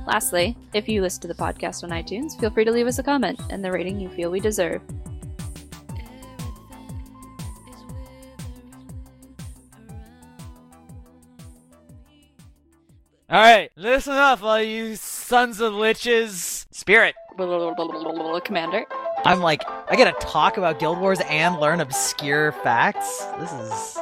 Lastly, 0.08 0.56
if 0.72 0.88
you 0.88 1.02
listen 1.02 1.20
to 1.20 1.28
the 1.28 1.34
podcast 1.34 1.84
on 1.84 1.90
iTunes, 1.90 2.40
feel 2.40 2.48
free 2.48 2.64
to 2.64 2.72
leave 2.72 2.86
us 2.86 2.98
a 2.98 3.02
comment 3.02 3.38
and 3.50 3.62
the 3.62 3.70
rating 3.70 4.00
you 4.00 4.08
feel 4.08 4.30
we 4.30 4.40
deserve. 4.40 4.80
All 13.28 13.38
right, 13.38 13.70
listen 13.76 14.14
up, 14.14 14.42
all 14.42 14.62
you 14.62 14.96
sons 14.96 15.60
of 15.60 15.74
liches. 15.74 16.64
Spirit. 16.70 17.14
Commander. 17.36 18.86
I'm 19.26 19.40
like, 19.40 19.62
I 19.90 19.94
gotta 19.94 20.16
talk 20.26 20.56
about 20.56 20.78
Guild 20.78 20.98
Wars 20.98 21.20
and 21.28 21.60
learn 21.60 21.80
obscure 21.80 22.52
facts. 22.52 23.26
This 23.38 23.52
is. 23.52 23.98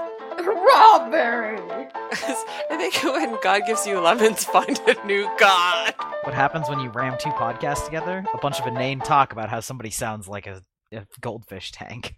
Strawberry. 0.46 1.58
I 2.12 2.76
think 2.76 3.02
when 3.02 3.36
God 3.42 3.62
gives 3.66 3.84
you 3.84 3.98
lemons, 3.98 4.44
find 4.44 4.80
a 4.86 5.06
new 5.06 5.28
God. 5.38 5.92
What 6.22 6.34
happens 6.34 6.68
when 6.68 6.78
you 6.78 6.90
ram 6.90 7.16
two 7.18 7.30
podcasts 7.30 7.84
together? 7.84 8.24
A 8.32 8.38
bunch 8.38 8.60
of 8.60 8.66
inane 8.68 9.00
talk 9.00 9.32
about 9.32 9.48
how 9.48 9.58
somebody 9.58 9.90
sounds 9.90 10.28
like 10.28 10.46
a, 10.46 10.62
a 10.92 11.04
goldfish 11.20 11.72
tank. 11.72 12.14